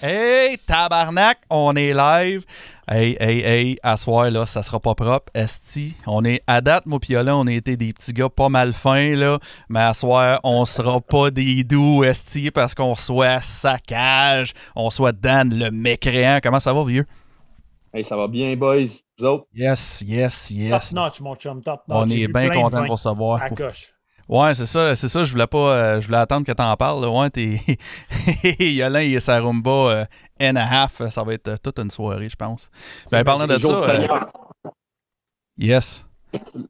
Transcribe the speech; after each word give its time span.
Hey, 0.00 0.58
tabarnak, 0.58 1.38
on 1.50 1.74
est 1.74 1.92
live. 1.92 2.44
Hey, 2.86 3.16
hey, 3.18 3.40
hey, 3.40 3.78
à 3.82 3.96
soir, 3.96 4.30
là, 4.30 4.46
ça 4.46 4.62
sera 4.62 4.78
pas 4.78 4.94
propre. 4.94 5.32
Esti, 5.34 5.96
on 6.06 6.24
est 6.24 6.40
à 6.46 6.60
date, 6.60 6.86
moi 6.86 7.00
pis 7.00 7.14
là, 7.14 7.36
on 7.36 7.48
a 7.48 7.52
été 7.52 7.76
des 7.76 7.92
petits 7.92 8.12
gars 8.12 8.28
pas 8.28 8.48
mal 8.48 8.72
fins, 8.72 9.16
là. 9.16 9.40
Mais 9.68 9.80
à 9.80 9.94
soir, 9.94 10.38
on 10.44 10.64
sera 10.66 11.00
pas 11.00 11.30
des 11.30 11.64
doux, 11.64 12.04
Esti, 12.04 12.52
parce 12.52 12.76
qu'on 12.76 12.94
soit 12.94 13.40
saccage, 13.40 14.52
on 14.76 14.88
soit 14.90 15.10
Dan 15.10 15.52
le 15.52 15.72
mécréant. 15.72 16.38
Comment 16.40 16.60
ça 16.60 16.72
va, 16.72 16.84
vieux? 16.84 17.06
Hey, 17.92 18.04
ça 18.04 18.16
va 18.16 18.28
bien, 18.28 18.54
boys. 18.54 18.86
Vous 19.18 19.24
autres? 19.24 19.46
Yes, 19.52 20.04
yes, 20.06 20.52
yes. 20.52 20.90
Top 20.90 20.96
notch, 20.96 21.20
mon 21.20 21.34
chum, 21.34 21.60
top 21.60 21.82
notch. 21.88 21.98
On 21.98 22.08
est 22.08 22.28
bien 22.28 22.50
content 22.50 22.84
de 22.84 22.90
recevoir. 22.90 23.40
Ça 23.40 23.50
coche. 23.50 23.94
Ouais, 24.28 24.54
c'est 24.54 24.66
ça, 24.66 24.94
c'est 24.94 25.08
ça, 25.08 25.24
je 25.24 25.32
voulais 25.32 25.46
pas, 25.46 25.72
euh, 25.72 26.00
je 26.00 26.06
voulais 26.06 26.18
attendre 26.18 26.44
que 26.46 26.52
t'en 26.52 26.76
parles. 26.76 27.00
là. 27.02 27.08
Ouais, 27.10 27.30
t'es. 27.30 27.58
Yolin 28.60 29.00
et 29.00 29.20
sa 29.20 29.40
rumba 29.40 29.70
euh, 29.70 30.04
and 30.40 30.56
a 30.56 30.62
half, 30.82 31.02
ça 31.08 31.22
va 31.22 31.32
être 31.34 31.48
euh, 31.48 31.56
toute 31.62 31.78
une 31.78 31.90
soirée, 31.90 32.28
je 32.28 32.36
pense. 32.36 32.70
Ben, 33.10 33.24
parlant 33.24 33.46
de 33.46 33.54
Le 33.54 33.60
jour 33.60 33.70
ça, 33.70 33.86
du 33.86 33.90
euh, 33.90 34.00
Seigneur. 34.02 34.26
yes. 35.56 36.06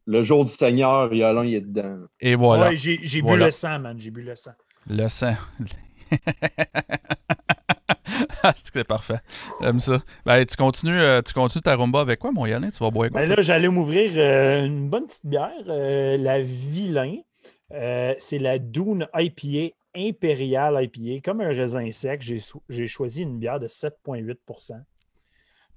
Le 0.05 0.23
jour 0.23 0.45
du 0.45 0.51
Seigneur, 0.53 1.13
Yolin, 1.13 1.43
il 1.43 1.55
est 1.55 1.61
dedans. 1.61 1.97
Et 2.21 2.35
voilà, 2.35 2.69
Ouais, 2.69 2.77
j'ai 2.77 2.97
j'ai 3.03 3.19
Voilà. 3.21 3.43
bu 3.43 3.45
le 3.47 3.51
sang, 3.51 3.79
man. 3.79 3.99
J'ai 3.99 4.11
bu 4.11 4.21
le 4.23 4.35
sang. 4.37 4.51
le 4.89 5.09
sang. 5.09 5.35
Ah, 8.43 8.53
c'est 8.55 8.71
que 8.71 8.79
c'est 8.79 8.83
parfait. 8.83 9.19
J'aime 9.61 9.79
ça. 9.79 9.99
Ben, 10.25 10.43
tu 10.45 10.55
continues, 10.55 10.99
euh, 10.99 11.21
tu 11.21 11.33
continues 11.33 11.61
ta 11.61 11.75
rumba 11.75 12.01
avec 12.01 12.19
quoi, 12.19 12.31
mon 12.31 12.45
Yolin? 12.45 12.69
Tu 12.69 12.77
vas 12.83 12.89
boire 12.89 13.09
quoi? 13.09 13.21
Ben 13.21 13.29
là, 13.29 13.35
j'allais 13.41 13.67
m'ouvrir 13.69 14.11
euh, 14.15 14.65
une 14.65 14.89
bonne 14.89 15.05
petite 15.05 15.25
bière, 15.25 15.51
euh, 15.67 16.17
la 16.17 16.41
Vilain. 16.41 17.15
Euh, 17.71 18.15
c'est 18.17 18.39
la 18.39 18.59
Dune 18.59 19.07
IPA 19.13 19.75
Impérial 19.95 20.83
IPA. 20.83 21.21
Comme 21.23 21.41
un 21.41 21.49
raisin 21.49 21.89
sec, 21.91 22.21
j'ai 22.21 22.87
choisi 22.87 23.23
une 23.23 23.39
bière 23.39 23.59
de 23.59 23.67
7,8% 23.67 24.83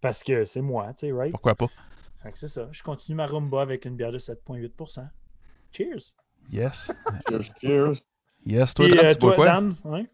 Parce 0.00 0.22
que 0.22 0.44
c'est 0.44 0.60
moi, 0.60 0.92
tu 0.94 1.06
sais, 1.06 1.12
right? 1.12 1.32
Pourquoi 1.32 1.54
pas? 1.54 1.68
Fait 2.22 2.30
que 2.30 2.38
c'est 2.38 2.48
ça. 2.48 2.68
Je 2.70 2.82
continue 2.82 3.16
ma 3.16 3.26
rumba 3.26 3.62
avec 3.62 3.84
une 3.84 3.96
bière 3.96 4.12
de 4.12 4.18
7,8% 4.18 5.08
Cheers! 5.72 6.14
Yes. 6.52 6.92
Cheers, 7.28 7.50
cheers. 7.60 8.02
Yes. 8.44 8.74
Toi, 8.74 8.88
Dan, 8.88 8.98
euh, 8.98 9.12
tu 9.12 9.18
bois 9.18 9.34
toi, 9.34 9.34
quoi? 9.36 9.46
Dan? 9.46 9.74
Ouais? 9.84 10.06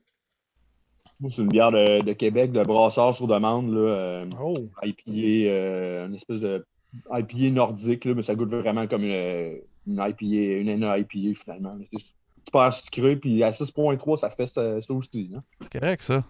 Moi, 1.21 1.31
c'est 1.35 1.43
une 1.43 1.49
bière 1.49 1.73
de, 1.73 2.03
de 2.03 2.13
Québec, 2.13 2.53
de 2.53 2.63
brasseur 2.63 3.15
sur 3.15 3.27
demande, 3.27 3.73
là, 3.73 3.81
euh, 3.81 4.31
Oh! 4.41 4.55
IPA, 4.83 5.11
euh, 5.11 6.07
une 6.07 6.15
espèce 6.15 6.41
de 6.41 6.65
IPA 7.11 7.51
nordique, 7.51 8.05
là, 8.05 8.15
mais 8.15 8.23
ça 8.23 8.35
goûte 8.35 8.51
vraiment 8.51 8.87
comme 8.87 9.03
une, 9.03 9.61
une 9.89 9.95
IPA, 9.95 10.61
une 10.61 10.77
NA 10.81 10.99
IPA 10.99 11.41
finalement. 11.41 11.77
C'est 11.93 12.05
super 12.45 12.73
sucré, 12.73 13.17
puis 13.17 13.43
à 13.43 13.51
6.3, 13.51 14.19
ça 14.21 14.31
fait 14.31 14.47
ça, 14.47 14.81
ça 14.83 14.93
aussi. 14.95 15.31
Hein. 15.37 15.43
C'est 15.63 15.73
correct, 15.81 16.03
ça. 16.03 16.23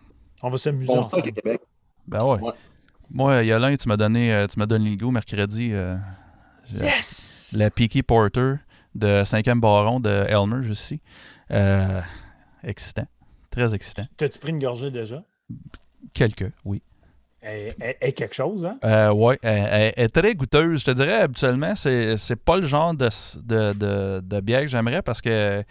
On 0.43 0.49
va 0.51 0.57
s'amuser 0.59 0.87
Bon, 0.93 1.01
ça, 1.09 1.19
ensemble. 1.19 1.33
Québec. 1.33 1.61
Ben 2.07 2.25
ouais. 2.25 2.41
Ouais. 2.41 2.53
Moi, 3.11 3.43
Yolin, 3.43 3.75
tu 3.77 3.89
m'as 3.89 3.97
donné, 3.97 4.33
euh, 4.33 4.47
tu 4.47 4.59
m'as 4.59 4.67
donné 4.67 4.91
le 4.91 4.97
goût 4.97 5.11
mercredi. 5.11 5.71
euh, 5.73 5.97
Yes! 6.71 7.55
la 7.59 7.71
Peaky 7.71 8.03
Porter 8.03 8.57
de 8.95 9.23
5e 9.25 9.61
baron 9.61 10.01
de 10.01 10.11
Elmer, 10.29 10.63
juste 10.63 10.83
ici. 10.83 11.01
Euh, 11.51 12.01
excitant. 12.63 13.07
Très 13.51 13.75
excitant. 13.75 14.03
T'as-tu 14.17 14.39
pris 14.39 14.51
une 14.51 14.59
gorgée 14.59 14.91
déjà? 14.91 15.25
Quelques, 16.13 16.53
oui. 16.65 16.83
Est 17.43 18.13
quelque 18.13 18.35
chose, 18.35 18.67
hein? 18.67 18.79
Euh, 18.85 19.13
ouais, 19.13 19.39
elle, 19.43 19.93
est 19.97 20.09
très 20.09 20.35
goûteuse. 20.35 20.81
Je 20.81 20.85
te 20.87 20.91
dirais, 20.91 21.15
habituellement, 21.23 21.75
c'est, 21.77 22.17
c'est 22.17 22.37
pas 22.37 22.57
le 22.57 22.65
genre 22.67 22.95
de, 22.95 23.09
de, 23.41 23.73
de, 23.75 24.21
de 24.25 24.41
bière 24.41 24.63
que 24.63 24.67
j'aimerais 24.67 25.03
parce 25.03 25.21
que, 25.23 25.63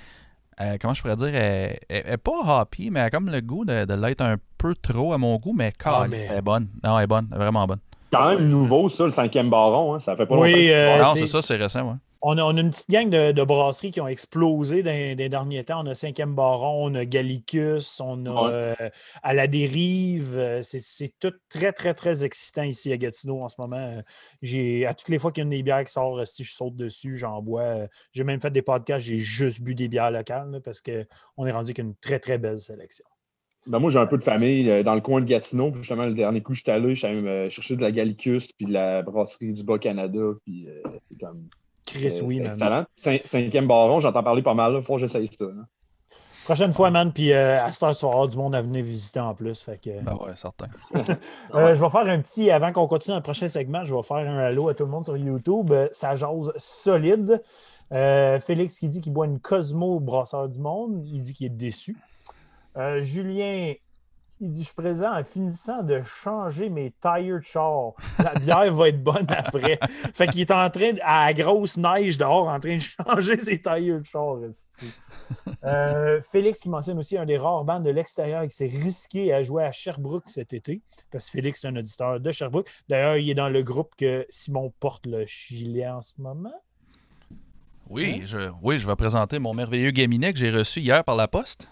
euh, 0.62 0.78
comment 0.82 0.94
je 0.94 1.02
pourrais 1.02 1.18
dire, 1.18 1.28
elle, 1.36 1.78
elle- 1.90 2.04
elle 2.06 2.14
est 2.14 2.18
pas 2.18 2.62
hoppy, 2.62 2.90
mais 2.90 3.02
elle 3.02 3.06
a 3.08 3.10
comme 3.10 3.30
le 3.30 3.42
goût 3.42 3.66
de, 3.66 3.84
de 3.86 3.94
l'être 3.94 4.22
un 4.22 4.38
peu 4.58 4.74
trop 4.76 5.12
à 5.14 5.18
mon 5.18 5.36
goût, 5.38 5.54
mais, 5.54 5.74
Ah, 5.84 5.84
calme, 5.84 6.12
mais- 6.12 6.28
elle 6.32 6.38
est 6.38 6.42
bonne. 6.42 6.68
Non, 6.84 6.98
elle 6.98 7.04
est 7.04 7.08
bonne, 7.08 7.28
elle 7.32 7.36
est 7.38 7.42
vraiment 7.44 7.68
bonne. 7.68 7.80
Quand 8.14 8.30
même 8.30 8.48
nouveau, 8.48 8.88
ça, 8.88 9.04
le 9.04 9.12
cinquième 9.12 9.50
baron. 9.50 9.94
Hein? 9.96 10.00
Ça 10.00 10.16
fait 10.16 10.26
pas 10.26 10.36
Oui, 10.38 10.68
longtemps. 10.70 10.74
euh, 10.74 10.98
non, 11.00 11.06
c'est- 11.06 11.20
c'est 11.20 11.28
ça, 11.28 11.42
c'est 11.42 11.56
récent, 11.58 11.82
ouais. 11.84 11.96
On 12.22 12.38
a, 12.38 12.44
on 12.44 12.58
a 12.58 12.60
une 12.62 12.72
petite 12.72 12.90
gang 12.90 13.10
de, 13.10 13.32
de 13.32 13.44
brasseries 13.44 13.92
qui 13.92 14.02
ont 14.02 14.08
explosé 14.08 14.82
dans, 14.84 14.90
dans 14.92 15.18
les 15.18 15.30
derniers 15.30 15.64
temps. 15.64 15.82
On 15.84 15.88
a 15.88 15.94
5e 15.94 16.34
Baron, 16.34 16.86
on 16.92 16.96
a 16.96 17.06
Gallicus, 17.06 18.00
on 18.02 18.26
a 18.26 18.32
Ouais. 18.32 18.50
euh, 18.82 18.90
À 19.24 19.34
la 19.34 19.48
dérive. 19.48 20.34
Euh, 20.36 20.62
C'est 20.64 21.14
tout 21.20 21.34
très, 21.50 21.72
très, 21.72 21.94
très 21.94 22.24
excitant 22.24 22.64
ici 22.64 22.92
à 22.92 22.98
Gatineau 22.98 23.42
en 23.42 23.48
ce 23.50 23.56
moment. 23.60 23.78
Euh, 23.78 24.02
J'ai 24.42 24.86
À 24.86 24.94
toutes 24.94 25.10
les 25.10 25.20
fois 25.20 25.32
qu'il 25.32 25.42
y 25.42 25.44
a 25.44 25.46
une 25.46 25.52
des 25.52 25.64
bières 25.64 25.84
qui 25.84 25.92
sort, 25.94 26.26
si 26.26 26.44
je 26.44 26.54
saute 26.54 26.76
dessus, 26.76 27.18
j'en 27.18 27.42
bois. 27.42 27.88
J'ai 28.14 28.24
même 28.24 28.42
fait 28.42 28.52
des 28.52 28.62
podcasts, 28.62 29.06
j'ai 29.06 29.18
juste 29.18 29.62
bu 29.62 29.76
des 29.76 29.88
bières 29.88 30.12
locales 30.12 30.52
là, 30.52 30.60
parce 30.60 30.82
qu'on 30.82 31.46
est 31.46 31.52
rendu 31.52 31.68
avec 31.70 31.80
une 31.80 31.96
très, 31.96 32.20
très 32.20 32.38
belle 32.38 32.60
sélection. 32.60 33.06
Ben, 33.68 33.80
moi, 33.80 33.92
j'ai 33.92 34.00
un 34.00 34.06
peu 34.08 34.18
de 34.18 34.24
famille 34.24 34.82
dans 34.86 34.96
le 34.96 35.02
coin 35.02 35.20
de 35.20 35.26
Gatineau. 35.26 35.74
Justement, 35.76 36.04
le 36.04 36.14
dernier 36.14 36.42
coup, 36.42 36.54
j'étais 36.54 36.72
allé, 36.72 36.96
j'allais 36.96 37.20
me 37.22 37.50
chercher 37.50 37.76
de 37.76 37.82
la 37.82 37.92
Gallicus, 37.92 38.52
puis 38.54 38.66
de 38.66 38.72
la 38.72 39.02
brasserie 39.02 39.52
du 39.52 39.62
Bas-Canada. 39.64 40.20
Puis 40.46 40.70
euh, 40.70 40.82
c'est 41.12 41.20
comme. 41.20 41.50
Chris, 41.88 42.20
euh, 42.22 42.26
oui, 42.26 42.38
c'est 42.38 42.44
man. 42.44 42.54
excellent. 42.54 42.86
Cin- 43.04 43.28
cinquième 43.28 43.68
baron, 43.68 44.00
j'entends 44.00 44.24
parler 44.24 44.42
pas 44.44 44.54
mal. 44.54 44.76
Il 44.78 44.84
faut 44.84 44.96
que 44.96 45.02
j'essaye 45.02 45.30
ça. 45.38 45.46
hein. 45.46 45.66
Prochaine 46.46 46.72
fois, 46.72 46.92
man. 46.92 47.12
Puis 47.12 47.34
euh, 47.34 47.62
à 47.64 47.72
cette 47.72 47.84
heure, 47.84 47.96
tu 47.98 48.06
vas 48.06 48.12
avoir 48.12 48.28
du 48.28 48.38
monde 48.38 48.56
à 48.56 48.62
venir 48.62 48.84
visiter 48.84 49.20
en 49.20 49.34
plus. 49.34 49.62
Fait 49.62 49.78
que, 49.82 50.02
Ben 50.02 50.14
ouais, 50.16 50.32
certain. 50.36 50.68
Euh, 51.56 51.76
je 51.76 51.82
vais 51.82 51.90
faire 51.90 52.08
un 52.08 52.22
petit, 52.22 52.52
avant 52.52 52.72
qu'on 52.72 52.88
continue 52.88 53.14
dans 53.14 53.18
le 53.18 53.24
prochain 53.24 53.48
segment, 53.48 53.84
je 53.84 53.94
vais 53.96 54.04
faire 54.04 54.18
un 54.18 54.38
allô 54.38 54.70
à 54.70 54.74
tout 54.74 54.86
le 54.86 54.92
monde 54.92 55.04
sur 55.06 55.18
YouTube. 55.18 55.74
Ça 55.92 56.16
jase 56.16 56.52
solide. 56.58 57.42
Euh, 57.94 58.40
Félix 58.40 58.80
qui 58.80 58.90
dit 58.90 59.00
qu'il 59.02 59.14
boit 59.14 59.26
une 59.26 59.40
Cosmo 59.40 60.00
brasseur 60.00 60.48
du 60.50 60.60
monde. 60.60 61.02
Il 61.06 61.20
dit 61.22 61.34
qu'il 61.34 61.48
est 61.48 61.50
déçu. 61.56 61.98
Euh, 62.78 63.02
Julien, 63.02 63.74
il 64.40 64.52
dit 64.52 64.62
Je 64.62 64.68
suis 64.68 64.76
présent 64.76 65.14
en 65.14 65.24
finissant 65.24 65.84
de 65.84 66.02
changer 66.04 66.70
mes 66.70 66.94
tires 67.02 67.38
de 67.38 67.42
char. 67.42 67.94
La 68.20 68.34
bière 68.36 68.74
va 68.74 68.90
être 68.90 69.02
bonne 69.02 69.26
après. 69.30 69.80
fait 70.14 70.28
qu'il 70.28 70.42
est 70.42 70.52
en 70.52 70.70
train, 70.70 70.94
à 71.02 71.28
la 71.28 71.34
grosse 71.34 71.78
neige 71.78 72.18
dehors, 72.18 72.48
en 72.48 72.60
train 72.60 72.78
de 72.78 72.82
changer 72.82 73.40
ses 73.40 73.62
tires 73.62 74.00
de 74.00 74.06
char. 74.06 74.38
Euh, 75.64 76.22
Félix 76.22 76.60
qui 76.60 76.70
mentionne 76.70 77.00
aussi 77.00 77.18
un 77.18 77.26
des 77.26 77.38
rares 77.38 77.66
bandes 77.66 77.84
de 77.84 77.90
l'extérieur 77.90 78.44
qui 78.44 78.56
s'est 78.56 78.68
risqué 78.68 79.34
à 79.34 79.42
jouer 79.42 79.64
à 79.64 79.72
Sherbrooke 79.72 80.28
cet 80.30 80.54
été, 80.54 80.82
parce 81.12 81.26
que 81.26 81.32
Félix 81.32 81.64
est 81.64 81.68
un 81.68 81.76
auditeur 81.76 82.20
de 82.20 82.32
Sherbrooke. 82.32 82.70
D'ailleurs, 82.88 83.18
il 83.18 83.30
est 83.30 83.36
dans 83.36 83.50
le 83.50 83.64
groupe 83.64 83.94
que 83.98 84.26
Simon 84.30 84.74
porte 84.80 85.06
le 85.06 85.26
gilet 85.26 85.88
en 85.88 86.02
ce 86.02 86.22
moment. 86.22 86.54
Oui, 87.90 88.22
je, 88.26 88.52
oui, 88.62 88.80
je 88.80 88.88
vais 88.88 88.96
présenter 88.96 89.40
mon 89.40 89.54
merveilleux 89.54 89.92
gaminet 89.92 90.34
que 90.34 90.40
j'ai 90.40 90.52
reçu 90.52 90.82
hier 90.82 91.04
par 91.04 91.16
la 91.16 91.28
poste. 91.28 91.70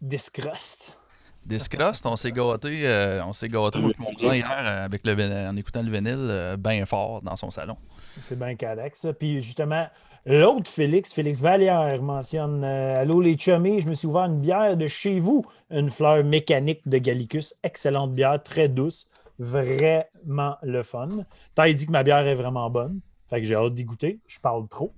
Discrust. 0.00 0.98
Discrust, 1.48 2.04
on 2.04 2.16
s'est 2.16 2.30
gâté, 2.30 2.86
euh, 2.86 3.24
on 3.24 3.32
s'est 3.32 3.48
gâté 3.48 3.78
et 3.78 3.82
mon 3.98 4.12
cousin 4.12 4.34
hier 4.34 4.50
euh, 4.50 4.84
avec 4.84 5.00
le 5.04 5.48
en 5.48 5.56
écoutant 5.56 5.82
le 5.82 5.90
vinyle 5.90 6.56
bien 6.58 6.84
fort 6.84 7.22
dans 7.22 7.36
son 7.36 7.50
salon. 7.50 7.76
C'est 8.18 8.38
bien 8.38 8.54
correct, 8.54 8.96
ça. 8.96 9.14
Puis 9.14 9.40
justement, 9.40 9.86
l'autre 10.26 10.70
Félix, 10.70 11.12
Félix 11.12 11.40
Vallière, 11.40 12.02
mentionne 12.02 12.62
euh, 12.64 12.96
Allô 12.96 13.22
les 13.22 13.38
chummies, 13.38 13.80
je 13.80 13.88
me 13.88 13.94
suis 13.94 14.06
ouvert 14.06 14.24
une 14.24 14.40
bière 14.40 14.76
de 14.76 14.86
chez 14.86 15.20
vous, 15.20 15.42
une 15.70 15.90
fleur 15.90 16.22
mécanique 16.22 16.86
de 16.86 16.98
Gallicus. 16.98 17.54
Excellente 17.62 18.14
bière, 18.14 18.42
très 18.42 18.68
douce, 18.68 19.08
vraiment 19.38 20.56
le 20.62 20.82
fun. 20.82 21.08
T'as 21.54 21.72
dit 21.72 21.86
que 21.86 21.92
ma 21.92 22.02
bière 22.02 22.26
est 22.26 22.34
vraiment 22.34 22.68
bonne, 22.68 23.00
fait 23.30 23.40
que 23.40 23.46
j'ai 23.46 23.54
hâte 23.54 23.72
d'y 23.72 23.84
goûter. 23.84 24.20
Je 24.26 24.38
parle 24.38 24.68
trop. 24.68 24.92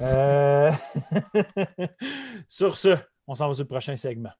Euh, 0.00 0.72
Sur 2.48 2.76
ce, 2.76 2.96
on 3.28 3.34
s'en 3.36 3.46
va 3.46 3.54
sur 3.54 3.64
le 3.64 3.68
prochain 3.68 3.94
segment. 3.94 4.32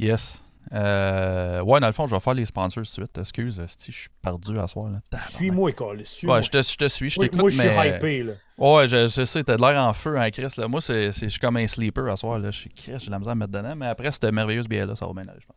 Yes. 0.00 0.44
Euh, 0.72 1.60
ouais, 1.62 1.80
dans 1.80 1.86
le 1.88 1.92
fond, 1.92 2.06
je 2.06 2.14
vais 2.14 2.20
faire 2.20 2.34
les 2.34 2.44
sponsors 2.44 2.82
tout 2.84 2.88
de 2.88 2.94
suite. 2.94 3.18
Excuse, 3.18 3.60
si 3.66 3.92
je 3.92 3.98
suis 3.98 4.08
perdu 4.22 4.58
à 4.58 4.66
soir. 4.66 4.90
Suis-moi, 5.20 5.72
Carlis, 5.72 6.06
suis-moi. 6.06 6.36
Ouais, 6.36 6.42
je 6.42 6.50
te, 6.50 6.62
je 6.62 6.76
te 6.76 6.88
suis, 6.88 7.10
je 7.10 7.18
t'écoute. 7.20 7.38
moi, 7.38 7.50
je 7.50 7.58
suis 7.58 7.68
mais... 7.68 7.88
hypé, 7.96 8.22
là. 8.22 8.32
Ouais, 8.56 8.86
je, 8.86 9.08
je 9.08 9.24
sais, 9.24 9.42
t'as 9.42 9.56
de 9.56 9.60
l'air 9.60 9.82
en 9.82 9.92
feu, 9.92 10.18
hein, 10.18 10.30
Chris. 10.30 10.48
Là. 10.56 10.68
Moi, 10.68 10.80
c'est, 10.80 11.12
c'est- 11.12 11.26
je 11.26 11.30
suis 11.32 11.40
comme 11.40 11.56
un 11.56 11.66
sleeper 11.66 12.06
à 12.10 12.16
soir. 12.16 12.38
Là. 12.38 12.50
Je 12.50 12.58
suis 12.60 12.70
Chris, 12.70 12.94
j'ai 12.98 13.06
de 13.06 13.10
la 13.10 13.18
misère 13.18 13.32
à 13.32 13.34
me 13.34 13.40
mettre 13.40 13.52
dedans. 13.52 13.74
Mais 13.76 13.86
après, 13.88 14.10
cette 14.12 14.24
merveilleuse 14.26 14.68
bière-là, 14.68 14.94
ça 14.94 15.06
va 15.06 15.12
bien 15.12 15.28
aller, 15.28 15.40
je 15.40 15.46
pense. 15.46 15.56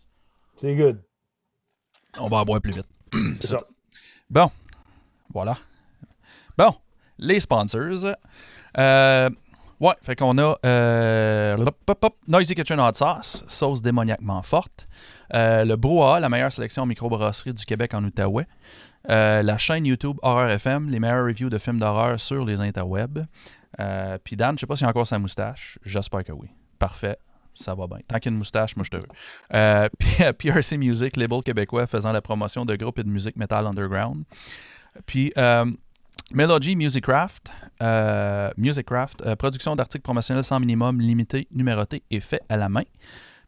C'est 0.58 0.76
good. 0.76 1.02
On 2.20 2.28
va 2.28 2.38
en 2.38 2.44
boire 2.46 2.60
plus 2.62 2.74
vite. 2.74 2.90
C'est 3.40 3.48
ça. 3.48 3.62
Bon, 4.30 4.50
voilà. 5.32 5.58
Bon, 6.58 6.76
les 7.18 7.40
sponsors. 7.40 8.16
Euh, 8.78 9.30
ouais, 9.84 9.94
fait 10.02 10.16
qu'on 10.16 10.38
a 10.38 10.58
euh, 10.66 11.58
Noisy 12.28 12.56
Kitchen 12.56 12.80
Hot 12.80 12.94
Sauce, 12.94 13.44
sauce 13.48 13.82
démoniaquement 13.82 14.42
forte. 14.42 14.88
Euh, 15.34 15.66
le 15.66 15.76
Brouhaha, 15.76 16.20
la 16.20 16.30
meilleure 16.30 16.54
sélection 16.54 16.86
microbrasserie 16.86 17.54
du 17.54 17.66
Québec 17.66 17.94
en 17.94 18.04
Outaouais. 18.04 18.48
Euh, 19.10 19.44
la 19.44 19.58
chaîne 19.58 19.86
YouTube 19.86 20.18
Horror 20.22 20.50
FM, 20.50 20.90
les 20.90 21.00
meilleures 21.00 21.26
reviews 21.26 21.50
de 21.50 21.58
films 21.58 21.80
d'horreur 21.80 22.20
sur 22.20 22.46
les 22.46 22.62
interwebs. 22.62 23.26
Euh, 23.80 24.18
Puis 24.24 24.38
Dan, 24.38 24.56
je 24.56 24.62
sais 24.62 24.66
pas 24.66 24.78
s'il 24.78 24.86
a 24.86 24.90
encore 24.90 25.08
sa 25.08 25.20
moustache. 25.20 25.78
J'espère 25.84 26.24
que 26.24 26.32
oui. 26.32 26.48
Parfait. 26.80 27.18
Ça 27.54 27.76
va 27.76 27.86
bien. 27.86 28.00
Tant 28.08 28.18
qu'il 28.18 28.32
y 28.32 28.34
a 28.34 28.34
une 28.34 28.40
moustache, 28.40 28.76
moi 28.76 28.86
je 28.86 28.90
te 28.90 28.98
veux. 28.98 29.90
Puis 30.38 30.50
PRC 30.50 30.78
Music, 30.78 31.18
label 31.18 31.44
québécois 31.44 31.86
faisant 31.88 32.12
la 32.12 32.22
promotion 32.22 32.66
de 32.66 32.76
groupes 32.76 33.00
et 33.00 33.04
de 33.04 33.10
musique 33.10 33.36
metal 33.36 33.68
underground. 33.68 34.24
Puis 35.06 35.34
Melody 36.34 36.76
Musicraft, 36.76 37.52
euh, 37.84 38.50
euh, 38.58 39.36
production 39.36 39.76
d'articles 39.76 40.02
promotionnels 40.02 40.44
sans 40.44 40.60
minimum, 40.60 41.00
limité, 41.00 41.48
numéroté 41.52 42.02
et 42.10 42.20
fait 42.20 42.42
à 42.50 42.58
la 42.58 42.70
main. 42.70 42.84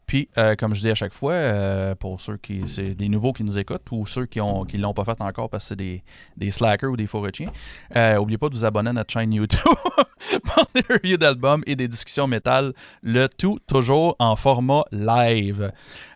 Puis, 0.06 0.30
euh, 0.38 0.56
comme 0.56 0.76
je 0.76 0.82
dis 0.82 0.90
à 0.90 0.96
chaque 0.96 1.14
fois, 1.14 1.34
euh, 1.34 1.96
pour 1.96 2.22
ceux 2.22 2.38
qui, 2.38 2.68
c'est 2.68 2.94
des 2.94 3.10
nouveaux 3.10 3.34
qui 3.34 3.44
nous 3.44 3.58
écoutent 3.58 3.90
ou 3.92 4.06
ceux 4.06 4.26
qui 4.26 4.40
ont 4.40 4.64
qui 4.64 4.78
l'ont 4.78 4.94
pas 4.94 5.04
fait 5.04 5.20
encore 5.22 5.50
parce 5.50 5.64
que 5.64 5.70
c'est 5.70 5.76
des, 5.76 6.04
des 6.38 6.52
slackers 6.52 6.92
ou 6.92 6.98
des 6.98 7.08
forestiers, 7.08 7.50
euh, 7.96 8.16
n'oubliez 8.16 8.38
pas 8.38 8.50
de 8.50 8.54
vous 8.54 8.66
abonner 8.66 8.92
à 8.92 8.94
notre 8.94 9.12
chaîne 9.12 9.34
YouTube 9.34 9.60
pour 10.44 10.66
des 10.76 10.82
reviews 10.82 11.18
d'albums 11.18 11.64
et 11.66 11.76
des 11.76 11.88
discussions 11.88 12.28
métal, 12.28 12.74
le 13.02 13.28
tout 13.28 13.60
toujours 13.68 14.16
en 14.20 14.36
format 14.36 14.84
live. 14.92 15.72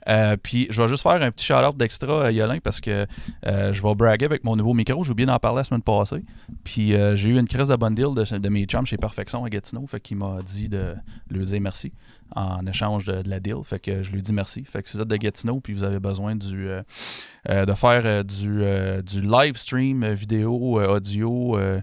Euh, 0.07 0.37
puis 0.41 0.67
je 0.69 0.81
vais 0.81 0.87
juste 0.87 1.03
faire 1.03 1.21
un 1.21 1.31
petit 1.31 1.45
shout-out 1.45 1.75
d'extra 1.75 2.27
à 2.27 2.31
Yolin 2.31 2.59
parce 2.59 2.79
que 2.79 3.05
euh, 3.45 3.73
je 3.73 3.83
vais 3.83 3.95
braguer 3.95 4.25
avec 4.25 4.43
mon 4.43 4.55
nouveau 4.55 4.73
micro. 4.73 5.03
J'ai 5.03 5.11
oublié 5.11 5.25
d'en 5.25 5.37
parler 5.39 5.57
la 5.57 5.63
semaine 5.63 5.81
passée. 5.81 6.23
Puis 6.63 6.93
euh, 6.93 7.15
j'ai 7.15 7.29
eu 7.29 7.39
une 7.39 7.47
crise 7.47 7.69
de 7.69 7.75
bonne 7.75 7.95
deal 7.95 8.13
de, 8.15 8.49
mes 8.49 8.65
chums 8.65 8.85
chez 8.85 8.97
Perfection 8.97 9.43
à 9.43 9.49
Gatineau. 9.49 9.85
Fait 9.85 9.99
qu'il 9.99 10.17
m'a 10.17 10.39
dit 10.45 10.69
de 10.69 10.95
lui 11.29 11.45
dire 11.45 11.61
merci 11.61 11.93
en 12.35 12.65
échange 12.65 13.05
de, 13.05 13.27
la 13.27 13.39
deal. 13.39 13.57
Fait 13.63 13.79
que 13.79 14.01
je 14.01 14.11
lui 14.11 14.21
dis 14.21 14.33
merci. 14.33 14.63
Fait 14.63 14.81
que 14.83 14.89
si 14.89 14.97
vous 14.97 15.03
êtes 15.03 15.09
de 15.09 15.17
Gatineau 15.17 15.59
puis 15.59 15.73
vous 15.73 15.83
avez 15.83 15.99
besoin 15.99 16.35
du, 16.35 16.67
euh, 16.69 16.81
euh, 16.81 17.38
de 17.65 17.73
faire 17.73 18.01
euh, 18.05 18.23
du, 18.23 18.63
euh, 18.63 19.01
du 19.01 19.21
live 19.21 19.55
stream 19.57 20.03
euh, 20.03 20.13
vidéo, 20.13 20.79
euh, 20.79 20.97
audio, 20.97 21.57
euh, 21.57 21.81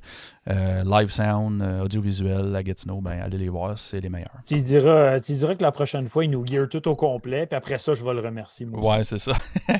euh, 0.48 0.84
live 0.84 1.10
sound, 1.10 1.60
euh, 1.60 1.82
audiovisuel 1.82 2.54
à 2.54 2.62
Gatineau, 2.62 3.00
ben 3.00 3.20
allez 3.20 3.38
les 3.38 3.48
voir, 3.48 3.76
c'est 3.76 4.00
les 4.00 4.08
meilleurs. 4.08 4.30
Tu 4.46 4.60
diras, 4.60 5.18
tu 5.20 5.32
diras 5.32 5.54
que 5.56 5.62
la 5.62 5.72
prochaine 5.72 6.06
fois, 6.06 6.24
il 6.24 6.30
nous 6.30 6.46
gear 6.46 6.68
tout 6.68 6.86
au 6.88 6.94
complet, 6.94 7.46
puis 7.46 7.56
après 7.56 7.78
ça, 7.78 7.94
je 7.94 8.04
vais 8.04 8.14
le 8.14 8.20
remercier. 8.20 8.64
Moi. 8.66 8.80
Ouais, 8.80 9.04
c'est 9.04 9.18
ça. 9.18 9.32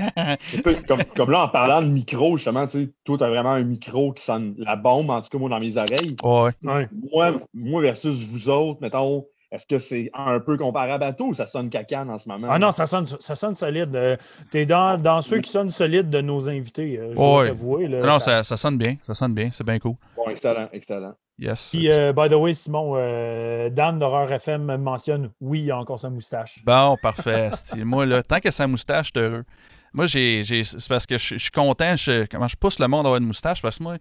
Comme, 0.89 1.05
comme 1.17 1.31
là, 1.31 1.45
en 1.45 1.49
parlant 1.49 1.83
de 1.83 1.89
micro, 1.89 2.37
justement, 2.37 2.67
tu 2.67 2.85
sais, 2.85 2.93
toi, 3.05 3.19
tu 3.19 3.25
as 3.25 3.29
vraiment 3.29 3.53
un 3.53 3.63
micro 3.63 4.13
qui 4.13 4.25
sonne 4.25 4.55
la 4.59 4.77
bombe, 4.77 5.11
en 5.11 5.23
tout 5.23 5.29
cas, 5.31 5.39
moi, 5.39 5.49
dans 5.49 5.61
mes 5.61 5.77
oreilles. 5.77 6.17
ouais. 6.23 6.53
Ouais. 6.63 6.89
Moi, 7.13 7.41
moi 7.55 7.83
versus 7.83 8.25
vous 8.29 8.49
autres, 8.49 8.81
mettons, 8.81 9.25
est-ce 9.53 9.65
que 9.67 9.79
c'est 9.79 10.11
un 10.15 10.41
peu 10.41 10.57
comparable 10.59 11.05
à 11.05 11.13
tout 11.13 11.29
ou 11.29 11.35
ça 11.35 11.47
sonne 11.47 11.71
cacane 11.71 12.11
en 12.11 12.19
ce 12.19 12.29
moment? 12.29 12.49
Ah 12.51 12.59
non, 12.59 12.71
ça 12.73 12.87
sonne, 12.87 13.07
ça 13.07 13.35
sonne 13.35 13.55
solide. 13.55 14.19
tu 14.51 14.59
es 14.59 14.67
dans, 14.67 15.01
dans 15.01 15.21
ceux 15.21 15.41
qui 15.41 15.51
sonnent 15.51 15.71
solides 15.71 16.11
de 16.11 16.21
nos 16.21 16.49
invités, 16.49 16.99
euh, 16.99 17.13
je 17.15 17.19
Ouais. 17.19 17.25
dois 17.25 17.47
t'avouer. 17.47 17.89
là, 17.89 18.01
non, 18.01 18.13
ça- 18.15 18.37
ça, 18.37 18.43
ça 18.43 18.57
sonne 18.57 18.77
bien. 18.79 18.97
Ça 19.03 19.15
sonne 19.15 19.35
bien. 19.35 19.51
C'est 19.53 19.65
bien 19.65 19.79
cool. 19.79 19.95
Bon, 20.17 20.29
excellent, 20.31 20.69
excellent. 20.73 21.15
Yes. 21.39 21.69
Puis, 21.71 21.91
euh, 21.93 22.13
by 22.15 22.31
the 22.31 22.35
way, 22.35 22.55
Simon, 22.55 22.95
euh, 22.97 23.69
Dan 23.69 23.99
d'Horreur 23.99 24.33
FM 24.33 24.77
mentionne 24.79 25.31
oui, 25.41 25.61
il 25.65 25.71
a 25.71 25.79
encore 25.79 26.01
sa 26.01 26.09
moustache. 26.11 26.65
Bon, 26.65 26.97
parfait. 27.01 27.51
Moi, 27.85 28.07
là, 28.07 28.23
tant 28.23 28.41
que 28.41 28.51
sa 28.51 28.67
moustache, 28.67 29.11
je 29.15 29.21
suis 29.21 29.29
heureux. 29.29 29.45
Moi, 29.93 30.07
j'ai, 30.07 30.43
j'ai- 30.43 30.63
c'est 30.65 30.89
parce 30.89 31.07
que 31.07 31.17
je, 31.19 31.35
je 31.37 31.43
suis 31.43 31.51
content. 31.51 31.97
je- 31.97 32.27
comment 32.27 32.49
je 32.49 32.57
pousse 32.57 32.79
le 32.79 32.87
monde 32.89 33.07
à 33.07 33.09
avoir 33.09 33.17
une 33.21 33.27
moustache 33.27 33.63
parce 33.63 33.79
que 33.79 33.83
moi, 33.83 33.97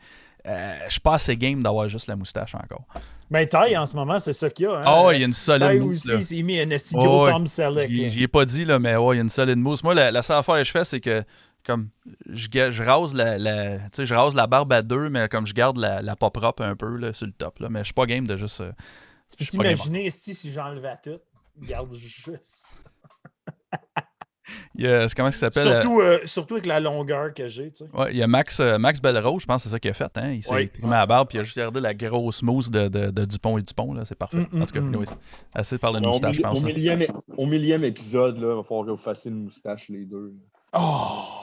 euh, 0.48 0.80
je 0.88 0.92
suis 0.92 1.00
pas 1.00 1.14
assez 1.16 1.38
game 1.38 1.64
d'avoir 1.64 1.88
juste 1.88 2.08
la 2.08 2.16
moustache 2.16 2.54
encore. 2.56 2.86
Mais 3.30 3.48
taille, 3.48 3.76
en 3.78 3.86
ce 3.86 3.96
moment, 3.96 4.20
c'est 4.20 4.34
ça 4.34 4.50
qu'il 4.50 4.66
y 4.66 4.68
a. 4.68 4.74
hein. 4.80 4.84
Ah, 4.86 5.06
ouais, 5.06 5.18
il 5.18 5.20
y 5.22 5.24
a 5.24 5.26
une 5.26 5.34
solide 5.34 5.62
Taille 5.68 5.80
mousse. 5.80 6.06
aussi, 6.06 6.08
là. 6.10 6.16
il 6.16 6.24
s'est 6.24 6.44
mis 6.44 6.60
un 6.60 6.68
gros 6.94 7.26
ouais. 7.26 7.32
Tom 7.32 7.48
Selleck. 7.48 7.90
J'y 8.10 8.24
ai 8.24 8.28
pas 8.28 8.46
dit, 8.46 8.66
là, 8.66 8.78
mais 8.78 8.96
ouais, 8.96 9.16
il 9.16 9.18
y 9.18 9.22
a 9.22 9.24
une 9.24 9.30
solide 9.30 9.58
mousse. 9.58 9.84
Moi, 9.84 9.94
la, 9.96 10.12
la 10.12 10.22
seule 10.22 10.38
affaire 10.38 10.56
que 10.58 10.64
je 10.64 10.72
fais, 10.72 10.86
c'est 10.86 11.00
que 11.00 11.24
comme 11.66 11.90
je, 12.30 12.48
je 12.70 12.84
rase 12.84 13.16
la, 13.16 13.40
je 13.40 14.14
rase 14.14 14.36
la 14.36 14.46
barbe 14.46 14.72
à 14.74 14.84
deux, 14.84 15.10
mais 15.10 15.28
comme 15.30 15.48
je 15.48 15.54
garde 15.54 15.78
la, 15.78 16.04
la 16.04 16.16
pas 16.16 16.30
propre 16.30 16.62
un 16.64 16.76
peu 16.76 16.96
là, 16.98 17.12
sur 17.14 17.26
le 17.26 17.34
top. 17.34 17.58
Là. 17.60 17.70
Mais 17.70 17.80
je 17.80 17.86
suis 17.86 17.94
pas 17.94 18.06
game 18.06 18.28
de 18.28 18.36
juste. 18.36 18.62
euh, 18.62 18.72
Tu 19.32 19.46
peux 19.46 19.52
t'imaginer 19.52 20.06
esti, 20.06 20.36
si 20.36 20.52
j'enlevais 20.52 20.94
tout? 21.04 21.18
Garde 21.64 21.96
juste. 21.96 22.84
Il 24.76 24.86
y 24.86 24.88
a- 24.88 25.08
comment 25.16 25.32
ça 25.32 25.50
s'appelle? 25.52 25.68
euh, 25.68 25.82
Surtout, 25.82 26.02
euh, 26.02 26.20
surtout 26.26 26.54
avec 26.56 26.66
la 26.66 26.80
longueur 26.80 27.34
que 27.34 27.48
j'ai. 27.48 27.72
tu 27.72 27.86
sais. 27.86 27.92
Ouais, 27.98 28.12
il 28.12 28.18
y 28.18 28.24
a 28.24 28.28
Max, 28.28 28.60
euh, 28.60 28.78
Max 28.78 29.00
je 29.04 29.46
pense 29.46 29.64
que 29.64 29.70
c'est 29.70 29.70
ça 29.70 29.80
qu'il 29.80 29.92
a 29.92 29.94
fait. 29.94 30.18
Hein? 30.18 30.32
Il 30.34 30.44
s'est 30.44 30.54
Oui. 30.54 30.70
trimé 30.70 30.92
la 30.92 31.06
barbe 31.06 31.28
puis 31.28 31.38
il 31.38 31.42
a 31.42 31.44
juste 31.44 31.58
gardé 31.58 31.80
la 31.80 31.94
grosse 31.94 32.44
mousse 32.44 32.70
de, 32.70 32.88
de, 32.88 33.10
de 33.12 33.26
Dupont 33.26 33.58
et 33.58 33.62
Dupont. 33.62 33.94
Là. 33.94 34.06
C'est 34.06 34.16
parfait. 34.18 34.38
Mm, 34.38 34.48
mm, 34.52 34.62
en 34.62 34.66
tout 34.66 34.74
cas, 34.74 34.82
mm. 34.82 35.06
assez 35.56 35.76
de 35.76 35.82
parler 35.82 36.00
de 36.02 36.06
Au, 36.08 36.12
moustache, 36.12 36.36
je 36.38 36.42
pense. 36.42 36.62
au 36.62 36.66
hein. 36.66 36.68
millième, 36.74 37.06
au 37.38 37.46
millième 37.46 37.84
épisode, 37.84 38.38
là, 38.38 38.52
il 38.52 38.56
va 38.58 38.64
falloir 38.64 38.86
que 38.86 38.92
vous 38.92 38.98
fassiez 38.98 39.32
une 39.32 39.46
moustache 39.46 39.90
les 39.90 40.06
deux. 40.06 40.34
là. 40.74 40.80
Oh! 40.80 41.42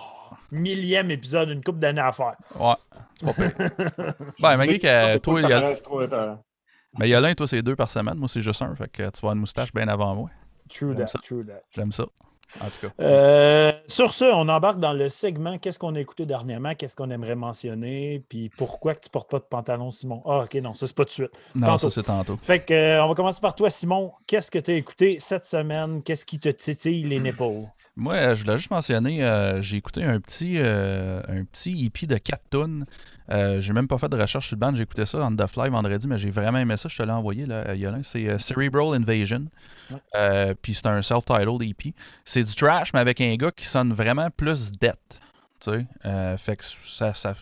Millième 0.51 1.11
épisode, 1.11 1.51
une 1.51 1.63
coupe 1.63 1.79
d'années 1.79 2.01
à 2.01 2.13
faire. 2.13 2.37
Ouais, 2.59 2.75
c'est 3.15 3.27
pas 3.27 3.33
pire. 3.35 3.53
ben, 4.41 4.57
malgré 4.57 4.79
que 4.79 5.19
toi, 5.19 5.41
il 5.41 5.49
y 5.49 5.53
a, 5.53 5.61
paraisse 5.61 5.83
trop 5.83 6.03
épeurant. 6.03 6.43
ben, 6.99 7.07
Yolin, 7.07 7.35
toi, 7.35 7.47
c'est 7.47 7.63
deux 7.63 7.77
par 7.77 7.91
semaine. 7.91 8.15
Moi, 8.17 8.29
c'est 8.29 8.41
juste 8.41 8.61
un. 8.63 8.75
Fait 8.75 8.89
que 8.89 8.97
tu 8.97 9.03
vas 9.03 9.09
avoir 9.19 9.33
une 9.35 9.41
moustache 9.41 9.73
bien 9.73 9.89
avant 9.89 10.15
moi. 10.15 10.31
True 10.69 10.89
J'aime 10.89 10.97
that, 10.99 11.07
ça. 11.09 11.19
true 11.23 11.45
that. 11.45 11.61
J'aime 11.71 11.93
ça. 11.93 12.05
En 12.61 12.67
tout 12.67 12.87
cas. 12.87 12.93
Euh, 13.01 13.73
sur 13.87 14.13
ce, 14.13 14.25
on 14.25 14.49
embarque 14.49 14.79
dans 14.79 14.93
le 14.93 15.09
segment 15.09 15.59
Qu'est-ce 15.59 15.79
qu'on 15.79 15.95
a 15.95 16.01
écouté 16.01 16.27
dernièrement, 16.27 16.75
qu'est-ce 16.75 16.97
qu'on 16.97 17.11
aimerait 17.11 17.35
mentionner, 17.35 18.25
puis 18.29 18.51
pourquoi 18.57 18.95
que 18.95 19.01
tu 19.01 19.11
portes 19.11 19.31
pas 19.31 19.39
de 19.39 19.45
pantalon, 19.45 19.91
Simon? 19.91 20.23
Ah, 20.27 20.45
ok, 20.45 20.55
non, 20.57 20.75
ça 20.75 20.87
c'est 20.87 20.97
pas 20.97 21.05
tout 21.05 21.09
de 21.09 21.13
suite. 21.13 21.31
Non, 21.55 21.67
tantôt. 21.69 21.91
ça, 21.91 22.03
c'est 22.03 22.07
tantôt. 22.07 22.39
Fait 22.43 22.61
que, 22.61 22.75
euh, 22.75 23.05
on 23.05 23.09
va 23.09 23.15
commencer 23.15 23.41
par 23.41 23.55
toi, 23.55 23.71
Simon. 23.71 24.13
Qu'est-ce 24.27 24.51
que 24.51 24.59
tu 24.59 24.71
as 24.71 24.75
écouté 24.75 25.17
cette 25.21 25.47
semaine? 25.47 26.03
Qu'est-ce 26.03 26.25
qui 26.25 26.39
te 26.39 26.49
titille 26.49 27.05
les 27.05 27.21
nipples? 27.21 27.69
Moi, 27.95 28.15
euh, 28.15 28.35
je 28.35 28.43
voulais 28.45 28.57
juste 28.57 28.71
mentionner, 28.71 29.23
euh, 29.23 29.61
j'ai 29.61 29.77
écouté 29.77 30.03
un 30.03 30.19
petit, 30.19 30.55
euh, 30.57 31.21
un 31.29 31.45
petit 31.45 31.85
EP 31.85 32.07
de 32.07 32.17
4 32.17 32.41
tonnes. 32.49 32.87
Euh, 33.31 33.61
j'ai 33.61 33.75
même 33.75 33.87
pas 33.87 33.99
fait 33.99 34.09
de 34.09 34.17
recherche 34.19 34.47
sur 34.49 34.57
le 34.57 34.61
band, 34.61 34.75
j'ai 34.75 34.85
écouté 34.85 35.05
ça 35.05 35.19
on 35.19 35.37
the 35.37 35.47
fly 35.47 35.69
vendredi, 35.69 36.09
mais 36.09 36.17
j'ai 36.17 36.31
vraiment 36.31 36.59
aimé 36.59 36.79
ça. 36.79 36.89
Je 36.89 36.97
te 36.97 37.03
l'ai 37.03 37.13
envoyé, 37.13 37.45
là, 37.45 37.61
à 37.69 37.75
Yolin. 37.75 38.03
C'est 38.03 38.27
euh, 38.31 38.39
Cerebral 38.39 38.95
Invasion. 38.95 39.45
Ouais. 39.91 39.99
Euh, 40.17 40.55
Puis 40.63 40.73
c'est 40.73 40.87
un 40.87 41.03
self-titled 41.03 41.61
EP. 41.63 41.93
C'est 42.25 42.43
du 42.43 42.55
trash, 42.55 42.95
mais 42.95 43.01
avec 43.01 43.21
un 43.21 43.35
gars 43.37 43.51
qui 43.51 43.67
sonne 43.67 43.93
vraiment 43.93 44.31
plus 44.31 44.73
death. 44.73 45.21
Tu 45.61 45.71
sais, 45.73 45.87
Euh, 46.07 46.37
fait 46.39 46.57
que 46.57 46.65
ça, 46.65 47.13
ça- 47.13 47.35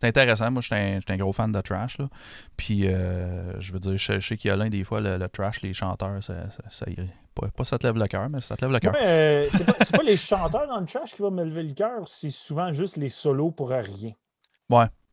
c'est 0.00 0.08
intéressant. 0.08 0.50
Moi, 0.50 0.62
je 0.62 0.66
suis 0.66 0.74
un, 0.74 0.94
j'étais 0.98 1.12
un 1.12 1.16
gros 1.16 1.32
fan 1.32 1.52
de 1.52 1.60
trash. 1.60 1.98
Là. 1.98 2.08
Puis, 2.56 2.88
euh, 2.88 3.58
je 3.60 3.72
veux 3.72 3.78
dire, 3.78 3.96
je, 3.96 4.18
je 4.18 4.26
sais 4.26 4.36
qu'il 4.36 4.48
y 4.48 4.52
a 4.52 4.56
l'un 4.56 4.68
des 4.68 4.82
fois, 4.82 5.00
le, 5.00 5.16
le 5.16 5.28
trash, 5.28 5.62
les 5.62 5.72
chanteurs, 5.72 6.22
ça, 6.24 6.34
ça, 6.50 6.62
ça 6.70 6.90
irait. 6.90 7.14
Pas, 7.38 7.48
pas 7.48 7.64
ça 7.64 7.78
te 7.78 7.86
lève 7.86 7.96
le 7.96 8.06
cœur, 8.08 8.28
mais 8.30 8.40
ça 8.40 8.56
te 8.56 8.64
lève 8.64 8.72
le 8.72 8.78
cœur. 8.80 8.94
Euh, 9.00 9.46
c'est 9.50 9.66
pas, 9.66 9.98
pas 9.98 10.02
les 10.04 10.16
chanteurs 10.16 10.66
dans 10.66 10.80
le 10.80 10.86
trash 10.86 11.14
qui 11.14 11.20
vont 11.22 11.30
me 11.30 11.44
lever 11.44 11.62
le 11.62 11.74
cœur, 11.74 12.02
c'est 12.06 12.30
souvent 12.30 12.72
juste 12.72 12.96
les 12.96 13.10
solos 13.10 13.50
pour 13.50 13.68
rien. 13.70 14.12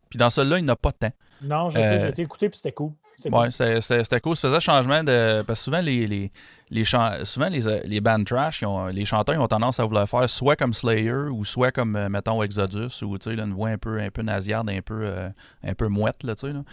Puis 0.09 0.17
dans 0.17 0.29
celui-là, 0.29 0.59
il 0.59 0.65
n'a 0.65 0.75
pas 0.75 0.91
de 0.91 0.97
temps. 1.07 1.13
Non, 1.41 1.69
je 1.69 1.79
sais, 1.79 1.95
Euh, 1.95 1.99
j'ai 1.99 2.09
été 2.09 2.21
écouté 2.21 2.47
puis 2.49 2.57
c'était 2.57 2.71
cool. 2.71 2.91
C'était 3.17 3.29
Ouais, 3.35 3.49
cool. 3.49 3.81
c'était 3.81 4.21
cool. 4.21 4.35
Ça 4.35 4.47
faisait 4.47 4.59
changement 4.59 5.03
de. 5.03 5.41
Parce 5.45 5.59
que 5.59 5.63
souvent, 5.65 5.81
les, 5.81 6.05
les, 6.07 6.31
les, 6.69 6.83
souvent 6.85 7.49
les, 7.49 7.67
euh, 7.67 7.81
les 7.83 7.99
bands 8.01 8.23
trash, 8.23 8.61
ils 8.61 8.65
ont- 8.67 8.87
les 8.87 9.05
chanteurs 9.05 9.35
ils 9.35 9.39
ont 9.39 9.47
tendance 9.47 9.79
à 9.79 9.85
vouloir 9.85 10.07
faire 10.07 10.27
soit 10.29 10.55
comme 10.55 10.73
Slayer 10.73 11.11
ou 11.31 11.43
soit 11.45 11.71
comme, 11.71 11.95
euh, 11.95 12.09
mettons, 12.09 12.41
Exodus, 12.43 13.03
ou 13.03 13.17
tu 13.17 13.29
sais, 13.29 13.35
là, 13.35 13.43
une 13.43 13.53
voix 13.53 13.69
un 13.69 13.77
peu, 13.77 13.99
un 13.99 14.09
peu 14.09 14.21
nasillarde, 14.21 14.69
un 14.69 14.81
peu, 14.81 15.01
euh, 15.03 15.29
un 15.63 15.73
peu 15.73 15.87
mouette, 15.87 16.23
là, 16.23 16.35
tu 16.35 16.47
sais. 16.47 16.53
là. 16.53 16.63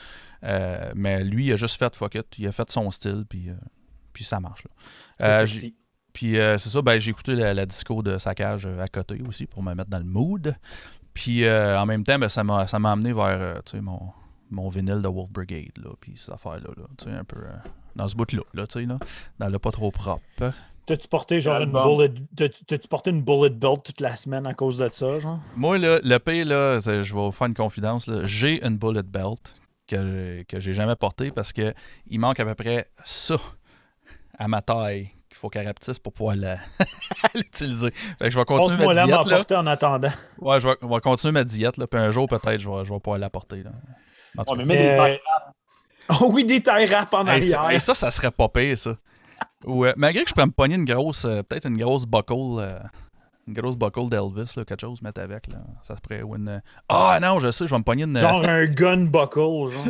Euh, 0.45 0.93
mais 0.95 1.25
lui, 1.25 1.47
il 1.47 1.53
a 1.53 1.57
juste 1.57 1.79
fait 1.79 1.95
fuck 1.97 2.15
it. 2.15 2.27
Il 2.39 2.47
a 2.47 2.53
fait 2.53 2.71
son 2.71 2.91
style, 2.91 3.25
puis, 3.29 3.49
euh, 3.51 3.55
puis 4.21 4.27
ça 4.27 4.39
marche. 4.39 4.65
là. 4.65 4.71
C'est 5.19 5.27
Euh, 5.29 5.47
sexy. 5.47 5.75
Puis 6.13 6.39
euh, 6.39 6.59
c'est 6.59 6.69
ça, 6.69 6.83
ben, 6.83 6.99
j'ai 6.99 7.11
écouté 7.11 7.35
la, 7.35 7.55
la 7.55 7.65
disco 7.65 8.03
de 8.03 8.19
Saccage 8.19 8.67
euh, 8.67 8.81
à 8.83 8.89
côté 8.89 9.19
aussi 9.27 9.47
pour 9.47 9.63
me 9.63 9.73
mettre 9.75 9.89
dans 9.89 9.99
le 9.99 10.05
mood. 10.05 10.55
Puis 11.15 11.45
euh, 11.45 11.81
en 11.81 11.87
même 11.87 12.05
temps, 12.05 12.19
ben, 12.19 12.29
ça 12.29 12.45
m'a 12.45 12.67
ça 12.67 12.79
m'a 12.79 12.93
amené 12.93 13.13
vers 13.15 13.25
euh, 13.41 13.55
tu 13.65 13.73
sais, 13.73 13.81
mon, 13.81 13.99
mon 14.51 14.69
vinyle 14.69 15.01
de 15.01 15.09
Wolf 15.09 15.31
Brigade, 15.31 15.73
là, 15.83 15.91
puis 16.01 16.13
cette 16.17 16.35
affaire-là, 16.35 16.69
là, 16.77 16.83
tu 16.99 17.05
sais, 17.05 17.11
un 17.11 17.25
peu 17.25 17.39
euh, 17.39 17.49
dans 17.97 18.09
ce 18.09 18.15
bout-là, 18.17 18.43
là, 18.53 18.67
tu 18.67 18.81
sais, 18.81 18.87
là, 18.87 18.99
dans 19.39 19.49
le 19.49 19.59
pas 19.59 19.71
trop 19.71 19.91
propre. 19.91 20.23
T'as-tu 20.87 21.09
porté 21.09 21.41
genre 21.41 21.61
une 21.63 21.71
bullet. 21.71 22.13
t'as-tu- 22.37 22.65
T'as-tu 22.65 22.89
porté 22.89 23.11
une 23.11 23.23
bullet 23.23 23.51
belt 23.51 23.83
toute 23.85 24.01
la 24.01 24.17
semaine 24.17 24.47
à 24.47 24.55
cause 24.55 24.79
de 24.79 24.89
ça, 24.93 25.21
genre? 25.21 25.39
Moi, 25.57 25.79
là, 25.79 26.01
le 26.03 26.19
pire, 26.19 26.45
là, 26.47 26.81
c'est- 26.81 27.03
je 27.05 27.15
vais 27.15 27.21
vous 27.21 27.31
faire 27.33 27.47
une 27.47 27.55
confidence, 27.55 28.07
là, 28.09 28.25
j'ai 28.25 28.65
une 28.67 28.77
bullet 28.77 29.03
belt 29.05 29.55
que, 29.87 30.43
que 30.49 30.59
j'ai 30.61 30.73
jamais 30.73 30.97
portée 30.97 31.31
parce 31.31 31.53
que 31.53 31.73
il 32.09 32.19
manque 32.21 32.39
à 32.41 32.45
peu 32.45 32.55
près 32.57 32.91
ça 33.05 33.37
à 34.41 34.49
ma 34.49 34.63
taille 34.63 35.11
qu'il 35.29 35.37
faut 35.39 35.49
qu'elle 35.49 35.67
rapetisse 35.67 35.99
pour 36.01 36.13
pouvoir 36.13 36.35
l'utiliser. 37.35 37.91
Fait 37.93 38.25
que 38.25 38.31
je 38.31 38.39
vais 38.39 38.45
continuer 38.45 38.85
ma 38.87 39.05
diète, 39.05 39.51
là. 39.51 39.61
en 39.61 39.67
attendant. 39.67 40.09
Ouais, 40.39 40.59
je 40.59 40.67
vais, 40.69 40.75
on 40.83 40.89
va 40.89 41.01
continuer 41.01 41.33
ma 41.33 41.45
diète, 41.45 41.77
là, 41.77 41.87
puis 41.87 42.01
un 42.01 42.11
jour, 42.11 42.27
peut-être, 42.27 42.59
je 42.59 42.69
vais, 42.69 42.85
je 42.85 42.93
vais 42.93 42.99
pouvoir 42.99 43.19
l'apporter. 43.19 43.63
Ouais, 44.37 44.65
mais 44.65 44.99
Euh. 44.99 45.17
Oh 46.21 46.31
oui, 46.33 46.45
des 46.45 46.61
tailles 46.61 46.93
rap 46.93 47.15
en 47.15 47.25
Hey, 47.25 47.41
ça, 47.45 47.59
arrière. 47.61 47.71
hey, 47.77 47.81
ça, 47.81 47.95
ça 47.95 48.11
serait 48.11 48.33
pas 48.33 48.49
pire, 48.49 48.77
ça. 48.77 48.97
Ou, 49.65 49.85
euh, 49.85 49.93
malgré 49.97 50.25
que 50.25 50.31
je 50.31 50.35
peux 50.35 50.45
me 50.45 50.51
pogner 50.51 50.75
une 50.75 50.85
grosse, 50.85 51.25
euh, 51.25 51.43
peut-être 51.45 51.67
une 51.69 51.79
grosse 51.79 52.05
buckle, 52.05 52.59
euh, 52.59 52.79
une 53.51 53.61
grosse 53.61 53.77
buckle 53.77 54.09
d'Elvis, 54.09 54.55
là, 54.57 54.65
quelque 54.65 54.81
chose, 54.81 55.03
mettre 55.03 55.21
avec, 55.21 55.51
là. 55.53 55.59
Ça 55.83 55.97
se 55.97 56.01
pourrait, 56.01 56.23
ou 56.23 56.37
une... 56.37 56.49
euh, 56.49 56.59
Ah 56.89 57.19
non, 57.21 57.39
je 57.39 57.51
sais, 57.51 57.67
je 57.67 57.71
vais 57.71 57.79
me 57.79 57.85
pogner 57.85 58.05
une... 58.05 58.17
euh, 58.17 58.21
Genre 58.21 58.45
un 58.45 58.65
gun 58.67 59.05
buckle, 59.07 59.41
genre. 59.71 59.71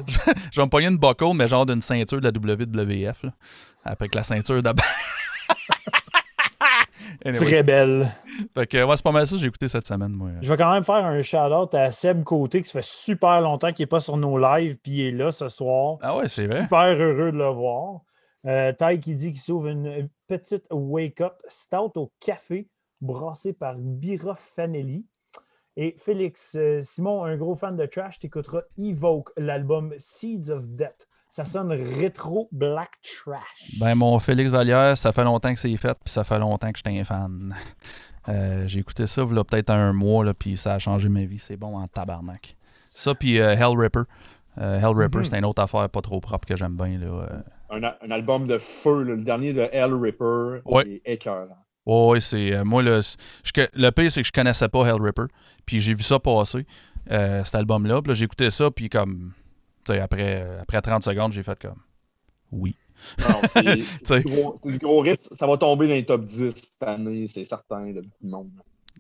je 0.53 0.61
vais 0.61 0.65
me 0.67 0.71
pogner 0.71 0.89
une 0.89 0.99
buckle, 0.99 1.35
mais 1.35 1.49
genre 1.49 1.67
d'une 1.67 1.83
ceinture 1.83 2.21
de 2.21 2.29
la 2.29 2.33
WWF, 2.33 3.23
là. 3.25 3.31
Avec 3.85 4.15
la 4.15 4.25
ceinture 4.25 4.63
d'abord. 4.63 4.85
anyway. 7.25 7.45
Très 7.47 7.63
belle. 7.63 8.09
Fait 8.55 8.67
que, 8.67 8.83
ouais, 8.83 8.97
c'est 8.97 9.03
pas 9.03 9.13
mal 9.13 9.27
ça 9.27 9.35
que 9.37 9.41
j'ai 9.43 9.49
écouté 9.49 9.69
cette 9.69 9.87
semaine, 9.87 10.13
moi. 10.13 10.31
Je 10.41 10.49
vais 10.51 10.57
quand 10.57 10.73
même 10.73 10.85
faire 10.85 11.05
un 11.05 11.21
shout-out 11.23 11.75
à 11.75 11.93
Seb 11.93 12.23
Côté, 12.25 12.63
qui 12.63 12.71
fait 12.71 12.85
super 12.85 13.41
longtemps 13.41 13.73
qu'il 13.73 13.83
n'est 13.85 13.89
pas 13.89 14.01
sur 14.01 14.17
nos 14.17 14.39
lives, 14.39 14.77
puis 14.83 14.93
il 14.93 15.01
est 15.09 15.13
là 15.13 15.33
ce 15.33 15.49
soir. 15.49 15.99
Ah 16.03 16.17
ouais, 16.17 16.29
c'est 16.29 16.47
vrai. 16.47 16.63
Super 16.63 16.95
heureux 16.97 17.33
de 17.33 17.39
le 17.39 17.49
voir. 17.51 18.01
Euh, 18.47 18.73
Ty 18.73 18.99
qui 19.01 19.15
dit 19.15 19.33
qu'il 19.33 19.41
s'ouvre 19.41 19.69
une 19.69 20.09
petite 20.27 20.65
wake-up 20.71 21.35
stout 21.47 21.93
au 21.97 22.11
café, 22.25 22.69
brassée 23.01 23.53
par 23.53 23.77
Bira 23.79 24.35
Fanelli. 24.35 25.07
Et 25.77 25.95
Félix, 25.99 26.57
euh, 26.59 26.81
Simon, 26.83 27.25
un 27.25 27.37
gros 27.37 27.55
fan 27.55 27.77
de 27.77 27.87
trash, 27.87 28.19
t'écouteras 28.19 28.63
Evoke, 28.79 29.31
l'album 29.37 29.95
Seeds 29.99 30.51
of 30.51 30.67
Death. 30.67 31.07
Ça 31.29 31.45
sonne 31.45 31.71
rétro 31.71 32.49
black 32.51 32.91
trash. 33.03 33.79
Ben, 33.79 33.95
mon 33.95 34.19
Félix 34.19 34.51
Vallière, 34.51 34.99
ça 34.99 35.13
fait 35.13 35.23
longtemps 35.23 35.55
que 35.55 35.61
c'est 35.61 35.77
fait, 35.77 35.97
puis 36.05 36.13
ça 36.13 36.25
fait 36.25 36.41
longtemps 36.41 36.73
que 36.73 36.79
j'étais 36.79 36.99
un 36.99 37.05
fan. 37.05 37.55
Euh, 38.29 38.67
j'ai 38.67 38.81
écouté 38.81 39.07
ça, 39.07 39.23
il 39.29 39.37
y 39.37 39.39
a 39.39 39.45
peut-être 39.45 39.71
un 39.71 39.93
mois, 39.93 40.25
là, 40.25 40.35
puis 40.35 40.57
ça 40.57 40.75
a 40.75 40.79
changé 40.81 41.09
ma 41.09 41.25
vie. 41.25 41.39
C'est 41.39 41.57
bon 41.57 41.79
en 41.79 41.87
tabarnak. 41.87 42.57
Ça, 42.85 43.15
puis 43.15 43.39
euh, 43.41 43.53
Hell 43.55 43.79
Ripper. 43.79 44.03
Euh, 44.59 44.79
Hell 44.81 44.97
Ripper, 44.97 45.19
Mhm. 45.19 45.25
c'est 45.25 45.39
une 45.39 45.45
autre 45.45 45.63
affaire 45.63 45.89
pas 45.89 46.03
trop 46.03 46.21
propre 46.21 46.47
que 46.47 46.57
j'aime 46.57 46.77
bien. 46.77 46.99
Là. 46.99 47.07
euh. 47.07 47.41
Un, 48.03 48.11
album 48.11 48.49
de 48.49 48.59
feu, 48.59 49.05
là, 49.05 49.15
le 49.15 49.23
dernier 49.23 49.53
de 49.53 49.63
Hell 49.73 49.95
Ripper. 49.95 50.61
Ouais. 50.65 51.01
est 51.07 51.13
écœurant. 51.15 51.57
Ouais, 51.91 52.11
ouais, 52.11 52.21
c'est. 52.21 52.53
euh, 52.53 52.65
moi, 52.65 52.83
le, 52.83 53.01
je 53.01 53.53
le 53.75 53.91
pire, 53.91 54.13
c'est 54.13 54.21
que 54.23 54.27
je 54.27 54.33
connaissais 54.33 54.69
pas 54.69 54.85
Hell 54.87 55.01
Ripper. 55.01 55.25
Puis 55.67 55.81
j'ai 55.81 55.95
vu 55.95 56.03
ça 56.03 56.19
passer, 56.19 56.67
euh, 57.11 57.43
cet 57.45 57.55
album-là. 57.57 58.01
Puis 58.03 58.09
là, 58.11 58.15
j'ai 58.15 58.25
écouté 58.25 58.51
ça, 58.51 58.71
puis 58.71 58.89
comme. 58.89 59.33
après, 59.89 60.43
euh, 60.43 60.63
après 60.63 60.81
30 60.81 61.03
secondes, 61.03 61.33
j'ai 61.33 61.43
fait 61.43 61.59
comme. 61.61 61.79
Oui. 62.53 62.77
C'est 64.05 64.21
du 64.25 64.31
gros- 64.31 64.61
du 64.65 64.79
rythme. 64.85 65.35
Ça 65.39 65.47
va 65.47 65.57
tomber 65.57 65.89
dans 65.89 65.95
les 65.95 66.05
top 66.05 66.25
10 66.27 66.51
cette 66.55 66.83
année, 66.89 67.27
c'est 67.33 67.45
certain, 67.45 67.91
de 67.93 68.05
monde. 68.23 68.51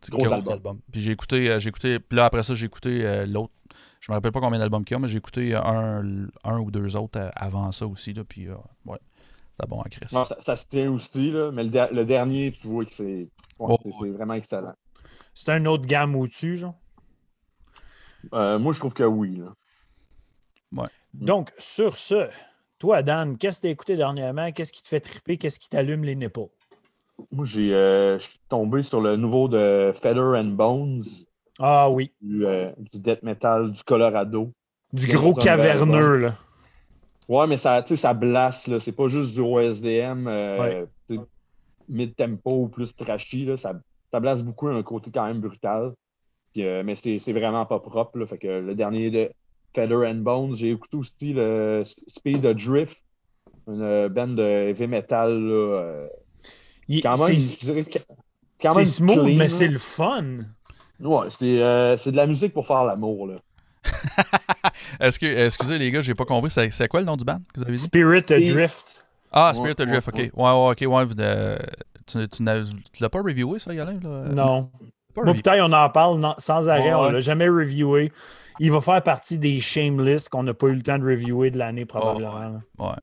C'est 0.03 0.11
Gros 0.11 0.25
gros 0.25 0.33
album. 0.33 0.53
album. 0.55 0.81
Puis 0.91 1.03
j'ai 1.03 1.13
écouté, 1.13 1.59
j'ai 1.59 1.69
écouté. 1.69 1.99
Puis 1.99 2.17
là, 2.17 2.25
après 2.25 2.43
ça, 2.43 2.55
j'ai 2.55 2.65
écouté 2.67 3.25
l'autre. 3.27 3.53
Je 4.01 4.11
me 4.11 4.15
rappelle 4.17 4.33
pas 4.33 4.41
combien 4.41 4.59
d'albums 4.59 4.83
qu'il 4.85 4.95
y 4.95 4.97
a, 4.97 4.99
mais 4.99 5.09
j'ai 5.09 5.19
écouté 5.19 5.55
un, 5.55 6.27
un 6.43 6.59
ou 6.59 6.71
deux 6.71 6.97
autres 6.97 7.31
avant 7.37 7.71
ça 7.73 7.87
aussi. 7.87 8.15
Là, 8.15 8.25
puis 8.25 8.49
ouais, 8.87 8.99
c'était 9.61 9.69
bon 9.69 9.81
à 9.81 9.88
Chris. 9.88 10.07
Non, 10.12 10.25
ça, 10.25 10.37
ça 10.40 10.57
se 10.57 10.67
tient 10.67 10.90
aussi, 10.90 11.31
là, 11.31 11.50
mais 11.52 11.64
le, 11.64 11.71
der- 11.71 11.93
le 11.93 12.05
dernier, 12.05 12.52
tu 12.52 12.67
vois 12.69 12.85
que 12.85 12.93
c'est 12.93 13.05
ouais, 13.05 13.29
Oh, 13.59 13.79
c'est- 14.00 14.11
vraiment 14.11 14.35
excellent. 14.35 14.75
C'est 15.35 15.52
un 15.52 15.64
autre 15.67 15.87
gamme 15.87 16.17
au-dessus, 16.17 16.57
genre? 16.57 16.75
Euh, 18.35 18.59
moi, 18.59 18.73
je 18.73 18.79
trouve 18.79 18.93
que 18.95 19.02
oui. 19.05 19.37
Là. 19.37 20.88
Donc, 21.14 21.50
sur 21.59 21.97
ce, 21.97 22.29
toi, 22.79 23.02
Dan, 23.02 23.37
qu'est-ce 23.37 23.59
que 23.59 23.62
tu 23.62 23.69
as 23.69 23.71
écouté 23.71 23.97
dernièrement? 23.97 24.52
Qu'est-ce 24.52 24.73
qui 24.73 24.83
te 24.83 24.88
fait 24.88 25.00
triper? 25.00 25.37
Qu'est-ce 25.37 25.59
qui 25.59 25.69
t'allume 25.69 26.05
les 26.05 26.14
nipples? 26.14 26.49
Moi, 27.33 27.45
j'ai, 27.45 27.75
euh, 27.75 28.19
je 28.19 28.25
suis 28.29 28.40
tombé 28.49 28.83
sur 28.83 29.00
le 29.00 29.17
nouveau 29.17 29.49
de 29.49 29.93
Feather 29.95 30.35
and 30.37 30.52
Bones, 30.57 31.05
Ah 31.59 31.90
oui, 31.90 32.12
du, 32.23 32.47
euh, 32.47 32.71
du 32.79 32.99
death 32.99 33.23
metal 33.23 33.73
du 33.73 33.83
Colorado. 33.83 34.52
du 34.93 35.07
gros 35.09 35.35
caverneux, 35.35 36.17
là. 36.17 36.35
Ouais, 37.31 37.47
mais 37.47 37.57
ça, 37.57 37.81
tu 37.83 37.95
sais, 37.95 38.03
ça 38.03 38.13
blasse, 38.13 38.67
là. 38.67 38.81
C'est 38.81 38.91
pas 38.93 39.07
juste 39.09 39.33
du 39.35 39.41
OSDM 39.41 40.27
euh, 40.27 40.85
mid-tempo 41.89 42.51
ou 42.65 42.69
plus 42.69 42.95
trashy, 42.95 43.45
là. 43.45 43.57
Ça, 43.57 43.73
ça 44.11 44.19
blasse 44.21 44.43
beaucoup, 44.43 44.67
un 44.69 44.83
côté 44.83 45.11
quand 45.13 45.25
même 45.27 45.41
brutal. 45.41 45.93
Puis, 46.53 46.65
euh, 46.65 46.83
mais 46.85 46.97
c'est 46.97 47.19
c'est 47.21 47.33
vraiment 47.33 47.65
pas 47.67 47.79
propre, 47.79 48.19
là. 48.19 48.27
Fait 48.27 48.39
que 48.39 48.49
le 48.49 48.75
dernier 48.75 49.11
de 49.11 49.31
Feather 49.75 49.99
and 50.09 50.17
Bones, 50.17 50.57
j'ai 50.57 50.71
écouté 50.73 50.97
aussi 50.97 51.33
le 51.33 51.85
Speed 52.09 52.45
of 52.45 52.57
Drift, 52.57 52.99
une 53.69 53.83
euh, 53.83 54.09
band 54.09 54.27
de 54.29 54.43
heavy 54.43 54.89
metal, 54.89 55.31
là. 55.33 55.53
euh, 55.55 56.09
Il- 56.89 57.03
quand 57.03 57.11
même, 57.11 57.39
c'est- 57.39 58.85
smooth, 58.85 59.15
clean, 59.15 59.37
mais 59.37 59.49
c'est 59.49 59.69
le 59.69 59.79
fun. 59.79 60.25
Ouais, 60.99 61.29
c'est 61.39 61.63
euh, 61.63 61.97
c'est 61.97 62.11
de 62.11 62.17
la 62.17 62.27
musique 62.27 62.53
pour 62.53 62.67
faire 62.67 62.85
l'amour, 62.85 63.29
là. 63.29 63.35
Est-ce 65.00 65.19
que, 65.19 65.26
excusez 65.26 65.78
les 65.78 65.90
gars, 65.90 66.00
j'ai 66.00 66.14
pas 66.14 66.25
compris. 66.25 66.50
C'est, 66.50 66.71
c'est 66.71 66.88
quoi 66.88 67.00
le 67.00 67.07
nom 67.07 67.16
du 67.16 67.25
band 67.25 67.38
que 67.54 67.61
vous 67.61 67.66
avez 67.66 67.73
dit? 67.76 67.83
Spirit 67.83 68.25
Adrift. 68.30 69.07
Ah, 69.33 69.52
Spirit 69.54 69.75
Ouais, 69.78 69.83
of 69.83 69.88
Drift, 69.88 70.09
ok. 70.09 70.14
ouais, 70.16 70.30
Ouais, 70.35 70.71
ok. 70.71 70.85
Ouais, 70.87 71.04
euh, 71.21 71.59
tu, 72.07 72.28
tu, 72.28 72.42
l'as 72.45 73.09
pas 73.09 73.23
reviewé, 73.23 73.59
ça, 73.59 73.73
Yalain? 73.73 73.99
Là? 74.02 74.35
Non. 74.35 74.71
Pas 75.14 75.25
Moi, 75.25 75.35
putain, 75.35 75.64
on 75.64 75.73
en 75.73 75.88
parle 75.90 76.19
non- 76.19 76.35
sans 76.38 76.69
arrêt. 76.69 76.92
Ouais, 76.92 76.95
On 76.95 77.11
l'a 77.11 77.21
jamais 77.21 77.49
reviewé. 77.49 78.12
Il 78.59 78.71
va 78.73 78.80
faire 78.80 79.02
partie 79.02 79.38
des 79.38 79.61
shameless 79.61 80.28
qu'on 80.28 80.42
n'a 80.42 80.54
pas 80.54 80.66
eu 80.69 80.75
le 80.75 80.83
temps 80.83 80.99
de 80.99 81.04
reviewer 81.04 81.50
de 81.50 81.59
l'année, 81.59 81.85
probablement. 81.87 82.61
Ouais. 82.78 82.97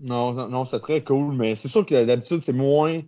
Non, 0.00 0.32
non, 0.34 0.48
non, 0.48 0.64
c'est 0.64 0.80
très 0.80 1.02
cool, 1.02 1.34
mais 1.34 1.56
c'est 1.56 1.68
sûr 1.68 1.84
que 1.86 2.04
d'habitude, 2.04 2.42
c'est 2.42 2.52
moins. 2.52 3.00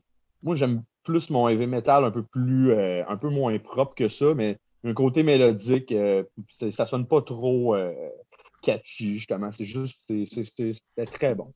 Moi, 0.42 0.56
j'aime 0.56 0.82
plus 1.04 1.30
mon 1.30 1.48
heavy 1.48 1.66
metal 1.66 2.04
un 2.04 2.10
peu 2.10 2.22
plus. 2.22 2.70
euh, 2.72 3.04
un 3.08 3.16
peu 3.16 3.28
moins 3.28 3.58
propre 3.58 3.94
que 3.94 4.08
ça, 4.08 4.34
mais 4.34 4.58
un 4.84 4.94
côté 4.94 5.22
mélodique, 5.22 5.92
euh, 5.92 6.22
ça 6.70 6.86
sonne 6.86 7.06
pas 7.06 7.22
trop 7.22 7.74
euh, 7.74 7.92
catchy, 8.62 9.16
justement. 9.16 9.50
C'est 9.52 9.64
juste. 9.64 10.00
C'était 10.08 11.06
très 11.06 11.34
bon. 11.34 11.52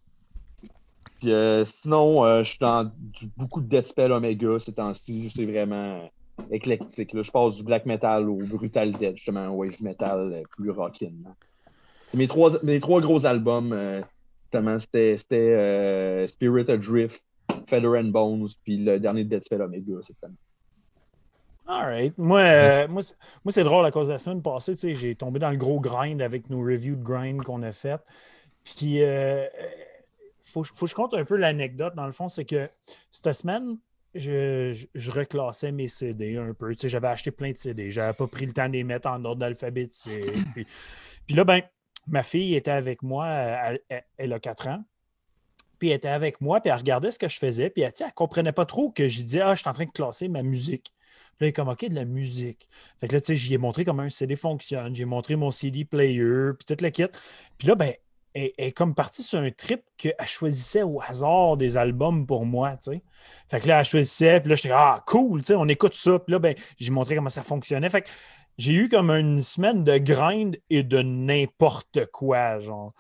Euh, 1.25 1.65
sinon, 1.65 2.43
je 2.43 2.49
suis 2.49 2.59
dans 2.59 2.91
beaucoup 3.37 3.61
de 3.61 3.69
Deathspell 3.69 4.11
Omega 4.11 4.59
ces 4.59 4.73
temps-ci. 4.73 5.33
C'est 5.35 5.45
vraiment 5.45 6.11
éclectique. 6.51 7.11
Je 7.15 7.31
passe 7.31 7.57
du 7.57 7.63
black 7.63 7.87
metal 7.87 8.29
au 8.29 8.39
brutal 8.39 8.93
death, 8.93 9.17
justement, 9.17 9.49
au 9.49 9.65
wave 9.65 9.81
metal 9.83 10.43
plus 10.57 10.71
rockin'. 10.71 11.25
Mes 12.15 12.27
trois, 12.27 12.51
mes 12.63 12.81
trois 12.81 13.01
gros 13.01 13.25
albums, 13.25 14.03
Justement, 14.45 14.79
c'était 14.79 16.27
Spirit 16.29 16.71
Adrift, 16.71 17.23
Feather 17.69 17.95
and 17.95 18.11
Bones, 18.11 18.49
puis 18.65 18.77
le 18.77 19.01
dernier 19.01 19.25
de 19.25 19.31
Dead 19.31 19.43
Spell 19.43 19.63
Omega, 19.63 19.95
cette 20.03 20.23
année. 20.23 20.35
All 21.67 21.85
right. 21.87 22.19
Moi, 22.19 22.41
euh, 22.41 22.89
moi, 22.89 23.03
c'est- 23.03 23.17
moi, 23.45 23.53
c'est 23.53 23.65
drôle 23.65 23.85
à 23.87 23.91
cause 23.91 24.09
de 24.09 24.13
la 24.13 24.19
semaine 24.19 24.43
passée. 24.43 24.73
tu 24.73 24.79
sais, 24.81 24.95
J'ai 24.95 25.15
tombé 25.15 25.39
dans 25.39 25.51
le 25.51 25.57
gros 25.57 25.81
grind 25.81 26.21
avec 26.21 26.51
nos 26.51 26.61
reviews 26.61 26.97
de 26.97 27.03
grind 27.05 27.43
qu'on 27.43 27.63
a 27.63 27.73
fait. 27.73 28.01
Puis, 28.65 29.03
euh, 29.03 29.47
faut, 30.43 30.65
faut 30.65 30.87
que 30.87 30.91
je 30.91 30.95
compte 30.95 31.15
un 31.15 31.25
peu 31.25 31.37
l'anecdote. 31.37 31.95
Dans 31.95 32.07
le 32.07 32.13
fond, 32.13 32.29
c'est 32.29 32.45
que 32.45 32.69
cette 33.11 33.33
semaine, 33.33 33.79
je, 34.15 34.73
je- 34.73 34.87
je 34.95 35.11
reclassais 35.11 35.73
mes 35.73 35.89
CD 35.89 36.37
un 36.37 36.53
peu. 36.53 36.75
Tu 36.75 36.83
sais, 36.83 36.89
J'avais 36.89 37.09
acheté 37.09 37.31
plein 37.31 37.53
de 37.53 37.57
CD. 37.57 37.91
J'avais 37.91 38.13
pas 38.13 38.27
pris 38.27 38.45
le 38.47 38.53
temps 38.53 38.67
de 38.69 38.73
les 38.75 38.85
mettre 38.85 39.09
en 39.09 39.25
ordre 39.25 39.45
alphabétique. 39.47 40.13
Puis, 40.55 40.67
puis 41.27 41.37
là, 41.37 41.45
ben, 41.45 41.63
ma 42.09 42.23
fille 42.23 42.55
était 42.57 42.71
avec 42.73 43.03
moi. 43.03 43.29
Elle, 43.29 43.81
elle- 43.89 44.05
elle 44.19 44.33
a 44.33 44.41
4 44.41 44.69
ans. 44.69 44.83
Puis 45.83 45.91
elle 45.91 45.97
était 45.97 46.07
avec 46.07 46.41
moi, 46.41 46.61
puis 46.61 46.71
elle 46.71 46.79
regardait 46.79 47.11
ce 47.11 47.19
que 47.19 47.27
je 47.27 47.39
faisais, 47.39 47.69
puis 47.69 47.83
elle, 47.83 47.93
elle 47.99 48.13
comprenait 48.13 48.53
pas 48.53 48.65
trop 48.67 48.93
que 48.93 49.09
je 49.09 49.21
disais 49.23 49.41
Ah, 49.41 49.57
je 49.57 49.63
suis 49.63 49.69
en 49.69 49.73
train 49.73 49.85
de 49.85 49.91
classer 49.91 50.29
ma 50.29 50.45
musique. 50.45 50.95
Puis 50.95 51.01
là, 51.01 51.37
elle 51.41 51.47
est 51.49 51.53
comme 51.53 51.69
OK, 51.71 51.85
de 51.89 51.95
la 51.97 52.05
musique. 52.05 52.69
Fait 53.01 53.09
que 53.09 53.15
là, 53.15 53.21
tu 53.21 53.27
sais, 53.27 53.35
j'y 53.35 53.55
ai 53.55 53.59
montré 53.59 53.85
comment 53.85 54.05
un 54.05 54.09
CD 54.09 54.37
fonctionne, 54.37 54.95
j'ai 54.95 55.07
montré 55.07 55.35
mon 55.35 55.51
CD 55.51 55.85
player, 55.85 56.53
puis 56.57 56.65
toute 56.69 56.83
la 56.83 56.93
kit. 56.93 57.07
Puis 57.59 57.67
là, 57.67 57.75
ben, 57.75 57.95
elle, 58.33 58.53
elle 58.59 58.69
est 58.69 58.71
comme 58.71 58.95
partie 58.95 59.25
sur 59.25 59.41
un 59.41 59.51
trip 59.51 59.83
qu'elle 59.97 60.15
choisissait 60.25 60.85
au 60.85 61.01
hasard 61.03 61.57
des 61.57 61.77
albums 61.77 62.29
pour 62.29 62.47
moi, 62.47 62.77
tu 62.77 62.93
sais. 62.93 63.03
Fait 63.51 63.59
que 63.59 63.67
là, 63.67 63.81
elle 63.81 63.85
choisissait, 63.85 64.39
puis 64.39 64.51
là, 64.51 64.55
j'étais 64.55 64.71
Ah, 64.73 65.03
cool, 65.05 65.41
tu 65.41 65.47
sais, 65.47 65.55
on 65.57 65.67
écoute 65.67 65.95
ça. 65.95 66.17
Puis 66.21 66.31
là, 66.31 66.39
ben, 66.39 66.55
j'ai 66.77 66.93
montré 66.93 67.17
comment 67.17 67.29
ça 67.29 67.43
fonctionnait. 67.43 67.91
Fait 67.91 68.03
que 68.03 68.09
j'ai 68.59 68.75
eu 68.75 68.89
comme 68.89 69.11
une 69.11 69.43
semaine 69.43 69.85
de 69.85 69.99
grind 69.99 70.57
et 70.71 70.83
de 70.83 71.01
n'importe 71.01 72.07
quoi, 72.07 72.61
genre. 72.61 72.93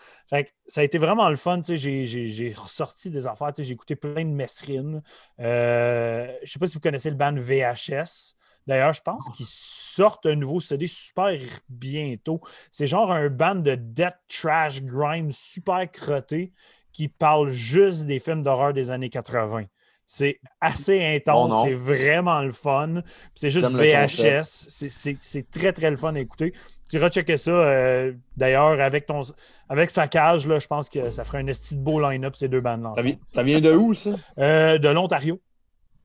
Ça 0.66 0.80
a 0.80 0.85
été 0.85 0.99
vraiment 0.99 1.28
le 1.28 1.37
fun. 1.37 1.61
tu 1.61 1.76
sais, 1.76 2.04
J'ai, 2.06 2.54
ressorti 2.56 3.11
des 3.11 3.26
affaires. 3.26 3.52
tu 3.52 3.62
sais, 3.62 3.64
J'ai 3.64 3.75
écouté 3.75 3.97
plein 3.97 4.25
de 4.25 4.30
mesrines. 4.30 5.02
Euh, 5.40 6.32
je 6.42 6.52
sais 6.52 6.59
pas 6.59 6.66
si 6.66 6.75
vous 6.75 6.80
connaissez 6.80 7.11
le 7.11 7.16
band 7.16 7.35
VHS. 7.35 8.37
D'ailleurs, 8.66 8.92
je 8.92 9.02
pense 9.02 9.28
qu'ils 9.30 9.47
sortent 9.49 10.26
un 10.26 10.37
nouveau 10.37 10.61
CD 10.61 10.87
super 10.87 11.38
bientôt. 11.68 12.40
C'est 12.71 12.87
genre 12.87 13.11
un 13.11 13.28
band 13.28 13.56
de 13.56 13.75
death 13.75 14.18
trash 14.28 14.82
grime 14.82 15.32
super 15.32 15.90
crotté 15.90 16.52
qui 16.92 17.09
parle 17.09 17.49
juste 17.49 18.06
des 18.06 18.21
films 18.21 18.42
d'horreur 18.42 18.73
des 18.73 18.90
années 18.90 19.11
80. 19.11 19.64
C'est 20.14 20.40
assez 20.61 21.02
intense, 21.16 21.54
Oh 21.57 21.62
c'est 21.64 21.73
vraiment 21.73 22.42
le 22.42 22.52
fun. 22.52 23.00
C'est 23.35 23.49
juste 23.49 23.71
VHS. 23.71 24.42
C'est- 24.45 24.90
C'est 24.90 25.16
c'est 25.21 25.50
très, 25.50 25.73
très 25.73 25.88
le 25.88 25.97
fun 25.97 26.14
à 26.14 26.21
écouter. 26.21 26.52
Tu 26.87 26.97
iras 26.97 27.09
checker 27.09 27.38
ça. 27.38 27.50
euh, 27.50 28.12
D'ailleurs, 28.37 28.78
avec, 28.78 29.07
ton, 29.07 29.23
avec 29.71 29.88
sa 29.90 30.09
cage, 30.09 30.47
là, 30.47 30.59
je 30.59 30.66
pense 30.66 30.90
que 30.90 31.09
ça 31.09 31.25
ferait 31.25 31.38
un 31.38 31.47
esti 31.47 31.76
de 31.76 31.81
beau 31.83 31.99
line-up, 31.99 32.37
ces 32.37 32.49
deux 32.49 32.61
bandes-là. 32.61 32.92
Ça, 32.95 33.00
ensemble. 33.00 33.14
vi- 33.14 33.19
ça 33.25 33.42
vient 33.42 33.61
de 33.62 33.73
où, 33.75 33.95
ça? 33.95 34.11
Euh, 34.38 34.76
de 34.76 34.88
l'Ontario. 34.88 35.40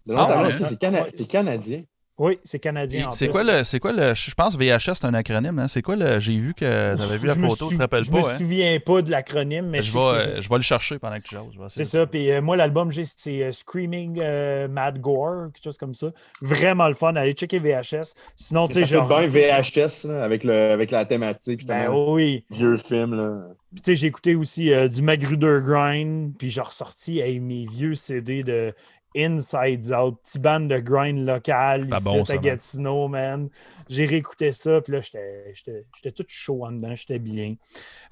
De 0.06 0.14
Ah, 0.14 0.20
l'Ontario, 0.20 0.58
ouais. 0.58 0.66
c'est 0.70 0.80
cana- 0.80 1.02
Ouais. 1.04 1.12
c'est 1.18 1.28
canadien. 1.28 1.84
Oui, 2.20 2.40
c'est 2.44 2.58
canadien. 2.58 3.10
en 3.10 3.12
C'est 3.12 3.28
quoi 3.28 3.44
le. 3.44 3.64
C'est 3.64 3.80
quoi 3.80 3.94
le. 3.94 4.16
Je 4.16 4.34
pense 4.34 4.58
VHS, 4.58 4.96
c'est 4.96 5.06
un 5.06 5.14
acronyme. 5.14 5.60
Hein? 5.60 5.68
C'est 5.68 5.84
quoi 5.84 5.96
le. 5.96 6.18
J'ai 6.18 6.36
vu 6.38 6.56
que 6.56 6.96
tu 6.96 7.02
avais 7.04 7.18
vu 7.20 7.28
la 7.28 7.34
Je 7.36 7.40
photo, 7.40 7.54
tu 7.56 7.64
sou- 7.66 7.76
te 7.76 7.78
rappelles 7.82 8.04
Je 8.06 8.10
pas, 8.12 8.18
me 8.18 8.26
hein? 8.26 8.38
souviens 8.38 8.80
pas 8.80 9.02
de 9.04 9.12
l'acronyme, 9.12 9.68
mais 9.68 9.82
Je 9.84 9.92
sais 9.92 10.00
vais, 10.00 10.24
juste- 10.24 10.42
je 10.42 10.50
vais 10.50 10.56
le 10.56 10.62
chercher 10.64 10.98
pendant 10.98 11.18
que 11.18 11.24
tu 11.24 11.36
jases. 11.36 11.44
je 11.54 11.60
C'est 11.68 11.84
ça. 11.84 12.08
Puis 12.08 12.32
euh, 12.32 12.42
moi, 12.42 12.58
l'album, 12.58 12.90
j'ai 12.92 13.04
c'est 13.06 13.44
euh, 13.44 13.52
Screaming 13.52 14.20
euh, 14.20 14.68
Mad 14.68 15.00
Gore, 15.00 15.52
quelque 15.54 15.64
chose 15.64 15.78
comme 15.78 15.94
ça. 15.94 16.08
Vraiment 16.42 16.88
le 16.88 16.96
fun. 16.96 17.16
Allez 17.16 17.34
checker 17.34 17.60
VHS. 17.60 18.16
Sinon, 18.36 18.68
tu 18.68 18.74
sais, 18.74 18.86
genre. 18.86 19.08
fait 19.08 19.28
bien 19.28 19.60
VHS, 19.62 20.06
là, 20.08 20.24
avec, 20.24 20.44
le, 20.44 20.72
avec 20.72 20.90
la 20.90 21.06
thématique, 21.06 21.68
Ben 21.68 21.90
oui. 21.92 22.44
Vieux 22.50 22.78
film, 22.78 23.14
là. 23.16 23.48
Puis 23.74 23.82
tu 23.82 23.92
sais, 23.92 23.96
j'ai 23.96 24.08
écouté 24.08 24.34
aussi 24.34 24.74
euh, 24.74 24.88
du 24.88 25.02
Magruder 25.04 25.60
Grind, 25.62 26.32
puis 26.40 26.50
j'ai 26.50 26.62
ressorti 26.62 27.20
hey, 27.20 27.40
mes 27.40 27.66
vieux 27.66 27.94
CD 27.96 28.42
de 28.42 28.74
Inside 29.16 29.92
Out, 29.94 30.20
petit 30.24 30.40
band 30.40 30.62
de 30.62 30.80
grind 30.80 31.26
local 31.26 31.88
ici 31.92 32.04
bon, 32.04 32.24
à 32.24 32.34
man. 32.34 32.42
Gatineau, 32.42 33.08
man. 33.08 33.50
J'ai 33.90 34.06
réécouté 34.06 34.52
ça, 34.52 34.82
puis 34.82 34.94
là, 34.94 35.00
j'étais 35.02 36.12
tout 36.12 36.26
chaud 36.28 36.66
en 36.66 36.72
dedans, 36.72 36.94
j'étais 36.94 37.20
bien. 37.20 37.56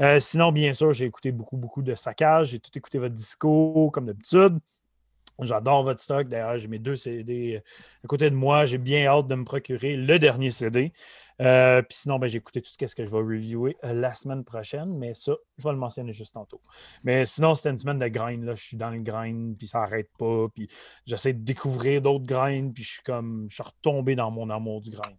Euh, 0.01 0.19
sinon, 0.19 0.51
bien 0.51 0.73
sûr, 0.73 0.93
j'ai 0.93 1.05
écouté 1.05 1.31
beaucoup, 1.31 1.57
beaucoup 1.57 1.81
de 1.81 1.95
saccage, 1.95 2.49
j'ai 2.49 2.59
tout 2.59 2.71
écouté 2.75 2.97
votre 2.97 3.15
disco, 3.15 3.89
comme 3.91 4.05
d'habitude. 4.05 4.59
J'adore 5.41 5.83
votre 5.83 6.01
stock. 6.01 6.27
D'ailleurs, 6.27 6.57
j'ai 6.57 6.67
mes 6.67 6.79
deux 6.79 6.95
CD 6.95 7.61
à 8.03 8.07
côté 8.07 8.29
de 8.29 8.35
moi. 8.35 8.65
J'ai 8.65 8.77
bien 8.77 9.05
hâte 9.05 9.27
de 9.27 9.35
me 9.35 9.43
procurer 9.43 9.97
le 9.97 10.17
dernier 10.17 10.49
CD. 10.49 10.93
Euh, 11.41 11.81
puis 11.81 11.97
sinon, 11.97 12.17
ben, 12.17 12.27
j'ai 12.27 12.37
écouté 12.37 12.61
tout 12.61 12.71
ce 12.79 12.95
que 12.95 13.05
je 13.05 13.09
vais 13.09 13.17
reviewer 13.17 13.77
euh, 13.83 13.93
la 13.93 14.13
semaine 14.13 14.43
prochaine, 14.43 14.97
mais 14.97 15.13
ça, 15.13 15.33
je 15.57 15.63
vais 15.63 15.71
le 15.71 15.77
mentionner 15.77 16.13
juste 16.13 16.35
tantôt. 16.35 16.61
Mais 17.03 17.25
sinon, 17.25 17.55
c'était 17.55 17.71
une 17.71 17.77
semaine 17.77 17.99
de 17.99 18.07
grind. 18.07 18.43
Là. 18.43 18.55
Je 18.55 18.63
suis 18.63 18.77
dans 18.77 18.89
le 18.89 18.99
grind, 18.99 19.57
puis 19.57 19.67
ça 19.67 19.79
n'arrête 19.79 20.09
pas. 20.17 20.47
Puis 20.53 20.67
j'essaie 21.05 21.33
de 21.33 21.43
découvrir 21.43 22.01
d'autres 22.01 22.25
grinds, 22.25 22.71
puis 22.71 22.83
je 22.83 22.91
suis 22.93 23.03
comme, 23.03 23.47
je 23.49 23.55
suis 23.55 23.63
retombé 23.63 24.15
dans 24.15 24.31
mon 24.31 24.49
amour 24.49 24.81
du 24.81 24.91
grind. 24.91 25.17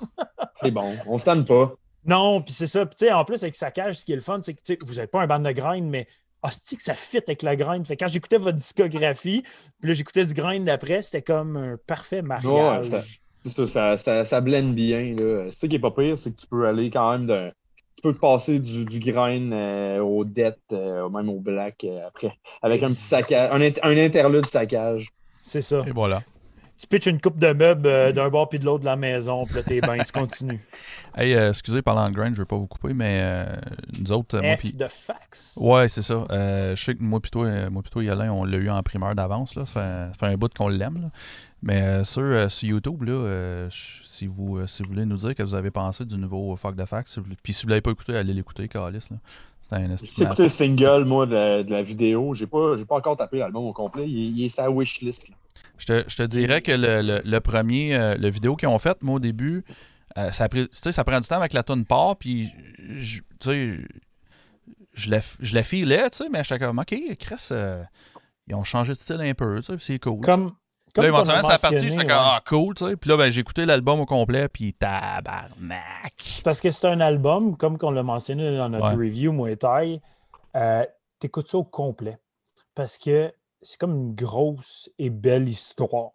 C'est 0.60 0.70
bon, 0.70 0.94
on 1.06 1.14
ne 1.14 1.18
se 1.18 1.42
pas. 1.42 1.74
Non, 2.04 2.40
puis 2.40 2.54
c'est 2.54 2.66
ça. 2.66 2.86
Puis 2.86 3.10
en 3.10 3.24
plus, 3.24 3.42
avec 3.42 3.54
sa 3.54 3.70
cage, 3.70 3.96
ce 3.96 4.04
qui 4.04 4.12
est 4.12 4.16
le 4.16 4.22
fun, 4.22 4.40
c'est 4.40 4.54
que 4.54 4.84
vous 4.84 4.94
n'êtes 4.94 5.10
pas 5.10 5.20
un 5.20 5.26
band 5.26 5.40
de 5.40 5.50
grind, 5.50 5.88
mais 5.88 6.06
hostie 6.42 6.76
que 6.76 6.82
ça 6.82 6.94
fit 6.94 7.18
avec 7.18 7.42
le 7.42 7.54
grind. 7.54 7.86
Fait 7.86 7.96
quand 7.96 8.08
j'écoutais 8.08 8.38
votre 8.38 8.56
discographie, 8.56 9.42
puis 9.80 9.88
là, 9.88 9.94
j'écoutais 9.94 10.24
du 10.24 10.34
grind 10.34 10.64
d'après, 10.64 11.02
c'était 11.02 11.22
comme 11.22 11.56
un 11.56 11.76
parfait 11.86 12.22
mariage. 12.22 12.88
Ouais, 12.88 13.00
ça, 13.44 13.96
ça, 13.96 14.24
ça, 14.24 14.40
blende 14.40 14.74
bien. 14.74 15.14
C'est 15.16 15.60
ça 15.60 15.68
qui 15.68 15.76
est 15.76 15.80
pas 15.80 15.90
pire, 15.90 16.16
c'est 16.18 16.34
que 16.34 16.40
tu 16.40 16.46
peux 16.46 16.66
aller 16.66 16.90
quand 16.90 17.12
même 17.12 17.26
de. 17.26 17.50
Tu 17.96 18.02
peux 18.02 18.14
passer 18.14 18.60
du, 18.60 18.84
du 18.84 19.00
grind 19.00 19.52
euh, 19.52 19.98
au 19.98 20.24
death, 20.24 20.58
euh, 20.72 21.08
même 21.08 21.28
au 21.28 21.40
black 21.40 21.82
euh, 21.82 22.06
après, 22.06 22.32
avec 22.62 22.80
un 22.84 22.86
petit 22.86 22.94
saccage, 22.94 23.50
un, 23.50 23.60
un 23.60 23.96
interlude 23.98 24.46
saccage. 24.46 25.08
C'est 25.40 25.62
ça. 25.62 25.82
Et 25.84 25.90
voilà 25.90 26.22
tu 26.78 26.86
pitches 26.86 27.06
une 27.06 27.20
coupe 27.20 27.38
de 27.38 27.52
meubles 27.52 27.88
euh, 27.88 28.12
d'un 28.12 28.28
bord 28.28 28.48
puis 28.48 28.60
de 28.60 28.64
l'autre 28.64 28.80
de 28.80 28.84
la 28.84 28.96
maison, 28.96 29.44
puis 29.44 29.56
là, 29.56 29.62
t'es 29.64 29.80
bien, 29.80 30.02
tu 30.02 30.12
continues. 30.12 30.60
Hey, 31.16 31.34
euh, 31.34 31.48
excusez, 31.48 31.82
parlant 31.82 32.08
de 32.08 32.14
grind, 32.14 32.32
je 32.32 32.42
vais 32.42 32.46
pas 32.46 32.54
vous 32.54 32.68
couper, 32.68 32.94
mais 32.94 33.18
euh, 33.20 33.56
nous 33.98 34.12
autres. 34.12 34.38
F 34.38 34.62
moi, 34.62 34.72
de 34.72 34.86
fax. 34.86 35.58
Ouais, 35.60 35.88
c'est 35.88 36.02
ça. 36.02 36.24
je 36.30 36.74
sais 36.76 36.94
que 36.94 37.02
moi, 37.02 37.18
plutôt, 37.18 37.44
moi, 37.70 37.82
plutôt, 37.82 38.02
Yolin, 38.02 38.30
on 38.30 38.44
l'a 38.44 38.56
eu 38.56 38.70
en 38.70 38.80
primeur 38.84 39.16
d'avance. 39.16 39.56
Là. 39.56 39.66
Ça, 39.66 40.12
fait, 40.16 40.26
un 40.26 40.36
bout 40.36 40.54
qu'on 40.54 40.68
l'aime. 40.68 41.10
Mais 41.62 42.04
sur, 42.04 42.50
sur, 42.50 42.68
YouTube, 42.68 43.02
là, 43.02 43.68
si, 43.70 44.26
vous, 44.26 44.64
si 44.66 44.82
vous 44.82 44.90
voulez 44.90 45.04
nous 45.04 45.16
dire 45.16 45.34
que 45.34 45.42
vous 45.42 45.54
avez 45.54 45.70
pensé 45.70 46.04
du 46.04 46.16
nouveau 46.16 46.54
Fuck 46.56 46.76
de 46.76 46.84
Fax, 46.84 47.18
puis 47.42 47.52
si 47.52 47.64
vous 47.64 47.70
l'avez 47.70 47.80
pas 47.80 47.90
écouté, 47.90 48.16
allez 48.16 48.32
l'écouter, 48.32 48.68
Calis. 48.68 49.08
C'est 49.68 49.76
un 49.76 49.96
J'ai 49.96 50.22
écouté 50.22 50.44
le 50.44 50.48
single, 50.48 51.04
moi, 51.04 51.26
de 51.26 51.68
la, 51.68 51.82
vidéo. 51.82 52.34
J'ai 52.34 52.46
pas, 52.46 52.76
pas 52.88 52.96
encore 52.96 53.16
tapé 53.16 53.38
l'album 53.38 53.64
au 53.64 53.72
complet. 53.72 54.08
Il, 54.08 54.42
est 54.42 54.48
sa 54.48 54.70
wishlist. 54.70 55.28
Là. 55.28 55.34
Je 55.76 56.16
te, 56.16 56.22
dirais 56.24 56.62
que 56.62 56.72
le, 56.72 57.38
premier, 57.40 57.94
euh, 57.94 58.16
le 58.16 58.28
vidéo 58.28 58.56
qu'ils 58.56 58.68
ont 58.68 58.78
fait, 58.78 59.02
moi, 59.02 59.16
au 59.16 59.20
début, 59.20 59.64
euh, 60.16 60.32
ça, 60.32 60.48
ça 60.70 61.04
prend 61.04 61.20
du 61.20 61.28
temps 61.28 61.36
avec 61.36 61.52
la 61.52 61.62
tonne 61.62 61.84
part, 61.84 62.16
puis, 62.16 62.52
tu 62.88 63.22
sais, 63.40 63.76
je 64.94 65.10
la, 65.10 65.20
je 65.40 65.54
la 65.54 65.62
filais, 65.62 66.10
tu 66.10 66.18
sais, 66.18 66.28
mais 66.30 66.42
j'étais 66.42 66.58
comme, 66.64 66.78
OK, 66.78 66.94
Chris, 67.18 67.48
euh, 67.52 67.82
ils 68.48 68.54
ont 68.54 68.64
changé 68.64 68.92
de 68.92 68.98
style 68.98 69.20
un 69.20 69.34
peu, 69.34 69.60
tu 69.60 69.66
sais, 69.66 69.76
c'est 69.78 69.98
cool. 69.98 70.20
Comme, 70.20 70.52
comme 70.94 71.02
là, 71.02 71.08
éventuellement, 71.08 71.42
ça 71.42 71.58
partie, 71.58 71.88
j'étais 71.88 71.96
comme, 71.96 72.10
ah, 72.10 72.42
cool, 72.46 72.74
tu 72.74 72.86
sais. 72.86 72.96
Puis 72.96 73.10
là, 73.10 73.16
ben, 73.16 73.30
j'ai 73.30 73.40
écouté 73.40 73.66
l'album 73.66 74.00
au 74.00 74.06
complet, 74.06 74.48
puis 74.48 74.74
tabarnak. 74.74 76.14
C'est 76.18 76.44
parce 76.44 76.60
que 76.60 76.70
c'est 76.70 76.86
un 76.86 77.00
album, 77.00 77.56
comme 77.56 77.78
qu'on 77.78 77.90
l'a 77.90 78.02
mentionné 78.02 78.56
dans 78.56 78.68
notre 78.68 78.96
review, 78.96 79.32
Muay 79.32 79.56
Thai, 79.56 80.00
euh, 80.56 80.84
t'écoutes 81.18 81.48
ça 81.48 81.58
au 81.58 81.64
complet. 81.64 82.18
Parce 82.74 82.98
que 82.98 83.32
c'est 83.60 83.78
comme 83.78 83.96
une 83.96 84.14
grosse 84.14 84.90
et 84.98 85.10
belle 85.10 85.48
histoire. 85.48 86.10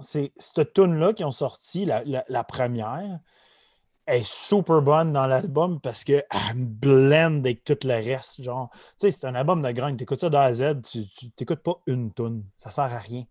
C'est 0.00 0.32
cette 0.36 0.72
tune-là 0.72 1.12
qui 1.12 1.24
ont 1.24 1.30
sorti, 1.30 1.84
la, 1.84 2.44
première, 2.44 3.18
est 4.06 4.24
super 4.24 4.82
bonne 4.82 5.12
dans 5.12 5.26
l'album 5.26 5.80
parce 5.80 6.04
qu'elle 6.04 6.24
blend 6.54 7.38
avec 7.38 7.64
tout 7.64 7.78
le 7.82 7.94
reste. 7.94 8.40
Genre, 8.42 8.70
tu 8.72 8.78
sais, 8.98 9.10
c'est 9.10 9.26
un 9.26 9.34
album 9.34 9.62
de 9.62 9.70
grain. 9.72 9.96
Tu 9.96 10.04
écoutes 10.04 10.20
ça 10.20 10.30
de 10.30 10.36
A 10.36 10.42
à 10.42 10.52
Z, 10.52 10.82
tu 10.82 11.00
n'écoutes 11.40 11.62
pas 11.62 11.74
une 11.86 12.12
tune. 12.12 12.44
Ça 12.56 12.70
sert 12.70 12.84
à 12.84 12.98
rien. 12.98 13.24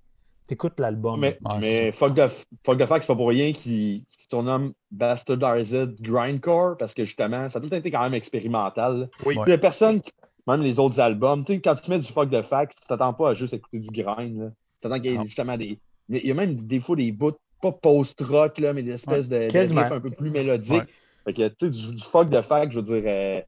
Tu 0.48 0.54
écoutes 0.54 0.80
l'album. 0.80 1.20
Mais, 1.20 1.40
mais 1.60 1.92
fuck, 1.92 2.14
the, 2.14 2.28
fuck 2.64 2.78
the 2.78 2.86
Fact, 2.86 3.02
c'est 3.02 3.08
pas 3.08 3.16
pour 3.16 3.30
rien 3.30 3.52
qu'il 3.52 4.04
qu 4.04 4.26
surnomme 4.30 4.74
Bastardized 4.92 6.00
Grindcore 6.02 6.78
parce 6.78 6.94
que 6.94 7.04
justement, 7.04 7.50
ça 7.50 7.60
a 7.60 7.62
tout 7.62 7.74
été 7.74 7.90
quand 7.90 8.02
même 8.02 8.14
expérimental. 8.14 9.10
Oui. 9.26 9.36
Il 9.38 9.48
n'y 9.48 9.54
a 9.54 9.58
personne 9.58 10.02
qui 10.02 10.12
même 10.48 10.62
les 10.62 10.80
autres 10.80 11.00
albums. 11.00 11.44
Tu 11.44 11.54
sais, 11.54 11.62
quand 11.62 11.76
tu 11.76 11.90
mets 11.90 12.00
du 12.00 12.08
fuck 12.08 12.30
de 12.30 12.42
fact, 12.42 12.78
tu 12.80 12.88
t'attends 12.88 13.14
pas 13.14 13.32
à 13.32 13.34
juste 13.34 13.54
écouter 13.54 13.80
du 13.80 13.90
grind. 13.90 14.54
Tu 14.54 14.80
t'attends 14.82 15.00
qu'il 15.00 15.12
y 15.12 15.16
ait 15.16 15.24
justement 15.24 15.58
des. 15.58 15.80
Il 16.10 16.26
y 16.26 16.32
a 16.32 16.36
même 16.36 16.56
des 16.56 16.80
fois 16.80 16.96
des 16.96 17.12
bouts, 17.12 17.32
pas 17.62 17.72
post-rock, 17.72 18.60
là, 18.60 18.74
mais 18.74 18.84
des 18.84 18.92
espèces 18.92 19.28
de, 19.28 19.48
de 19.48 19.94
un 19.94 20.00
peu 20.00 20.12
plus 20.12 20.30
mélodiques. 20.30 20.84
Fait 21.24 21.34
que, 21.34 21.48
tu 21.48 21.74
sais, 21.74 21.92
du, 21.94 22.02
fuck 22.02 22.30
de 22.30 22.42
fact, 22.42 22.72
je 22.72 22.80
veux 22.80 23.02
dire. 23.02 23.04
Euh, 23.08 23.42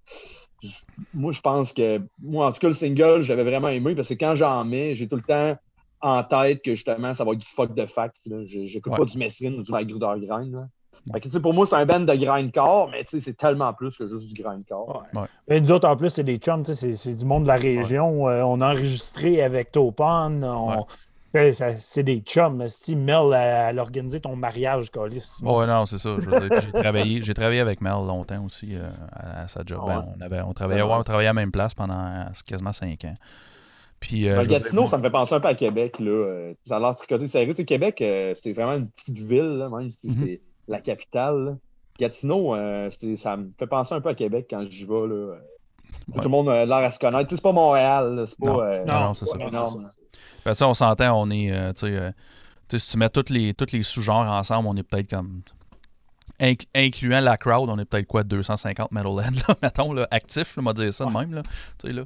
moi, 1.13 1.31
je 1.31 1.41
pense 1.41 1.71
que. 1.71 2.01
Moi, 2.19 2.47
en 2.47 2.51
tout 2.51 2.59
cas, 2.59 2.67
le 2.67 2.73
single, 2.73 3.21
j'avais 3.21 3.43
vraiment 3.43 3.69
aimé 3.69 3.93
parce 3.93 4.07
que 4.07 4.15
quand 4.15 4.35
j'en 4.35 4.65
mets, 4.65 4.95
j'ai 4.95 5.07
tout 5.07 5.17
le 5.17 5.21
temps 5.21 5.55
en 6.01 6.23
tête 6.23 6.61
que 6.63 6.75
justement, 6.75 7.13
ça 7.13 7.23
va 7.23 7.31
être 7.31 7.39
du 7.39 7.45
fuck 7.45 7.73
de 7.73 7.85
fact. 7.85 8.15
J'écoute 8.45 8.95
pas 8.95 9.05
du 9.05 9.17
Messrine 9.17 9.59
ou 9.59 9.63
du 9.63 9.71
Magruder 9.71 10.13
Grind. 10.17 10.67
pour 11.41 11.53
moi, 11.53 11.65
c'est 11.67 11.75
un 11.75 11.85
band 11.85 12.01
de 12.01 12.15
grindcore, 12.15 12.89
mais 12.91 13.05
c'est 13.07 13.37
tellement 13.37 13.73
plus 13.73 13.97
que 13.97 14.07
juste 14.07 14.27
du 14.33 14.41
grindcore. 14.41 15.03
Ouais. 15.13 15.59
nous 15.59 15.71
autres, 15.71 15.87
en 15.87 15.95
plus, 15.95 16.09
c'est 16.09 16.23
des 16.23 16.37
chums, 16.37 16.63
c'est 16.65 17.15
du 17.15 17.25
monde 17.25 17.43
de 17.43 17.47
la 17.47 17.55
région. 17.55 18.29
Euh, 18.29 18.41
on 18.43 18.61
a 18.61 18.71
enregistré 18.71 19.41
avec 19.41 19.71
Topon. 19.71 20.85
C'est 21.33 22.03
des 22.03 22.19
chums. 22.19 22.67
Si 22.67 22.95
Mel, 22.95 23.33
elle, 23.33 23.79
a 23.79 23.81
organisé 23.81 24.19
ton 24.19 24.35
mariage, 24.35 24.89
Colis. 24.89 25.41
Oh, 25.45 25.65
non, 25.65 25.85
c'est 25.85 25.97
ça. 25.97 26.15
J'ai 26.19 26.71
travaillé, 26.71 27.21
travaillé 27.33 27.59
avec 27.59 27.81
Mel 27.81 27.93
longtemps 27.93 28.43
aussi 28.45 28.75
euh, 28.75 28.87
à, 29.13 29.47
sa 29.47 29.61
job. 29.65 29.81
Ben, 29.85 30.05
on, 30.17 30.21
avait, 30.21 30.41
on, 30.41 30.53
travaillait, 30.53 30.81
on 30.81 31.03
travaillait 31.03 31.27
à 31.27 31.31
la 31.31 31.41
même 31.41 31.51
place 31.51 31.73
pendant 31.73 32.25
quasiment 32.45 32.71
cinq 32.71 33.05
ans. 33.05 33.13
Puis, 33.99 34.29
euh, 34.29 34.43
Gatineau, 34.43 34.87
ça 34.87 34.97
me 34.97 35.03
fait 35.03 35.09
penser 35.09 35.33
un 35.35 35.39
peu 35.39 35.47
à 35.47 35.55
Québec. 35.55 35.99
Là. 35.99 36.51
Ça 36.67 36.77
a 36.77 36.79
l'air 36.79 36.95
tricoté 36.95 37.27
sérieux. 37.27 37.53
Québec, 37.53 37.95
c'est 37.99 38.53
vraiment 38.53 38.75
une 38.75 38.89
petite 38.89 39.17
ville, 39.17 39.57
là, 39.57 39.69
même 39.69 39.89
si 39.89 40.07
mm-hmm. 40.07 40.23
c'est 40.23 40.41
la 40.67 40.79
capitale. 40.81 41.57
Gatineau, 41.99 42.55
euh, 42.55 42.89
ça 43.17 43.37
me 43.37 43.49
fait 43.57 43.67
penser 43.67 43.93
un 43.93 44.01
peu 44.01 44.09
à 44.09 44.15
Québec 44.15 44.47
quand 44.49 44.63
j'y 44.69 44.85
vais. 44.85 45.07
Là. 45.07 45.35
Tout 46.13 46.21
le 46.21 46.29
monde 46.29 46.49
a 46.49 46.65
l'air 46.65 46.77
à 46.77 46.91
se 46.91 46.99
connaître. 46.99 47.29
C'est 47.29 47.41
pas 47.41 47.51
Montréal. 47.51 48.25
C'est 48.27 48.37
pas, 48.37 48.51
non, 48.51 48.61
euh, 48.61 48.85
non, 48.85 49.13
c'est 49.13 49.25
ça. 49.25 49.37
Ben, 50.45 50.53
ça. 50.53 50.67
on 50.67 50.73
s'entend, 50.73 51.19
on 51.19 51.29
est. 51.31 51.51
Euh, 51.51 52.11
si 52.69 52.91
tu 52.91 52.97
mets 52.97 53.09
tous 53.09 53.29
les, 53.29 53.53
tous 53.53 53.71
les 53.71 53.83
sous-genres 53.83 54.27
ensemble, 54.27 54.67
on 54.67 54.75
est 54.75 54.83
peut-être 54.83 55.09
comme. 55.09 55.41
Incluant 56.39 57.19
la 57.19 57.37
crowd, 57.37 57.69
on 57.69 57.77
est 57.79 57.85
peut-être 57.85 58.07
quoi, 58.07 58.23
250 58.23 58.91
metalheads, 58.91 59.47
là, 59.47 59.55
mettons, 59.61 59.93
là, 59.93 60.07
actifs, 60.11 60.55
on 60.57 60.63
va 60.63 60.73
dire 60.73 60.93
ça 60.93 61.05
de 61.05 61.11
même. 61.11 61.33
Là, 61.33 61.41
là. 61.83 62.03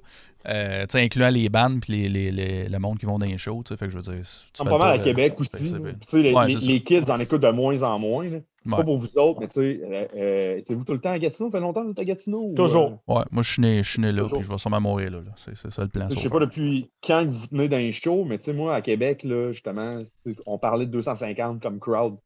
Euh, 0.49 0.85
incluant 0.95 1.29
les 1.29 1.49
bandes 1.49 1.81
puis 1.81 2.09
les, 2.09 2.31
les, 2.31 2.67
le 2.67 2.79
monde 2.79 2.97
qui 2.97 3.05
vont 3.05 3.19
dans 3.19 3.27
les 3.27 3.37
shows. 3.37 3.63
Fait 3.67 3.77
que 3.77 3.89
je 3.89 3.97
veux 3.97 4.01
dire. 4.01 4.21
C'est 4.23 4.63
pas 4.63 4.77
mal 4.77 4.99
à 4.99 5.03
Québec 5.03 5.39
aussi. 5.39 5.73
Les, 6.13 6.33
les, 6.33 6.81
kids 6.81 7.11
en 7.11 7.19
écoutent 7.19 7.41
de 7.41 7.51
moins 7.51 7.81
en 7.83 7.99
moins. 7.99 8.27
Là. 8.27 8.39
Pas 8.69 8.83
pour 8.83 8.97
vous 8.97 9.17
autres, 9.17 9.39
mais 9.39 9.47
tu 9.47 9.53
sais, 9.53 9.81
euh, 9.83 10.07
euh 10.15 10.61
vous 10.69 10.83
tout 10.83 10.93
le 10.93 10.99
temps 10.99 11.11
à 11.11 11.17
Gatineau? 11.19 11.49
Ça 11.49 11.57
fait 11.57 11.61
longtemps 11.61 11.81
que 11.81 11.85
vous 11.87 11.91
êtes 11.91 11.99
à 11.99 12.05
Gatineau? 12.05 12.53
Toujours. 12.55 13.01
Euh? 13.09 13.13
Ouais, 13.13 13.23
moi 13.31 13.41
je 13.41 13.53
suis 13.53 13.61
né, 13.61 13.81
je 13.81 13.89
suis 13.89 14.01
né 14.01 14.11
là, 14.11 14.27
puis 14.31 14.43
je 14.43 14.49
vais 14.49 14.57
sûrement 14.59 14.81
mourir 14.81 15.11
là. 15.11 15.19
C'est 15.35 15.55
ça 15.55 15.81
le 15.81 15.89
plan. 15.89 16.07
Je 16.09 16.19
sais 16.19 16.29
pas 16.29 16.39
depuis 16.39 16.89
quand 17.05 17.25
vous 17.25 17.47
venez 17.51 17.67
dans 17.67 17.77
les 17.77 17.91
shows, 17.91 18.23
mais 18.23 18.37
tu 18.37 18.45
sais, 18.45 18.53
moi 18.53 18.75
à 18.75 18.81
Québec, 18.81 19.23
là, 19.23 19.51
justement, 19.51 20.03
on 20.45 20.57
parlait 20.59 20.85
de 20.85 20.91
250 20.91 21.61
comme 21.61 21.79
crowd. 21.79 22.17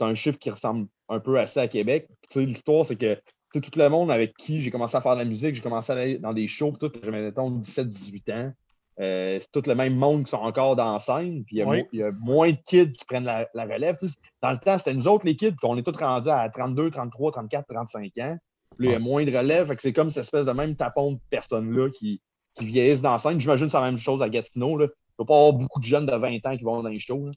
C'est 0.00 0.06
un 0.06 0.14
chiffre 0.14 0.38
qui 0.38 0.48
ressemble 0.48 0.86
un 1.10 1.20
peu 1.20 1.38
à 1.38 1.46
ça 1.46 1.60
à 1.60 1.68
Québec. 1.68 2.08
Tu 2.22 2.40
sais, 2.40 2.46
l'histoire, 2.46 2.86
c'est 2.86 2.96
que 2.96 3.20
tout 3.52 3.60
le 3.76 3.88
monde 3.90 4.10
avec 4.10 4.34
qui 4.34 4.62
j'ai 4.62 4.70
commencé 4.70 4.96
à 4.96 5.02
faire 5.02 5.12
de 5.12 5.18
la 5.18 5.26
musique, 5.26 5.54
j'ai 5.54 5.60
commencé 5.60 5.92
à 5.92 5.96
aller 5.96 6.16
dans 6.16 6.32
des 6.32 6.48
shows, 6.48 6.74
tout, 6.80 6.90
j'avais 7.02 7.30
17-18 7.30 8.32
ans. 8.32 8.52
Euh, 8.98 9.38
c'est 9.38 9.52
tout 9.52 9.68
le 9.68 9.74
même 9.74 9.94
monde 9.94 10.24
qui 10.24 10.30
sont 10.30 10.38
encore 10.38 10.74
dans 10.74 10.94
la 10.94 10.98
scène. 11.00 11.44
Puis 11.44 11.56
il 11.58 11.86
y, 11.92 12.02
a 12.02 12.12
moins 12.12 12.50
de 12.50 12.56
kids 12.64 12.92
qui 12.92 13.04
prennent 13.04 13.24
la, 13.24 13.46
relève. 13.54 13.98
dans 14.40 14.52
le 14.52 14.58
temps, 14.58 14.78
c'était 14.78 14.94
nous 14.94 15.06
autres, 15.06 15.26
les 15.26 15.36
kids, 15.36 15.56
qu'on 15.60 15.76
est 15.76 15.82
tous 15.82 15.98
rendus 15.98 16.30
à 16.30 16.48
32, 16.48 16.88
33, 16.88 17.32
34, 17.32 17.66
35 17.68 18.12
ans. 18.20 18.38
Puis 18.78 18.88
il 18.88 18.92
y 18.92 18.94
a 18.94 18.98
moins 18.98 19.26
de 19.26 19.36
relève. 19.36 19.70
c'est 19.80 19.92
comme 19.92 20.08
cette 20.08 20.24
espèce 20.24 20.46
de 20.46 20.52
même 20.52 20.76
tapon 20.76 21.12
de 21.12 21.18
personnes-là 21.28 21.90
qui, 21.90 22.22
qui, 22.54 22.64
vieillissent 22.64 23.02
dans 23.02 23.12
la 23.12 23.18
scène. 23.18 23.38
J'imagine 23.38 23.66
que 23.66 23.72
c'est 23.72 23.78
la 23.78 23.84
même 23.84 23.98
chose 23.98 24.22
à 24.22 24.30
Gatineau. 24.30 24.78
Là. 24.78 24.86
Il 24.86 24.88
ne 24.88 25.24
va 25.24 25.26
pas 25.26 25.36
avoir 25.36 25.52
beaucoup 25.52 25.78
de 25.78 25.84
jeunes 25.84 26.06
de 26.06 26.16
20 26.16 26.46
ans 26.46 26.56
qui 26.56 26.64
vont 26.64 26.82
dans 26.82 26.88
les 26.88 27.00
shows. 27.00 27.30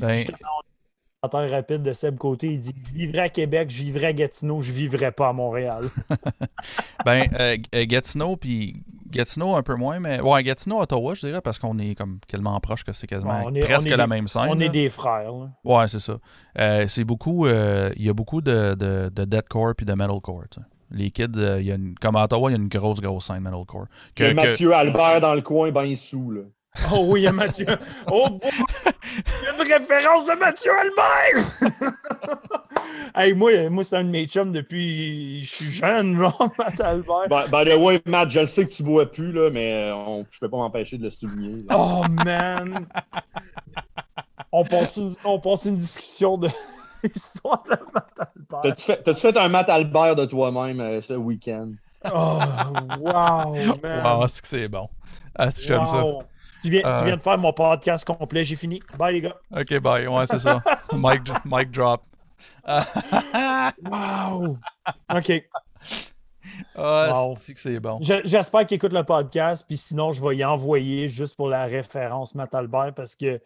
Ben, 0.00 0.16
commentaire 1.28 1.56
rapide 1.56 1.82
de 1.82 1.92
Seb 1.92 2.16
Côté. 2.16 2.48
Il 2.48 2.58
dit 2.58 2.74
Je 2.88 2.92
vivrais 2.92 3.20
à 3.20 3.28
Québec, 3.28 3.70
je 3.70 3.82
vivrais 3.82 4.08
à 4.08 4.12
Gatineau, 4.12 4.62
je 4.62 4.72
vivrais 4.72 5.12
pas 5.12 5.28
à 5.28 5.32
Montréal. 5.32 5.90
ben, 7.04 7.26
euh, 7.38 7.56
euh, 7.74 7.84
Gatineau, 7.86 8.36
puis 8.36 8.82
Gatineau 9.10 9.54
un 9.54 9.62
peu 9.62 9.74
moins, 9.74 10.00
mais 10.00 10.20
ouais, 10.20 10.42
Gatineau, 10.42 10.80
Ottawa, 10.80 11.14
je 11.14 11.26
dirais, 11.26 11.40
parce 11.40 11.58
qu'on 11.58 11.78
est 11.78 11.94
comme 11.94 12.18
tellement 12.26 12.58
proche 12.60 12.84
que 12.84 12.92
c'est 12.92 13.06
quasiment 13.06 13.50
presque 13.62 13.88
la 13.88 14.06
même 14.06 14.28
scène. 14.28 14.48
On 14.48 14.60
est 14.60 14.68
des 14.68 14.88
frères. 14.88 15.32
Là. 15.32 15.50
Ouais, 15.64 15.88
c'est 15.88 16.00
ça. 16.00 16.18
Euh, 16.58 16.86
c'est 16.88 17.04
beaucoup, 17.04 17.46
il 17.46 18.02
y 18.02 18.08
a 18.08 18.12
beaucoup 18.12 18.40
de, 18.40 18.74
de, 18.74 19.10
de 19.14 19.24
deathcore 19.24 19.74
puis 19.76 19.86
de 19.86 19.92
metalcore. 19.92 20.44
Les 20.92 21.10
kids, 21.10 21.32
y 21.36 21.72
a 21.72 21.74
une, 21.74 21.96
comme 22.00 22.14
à 22.14 22.24
Ottawa, 22.24 22.48
il 22.50 22.54
y 22.54 22.56
a 22.56 22.60
une 22.60 22.68
grosse, 22.68 23.00
grosse 23.00 23.26
scène 23.26 23.40
metalcore. 23.40 23.86
Que, 24.14 24.32
Mathieu 24.32 24.72
Albert 24.72 25.20
dans 25.20 25.34
le 25.34 25.42
coin, 25.42 25.72
ben 25.72 25.94
sous, 25.96 26.30
là. 26.30 26.42
Oh 26.92 27.04
oui, 27.08 27.20
il 27.20 27.24
y 27.24 27.26
a 27.26 27.32
Mathieu. 27.32 27.66
Oh, 28.10 28.38
il 28.42 29.44
y 29.44 29.48
a 29.48 29.54
une 29.54 29.60
référence 29.72 30.26
de 30.26 30.38
Mathieu 30.38 30.70
Albert! 30.72 31.72
Hey, 33.18 33.32
moi, 33.32 33.70
moi 33.70 33.82
c'est 33.82 33.96
un 33.96 34.04
de 34.04 34.10
mes 34.10 34.26
chums 34.26 34.52
depuis 34.52 35.40
je 35.40 35.46
suis 35.50 35.70
jeune, 35.70 36.16
genre, 36.18 36.50
Matt 36.58 36.78
Albert. 36.80 37.28
By, 37.30 37.50
by 37.50 37.70
the 37.70 37.78
way, 37.78 38.02
Matt, 38.04 38.28
je 38.28 38.40
le 38.40 38.46
sais 38.46 38.66
que 38.66 38.72
tu 38.74 38.82
bois 38.82 39.10
plus, 39.10 39.32
là, 39.32 39.48
mais 39.50 39.72
euh, 39.72 39.94
on, 39.94 40.26
je 40.30 40.38
peux 40.38 40.50
pas 40.50 40.58
m'empêcher 40.58 40.98
de 40.98 41.04
le 41.04 41.10
souligner. 41.10 41.64
là. 41.66 41.76
Oh, 41.78 42.04
man! 42.24 42.86
On 44.52 44.64
porte 44.64 44.96
une, 44.98 45.14
on 45.24 45.40
porte 45.40 45.64
une 45.64 45.76
discussion 45.76 46.36
de 46.36 46.50
l'histoire 47.02 47.62
de 47.64 47.70
Matt 47.94 48.12
Albert? 48.36 48.60
T'as-tu 48.62 48.82
fait, 48.82 49.14
fait 49.14 49.38
un 49.38 49.48
Matt 49.48 49.70
Albert 49.70 50.16
de 50.16 50.26
toi-même 50.26 50.80
euh, 50.80 51.00
ce 51.00 51.14
week-end? 51.14 51.70
Oh, 52.04 52.38
wow, 53.00 53.54
man! 53.82 54.18
Wow, 54.18 54.26
c'est 54.26 54.42
que 54.42 54.48
c'est 54.48 54.68
bon. 54.68 54.90
Ah, 55.34 55.50
c'est 55.50 55.62
que 55.62 55.68
j'aime 55.68 55.86
ça. 55.86 56.02
Tu 56.66 56.72
viens, 56.72 56.82
Euh. 56.84 56.98
tu 56.98 57.04
viens 57.06 57.16
de 57.16 57.22
faire 57.22 57.38
mon 57.38 57.52
podcast 57.52 58.04
complet, 58.04 58.42
j'ai 58.44 58.56
fini. 58.56 58.80
Bye, 58.98 59.14
les 59.14 59.20
gars. 59.22 59.36
Ok, 59.56 59.78
bye. 59.80 60.06
Ouais, 60.08 60.26
c'est 60.26 60.40
ça. 60.40 60.60
mic, 60.94 61.20
mic 61.44 61.70
drop. 61.70 62.02
Wow! 63.84 64.58
OK. 65.14 65.42
ah, 66.74 67.08
Wow. 67.12 67.36
c'est 67.40 67.54
que 67.54 67.60
c'est 67.60 67.78
bon. 67.80 67.98
Je- 68.02 68.22
J'espère 68.24 68.66
qu'il 68.66 68.76
écoute 68.76 68.92
le 68.92 69.04
podcast, 69.04 69.64
puis 69.66 69.76
sinon, 69.76 70.12
je 70.12 70.22
vais 70.26 70.36
y 70.36 70.44
envoyer 70.44 71.08
juste 71.08 71.36
pour 71.36 71.48
la 71.48 71.64
référence 71.66 72.34
Matt 72.34 72.54
Albert 72.54 72.94
parce 72.94 73.14
que, 73.16 73.40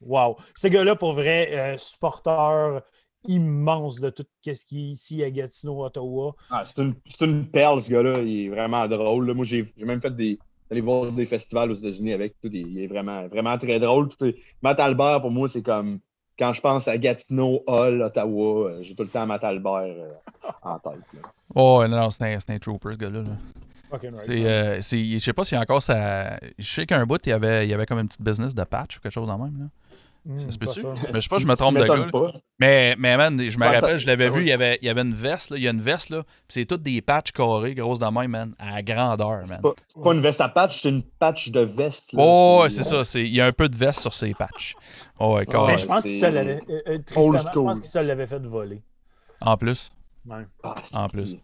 wow! 0.00 0.36
Ce 0.54 0.68
gars-là, 0.68 0.96
pour 0.96 1.14
vrai, 1.14 1.48
euh, 1.52 1.78
supporter 1.78 2.80
immense 3.28 4.00
de 4.00 4.10
tout 4.10 4.24
ce 4.44 4.64
qui 4.66 4.78
est 4.88 4.92
ici 4.92 5.24
à 5.24 5.30
Gatineau, 5.30 5.84
Ottawa. 5.84 6.34
Ah, 6.50 6.64
c'est, 6.64 6.80
une, 7.24 7.46
perle, 7.48 7.82
ce 7.82 7.90
gars-là. 7.90 8.20
Il 8.20 8.46
est 8.46 8.48
vraiment 8.48 8.86
drôle. 8.86 9.26
là. 9.28 9.34
Moi, 9.34 9.44
j'ai 9.44 9.72
même 9.78 10.00
fait 10.00 10.14
des. 10.14 10.38
Aller 10.70 10.80
voir 10.80 11.10
des 11.12 11.26
festivals 11.26 11.70
aux 11.70 11.74
États-Unis 11.74 12.12
avec. 12.12 12.34
Tout, 12.42 12.48
il, 12.52 12.66
il 12.68 12.80
est 12.80 12.86
vraiment, 12.86 13.26
vraiment 13.28 13.56
très 13.58 13.78
drôle. 13.78 14.08
Puis, 14.18 14.36
Matt 14.62 14.80
Albert, 14.80 15.20
pour 15.20 15.30
moi, 15.30 15.48
c'est 15.48 15.62
comme. 15.62 15.98
Quand 16.38 16.52
je 16.52 16.60
pense 16.60 16.86
à 16.86 16.98
Gatineau, 16.98 17.62
Hall, 17.66 18.02
Ottawa, 18.02 18.68
euh, 18.68 18.82
j'ai 18.82 18.94
tout 18.94 19.04
le 19.04 19.08
temps 19.08 19.24
Matt 19.26 19.42
Albert 19.42 19.84
euh, 19.86 20.10
en 20.62 20.78
tête. 20.78 20.92
là. 21.14 21.20
Oh, 21.54 21.82
non, 21.88 21.96
non, 21.96 22.10
c'est 22.10 22.24
un, 22.34 22.38
c'est 22.38 22.50
un 22.52 22.58
trooper, 22.58 22.92
ce 22.92 22.98
gars-là. 22.98 23.22
right, 23.90 24.28
euh, 24.30 24.78
c'est- 24.82 25.02
je 25.02 25.18
sais 25.18 25.32
pas 25.32 25.44
s'il 25.44 25.54
y 25.56 25.58
a 25.58 25.62
encore 25.62 25.80
sa. 25.82 26.38
Je 26.58 26.66
sais 26.68 26.84
qu'un 26.84 27.06
bout, 27.06 27.20
il 27.24 27.30
y 27.30 27.32
avait, 27.32 27.66
il 27.66 27.70
y 27.70 27.74
avait 27.74 27.86
comme 27.86 28.00
une 28.00 28.08
petite 28.08 28.20
business 28.20 28.54
de 28.54 28.64
patch 28.64 28.98
ou 28.98 29.00
quelque 29.00 29.12
chose 29.12 29.26
dans 29.26 29.38
le 29.38 29.44
même. 29.44 29.58
Là. 29.60 29.66
Hmm, 30.28 30.40
Ça 30.40 30.50
se 30.50 30.58
pas 30.58 30.66
peut-tu? 30.66 30.80
sûr. 30.80 30.94
Mais 31.12 31.14
je 31.14 31.20
sais 31.20 31.28
pas, 31.28 31.38
je 31.38 31.46
me 31.46 31.54
trompe 31.54 31.76
de 31.78 31.84
gars. 31.84 32.08
pas. 32.10 32.32
Mais, 32.58 32.96
mais 32.98 33.16
man, 33.16 33.38
je 33.48 33.56
me 33.58 33.64
Ouais, 33.64 33.78
rappelle, 33.78 33.96
je 33.98 34.06
l'avais 34.08 34.24
ça, 34.26 34.30
vu, 34.32 34.38
oui. 34.38 34.44
il 34.46 34.48
y 34.48 34.52
avait, 34.52 34.76
il 34.82 34.86
y 34.86 34.88
avait 34.88 35.02
une 35.02 35.14
veste, 35.14 35.50
là, 35.50 35.56
il 35.56 35.62
y 35.62 35.68
a 35.68 35.70
une 35.70 35.80
veste, 35.80 36.10
là, 36.10 36.22
puis 36.24 36.32
c'est 36.48 36.64
toutes 36.64 36.82
des 36.82 37.00
patchs 37.00 37.30
carrés, 37.30 37.74
grosses 37.76 38.00
de 38.00 38.06
même, 38.06 38.30
man, 38.32 38.54
à 38.58 38.82
grandeur, 38.82 39.46
man. 39.46 39.60
Pas, 39.62 39.74
c'est 39.94 40.02
pas 40.02 40.12
une 40.14 40.20
veste 40.20 40.40
à 40.40 40.48
patch, 40.48 40.82
c'est 40.82 40.88
une 40.88 41.02
patch 41.04 41.50
de 41.50 41.60
veste. 41.60 42.12
là. 42.12 42.22
Oh, 42.24 42.60
ouais, 42.64 42.70
c'est 42.70 42.82
ça, 42.82 43.04
c'est, 43.04 43.22
il 43.22 43.32
y 43.34 43.40
a 43.40 43.46
un 43.46 43.52
peu 43.52 43.68
de 43.68 43.76
veste 43.76 44.00
sur 44.00 44.12
ses 44.14 44.34
patchs. 44.34 44.74
Oh, 45.20 45.36
ouais, 45.36 45.46
carré. 45.46 45.72
Mais 45.74 45.78
je 45.78 45.86
pense 45.86 46.02
qu'il 46.02 46.12
se 46.12 46.26
l'avait. 46.26 46.60
euh, 46.68 46.80
euh, 46.88 46.98
je 47.08 47.52
pense 47.54 47.80
qu'il 47.80 47.90
se 47.90 47.98
l'avait 48.00 48.26
fait 48.26 48.44
voler. 48.44 48.82
En 49.40 49.56
plus. 49.56 49.92
Ouais. 50.28 50.42
Ah, 50.64 50.74
En 50.92 51.08
plus. 51.08 51.36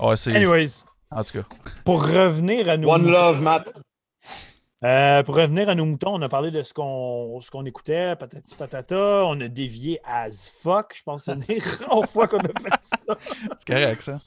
Ouais, 0.00 0.16
c'est. 0.16 0.36
Anyways, 0.36 0.84
En 1.10 1.24
tout 1.24 1.32
cas. 1.40 1.44
pour 1.84 2.02
revenir 2.06 2.68
à 2.68 2.76
nos 2.76 2.90
One 2.90 3.10
love, 3.10 3.40
Matt. 3.40 3.68
Euh, 4.84 5.22
pour 5.22 5.36
revenir 5.36 5.68
à 5.68 5.74
nos 5.74 5.84
moutons, 5.84 6.14
on 6.14 6.22
a 6.22 6.28
parlé 6.28 6.50
de 6.50 6.62
ce 6.62 6.74
qu'on 6.74 7.40
ce 7.40 7.50
qu'on 7.50 7.64
écoutait, 7.64 8.16
patati 8.16 8.54
patata, 8.56 9.24
on 9.26 9.40
a 9.40 9.48
dévié 9.48 10.00
as 10.04 10.48
fuck. 10.62 10.94
Je 10.96 11.02
pense 11.02 11.26
que 11.26 11.32
c'est 11.32 11.54
une 11.54 11.60
rare 11.88 12.04
fois 12.06 12.26
qu'on 12.26 12.38
a 12.38 12.60
fait 12.60 12.78
ça. 12.80 13.16
C'est 13.58 13.66
correct, 13.66 14.02
ça. 14.02 14.18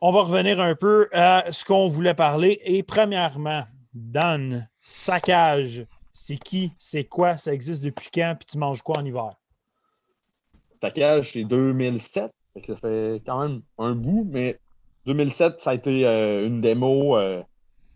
On 0.00 0.12
va 0.12 0.22
revenir 0.22 0.60
un 0.60 0.74
peu 0.74 1.08
à 1.12 1.44
ce 1.50 1.64
qu'on 1.64 1.88
voulait 1.88 2.14
parler. 2.14 2.60
Et 2.64 2.82
premièrement, 2.82 3.64
Dan, 3.92 4.68
saccage, 4.80 5.84
c'est 6.12 6.38
qui, 6.38 6.72
c'est 6.78 7.04
quoi, 7.04 7.36
ça 7.36 7.52
existe 7.52 7.82
depuis 7.82 8.08
quand, 8.12 8.36
puis 8.38 8.46
tu 8.46 8.58
manges 8.58 8.82
quoi 8.82 8.98
en 8.98 9.04
hiver? 9.04 9.32
Saccage, 10.80 11.32
c'est 11.32 11.44
2007. 11.44 12.30
Fait 12.54 12.60
que 12.60 12.74
ça 12.74 12.80
fait 12.80 13.22
quand 13.26 13.40
même 13.42 13.62
un 13.78 13.94
bout, 13.94 14.26
mais 14.30 14.58
2007, 15.06 15.60
ça 15.60 15.70
a 15.70 15.74
été 15.74 16.06
euh, 16.06 16.46
une 16.46 16.60
démo 16.60 17.16
euh, 17.16 17.42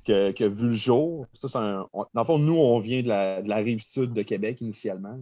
que- 0.04 0.30
qui 0.32 0.44
a 0.44 0.48
vu 0.48 0.68
le 0.68 0.74
jour. 0.74 1.26
Ça, 1.42 1.48
dans 1.52 2.06
le 2.14 2.24
fond, 2.24 2.38
nous, 2.38 2.56
on 2.56 2.78
vient 2.78 3.02
de 3.02 3.08
la, 3.08 3.42
de 3.42 3.48
la 3.48 3.56
rive 3.56 3.82
sud 3.82 4.12
de 4.12 4.22
Québec 4.22 4.60
initialement. 4.60 5.18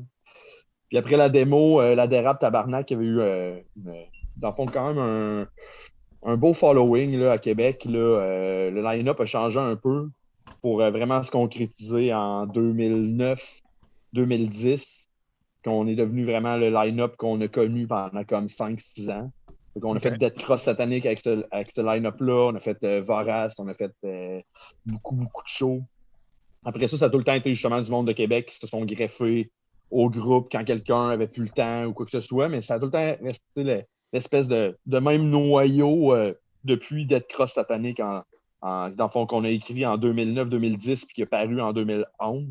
Puis 0.89 0.99
après 0.99 1.17
la 1.17 1.29
démo, 1.29 1.81
euh, 1.81 1.95
la 1.95 2.07
dérape 2.07 2.41
Tabarnak 2.41 2.93
avait 2.93 3.05
eu, 3.05 3.21
euh, 3.21 3.59
dans 4.37 4.49
le 4.51 4.55
fond, 4.55 4.67
quand 4.67 4.93
même 4.93 4.99
un, 4.99 5.47
un 6.31 6.37
beau 6.37 6.53
following 6.53 7.17
là, 7.19 7.33
à 7.33 7.39
Québec. 7.39 7.85
Là. 7.87 7.99
Euh, 7.99 8.71
le 8.71 8.83
line-up 8.83 9.19
a 9.21 9.25
changé 9.25 9.59
un 9.59 9.77
peu 9.77 10.11
pour 10.61 10.77
vraiment 10.79 11.23
se 11.23 11.31
concrétiser 11.31 12.13
en 12.13 12.47
2009-2010 14.15 14.85
qu'on 15.65 15.87
est 15.87 15.95
devenu 15.95 16.25
vraiment 16.25 16.57
le 16.57 16.71
line-up 16.71 17.17
qu'on 17.17 17.41
a 17.41 17.49
connu 17.49 17.87
pendant 17.87 18.25
comme 18.25 18.47
5-6 18.49 19.11
ans. 19.11 19.31
Donc, 19.75 19.85
on 19.85 19.95
a 19.97 20.01
fait 20.01 20.11
Dead 20.19 20.35
Cross 20.35 20.63
satanique 20.65 21.07
avec 21.07 21.21
ce, 21.21 21.81
line-up-là. 21.81 22.51
On 22.53 22.55
a 22.55 22.61
fait 22.61 22.83
euh, 22.85 23.01
Vorace, 23.01 23.55
on 23.59 23.69
a 23.69 23.75
fait 23.75 23.93
euh, 24.05 24.41
beaucoup, 24.85 25.15
beaucoup 25.15 25.43
de 25.43 25.49
shows. 25.49 25.83
Après 26.65 26.87
ça, 26.87 26.99
ça 26.99 27.07
a 27.07 27.11
tout 27.11 27.19
le 27.19 27.25
temps 27.25 27.33
été 27.35 27.53
justement 27.55 27.81
du 27.81 27.91
monde 27.91 28.07
de 28.07 28.13
Québec 28.13 28.47
qui 28.47 28.57
se 28.57 28.67
sont 28.67 28.85
greffés 28.85 29.51
au 29.91 30.09
groupe 30.09 30.49
quand 30.53 30.65
quelqu'un 30.65 31.09
avait 31.09 31.27
plus 31.27 31.45
le 31.45 31.49
temps 31.51 31.85
ou 31.87 31.93
quoi 31.93 32.05
que 32.07 32.13
ce 32.13 32.21
soit. 32.21 32.49
Mais 32.49 32.61
ça 32.61 32.75
a 32.75 32.79
tout 32.79 32.87
le 32.87 32.93
temps 32.93 33.17
resté 33.25 33.43
le- 33.57 33.83
l'espèce 34.13 34.47
de, 34.47 34.77
de 34.87 34.99
même 34.99 35.29
noyau 35.31 36.13
euh, 36.15 36.35
depuis 36.65 37.07
Dead 37.07 37.27
Cross 37.27 37.59
en, 37.59 38.23
en- 38.63 38.91
dans 38.91 39.05
le 39.05 39.11
fond 39.11 39.27
qu'on 39.27 39.45
a 39.45 39.49
écrit 39.49 39.85
en 39.87 39.97
2009-2010 39.99 41.07
puis 41.07 41.15
qui 41.15 41.23
est 41.23 41.27
paru 41.27 41.61
en 41.61 41.73
2011. 41.73 42.45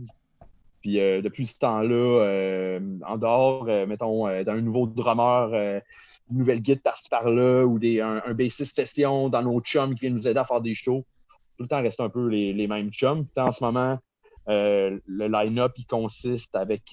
Puis 0.81 0.99
euh, 0.99 1.21
depuis 1.21 1.45
ce 1.45 1.57
temps-là, 1.59 1.93
euh, 2.23 2.79
en 3.07 3.17
dehors, 3.17 3.65
euh, 3.67 3.85
mettons, 3.85 4.27
euh, 4.27 4.43
d'un 4.43 4.59
nouveau 4.61 4.87
drummer, 4.87 5.53
une 6.31 6.37
nouvelle 6.37 6.59
guide 6.61 6.81
par-ci 6.81 7.07
par-là, 7.09 7.65
ou 7.65 7.77
des, 7.79 8.01
un, 8.01 8.21
un 8.25 8.33
bassiste 8.33 8.75
session 8.75 9.29
dans 9.29 9.43
nos 9.43 9.59
chums 9.61 9.93
qui 9.95 10.01
vient 10.07 10.15
nous 10.15 10.27
aider 10.27 10.39
à 10.39 10.45
faire 10.45 10.61
des 10.61 10.73
shows, 10.73 11.05
tout 11.57 11.63
le 11.63 11.67
temps 11.67 11.81
reste 11.81 11.99
un 11.99 12.09
peu 12.09 12.27
les, 12.27 12.53
les 12.53 12.67
mêmes 12.67 12.89
chums. 12.91 13.25
Puis, 13.25 13.43
en 13.43 13.51
ce 13.51 13.63
moment, 13.63 13.99
le 14.47 14.99
line-up, 15.27 15.73
il 15.77 15.85
consiste 15.85 16.55
avec 16.55 16.83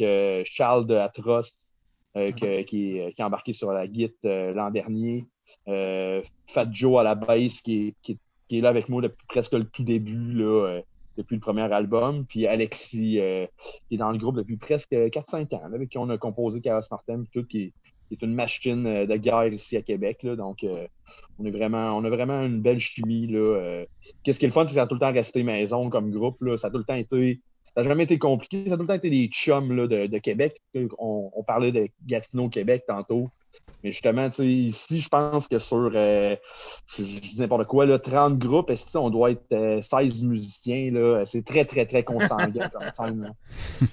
Charles 0.44 0.87
de 0.87 0.94
euh, 0.94 2.27
que- 2.33 2.62
qui, 2.62 2.98
est, 2.98 3.12
qui 3.14 3.20
est 3.20 3.24
embarqué 3.24 3.53
sur 3.53 3.70
la 3.72 3.87
guide 3.87 4.14
l'an 4.22 4.70
dernier, 4.70 5.24
Fat 5.66 6.68
Joe 6.70 7.01
à 7.01 7.03
la 7.03 7.14
bass, 7.14 7.61
qui 7.62 7.88
est, 7.88 7.94
qui 8.03 8.12
est- 8.12 8.18
qui 8.48 8.59
est 8.59 8.61
là 8.62 8.70
avec 8.70 8.88
moi 8.88 9.03
depuis 9.03 9.27
presque 9.29 9.53
le 9.53 9.64
tout 9.64 9.85
début, 9.85 10.33
là, 10.33 10.81
depuis 11.18 11.35
le 11.35 11.40
premier 11.40 11.70
album, 11.72 12.24
puis 12.24 12.46
Alexis, 12.46 13.18
euh, 13.18 13.46
qui 13.88 13.96
est 13.96 13.98
dans 13.98 14.12
le 14.12 14.18
groupe 14.18 14.37
depuis 14.37 14.57
presque 14.57 14.92
4-5 14.92 15.52
ans, 15.54 15.62
avec 15.74 15.90
qui 15.90 15.98
on 15.98 16.09
a 16.09 16.16
composé 16.16 16.61
Chaos 16.61 16.83
Martin, 16.90 17.24
tout, 17.33 17.44
qui 17.44 17.72
est, 18.12 18.22
une 18.22 18.35
machine 18.35 18.87
euh, 18.87 19.04
de 19.04 19.16
guerre 19.16 19.52
ici 19.52 19.76
à 19.76 19.83
Québec. 19.83 20.22
Là, 20.22 20.37
donc, 20.37 20.62
euh, 20.62 20.87
on, 21.38 21.44
est 21.44 21.50
vraiment, 21.50 21.96
on 21.96 22.04
a 22.04 22.09
vraiment 22.09 22.42
une 22.44 22.62
belle 22.62 22.78
chimie. 22.78 23.26
Là. 23.26 23.85
Qu'est-ce 24.22 24.38
qui 24.38 24.44
est 24.44 24.48
le 24.48 24.54
fun, 24.54 24.64
c'est 24.64 24.70
que 24.70 24.74
ça 24.76 24.83
a 24.83 24.87
tout 24.87 24.94
le 24.94 25.00
temps 25.00 25.12
resté 25.12 25.42
maison 25.42 25.90
comme 25.90 26.11
groupe. 26.11 26.40
Là. 26.40 26.57
Ça 26.57 26.68
a 26.68 26.70
tout 26.70 26.78
le 26.78 26.85
temps 26.85 26.94
été. 26.94 27.40
Ça 27.74 27.83
n'a 27.83 27.88
jamais 27.88 28.04
été 28.04 28.18
compliqué. 28.18 28.64
Ça 28.68 28.74
a 28.74 28.76
tout 28.76 28.85
le 28.85 28.88
temps 28.88 28.94
été 28.94 29.11
des 29.11 29.26
chums 29.26 29.72
là, 29.74 29.87
de, 29.87 30.07
de 30.07 30.18
Québec. 30.18 30.61
On, 30.98 31.31
on 31.35 31.42
parlait 31.42 31.72
de 31.72 31.88
Gatineau, 32.07 32.48
Québec 32.48 32.85
tantôt. 32.87 33.28
Mais 33.85 33.93
justement, 33.93 34.29
ici, 34.41 35.01
je 35.01 35.09
pense 35.09 35.47
que 35.47 35.59
sur, 35.61 35.91
euh, 35.95 36.35
je, 36.97 37.05
je 37.05 37.21
dis 37.21 37.37
n'importe 37.38 37.67
quoi, 37.69 37.87
là, 37.87 37.99
30 37.99 38.37
groupes, 38.38 38.71
ici, 38.71 38.97
on 38.97 39.09
doit 39.09 39.31
être 39.31 39.45
euh, 39.53 39.81
16 39.81 40.21
musiciens. 40.23 40.91
là? 40.93 41.25
C'est 41.25 41.45
très, 41.45 41.64
très, 41.64 41.87
très 41.87 42.03
consanguin 42.03 42.69
comme 42.73 43.07
scène. 43.07 43.21
là. 43.23 43.31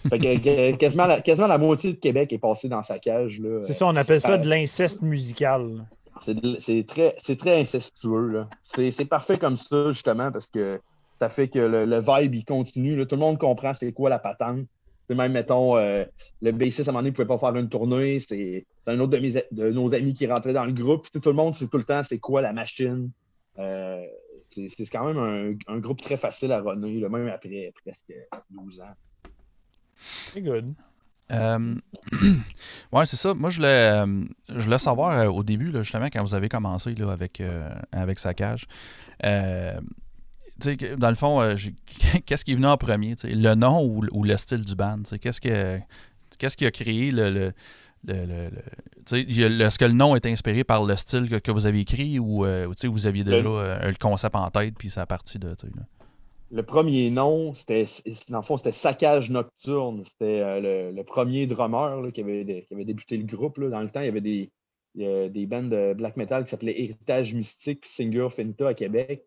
Fait 0.09 0.17
que, 0.17 0.37
que- 0.39 0.75
quasiment, 0.77 1.05
la, 1.05 1.21
quasiment 1.21 1.47
la 1.47 1.57
moitié 1.59 1.93
de 1.93 1.97
Québec 1.99 2.33
est 2.33 2.39
passée 2.39 2.67
dans 2.67 2.81
sa 2.81 2.97
cage. 2.97 3.39
là. 3.39 3.59
C'est 3.61 3.73
ça, 3.73 3.85
on 3.85 3.95
appelle 3.95 4.21
ça 4.21 4.33
euh, 4.33 4.37
de 4.37 4.49
l'inceste 4.49 5.01
musical. 5.03 5.85
C'est 6.21 6.33
de- 6.33 6.57
c'est 6.59 6.83
très, 6.87 7.15
c'est 7.19 7.37
très 7.37 7.59
incestueux. 7.61 8.27
là. 8.31 8.47
C'est 8.63 8.89
c'est 8.89 9.05
parfait 9.05 9.37
comme 9.37 9.57
ça, 9.57 9.91
justement, 9.91 10.31
parce 10.31 10.47
que 10.47 10.79
ça 11.19 11.29
fait 11.29 11.47
que 11.47 11.59
le, 11.59 11.85
le 11.85 11.99
vibe, 11.99 12.33
il 12.35 12.43
continue. 12.45 12.95
là. 12.95 13.05
Tout 13.05 13.15
le 13.15 13.21
monde 13.21 13.37
comprend 13.37 13.73
c'est 13.75 13.91
quoi 13.91 14.09
la 14.09 14.17
patente. 14.19 14.65
C'est 15.07 15.15
même, 15.15 15.31
mettons, 15.33 15.77
euh, 15.77 16.03
le 16.41 16.51
bassiste, 16.51 16.87
à 16.87 16.91
un 16.91 16.93
moment 16.93 16.99
donné, 16.99 17.11
ne 17.11 17.15
pouvait 17.15 17.27
pas 17.27 17.37
faire 17.37 17.55
une 17.55 17.69
tournée. 17.69 18.19
C'est 18.19 18.65
c'est 18.85 18.91
un 18.91 18.99
autre 18.99 19.11
de, 19.11 19.17
mes, 19.17 19.33
de 19.51 19.71
nos 19.71 19.93
amis 19.93 20.13
qui 20.13 20.27
rentrait 20.27 20.53
dans 20.53 20.65
le 20.65 20.73
groupe. 20.73 21.07
Puis, 21.09 21.19
tout 21.19 21.29
le 21.29 21.35
monde 21.35 21.53
sait 21.53 21.67
tout 21.67 21.77
le 21.77 21.83
temps 21.83 22.03
c'est 22.03 22.19
quoi 22.19 22.41
la 22.41 22.53
machine. 22.53 23.11
Euh, 23.59 24.03
c'est 24.49 24.69
c'est 24.69 24.85
quand 24.87 25.05
même 25.05 25.17
un, 25.17 25.73
un 25.73 25.79
groupe 25.79 26.01
très 26.01 26.17
facile 26.17 26.51
à 26.51 26.61
runner, 26.61 26.99
là, 26.99 27.09
même 27.09 27.27
après 27.27 27.71
presque 27.83 28.13
12 28.49 28.81
ans. 28.81 28.95
C'est 29.97 30.41
good. 30.41 30.73
Euh, 31.31 31.75
ouais, 32.91 33.05
c'est 33.05 33.17
ça. 33.17 33.33
Moi, 33.33 33.49
je 33.49 33.57
voulais, 33.57 34.03
euh, 34.03 34.23
je 34.49 34.63
voulais 34.63 34.79
savoir 34.79 35.17
euh, 35.17 35.27
au 35.27 35.43
début, 35.43 35.71
là, 35.71 35.81
justement, 35.81 36.05
quand 36.05 36.21
vous 36.21 36.35
avez 36.35 36.49
commencé 36.49 36.93
là, 36.95 37.11
avec, 37.11 37.41
euh, 37.41 37.69
avec 37.91 38.19
Saccage, 38.19 38.67
dans 40.97 41.09
le 41.09 41.15
fond, 41.15 41.41
euh, 41.41 41.55
qu'est-ce 42.25 42.45
qui 42.45 42.53
est 42.53 42.55
venu 42.55 42.67
en 42.67 42.77
premier? 42.77 43.15
Le 43.23 43.55
nom 43.55 43.83
ou, 43.83 44.03
ou 44.11 44.23
le 44.23 44.37
style 44.37 44.63
du 44.63 44.75
band? 44.75 45.01
Qu'est-ce 45.21 45.41
que- 45.41 45.79
qu'est-ce 46.37 46.57
qui 46.57 46.65
a 46.65 46.71
créé 46.71 47.11
le. 47.11 47.53
le, 48.05 48.49
Est-ce 49.11 49.77
que 49.79 49.85
le 49.85 49.93
nom 49.93 50.15
est 50.15 50.25
inspiré 50.25 50.63
par 50.63 50.85
le 50.85 50.95
style 50.95 51.29
que, 51.29 51.35
que 51.35 51.51
vous 51.51 51.65
avez 51.65 51.79
écrit 51.79 52.19
ou 52.19 52.45
euh, 52.45 52.67
vous 52.83 53.07
aviez 53.07 53.23
déjà 53.23 53.47
euh, 53.47 53.87
le 53.89 53.95
concept 53.99 54.35
en 54.35 54.49
tête 54.49 54.75
puis 54.77 54.89
ça 54.89 55.01
a 55.03 55.05
parti 55.05 55.39
de. 55.39 55.55
Le 56.51 56.63
premier 56.63 57.09
nom, 57.09 57.53
c'était, 57.55 57.85
dans 58.29 58.37
le 58.37 58.43
fond, 58.43 58.57
c'était 58.57 58.71
Saccage 58.71 59.29
Nocturne. 59.31 60.03
C'était 60.05 60.61
le, 60.61 61.03
premier 61.03 61.47
drummer 61.47 62.01
là, 62.01 62.11
qui, 62.11 62.21
avait, 62.21 62.65
qui 62.67 62.73
avait 62.73 62.85
débuté 62.85 63.17
le 63.17 63.23
groupe. 63.25 63.57
là. 63.57 63.69
Dans 63.69 63.81
le 63.81 63.89
temps, 63.89 64.01
il 64.01 64.05
y 64.05 64.09
avait 64.09 64.21
des, 64.21 64.51
des 64.95 65.45
bands 65.47 65.63
de 65.63 65.93
black 65.95 66.15
metal 66.17 66.43
qui 66.45 66.51
s'appelaient 66.51 66.79
Héritage 66.79 67.33
Mystique 67.33 67.81
puis 67.81 67.89
Singer 67.89 68.27
Finta 68.29 68.69
à 68.69 68.73
Québec. 68.75 69.25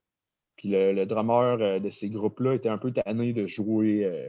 Puis 0.58 0.68
le, 0.68 0.92
le 0.92 1.06
drummer 1.06 1.56
euh, 1.60 1.78
de 1.78 1.88
ces 1.88 2.10
groupes-là 2.10 2.54
était 2.54 2.68
un 2.68 2.78
peu 2.78 2.90
tanné 2.90 3.32
de 3.32 3.46
jouer 3.46 4.04
euh, 4.04 4.28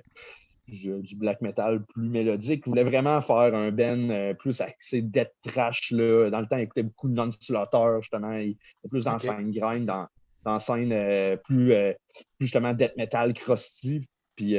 du, 0.68 1.16
black 1.16 1.42
metal 1.42 1.84
plus 1.84 2.08
mélodique. 2.08 2.62
Il 2.66 2.70
voulait 2.70 2.84
vraiment 2.84 3.20
faire 3.22 3.56
un 3.56 3.72
band 3.72 4.10
euh, 4.12 4.36
plus 4.36 4.62
axé 4.62 5.02
death 5.02 5.32
trash. 5.44 5.90
Là. 5.92 6.30
Dans 6.30 6.40
le 6.40 6.46
temps, 6.46 6.58
il 6.58 6.64
écoutait 6.64 6.84
beaucoup 6.84 7.10
de 7.10 7.16
non-slaughter, 7.16 7.98
justement. 8.02 8.38
Il 8.38 8.52
était 8.52 8.90
plus 8.90 9.06
dans 9.06 9.16
Ok. 9.16 9.22
scène 9.22 9.52
grind, 9.52 9.86
dans, 9.88 10.06
dans 10.46 10.60
scène 10.60 10.92
euh, 10.92 11.36
plus, 11.38 11.74
euh, 11.74 11.94
plus 12.38 12.46
justement 12.46 12.74
death 12.74 12.96
metal 12.96 13.34
crusty. 13.34 14.08
Puis 14.36 14.56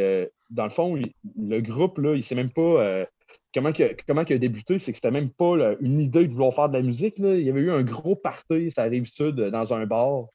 dans 0.51 0.65
le 0.65 0.71
fond, 0.71 0.97
il- 0.97 1.13
le 1.39 1.61
groupe, 1.61 1.99
là, 1.99 2.15
il 2.15 2.23
sait 2.23 2.35
même 2.35 2.51
pas 2.51 3.07
comment, 3.55 3.73
que, 3.73 3.97
comment 4.07 4.25
il 4.29 4.35
a 4.35 4.39
débuté. 4.39 4.79
C'est 4.79 4.91
que 4.93 4.97
c'était 4.97 5.11
même 5.11 5.31
pas 5.31 5.57
là, 5.57 5.77
une 5.81 6.01
idée 6.01 6.27
de 6.27 6.33
vouloir 6.33 6.53
faire 6.53 6.69
de 6.69 6.77
la 6.77 6.83
musique. 6.83 7.19
Là. 7.19 7.35
Il 7.37 7.47
y 7.47 7.49
avait 7.49 7.61
eu 7.63 7.71
un 7.71 7.83
gros 7.83 8.15
party, 8.17 8.71
ça 8.73 8.83
arrive 8.83 9.07
sud, 9.07 9.37
dans 9.37 9.73
un 9.73 9.87
bar. 9.87 10.27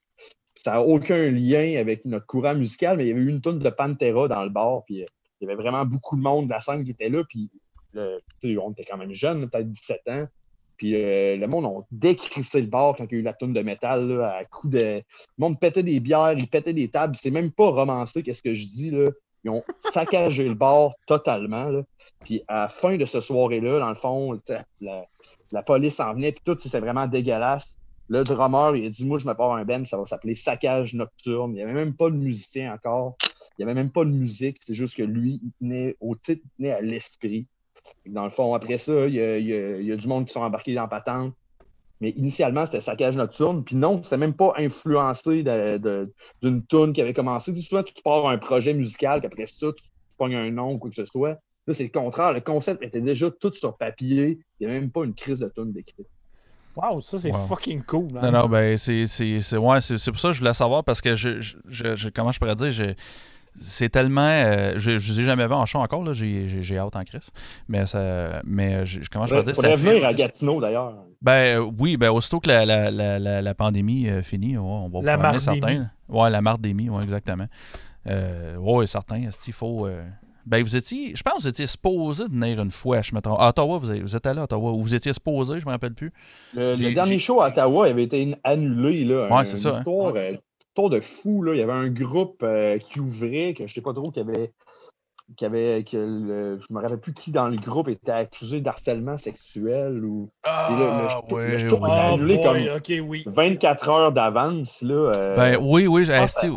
Ça 0.65 0.71
n'a 0.71 0.81
aucun 0.81 1.29
lien 1.29 1.79
avec 1.79 2.05
notre 2.05 2.25
courant 2.25 2.55
musical, 2.55 2.97
mais 2.97 3.05
il 3.05 3.09
y 3.09 3.11
avait 3.11 3.21
eu 3.21 3.29
une 3.29 3.39
tonne 3.39 3.59
de 3.59 3.69
Pantera 3.69 4.27
dans 4.27 4.43
le 4.43 4.49
bar. 4.49 4.83
Puis 4.85 5.03
euh, 5.03 5.05
il 5.39 5.47
y 5.47 5.51
avait 5.51 5.61
vraiment 5.61 5.85
beaucoup 5.85 6.15
de 6.15 6.23
monde 6.23 6.47
de 6.47 6.53
la 6.53 6.59
scène 6.59 6.83
qui 6.83 6.89
était 6.89 7.07
là. 7.07 7.21
Puis 7.29 7.51
on 8.57 8.71
était 8.71 8.83
quand 8.83 8.97
même 8.97 9.13
jeunes, 9.13 9.47
peut-être 9.47 9.69
17 9.69 10.01
ans. 10.07 10.25
Puis 10.77 10.95
euh, 10.95 11.37
le 11.37 11.45
monde 11.45 11.65
a 11.65 11.69
décrissé 11.91 12.61
le 12.61 12.67
bar 12.67 12.95
quand 12.97 13.05
il 13.05 13.11
y 13.11 13.15
a 13.17 13.19
eu 13.19 13.21
la 13.21 13.33
tonne 13.33 13.53
de 13.53 13.61
métal 13.61 14.23
à 14.23 14.43
coup 14.45 14.67
de. 14.67 14.79
Le 14.79 15.03
monde 15.37 15.59
pétait 15.59 15.83
des 15.83 15.99
bières, 15.99 16.33
il 16.33 16.49
pétait 16.49 16.73
des 16.73 16.89
tables. 16.89 17.15
C'est 17.15 17.29
même 17.29 17.51
pas 17.51 17.69
romancé, 17.69 18.23
qu'est-ce 18.23 18.41
que 18.41 18.55
je 18.55 18.65
dis 18.65 18.89
là. 18.89 19.05
Ils 19.43 19.51
ont 19.51 19.63
saccagé 19.93 20.47
le 20.47 20.55
bar 20.55 20.93
totalement. 21.05 21.83
Puis 22.21 22.41
à 22.47 22.61
la 22.61 22.69
fin 22.69 22.97
de 22.97 23.05
ce 23.05 23.19
soirée-là, 23.19 23.81
dans 23.81 23.89
le 23.89 23.93
fond, 23.93 24.39
la 24.79 25.61
police 25.61 25.99
en 25.99 26.15
venait, 26.15 26.31
puis 26.31 26.41
tout, 26.43 26.57
c'était 26.57 26.79
vraiment 26.79 27.05
dégueulasse. 27.05 27.74
Le 28.07 28.23
drummer, 28.23 28.75
il 28.75 28.85
a 28.85 28.89
dit 28.89 29.05
Moi, 29.05 29.19
je 29.19 29.27
me 29.27 29.33
pars 29.33 29.53
un 29.53 29.65
band, 29.65 29.83
ça 29.85 29.97
va 29.97 30.05
s'appeler 30.05 30.35
Saccage 30.35 30.93
Nocturne. 30.93 31.51
Il 31.51 31.55
n'y 31.55 31.61
avait 31.61 31.73
même 31.73 31.95
pas 31.95 32.09
de 32.09 32.15
musicien 32.15 32.73
encore. 32.73 33.15
Il 33.57 33.65
n'y 33.65 33.71
avait 33.71 33.73
même 33.73 33.91
pas 33.91 34.05
de 34.05 34.11
musique. 34.11 34.57
C'est 34.65 34.73
juste 34.73 34.95
que 34.95 35.03
lui, 35.03 35.39
il 35.43 35.51
tenait 35.59 35.95
au 35.99 36.15
titre, 36.15 36.41
il 36.45 36.49
tenait 36.57 36.71
à 36.71 36.81
l'esprit. 36.81 37.47
Dans 38.05 38.23
le 38.23 38.29
fond, 38.29 38.53
après 38.53 38.77
ça, 38.77 39.07
il 39.07 39.15
y 39.15 39.91
a, 39.91 39.95
du 39.95 40.07
monde 40.07 40.25
qui 40.25 40.33
sont 40.33 40.41
embarqués 40.41 40.75
dans 40.75 40.87
patente. 40.87 41.33
Mais 42.01 42.09
initialement, 42.11 42.65
c'était 42.65 42.81
Saccage 42.81 43.15
Nocturne. 43.15 43.63
Puis 43.63 43.75
non, 43.75 44.03
c'était 44.03 44.17
même 44.17 44.33
pas 44.33 44.53
influencé 44.57 45.43
d'une 45.43 46.65
tune 46.67 46.93
qui 46.93 47.01
avait 47.01 47.13
commencé. 47.13 47.53
Tu 47.53 47.61
sais, 47.61 47.67
souvent, 47.67 47.83
tu 47.83 47.93
pars 48.03 48.27
un 48.27 48.37
projet 48.37 48.73
musical, 48.73 49.21
puis 49.21 49.27
après 49.27 49.47
ça, 49.47 49.67
tu 49.71 49.83
pognes 50.17 50.35
un 50.35 50.51
nom 50.51 50.73
ou 50.73 50.77
quoi 50.77 50.89
que 50.89 50.95
ce 50.95 51.05
soit. 51.05 51.39
Là, 51.67 51.73
c'est 51.73 51.83
le 51.83 51.89
contraire. 51.89 52.33
Le 52.33 52.41
concept 52.41 52.83
était 52.83 53.01
déjà 53.01 53.31
tout 53.31 53.53
sur 53.53 53.77
papier. 53.77 54.39
Il 54.59 54.67
n'y 54.67 54.71
avait 54.71 54.79
même 54.79 54.91
pas 54.91 55.05
une 55.05 55.15
crise 55.15 55.39
de 55.39 55.47
tune 55.47 55.71
décrite. 55.71 56.07
Wow, 56.75 57.01
ça, 57.01 57.17
c'est 57.17 57.31
Wow. 57.31 57.37
fucking 57.47 57.83
cool. 57.83 58.17
hein. 58.17 58.31
Non, 58.31 58.41
non, 58.41 58.49
ben, 58.49 58.75
c'est, 58.77 59.05
c'est, 59.05 59.39
c'est, 59.41 59.57
ouais, 59.57 59.79
c'est, 59.81 60.11
pour 60.11 60.19
ça 60.19 60.27
que 60.29 60.33
je 60.33 60.39
voulais 60.39 60.53
savoir 60.53 60.83
parce 60.83 61.01
que 61.01 61.15
je, 61.15 61.39
je, 61.41 61.55
je- 61.95 62.09
comment 62.09 62.31
je 62.31 62.39
pourrais 62.39 62.55
dire, 62.55 62.71
je- 62.71 62.93
c'est 63.57 63.87
tellement, 63.87 64.19
euh, 64.27 64.73
je, 64.75 64.97
je 64.97 65.13
les 65.13 65.21
ai 65.21 65.23
jamais 65.23 65.47
vu 65.47 65.53
en 65.53 65.65
show 65.65 65.79
encore, 65.79 66.03
là, 66.03 66.11
j'ai, 66.11 66.47
j'ai, 66.49 66.61
j'ai 66.61 66.77
hâte 66.77 66.95
en 66.97 67.03
crise. 67.05 67.29
Mais 67.69 67.85
ça, 67.85 68.41
mais 68.43 68.85
je- 68.85 68.99
comment 69.09 69.25
je 69.25 69.31
pourrais 69.35 69.43
Il 69.43 69.53
dire, 69.53 69.55
ça 69.55 69.75
venir 69.75 69.99
fait- 70.01 70.05
à 70.05 70.13
Gatineau, 70.13 70.59
d'ailleurs. 70.59 70.93
Ben 71.21 71.61
euh, 71.61 71.71
oui, 71.79 71.95
ben 71.95 72.09
aussitôt 72.09 72.39
que 72.41 72.49
la, 72.49 72.65
la, 72.65 72.91
la, 72.91 73.17
la, 73.17 73.41
la 73.41 73.53
pandémie 73.55 74.09
euh, 74.09 74.21
finit, 74.21 74.57
ouais, 74.57 74.63
on 74.63 74.89
va 74.89 75.01
La 75.01 75.15
pouvoir 75.15 75.41
certains. 75.41 75.87
Ouais, 76.09 76.29
la 76.29 76.41
mardémie, 76.41 76.89
ouais, 76.89 77.03
exactement. 77.03 77.47
Euh, 78.07 78.57
ouais, 78.57 78.85
certain. 78.87 79.23
Est-ce 79.23 79.39
qu'il 79.39 79.53
faut. 79.53 79.87
Ben, 80.45 80.61
vous 80.63 80.77
étiez. 80.77 81.15
Je 81.15 81.23
pense 81.23 81.37
que 81.37 81.41
vous 81.43 81.47
étiez 81.47 81.65
supposé 81.67 82.25
de 82.27 82.31
venir 82.33 82.61
une 82.61 82.69
fois, 82.71 83.01
je 83.01 83.15
me 83.15 83.19
trompe. 83.21 83.39
À 83.39 83.49
Ottawa, 83.49 83.77
vous, 83.79 83.91
êtes- 83.91 84.01
vous 84.01 84.15
êtes 84.15 84.25
allé 84.27 84.39
à 84.39 84.43
Ottawa. 84.43 84.71
Ou 84.73 84.81
vous 84.83 84.93
étiez 84.95 85.11
supposé, 85.13 85.59
je 85.59 85.65
me 85.65 85.71
rappelle 85.71 85.93
plus. 85.95 86.11
Le, 86.53 86.93
dernier 86.93 87.17
show 87.19 87.41
à 87.41 87.47
Ottawa 87.49 87.87
avait 87.87 88.03
été 88.03 88.35
annulé. 88.43 89.03
Là, 89.05 89.25
Ouais, 89.27 89.33
Un- 89.33 89.45
c'est 89.45 89.53
une 89.57 89.59
ça, 89.63 89.69
hein. 89.69 89.77
Histoire, 89.79 90.13
euh, 90.15 90.33
histoire 90.69 90.89
de 90.89 90.99
fou. 90.99 91.41
Là. 91.43 91.53
Il 91.55 91.59
y 91.59 91.63
avait 91.63 91.71
un 91.73 91.89
groupe 91.89 92.41
euh, 92.43 92.77
qui 92.77 92.99
ouvrait, 92.99 93.53
que 93.57 93.65
je 93.65 93.71
ne 93.71 93.73
sais 93.75 93.81
pas 93.81 93.93
trop, 93.93 94.11
qui 94.11 94.19
avait. 94.19 94.51
Qui 95.37 95.43
avait 95.45 95.83
que 95.83 95.97
le- 95.97 96.59
je 96.59 96.71
me 96.71 96.79
rappelle 96.79 96.99
plus 96.99 97.13
qui 97.15 97.31
dans 97.31 97.47
le 97.47 97.55
groupe 97.57 97.87
était 97.89 98.11
accusé 98.11 98.61
d'harcèlement 98.61 99.17
sexuel 99.17 100.05
ou 100.05 100.29
Ah, 100.43 100.67
Et 100.69 100.79
là, 100.79 101.01
le 101.01 101.09
show- 101.09 101.39
le 101.39 101.57
show 101.69 101.75
oui. 101.77 101.89
Oh 101.89 102.13
annulé 102.13 102.35
boy, 102.35 102.43
comme- 102.67 102.75
ok, 102.77 102.93
oui. 103.09 103.23
24 103.25 103.89
heures 103.89 104.11
d'avance. 104.11 104.83
Là, 104.83 104.93
euh, 105.15 105.35
Ben 105.35 105.57
oui, 105.59 105.87
oui, 105.87 106.05
j'ai. 106.05 106.13
Ah, 106.13 106.25
esti, 106.25 106.47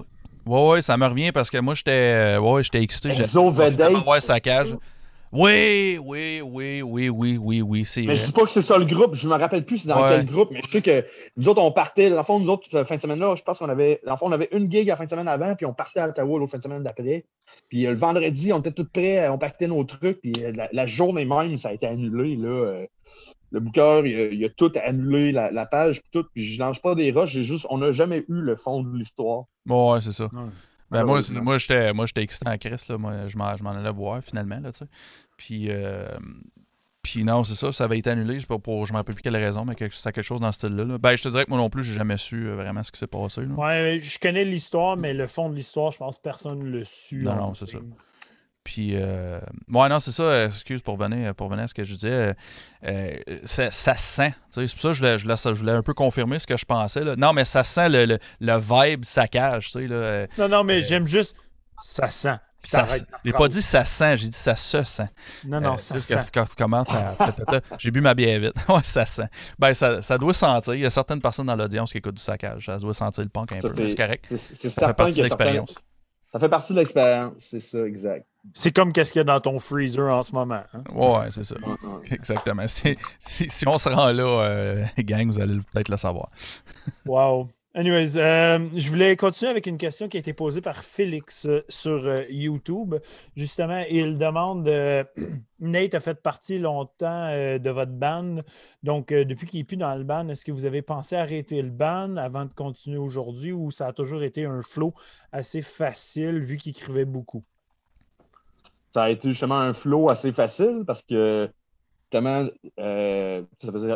Ouais, 0.49 0.69
ouais, 0.71 0.83
ça 0.83 0.97
me 0.97 1.07
revient 1.07 1.31
parce 1.33 1.51
que 1.51 1.59
moi, 1.59 1.75
j'étais. 1.75 1.91
euh, 1.91 2.39
Ouais, 2.41 2.63
j'étais 2.63 2.83
excité. 2.83 3.13
J'ai 3.13 3.25
Exo 3.25 3.51
Vedette. 3.51 4.07
Ouais, 4.07 4.21
saccage. 4.21 4.75
Oui, 5.31 5.99
oui, 6.03 6.41
oui, 6.43 6.81
oui, 6.81 7.11
oui, 7.11 7.37
oui, 7.39 7.61
oui, 7.61 7.85
c'est. 7.85 8.01
Mais 8.03 8.15
je 8.15 8.25
dis 8.25 8.33
pas 8.33 8.45
que 8.47 8.51
c'est 8.51 8.63
ça 8.63 8.79
le 8.79 8.87
groupe, 8.87 9.15
je 9.15 9.29
me 9.29 9.35
rappelle 9.35 9.63
plus 9.67 9.77
c'est 9.77 9.89
dans 9.89 10.03
Ouais. 10.03 10.09
quel 10.17 10.25
groupe, 10.25 10.49
mais 10.51 10.61
je 10.65 10.71
sais 10.71 10.81
que 10.81 11.05
nous 11.37 11.47
autres, 11.51 11.61
on 11.61 11.71
partait, 11.71 12.09
dans 12.09 12.17
le 12.17 12.23
fond, 12.23 12.41
nous 12.41 12.49
autres, 12.49 12.67
la 12.73 12.87
fin 12.87 12.97
de 12.97 13.01
semaine 13.03 13.19
là, 13.19 13.35
je 13.37 13.43
pense 13.43 13.59
qu'on 13.59 13.69
avait, 13.69 14.01
fond, 14.07 14.17
on 14.23 14.33
avait 14.33 14.49
une 14.53 14.73
gig 14.73 14.89
la 14.89 14.97
fin 14.97 15.05
de 15.05 15.11
semaine 15.11 15.29
avant, 15.29 15.55
puis 15.55 15.67
on 15.67 15.75
partait 15.75 16.01
à 16.01 16.09
Ottawa 16.09 16.39
l'autre 16.39 16.53
fin 16.53 16.57
de 16.59 16.63
semaine 16.63 16.83
d'après. 16.83 17.27
Puis 17.69 17.85
euh, 17.87 17.91
le 17.91 17.97
vendredi, 17.97 18.55
on 18.55 18.61
était 18.61 18.73
tous 18.73 18.87
prêts, 18.87 19.29
on 19.29 19.37
pactait 19.37 19.67
nos 19.67 19.85
trucs, 19.85 20.19
puis 20.23 20.33
euh, 20.43 20.53
la, 20.57 20.71
la 20.73 20.87
journée 20.87 21.27
même, 21.27 21.59
ça 21.59 21.69
a 21.69 21.73
été 21.75 21.87
annulé, 21.87 22.35
là. 22.37 22.49
euh, 22.49 22.87
le 23.51 23.61
booker, 23.61 24.03
il 24.05 24.15
a, 24.21 24.27
il 24.27 24.45
a 24.45 24.49
tout 24.51 24.73
annulé, 24.85 25.33
la, 25.33 25.51
la 25.51 25.67
page, 25.67 26.01
puis 26.01 26.11
tout, 26.13 26.27
puis 26.35 26.55
je 26.55 26.59
lance 26.59 26.79
pas 26.79 26.95
des 26.95 27.11
rushs, 27.11 27.31
j'ai 27.31 27.45
juste, 27.45 27.67
on 27.71 27.79
n'a 27.79 27.93
jamais 27.93 28.19
eu 28.29 28.41
le 28.41 28.57
fond 28.57 28.83
de 28.83 28.97
l'histoire. 28.97 29.45
Ouais, 29.67 30.01
c'est 30.01 30.13
ça. 30.13 30.29
Ben, 30.91 31.05
moi, 31.05 31.21
moi, 31.43 31.59
j'étais, 31.59 31.93
moi, 31.93 32.07
j'étais 32.07 32.23
excité 32.23 32.49
en 32.49 32.57
crise, 32.57 32.89
là. 32.89 32.97
Moi, 32.97 33.27
je 33.27 33.37
m'en, 33.37 33.55
je 33.57 33.63
m'en 33.63 33.71
allais 33.73 33.93
voir, 33.93 34.23
finalement, 34.23 34.59
là, 34.59 34.73
tu 34.73 34.79
sais. 34.79 34.87
Puis, 35.37 35.67
euh, 35.69 36.09
puis 37.03 37.25
non, 37.25 37.45
c'est 37.45 37.55
ça, 37.55 37.73
ça 37.73 37.85
avait 37.85 37.99
été 37.99 38.11
annulé, 38.11 38.35
je 38.35 38.41
sais 38.41 38.47
pas 38.47 38.59
pour, 38.59 38.87
je 38.87 38.93
me 38.93 38.99
rappelle 38.99 39.15
plus 39.15 39.23
quelle 39.23 39.37
raison, 39.37 39.65
mais 39.65 39.75
quelque, 39.75 39.95
c'est 39.95 40.13
quelque 40.13 40.25
chose 40.25 40.41
dans 40.41 40.51
ce 40.53 40.59
style-là. 40.61 40.85
là. 40.85 40.99
Ben, 40.99 41.15
je 41.15 41.23
te 41.23 41.29
dirais 41.29 41.45
que 41.45 41.51
moi 41.51 41.59
non 41.59 41.71
plus, 41.71 41.85
j'ai 41.85 41.95
jamais 41.95 42.17
su 42.17 42.49
euh, 42.49 42.55
vraiment 42.55 42.83
ce 42.83 42.91
qui 42.91 42.99
s'est 42.99 43.07
passé, 43.07 43.43
là. 43.43 43.55
Ouais, 43.55 43.99
je 44.01 44.19
connais 44.19 44.45
l'histoire, 44.45 44.97
mais 44.97 45.13
le 45.15 45.27
fond 45.27 45.51
de 45.51 45.55
l'histoire, 45.55 45.93
je 45.93 45.99
pense 45.99 46.17
que 46.17 46.23
personne 46.23 46.59
ne 46.61 46.79
l'a 46.79 46.85
su. 46.85 47.23
Non, 47.23 47.37
non, 47.37 47.55
c'est 47.55 47.69
ça. 47.69 47.79
Puis, 48.69 48.91
euh, 48.93 49.41
ouais, 49.73 49.89
non, 49.89 49.99
c'est 49.99 50.13
ça, 50.13 50.25
euh, 50.25 50.47
excuse 50.49 50.83
pour 50.83 50.99
venir, 50.99 51.35
pour 51.35 51.49
venir 51.49 51.65
à 51.65 51.69
ce 51.69 51.73
que 51.73 51.85
je 51.85 51.95
disais. 51.95 52.11
euh, 52.11 52.35
euh, 52.85 53.17
ça, 53.47 53.71
ça 53.71 53.95
sent, 53.97 54.35
c'est 54.51 54.61
pour 54.61 54.81
ça 54.83 54.89
que 54.89 54.93
je 54.93 54.99
voulais, 54.99 55.17
je, 55.17 55.23
voulais, 55.25 55.37
je 55.39 55.59
voulais 55.59 55.73
un 55.73 55.83
peu 55.83 55.95
confirmer 55.95 56.39
ce 56.39 56.47
que 56.47 56.59
je 56.59 56.67
pensais, 56.67 57.03
là. 57.03 57.17
Non, 57.17 57.33
mais 57.33 57.47
ça 57.47 57.65
sent 57.65 57.89
le, 57.89 58.05
le, 58.05 58.19
le 58.41 58.59
vibe 58.59 59.07
saccage, 59.07 59.67
tu 59.67 59.71
sais, 59.81 59.87
là. 59.87 59.95
euh, 59.97 60.27
Non, 60.37 60.49
non, 60.51 60.65
mais 60.65 60.83
j'aime 60.83 61.07
juste. 61.07 61.35
Ça 61.83 62.11
sent. 62.11 62.35
Ça, 62.63 62.85
j'ai 63.25 63.33
pas 63.33 63.49
dit 63.49 63.63
ça 63.63 63.87
sent, 63.87 64.19
j'ai 64.19 64.27
dit 64.29 64.37
ça 64.37 64.55
se 64.55 64.83
sent. 64.85 65.09
Non, 65.47 65.63
non, 65.63 65.75
Euh, 65.75 65.77
ça 65.79 65.95
sent. 65.99 66.13
à. 66.91 67.61
J'ai 67.79 67.91
bu 67.91 68.03
ma 68.03 68.13
bière 68.13 68.39
vite. 68.41 68.53
ouais, 68.69 68.81
ça 68.83 69.07
sent. 69.07 69.29
Ben, 69.59 69.73
ça, 69.73 70.03
ça 70.03 70.19
doit 70.19 70.35
sentir. 70.35 70.75
Il 70.75 70.81
y 70.81 70.85
a 70.87 70.91
certaines 70.91 71.23
personnes 71.23 71.47
dans 71.47 71.57
l'audience 71.57 71.91
qui 71.91 71.97
écoutent 71.99 72.17
du 72.17 72.23
saccage. 72.23 72.67
Ça 72.67 72.77
doit 72.77 72.93
sentir 72.93 73.23
le 73.25 73.31
punk 73.31 73.53
un 73.53 73.61
Ça, 73.63 73.71
peu. 73.71 73.89
c'est- 73.89 73.97
correct. 73.97 74.27
Ça 74.37 74.89
fait 74.89 74.93
partie 74.95 75.19
de 75.21 75.23
l'expérience. 75.23 75.75
Ça 76.31 76.39
fait 76.39 76.49
partie 76.51 76.75
de 76.75 76.79
l'expérience, 76.81 77.33
c'est 77.41 77.61
ça, 77.63 77.79
exact. 77.87 78.27
C'est 78.55 78.75
comme 78.75 78.93
qu'est-ce 78.93 79.13
qu'il 79.13 79.21
y 79.21 79.23
a 79.23 79.25
dans 79.25 79.41
ton 79.41 79.59
freezer 79.59 80.13
en 80.13 80.23
ce 80.23 80.33
moment. 80.33 80.63
hein? 80.73 80.83
Ouais, 80.95 81.31
c'est 81.31 81.45
ça. 81.45 81.57
Ouais, 81.57 81.73
ouais. 81.89 82.09
Exactement. 82.11 82.67
Si, 82.67 82.97
si, 83.19 83.49
si 83.49 83.69
on 83.69 83.79
se 83.79 83.89
rend 83.89 84.11
là, 84.13 84.25
euh, 84.25 84.85
gang, 84.99 85.27
vous 85.31 85.41
allez 85.41 85.59
peut-être 85.73 85.89
le 85.91 85.97
savoir. 85.97 86.31
Wow. 87.07 87.49
Anyways, 87.75 88.17
euh, 88.17 88.67
je 88.75 88.89
voulais 88.89 89.15
continuer 89.15 89.51
avec 89.51 89.67
une 89.67 89.77
question 89.77 90.09
qui 90.09 90.17
a 90.17 90.21
été 90.21 90.33
posée 90.33 90.61
par 90.63 90.77
Félix 90.79 91.47
euh, 91.47 91.63
sur 91.69 92.07
euh, 92.07 92.25
YouTube. 92.31 92.97
Justement, 93.37 93.85
il 93.91 94.19
demande 94.19 94.67
euh, 94.67 95.05
Nate 95.61 95.95
a 95.95 96.01
fait 96.01 96.21
partie 96.21 96.59
longtemps 96.59 97.29
euh, 97.31 97.59
de 97.59 97.71
votre 97.71 97.93
band. 97.93 98.37
Donc, 98.83 99.13
euh, 99.13 99.25
depuis 99.25 99.47
qu'il 99.47 99.61
n'est 99.61 99.65
plus 99.65 99.77
dans 99.77 99.95
le 99.95 100.03
band, 100.03 100.27
est-ce 100.29 100.45
que 100.45 100.51
vous 100.51 100.65
avez 100.65 100.83
pensé 100.83 101.15
arrêter 101.15 101.61
le 101.63 101.71
band 101.71 102.17
avant 102.17 102.47
de 102.47 102.53
continuer 102.53 102.99
aujourd'hui 102.99 103.53
ou 103.53 103.71
ça 103.71 103.89
a 103.89 103.93
toujours 103.93 104.23
été 104.23 104.45
un 104.47 104.63
flow 104.63 104.95
assez 105.31 105.63
facile 105.63 106.41
vu 106.41 106.57
qu'il 106.57 106.71
écrivait 106.71 107.05
beaucoup? 107.05 107.45
Ça 108.95 109.05
a 109.05 109.11
été 109.11 109.31
justement 109.31 109.59
un 109.59 109.73
flow 109.73 110.11
assez 110.11 110.33
facile 110.33 110.85
parce 110.87 111.03
que 111.03 111.49
justement, 112.05 112.49
euh, 112.79 113.43
ça 113.63 113.73
faisait 113.73 113.95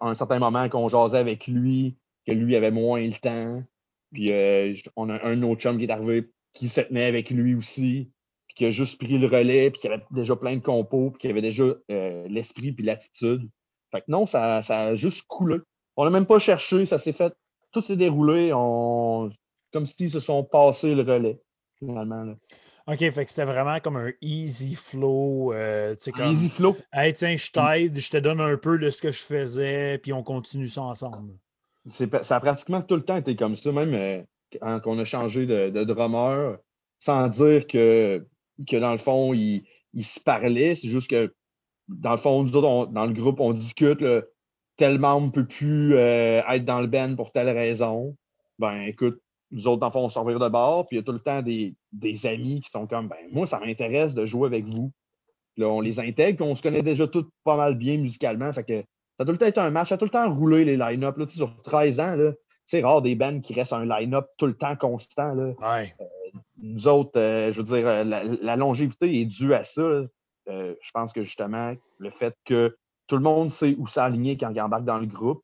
un 0.00 0.14
certain 0.14 0.38
moment 0.38 0.68
qu'on 0.68 0.88
jasait 0.88 1.18
avec 1.18 1.46
lui, 1.46 1.96
que 2.26 2.32
lui 2.32 2.56
avait 2.56 2.70
moins 2.70 3.00
le 3.06 3.14
temps. 3.14 3.62
Puis 4.12 4.30
euh, 4.30 4.74
on 4.96 5.10
a 5.10 5.24
un 5.24 5.42
autre 5.42 5.60
chum 5.60 5.78
qui 5.78 5.84
est 5.84 5.90
arrivé 5.90 6.30
qui 6.52 6.68
se 6.68 6.80
tenait 6.82 7.06
avec 7.06 7.30
lui 7.30 7.54
aussi, 7.54 8.10
puis 8.46 8.54
qui 8.54 8.66
a 8.66 8.70
juste 8.70 8.98
pris 8.98 9.18
le 9.18 9.26
relais, 9.26 9.70
puis 9.70 9.80
qui 9.80 9.88
avait 9.88 10.02
déjà 10.10 10.36
plein 10.36 10.56
de 10.56 10.62
compos, 10.62 11.10
puis 11.10 11.20
qui 11.20 11.28
avait 11.28 11.42
déjà 11.42 11.64
euh, 11.90 12.28
l'esprit 12.28 12.72
puis 12.72 12.84
l'attitude. 12.84 13.48
Fait 13.90 14.00
que 14.00 14.06
non, 14.08 14.26
ça, 14.26 14.62
ça 14.62 14.80
a 14.80 14.94
juste 14.94 15.22
coulé. 15.26 15.58
On 15.96 16.04
n'a 16.04 16.10
même 16.10 16.26
pas 16.26 16.38
cherché, 16.38 16.86
ça 16.86 16.98
s'est 16.98 17.12
fait, 17.12 17.32
tout 17.72 17.80
s'est 17.80 17.96
déroulé, 17.96 18.52
on, 18.54 19.30
comme 19.72 19.86
s'ils 19.86 20.10
se 20.10 20.20
sont 20.20 20.44
passés 20.44 20.94
le 20.94 21.02
relais, 21.02 21.40
finalement. 21.78 22.34
OK, 22.86 22.98
fait 22.98 23.24
que 23.24 23.30
c'était 23.30 23.44
vraiment 23.44 23.78
comme 23.80 23.96
un 23.96 24.10
easy 24.20 24.74
flow. 24.74 25.52
euh, 25.52 25.94
comme, 26.16 26.32
Easy 26.32 26.48
flow. 26.48 26.76
hey, 26.92 27.14
tiens, 27.14 27.36
je 27.36 27.50
t'aide, 27.50 27.98
je 27.98 28.10
te 28.10 28.16
donne 28.16 28.40
un 28.40 28.56
peu 28.56 28.78
de 28.78 28.90
ce 28.90 29.00
que 29.02 29.12
je 29.12 29.22
faisais, 29.22 29.98
puis 29.98 30.12
on 30.12 30.22
continue 30.22 30.66
ça 30.68 30.82
ensemble. 30.82 31.34
Ça 31.90 32.36
a 32.36 32.40
pratiquement 32.40 32.82
tout 32.82 32.96
le 32.96 33.04
temps 33.04 33.16
été 33.16 33.36
comme 33.36 33.56
ça, 33.56 33.70
même 33.72 33.94
euh, 33.94 34.22
quand 34.60 34.80
on 34.86 34.98
a 34.98 35.04
changé 35.04 35.46
de, 35.46 35.70
de 35.70 35.84
drummer, 35.84 36.58
sans 37.00 37.28
dire 37.28 37.66
que, 37.66 38.26
que 38.68 38.76
dans 38.76 38.92
le 38.92 38.98
fond, 38.98 39.32
ils 39.34 39.64
se 40.00 40.20
parlaient. 40.20 40.74
C'est 40.74 40.88
juste 40.88 41.10
que, 41.10 41.32
dans 41.88 42.12
le 42.12 42.16
fond, 42.18 42.42
nous 42.44 42.54
autres, 42.56 42.68
on- 42.68 42.86
dans 42.86 43.06
le 43.06 43.12
groupe, 43.12 43.40
on 43.40 43.52
discute. 43.52 44.00
là. 44.00 44.22
tel 44.76 44.98
membre 44.98 45.26
ne 45.26 45.32
peut 45.32 45.46
plus 45.46 45.94
euh, 45.94 46.40
être 46.48 46.64
dans 46.64 46.80
le 46.80 46.86
band 46.86 47.14
pour 47.16 47.30
telle 47.32 47.48
raison, 47.50 48.16
ben 48.58 48.82
écoute, 48.82 49.20
nous 49.52 49.68
autres, 49.68 49.86
enfants, 49.86 50.04
on 50.04 50.08
servir 50.08 50.38
de 50.38 50.48
bord, 50.48 50.86
puis 50.86 50.96
il 50.96 51.00
y 51.00 51.02
a 51.02 51.04
tout 51.04 51.12
le 51.12 51.20
temps 51.20 51.42
des, 51.42 51.74
des 51.92 52.26
amis 52.26 52.62
qui 52.62 52.70
sont 52.70 52.86
comme, 52.86 53.08
ben 53.08 53.18
moi, 53.30 53.46
ça 53.46 53.60
m'intéresse 53.60 54.14
de 54.14 54.24
jouer 54.24 54.46
avec 54.46 54.64
vous. 54.64 54.90
Là, 55.58 55.68
on 55.68 55.80
les 55.80 56.00
intègre, 56.00 56.38
puis 56.38 56.50
on 56.50 56.56
se 56.56 56.62
connaît 56.62 56.82
déjà 56.82 57.06
tous 57.06 57.26
pas 57.44 57.56
mal 57.56 57.74
bien 57.74 57.98
musicalement. 57.98 58.50
Fait 58.52 58.64
que 58.64 58.80
ça 58.80 59.22
a 59.22 59.24
tout 59.26 59.32
le 59.32 59.38
temps 59.38 59.46
été 59.46 59.60
un 59.60 59.70
match, 59.70 59.90
ça 59.90 59.96
a 59.96 59.98
tout 59.98 60.06
le 60.06 60.10
temps 60.10 60.32
roulé 60.34 60.64
les 60.64 60.78
line-up. 60.78 61.20
Sur 61.28 61.54
13 61.62 62.00
ans, 62.00 62.16
c'est 62.64 62.82
rare 62.82 63.02
des 63.02 63.14
bands 63.14 63.40
qui 63.40 63.52
restent 63.52 63.74
un 63.74 63.84
line-up 63.84 64.26
tout 64.38 64.46
le 64.46 64.56
temps 64.56 64.76
constant. 64.76 65.34
Là. 65.34 65.52
Ouais. 65.60 65.94
Euh, 66.00 66.04
nous 66.62 66.88
autres, 66.88 67.20
euh, 67.20 67.52
je 67.52 67.60
veux 67.60 67.76
dire, 67.76 67.86
euh, 67.86 68.04
la, 68.04 68.56
longévité 68.56 69.20
est 69.20 69.26
due 69.26 69.52
à 69.52 69.64
ça. 69.64 69.82
je 70.46 70.90
pense 70.94 71.12
que 71.12 71.22
justement, 71.22 71.74
le 71.98 72.10
fait 72.10 72.34
que 72.46 72.74
tout 73.06 73.16
le 73.16 73.22
monde 73.22 73.50
sait 73.50 73.74
où 73.78 73.86
s'aligner 73.86 74.38
quand 74.38 74.50
il 74.50 74.60
embarque 74.60 74.84
dans 74.84 74.98
le 74.98 75.06
groupe. 75.06 75.42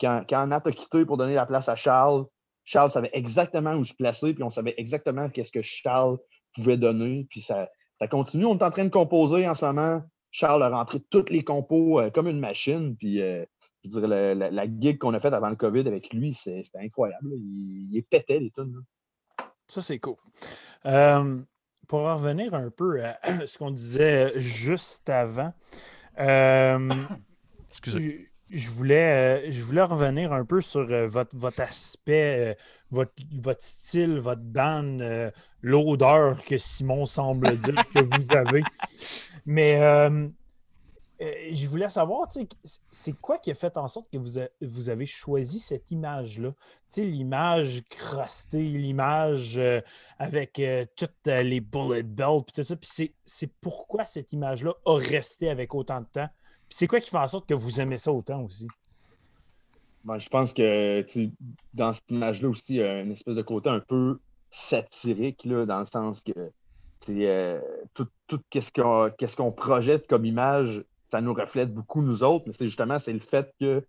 Quand, 0.00 0.22
quand 0.28 0.46
Nat 0.46 0.62
a 0.64 0.70
quitté 0.70 1.04
pour 1.04 1.16
donner 1.16 1.34
la 1.34 1.46
place 1.46 1.68
à 1.68 1.74
Charles, 1.74 2.24
Charles 2.68 2.90
savait 2.90 3.10
exactement 3.14 3.72
où 3.76 3.84
se 3.86 3.94
placer, 3.94 4.34
puis 4.34 4.42
on 4.42 4.50
savait 4.50 4.74
exactement 4.76 5.30
qu'est-ce 5.30 5.50
que 5.50 5.62
Charles 5.62 6.18
pouvait 6.54 6.76
donner. 6.76 7.26
Puis 7.30 7.40
ça, 7.40 7.70
ça 7.98 8.08
continue. 8.08 8.44
On 8.44 8.58
est 8.58 8.62
en 8.62 8.70
train 8.70 8.84
de 8.84 8.90
composer 8.90 9.48
en 9.48 9.54
ce 9.54 9.64
moment. 9.64 10.02
Charles 10.30 10.62
a 10.62 10.68
rentré 10.68 11.00
toutes 11.08 11.30
les 11.30 11.42
compos 11.42 11.98
comme 12.12 12.28
une 12.28 12.38
machine. 12.40 12.94
Puis 12.94 13.22
je 13.84 13.88
dirais, 13.88 14.34
la, 14.34 14.50
la, 14.50 14.64
gig 14.66 14.98
qu'on 14.98 15.14
a 15.14 15.20
faite 15.20 15.32
avant 15.32 15.48
le 15.48 15.56
COVID 15.56 15.86
avec 15.86 16.12
lui, 16.12 16.34
c'était 16.34 16.62
incroyable. 16.74 17.30
Il, 17.32 17.88
il, 17.90 18.02
pétait 18.02 18.38
les 18.38 18.50
tunes. 18.50 18.82
Ça, 19.66 19.80
c'est 19.80 19.98
cool. 19.98 20.16
Euh, 20.84 21.40
pour 21.86 22.00
revenir 22.00 22.52
un 22.52 22.68
peu 22.70 23.02
à 23.02 23.18
ce 23.46 23.56
qu'on 23.56 23.70
disait 23.70 24.38
juste 24.38 25.08
avant, 25.08 25.54
euh, 26.20 26.88
Excusez. 27.70 28.27
Je, 28.50 28.70
voulais, 28.70 29.46
euh, 29.46 29.50
je 29.50 29.62
voulais 29.62 29.82
revenir 29.82 30.32
un 30.32 30.44
peu 30.44 30.60
sur 30.60 30.86
votre, 31.06 31.36
votre 31.36 31.60
aspect, 31.60 32.56
votre, 32.90 33.12
votre 33.32 33.62
style, 33.62 34.18
votre 34.18 34.42
band, 34.42 34.98
l'odeur 35.62 36.42
que 36.44 36.58
Simon 36.58 37.06
semble 37.06 37.56
dire 37.58 37.88
que 37.88 38.00
vous 38.00 38.36
avez. 38.36 38.62
Mais 39.44 39.78
euh, 41.20 41.48
je 41.50 41.66
voulais 41.66 41.88
savoir, 41.88 42.28
c'est 42.90 43.12
quoi 43.20 43.38
qui 43.38 43.50
a 43.50 43.54
fait 43.54 43.76
en 43.76 43.88
sorte 43.88 44.08
que 44.10 44.18
vous, 44.18 44.40
vous 44.60 44.90
avez 44.90 45.06
choisi 45.06 45.58
cette 45.58 45.90
image-là? 45.90 46.54
L'image 46.96 47.82
crustée, 47.90 48.62
l'image 48.62 49.58
euh, 49.58 49.80
avec 50.18 50.60
euh, 50.60 50.84
toutes 50.94 51.26
les 51.26 51.60
bullet 51.60 52.04
belts, 52.04 52.44
puis 52.46 52.54
tout 52.54 52.62
ça. 52.62 52.76
C'est 53.24 53.52
pourquoi 53.60 54.04
cette 54.04 54.32
image-là 54.32 54.74
a 54.84 54.96
resté 54.96 55.50
avec 55.50 55.74
autant 55.74 56.00
de 56.00 56.06
temps? 56.06 56.28
C'est 56.68 56.86
quoi 56.86 57.00
qui 57.00 57.10
fait 57.10 57.18
en 57.18 57.26
sorte 57.26 57.48
que 57.48 57.54
vous 57.54 57.80
aimez 57.80 57.98
ça 57.98 58.12
autant 58.12 58.42
aussi? 58.42 58.66
Ben, 60.04 60.18
je 60.18 60.28
pense 60.28 60.52
que 60.52 61.04
dans 61.74 61.92
cette 61.92 62.10
image-là 62.10 62.48
aussi, 62.48 62.64
il 62.68 62.76
y 62.76 62.82
a 62.82 63.00
une 63.00 63.12
espèce 63.12 63.34
de 63.34 63.42
côté 63.42 63.68
un 63.68 63.80
peu 63.80 64.18
satirique, 64.50 65.44
là, 65.44 65.66
dans 65.66 65.80
le 65.80 65.86
sens 65.86 66.20
que 66.20 66.50
c'est 67.00 67.60
tout, 67.94 68.08
tout 68.26 68.40
qu'est-ce 68.50 69.36
qu'on 69.36 69.52
projette 69.52 70.06
comme 70.06 70.24
image 70.24 70.82
ça 71.10 71.20
nous 71.20 71.34
reflète 71.34 71.72
beaucoup 71.72 72.02
nous 72.02 72.22
autres, 72.22 72.44
mais 72.46 72.52
c'est 72.52 72.66
justement 72.66 72.98
c'est 72.98 73.12
le 73.12 73.20
fait 73.20 73.52
que, 73.60 73.84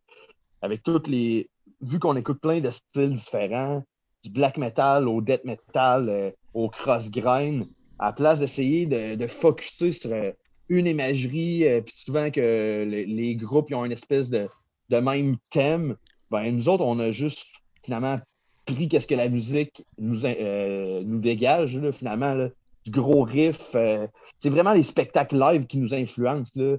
avec 0.61 0.83
toutes 0.83 1.07
les. 1.07 1.49
Vu 1.81 1.99
qu'on 1.99 2.15
écoute 2.15 2.41
plein 2.41 2.59
de 2.59 2.69
styles 2.71 3.13
différents, 3.13 3.83
du 4.23 4.29
black 4.29 4.57
metal 4.57 5.07
au 5.07 5.21
death 5.21 5.45
metal, 5.45 6.09
euh, 6.09 6.31
au 6.53 6.69
cross 6.69 7.09
grind, 7.09 7.65
à 7.99 8.07
la 8.07 8.13
place 8.13 8.39
d'essayer 8.39 8.85
de, 8.85 9.15
de 9.15 9.27
focuser 9.27 9.93
sur 9.93 10.11
euh, 10.11 10.31
une 10.69 10.88
imagerie, 10.88 11.67
euh, 11.67 11.82
puis 11.82 11.93
souvent 11.97 12.29
que 12.32 12.86
les, 12.88 13.36
groupes 13.36 13.73
ont 13.73 13.86
une 13.86 13.91
espèce 13.91 14.29
de, 14.29 14.47
de 14.89 14.97
même 14.97 15.38
thème, 15.49 15.95
ben, 16.32 16.51
nous 16.55 16.69
autres, 16.69 16.84
on 16.84 16.99
a 16.99 17.12
juste 17.12 17.47
finalement 17.84 18.19
pris 18.65 18.88
qu'est-ce 18.88 19.08
que 19.08 19.15
la 19.15 19.29
musique 19.29 19.84
nous, 19.97 20.21
nous 20.21 21.19
dégage, 21.19 21.79
finalement, 21.91 22.49
du 22.86 22.91
gros 22.91 23.23
riff. 23.23 23.71
c'est 23.71 24.49
vraiment 24.49 24.73
les 24.73 24.84
spectacles 24.84 25.39
live 25.39 25.65
qui 25.65 25.79
nous 25.79 25.93
influencent. 25.93 26.51
Là. 26.55 26.77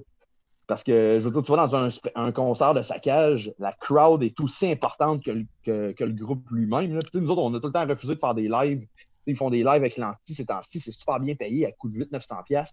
Parce 0.71 0.85
que, 0.85 1.17
je 1.19 1.25
veux 1.25 1.31
dire, 1.31 1.41
tu 1.41 1.47
vois, 1.51 1.67
dans 1.67 1.89
un, 2.15 2.31
concert 2.31 2.73
de 2.73 2.81
saccage, 2.81 3.53
la 3.59 3.73
crowd 3.73 4.23
est 4.23 4.39
aussi 4.39 4.71
importante 4.71 5.21
que, 5.21 5.43
le 5.65 6.13
groupe 6.13 6.49
lui-même. 6.49 6.97
Nous 7.13 7.29
autres, 7.29 7.41
on 7.41 7.53
a 7.53 7.59
tout 7.59 7.67
le 7.67 7.73
temps 7.73 7.85
refusé 7.85 8.15
de 8.15 8.19
faire 8.21 8.33
des 8.33 8.47
lives. 8.47 8.87
Ils 9.27 9.35
font 9.35 9.49
des 9.49 9.65
lives 9.65 9.67
avec 9.67 9.97
l'anti 9.97 10.33
ces 10.33 10.45
temps-ci, 10.45 10.79
c'est 10.79 10.93
super 10.93 11.19
bien 11.19 11.35
payé 11.35 11.65
à 11.65 11.73
coût 11.73 11.89
de 11.89 12.05
800-900$. 12.05 12.67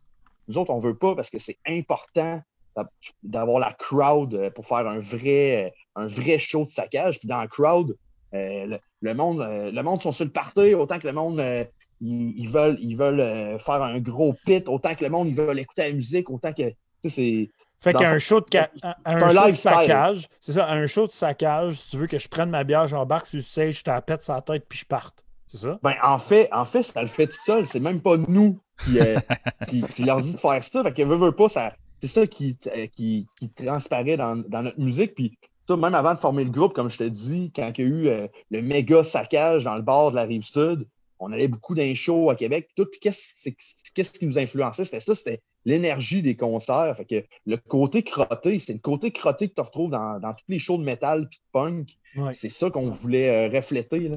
Nous 0.49 0.59
autres, 0.59 0.71
on 0.71 0.79
ne 0.79 0.83
veut 0.83 0.97
pas 0.97 1.15
parce 1.15 1.31
que 1.31 1.39
c'est 1.39 1.59
important 1.67 2.43
d'avoir 3.23 3.59
la 3.59 3.73
crowd 3.73 4.35
euh, 4.35 4.51
pour 4.51 4.67
faire 4.67 4.87
un 4.87 4.99
vrai, 4.99 5.73
un 5.97 6.07
vrai 6.07 6.39
show 6.39 6.65
de 6.65 6.71
saccage. 6.71 7.19
Puis 7.19 7.29
dans 7.29 7.41
la 7.41 7.49
crowd, 7.49 7.97
euh, 8.35 8.79
le, 9.01 9.15
monde, 9.15 9.41
euh, 9.41 9.71
le 9.71 9.83
monde 9.83 10.01
sont 10.03 10.13
sur 10.13 10.25
le 10.25 10.31
party, 10.31 10.75
autant 10.75 10.99
que 10.99 11.07
le 11.07 11.13
monde, 11.13 11.43
ils, 12.01 12.49
veulent, 12.49 12.79
ils 12.81 12.97
veulent 12.97 13.59
faire 13.59 13.83
un 13.83 13.99
gros 13.99 14.35
pit, 14.45 14.69
autant 14.69 14.95
que 14.95 15.05
le 15.05 15.11
monde, 15.11 15.29
ils 15.29 15.35
veulent 15.35 15.59
écouter 15.59 15.83
la 15.83 15.93
musique, 15.93 16.31
autant 16.31 16.53
que. 16.53 16.73
C'est 17.05 17.49
fait 17.81 17.95
qu'un 17.95 18.19
show 18.19 18.41
de, 18.41 18.59
un, 19.05 19.29
show 19.29 19.47
de 19.47 19.53
saccage, 19.53 20.27
c'est 20.41 20.53
ça, 20.53 20.69
un 20.69 20.89
show 20.89 21.07
de 21.07 21.13
saccage, 21.13 21.75
si 21.75 21.91
tu 21.91 21.97
veux 21.99 22.09
que 22.09 22.19
je 22.19 22.29
prenne 22.29 22.51
ma 22.51 22.65
bière, 22.65 22.89
j'embarque 22.89 23.29
sur 23.29 23.37
le 23.37 23.43
stage, 23.43 23.79
je 23.79 23.85
t'appelle 23.85 24.19
sa 24.21 24.41
tête 24.43 24.67
puis 24.69 24.81
je 24.81 24.85
parte. 24.85 25.25
C'est 25.47 25.59
ça? 25.59 25.79
Ben, 25.83 25.95
en 26.03 26.19
fait, 26.19 26.49
en 26.53 26.65
fait, 26.65 26.83
ça 26.83 27.01
le 27.01 27.07
fait 27.07 27.29
tout 27.29 27.39
seul. 27.47 27.67
C'est 27.69 27.79
même 27.79 28.01
pas 28.01 28.17
nous 28.17 28.59
qui, 28.85 29.01
euh, 29.01 29.19
leur 29.99 30.21
dit 30.21 30.33
de 30.33 30.39
faire 30.39 30.63
ça. 30.63 30.83
Fait 30.83 30.93
que 30.93 31.03
veut, 31.03 31.17
veut 31.17 31.33
pas, 31.33 31.49
ça, 31.49 31.75
c'est 32.01 32.07
ça 32.07 32.27
qui, 32.27 32.57
euh, 32.67 32.87
qui, 32.87 33.27
qui 33.39 33.49
transparaît 33.49 34.17
dans, 34.17 34.37
dans, 34.37 34.63
notre 34.63 34.81
musique. 34.81 35.15
Puis 35.15 35.39
ça, 35.67 35.77
même 35.77 35.95
avant 35.95 36.15
de 36.15 36.19
former 36.19 36.45
le 36.45 36.51
groupe, 36.51 36.75
comme 36.75 36.91
je 36.91 36.99
te 36.99 37.05
dis, 37.05 37.53
quand 37.55 37.73
il 37.77 37.85
y 37.85 37.87
a 37.87 37.91
eu 37.91 38.09
euh, 38.09 38.27
le 38.51 38.63
méga 38.63 39.03
saccage 39.03 39.65
dans 39.65 39.77
le 39.77 39.83
bord 39.83 40.11
de 40.11 40.17
la 40.17 40.23
rive 40.23 40.45
sud, 40.45 40.87
on 41.21 41.33
allait 41.33 41.49
beaucoup 41.49 41.75
d'un 41.75 41.95
show 41.95 42.31
à 42.31 42.37
Québec. 42.37 42.69
Tout, 42.77 42.87
puis 42.87 43.01
qu'est-ce, 43.01 43.51
qu'est-ce 43.95 44.13
qui 44.13 44.27
nous 44.27 44.39
influençait? 44.39 44.85
C'était 44.85 45.01
ça, 45.01 45.15
c'était 45.15 45.41
l'énergie 45.65 46.23
des 46.23 46.37
concerts. 46.37 46.95
Fait 46.97 47.05
que 47.05 47.25
le 47.47 47.57
côté 47.57 48.03
crotté, 48.03 48.59
c'est 48.61 48.73
le 48.73 48.79
côté 48.79 49.11
crotté 49.11 49.49
que 49.49 49.55
tu 49.55 49.61
retrouves 49.61 49.91
dans, 49.91 50.21
dans 50.21 50.33
tous 50.33 50.45
les 50.49 50.61
shows 50.61 50.79
de 50.79 50.85
métal 50.85 51.23
et 51.23 51.25
de 51.25 51.41
punk. 51.53 51.97
C'est 52.35 52.49
ça 52.49 52.71
qu'on 52.71 52.91
voulait 52.91 53.49
euh, 53.49 53.57
refléter. 53.57 54.11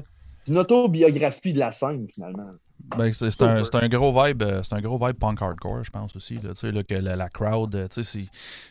C'est 0.44 0.50
une 0.50 0.58
autobiographie 0.58 1.52
de 1.52 1.58
la 1.58 1.72
scène, 1.72 2.06
finalement. 2.12 2.52
Ben, 2.96 3.12
c'est 3.12 3.42
un, 3.42 3.62
un, 3.62 3.88
gros 3.88 4.24
vibe 4.24 4.42
euh, 4.42 4.62
c'est 4.62 4.74
un 4.74 4.80
gros 4.80 4.98
vibe 4.98 5.16
punk 5.16 5.40
hardcore 5.40 5.82
je 5.82 5.90
pense 5.90 6.14
aussi 6.14 6.36
là, 6.36 6.52
là, 6.62 6.82
que 6.82 6.94
la, 6.94 7.16
la 7.16 7.28
crowd 7.28 7.74
euh, 7.74 7.88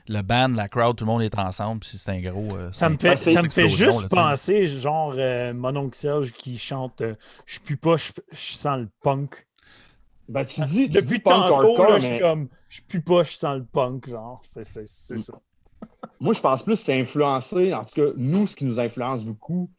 le 0.07 0.21
band 0.21 0.49
la 0.49 0.67
crowd 0.67 0.95
tout 0.95 1.05
le 1.05 1.11
monde 1.11 1.23
est 1.23 1.39
ensemble 1.39 1.79
puis 1.79 1.97
c'est 1.97 2.11
un 2.11 2.21
gros 2.21 2.49
ça 2.71 2.89
me 2.89 2.97
fait, 2.97 3.17
ça 3.17 3.41
me 3.41 3.49
fait 3.49 3.69
juste 3.69 4.09
penser 4.09 4.67
genre 4.67 5.15
mon 5.55 5.75
oncle 5.75 5.97
Serge 5.97 6.33
qui 6.33 6.57
chante 6.57 7.01
je 7.45 7.59
pue 7.59 7.77
pas 7.77 7.95
je, 7.97 8.11
sens 8.31 8.79
le 8.79 8.89
punk 9.01 9.47
ben, 10.31 10.45
tu 10.45 10.61
dis, 10.61 10.87
Depuis 10.87 11.19
tantôt, 11.19 11.77
là, 11.77 11.99
je 11.99 12.05
suis 12.05 12.19
comme, 12.19 12.47
je 12.69 12.81
pue 12.87 13.01
pas, 13.01 13.23
je 13.23 13.31
sens 13.31 13.57
le 13.57 13.65
punk, 13.65 14.07
genre. 14.07 14.39
C'est 14.43 14.63
ça. 14.63 15.33
Moi, 16.21 16.33
je 16.33 16.39
pense 16.39 16.63
plus 16.63 16.77
que 16.77 16.85
c'est 16.85 16.99
influencé, 16.99 17.73
en 17.73 17.83
tout 17.83 17.95
cas, 17.95 18.13
nous, 18.15 18.47
ce 18.47 18.55
qui 18.55 18.63
nous 18.63 18.79
influence 18.79 19.25
beaucoup, 19.25 19.69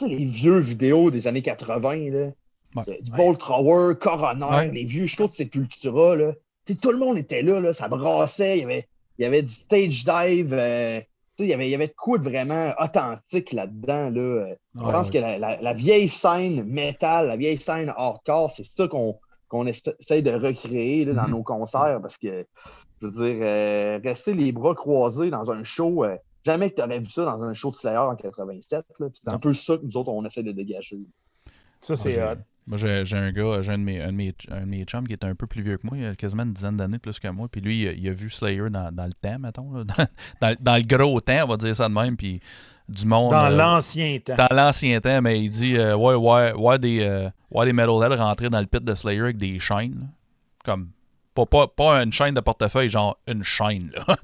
les 0.00 0.24
vieux 0.26 0.58
vidéos 0.58 1.10
des 1.10 1.26
années 1.26 1.42
80, 1.42 2.10
là. 2.10 2.30
Ouais. 2.76 3.00
Du 3.02 3.10
Bolt 3.10 3.38
Thrower, 3.38 3.94
Coroner, 3.98 4.70
les 4.72 4.84
vieux 4.84 5.06
shows 5.06 5.28
de 5.28 5.32
Sepultura, 5.32 6.16
là. 6.16 6.32
tout 6.66 6.90
le 6.90 6.98
monde 6.98 7.18
était 7.18 7.42
là, 7.42 7.60
là, 7.60 7.72
ça 7.72 7.88
brassait, 7.88 8.58
il 8.58 8.60
y 8.60 8.64
avait, 8.64 8.88
il 9.18 9.22
y 9.22 9.24
avait 9.24 9.42
du 9.42 9.52
stage 9.52 10.04
dive, 10.04 10.52
euh, 10.52 11.00
il 11.38 11.46
y, 11.46 11.54
avait, 11.54 11.68
il 11.68 11.70
y 11.70 11.74
avait 11.74 11.88
de 11.88 11.94
quoi 11.96 12.18
de 12.18 12.24
vraiment 12.24 12.74
authentique 12.80 13.52
là-dedans. 13.52 14.10
Là. 14.10 14.54
Je 14.74 14.82
pense 14.82 15.10
que 15.10 15.18
la, 15.18 15.38
la, 15.38 15.72
vieille 15.72 16.08
scène 16.08 16.64
métal, 16.64 17.28
la 17.28 17.36
vieille 17.36 17.56
scène 17.56 17.92
hardcore, 17.96 18.52
c'est 18.52 18.64
ça 18.64 18.88
qu'on 18.88 19.18
qu'on 19.48 19.66
essaie 19.66 20.22
de 20.22 20.30
recréer 20.30 21.06
dans 21.06 21.24
mhm. 21.24 21.30
nos 21.30 21.42
concerts 21.42 22.00
parce 22.02 22.18
que, 22.18 22.46
je 23.00 23.06
veux 23.06 23.12
dire, 23.12 23.38
euh, 23.42 24.00
rester 24.04 24.34
les 24.34 24.52
bras 24.52 24.74
croisés 24.74 25.30
dans 25.30 25.50
un 25.50 25.64
show, 25.64 26.04
euh, 26.04 26.16
jamais 26.44 26.70
que 26.70 26.76
tu 26.76 26.82
avais 26.82 26.98
vu 26.98 27.08
ça 27.08 27.24
dans 27.24 27.42
un 27.42 27.54
show 27.54 27.70
de 27.70 27.76
Slayer 27.76 27.96
en 27.96 28.14
87. 28.14 28.84
C'est 28.98 29.32
un 29.32 29.38
peu 29.38 29.54
ça 29.54 29.76
que 29.76 29.84
nous 29.84 29.96
autres, 29.96 30.10
on 30.10 30.24
essaie 30.24 30.42
de 30.42 30.52
dégager. 30.52 30.98
Ça, 31.80 31.94
c'est 31.94 32.20
moi, 32.68 32.76
j'ai 32.76 33.16
un 33.16 33.32
gars, 33.32 33.62
j'ai 33.62 33.72
un, 33.72 33.78
de 33.78 33.82
mes, 33.82 34.00
un, 34.00 34.08
de 34.08 34.12
mes, 34.12 34.34
un 34.50 34.60
de 34.60 34.66
mes 34.66 34.84
chums 34.84 35.06
qui 35.06 35.14
était 35.14 35.26
un 35.26 35.34
peu 35.34 35.46
plus 35.46 35.62
vieux 35.62 35.78
que 35.78 35.86
moi, 35.86 35.96
il 35.96 36.04
a 36.04 36.14
quasiment 36.14 36.42
une 36.42 36.52
dizaine 36.52 36.76
d'années 36.76 36.98
plus 36.98 37.18
que 37.18 37.28
moi. 37.28 37.48
Puis 37.50 37.62
lui, 37.62 37.82
il 37.84 38.08
a, 38.08 38.12
vu 38.12 38.28
Slayer 38.28 38.68
dans, 38.70 38.94
dans, 38.94 39.06
le 39.06 39.14
temps, 39.14 39.38
mettons. 39.38 39.84
Dans, 40.40 40.54
dans, 40.60 40.76
le 40.76 40.82
gros 40.82 41.20
temps, 41.20 41.44
on 41.44 41.48
va 41.48 41.56
dire 41.56 41.74
ça 41.74 41.88
de 41.88 41.94
même. 41.94 42.16
Puis 42.16 42.40
du 42.88 43.06
monde. 43.06 43.32
Dans 43.32 43.46
euh, 43.46 43.56
l'ancien 43.56 44.18
temps. 44.18 44.36
Dans 44.36 44.54
l'ancien 44.54 45.00
temps, 45.00 45.20
mais 45.22 45.40
il 45.40 45.50
dit 45.50 45.76
euh, 45.76 45.96
ouais, 45.96 46.14
ouais, 46.14 46.52
ouais, 46.52 46.78
des, 46.78 47.00
euh, 47.00 47.28
ouais, 47.50 47.66
des 47.66 47.72
metalheads 47.72 48.16
rentrer 48.16 48.50
dans 48.50 48.60
le 48.60 48.66
pit 48.66 48.82
de 48.82 48.94
Slayer 48.94 49.20
avec 49.20 49.38
des 49.38 49.58
chaînes. 49.58 50.10
Comme. 50.64 50.90
Pas, 51.38 51.46
pas, 51.46 51.68
pas, 51.68 52.02
une 52.02 52.12
chaîne 52.12 52.34
de 52.34 52.40
portefeuille, 52.40 52.88
genre 52.88 53.16
une 53.28 53.44
chaîne. 53.44 53.92
Là. 53.94 54.16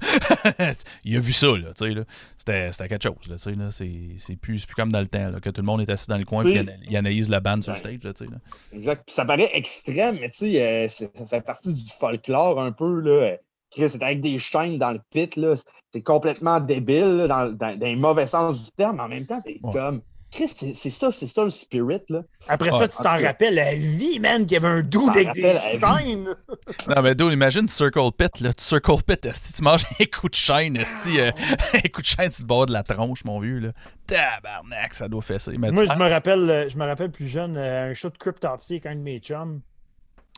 il 1.05 1.15
a 1.15 1.19
vu 1.21 1.31
ça, 1.31 1.47
là, 1.47 1.73
tu 1.73 1.85
sais. 1.85 1.93
Là. 1.93 2.03
C'était, 2.37 2.71
c'était 2.73 2.89
quelque 2.89 3.03
chose, 3.03 3.29
là, 3.29 3.35
tu 3.37 3.43
sais. 3.43 3.55
Là. 3.55 3.71
C'est, 3.71 4.15
c'est, 4.17 4.35
plus, 4.35 4.59
c'est 4.59 4.67
plus 4.67 4.75
comme 4.75 4.91
dans 4.91 4.99
le 4.99 5.07
temps, 5.07 5.29
là, 5.29 5.39
que 5.39 5.49
tout 5.49 5.61
le 5.61 5.65
monde 5.65 5.79
est 5.79 5.89
assis 5.89 6.07
dans 6.09 6.17
le 6.17 6.25
coin 6.25 6.45
et 6.45 6.65
il 6.89 6.97
analyse 6.97 7.29
la 7.29 7.39
bande 7.39 7.63
sur 7.63 7.71
le 7.71 7.77
stage, 7.77 8.03
là, 8.03 8.13
tu 8.13 8.25
sais. 8.25 8.31
Là. 8.31 8.37
Exact. 8.73 9.09
ça 9.09 9.23
paraît 9.23 9.49
extrême, 9.53 10.17
mais 10.19 10.29
tu 10.29 10.51
sais, 10.51 10.87
ça 10.89 11.07
fait 11.25 11.41
partie 11.41 11.71
du 11.71 11.91
folklore 11.97 12.61
un 12.61 12.73
peu, 12.73 12.99
là 12.99 13.37
Chris, 13.71 13.89
c'est 13.89 14.03
avec 14.03 14.21
des 14.21 14.37
chaînes 14.37 14.77
dans 14.77 14.91
le 14.91 14.99
pit, 15.11 15.35
là. 15.35 15.53
C'est 15.91 16.01
complètement 16.01 16.59
débile, 16.59 17.15
là, 17.15 17.27
dans, 17.27 17.45
dans, 17.51 17.79
dans 17.79 17.85
les 17.85 17.95
mauvais 17.95 18.27
sens 18.27 18.63
du 18.63 18.71
terme. 18.71 18.97
Mais 18.97 19.03
en 19.03 19.07
même 19.07 19.25
temps, 19.25 19.41
t'es 19.41 19.59
Ouais. 19.63 19.73
comme. 19.73 20.01
Chris, 20.35 20.51
c'est 20.55 20.73
c'est 20.73 20.89
ça, 20.89 21.11
c'est 21.11 21.27
ça 21.27 21.43
le 21.45 21.49
spirit, 21.49 22.01
là. 22.09 22.21
Après 22.49 22.69
Ouais, 22.71 22.77
ça, 22.77 22.87
tu 22.89 22.97
en 22.99 23.03
t'en 23.03 23.23
rappelles 23.25 23.55
la 23.55 23.73
vie, 23.73 24.19
man, 24.19 24.45
qu'il 24.45 24.53
y 24.53 24.57
avait 24.57 24.67
un 24.67 24.83
T'en 24.83 25.07
avec 25.07 25.31
des 25.33 25.57
chaînes. 25.59 26.27
Non, 26.93 27.01
mais 27.01 27.15
dude, 27.15 27.31
imagine 27.31 27.65
tu 27.67 27.73
circle 27.73 28.11
pit, 28.17 28.39
là. 28.41 28.51
Tu 28.53 28.63
circle 28.63 29.01
pit, 29.07 29.25
esti, 29.25 29.53
tu 29.53 29.63
manges 29.63 29.85
un 29.99 30.05
coup 30.05 30.27
de 30.27 30.35
chaîne, 30.35 30.75
esti, 30.77 31.19
euh, 31.21 31.31
un 31.73 31.87
coup 31.89 32.01
de 32.01 32.05
chaîne 32.05 32.29
sur 32.31 32.43
le 32.43 32.47
bord 32.47 32.65
de 32.65 32.73
la 32.73 32.83
tronche, 32.83 33.23
mon 33.23 33.39
vieux, 33.39 33.59
là. 33.59 33.69
Tabarnak, 34.07 34.93
ça 34.93 35.07
doit 35.07 35.21
fesser. 35.21 35.57
Mais 35.57 35.71
Moi, 35.71 35.85
tu- 35.85 35.93
je 35.93 35.97
me 35.97 36.09
rappelle, 36.09 36.49
euh, 36.49 36.67
je 36.69 36.77
me 36.77 36.85
rappelle 36.85 37.11
plus 37.11 37.27
jeune, 37.27 37.55
euh, 37.57 37.91
un 37.91 37.93
show 37.93 38.09
de 38.09 38.17
Cryptopsy 38.17 38.73
avec 38.73 38.85
un 38.87 38.95
de 38.95 39.01
mes 39.01 39.19
chums. 39.19 39.61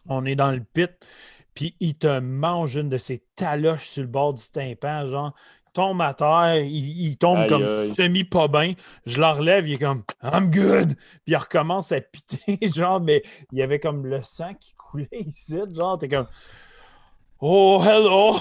On 0.08 0.26
est 0.26 0.36
dans 0.36 0.52
le 0.52 0.62
pit, 0.62 0.92
puis 1.54 1.76
il 1.80 1.96
te 1.96 2.20
mange 2.20 2.76
une 2.76 2.88
de 2.90 2.98
ses 2.98 3.24
taloches 3.36 3.88
sur 3.88 4.04
le 4.04 4.08
bord 4.08 4.34
du 4.36 4.44
tympan, 4.54 5.06
genre 5.08 5.34
tombe 5.78 6.02
à 6.02 6.14
terre, 6.14 6.56
il, 6.58 7.08
il 7.08 7.18
tombe 7.18 7.38
Aïe, 7.40 7.48
comme 7.48 7.64
aïe. 7.64 7.94
semi 7.94 8.24
pas 8.24 8.48
bien. 8.48 8.74
Je 9.06 9.20
le 9.20 9.28
relève, 9.28 9.68
il 9.68 9.74
est 9.76 9.78
comme 9.78 10.04
I'm 10.24 10.50
good. 10.52 10.96
Puis 10.96 11.28
il 11.28 11.36
recommence 11.38 11.92
à 11.92 12.02
piter, 12.02 12.58
genre, 12.76 13.00
mais 13.00 13.22
il 13.52 13.60
y 13.60 13.62
avait 13.62 13.80
comme 13.80 14.06
le 14.06 14.22
sang 14.24 14.54
qui 14.60 14.74
coulait 14.74 15.08
ici, 15.12 15.58
genre, 15.76 15.98
t'es 15.98 16.08
comme 16.10 16.28
Oh 17.40 17.82
hello! 17.86 18.36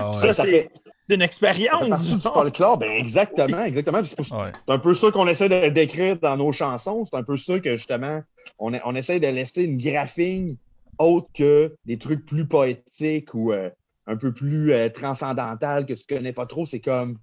Ah 0.00 0.06
ouais. 0.08 0.12
Ça, 0.12 0.32
c'est 0.32 0.50
fait- 0.50 0.70
une 1.10 1.16
Ça 1.16 1.18
fait 1.18 1.24
expérience, 1.24 1.88
partie 1.88 2.14
du 2.14 2.20
genre. 2.22 2.34
folklore, 2.34 2.78
ben 2.78 2.90
exactement, 2.92 3.64
exactement. 3.64 4.00
Puis 4.02 4.14
C'est 4.16 4.32
Ouais. 4.34 4.52
c'est 4.54 4.72
un 4.72 4.78
peu 4.78 4.94
ça 4.94 5.10
qu'on 5.10 5.26
essaie 5.28 5.48
de 5.48 5.68
décrire 5.68 6.16
dans 6.18 6.36
nos 6.36 6.52
chansons. 6.52 7.04
C'est 7.04 7.16
un 7.16 7.22
peu 7.24 7.36
ça 7.36 7.58
que 7.60 7.76
justement, 7.76 8.22
on, 8.58 8.72
on 8.84 8.94
essaie 8.94 9.18
de 9.20 9.26
laisser 9.26 9.64
une 9.64 9.76
graphine 9.76 10.56
autre 10.98 11.28
que 11.34 11.74
des 11.84 11.98
trucs 11.98 12.24
plus 12.24 12.46
poétiques 12.46 13.34
ou 13.34 13.52
euh, 13.52 13.70
un 14.10 14.16
peu 14.16 14.32
plus 14.32 14.72
euh, 14.72 14.88
transcendantales 14.88 15.86
que 15.86 15.94
tu 15.94 16.04
connais 16.08 16.32
pas 16.32 16.46
trop. 16.46 16.66
C'est 16.66 16.80
comme, 16.80 17.18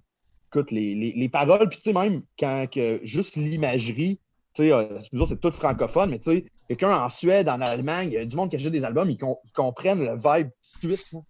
écoute, 0.50 0.70
les, 0.70 0.94
les, 0.94 1.12
les 1.12 1.28
paroles, 1.28 1.68
puis 1.68 1.78
tu 1.78 1.84
sais, 1.84 1.92
même 1.92 2.22
quand 2.38 2.66
que 2.72 3.00
juste 3.02 3.36
l'imagerie, 3.36 4.18
tu 4.54 4.62
sais, 4.64 4.72
euh, 4.72 4.98
c'est 5.28 5.40
tout 5.40 5.50
francophone, 5.50 6.10
mais 6.10 6.18
tu 6.18 6.30
sais, 6.30 6.44
quelqu'un 6.68 6.96
en 6.96 7.08
Suède, 7.08 7.48
en 7.48 7.60
Allemagne, 7.60 8.08
il 8.10 8.14
y 8.14 8.18
a 8.18 8.24
du 8.24 8.34
monde 8.36 8.50
qui 8.50 8.56
achète 8.56 8.72
des 8.72 8.84
albums, 8.84 9.10
ils, 9.10 9.18
com- 9.18 9.36
ils 9.44 9.52
comprennent 9.52 10.04
le 10.04 10.14
vibe 10.14 10.48
tout 10.80 10.88
de 10.88 10.94
suite. 10.94 11.06
là. 11.12 11.20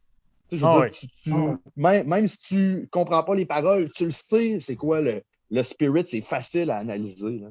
Tu 0.50 0.56
sais, 0.56 0.62
je 0.62 0.64
veux 0.64 0.70
Ah 0.70 0.72
dire, 0.74 0.80
ouais. 0.80 0.90
tu- 1.22 1.30
même, 1.76 2.08
même 2.08 2.26
si 2.28 2.38
tu 2.38 2.88
comprends 2.90 3.22
pas 3.22 3.34
les 3.34 3.44
paroles, 3.46 3.90
tu 3.94 4.04
le 4.06 4.10
sais, 4.12 4.58
c'est 4.60 4.76
quoi 4.76 5.00
le, 5.00 5.22
le 5.50 5.62
spirit, 5.62 6.04
c'est 6.06 6.20
facile 6.22 6.70
à 6.70 6.78
analyser. 6.78 7.38
là. 7.40 7.48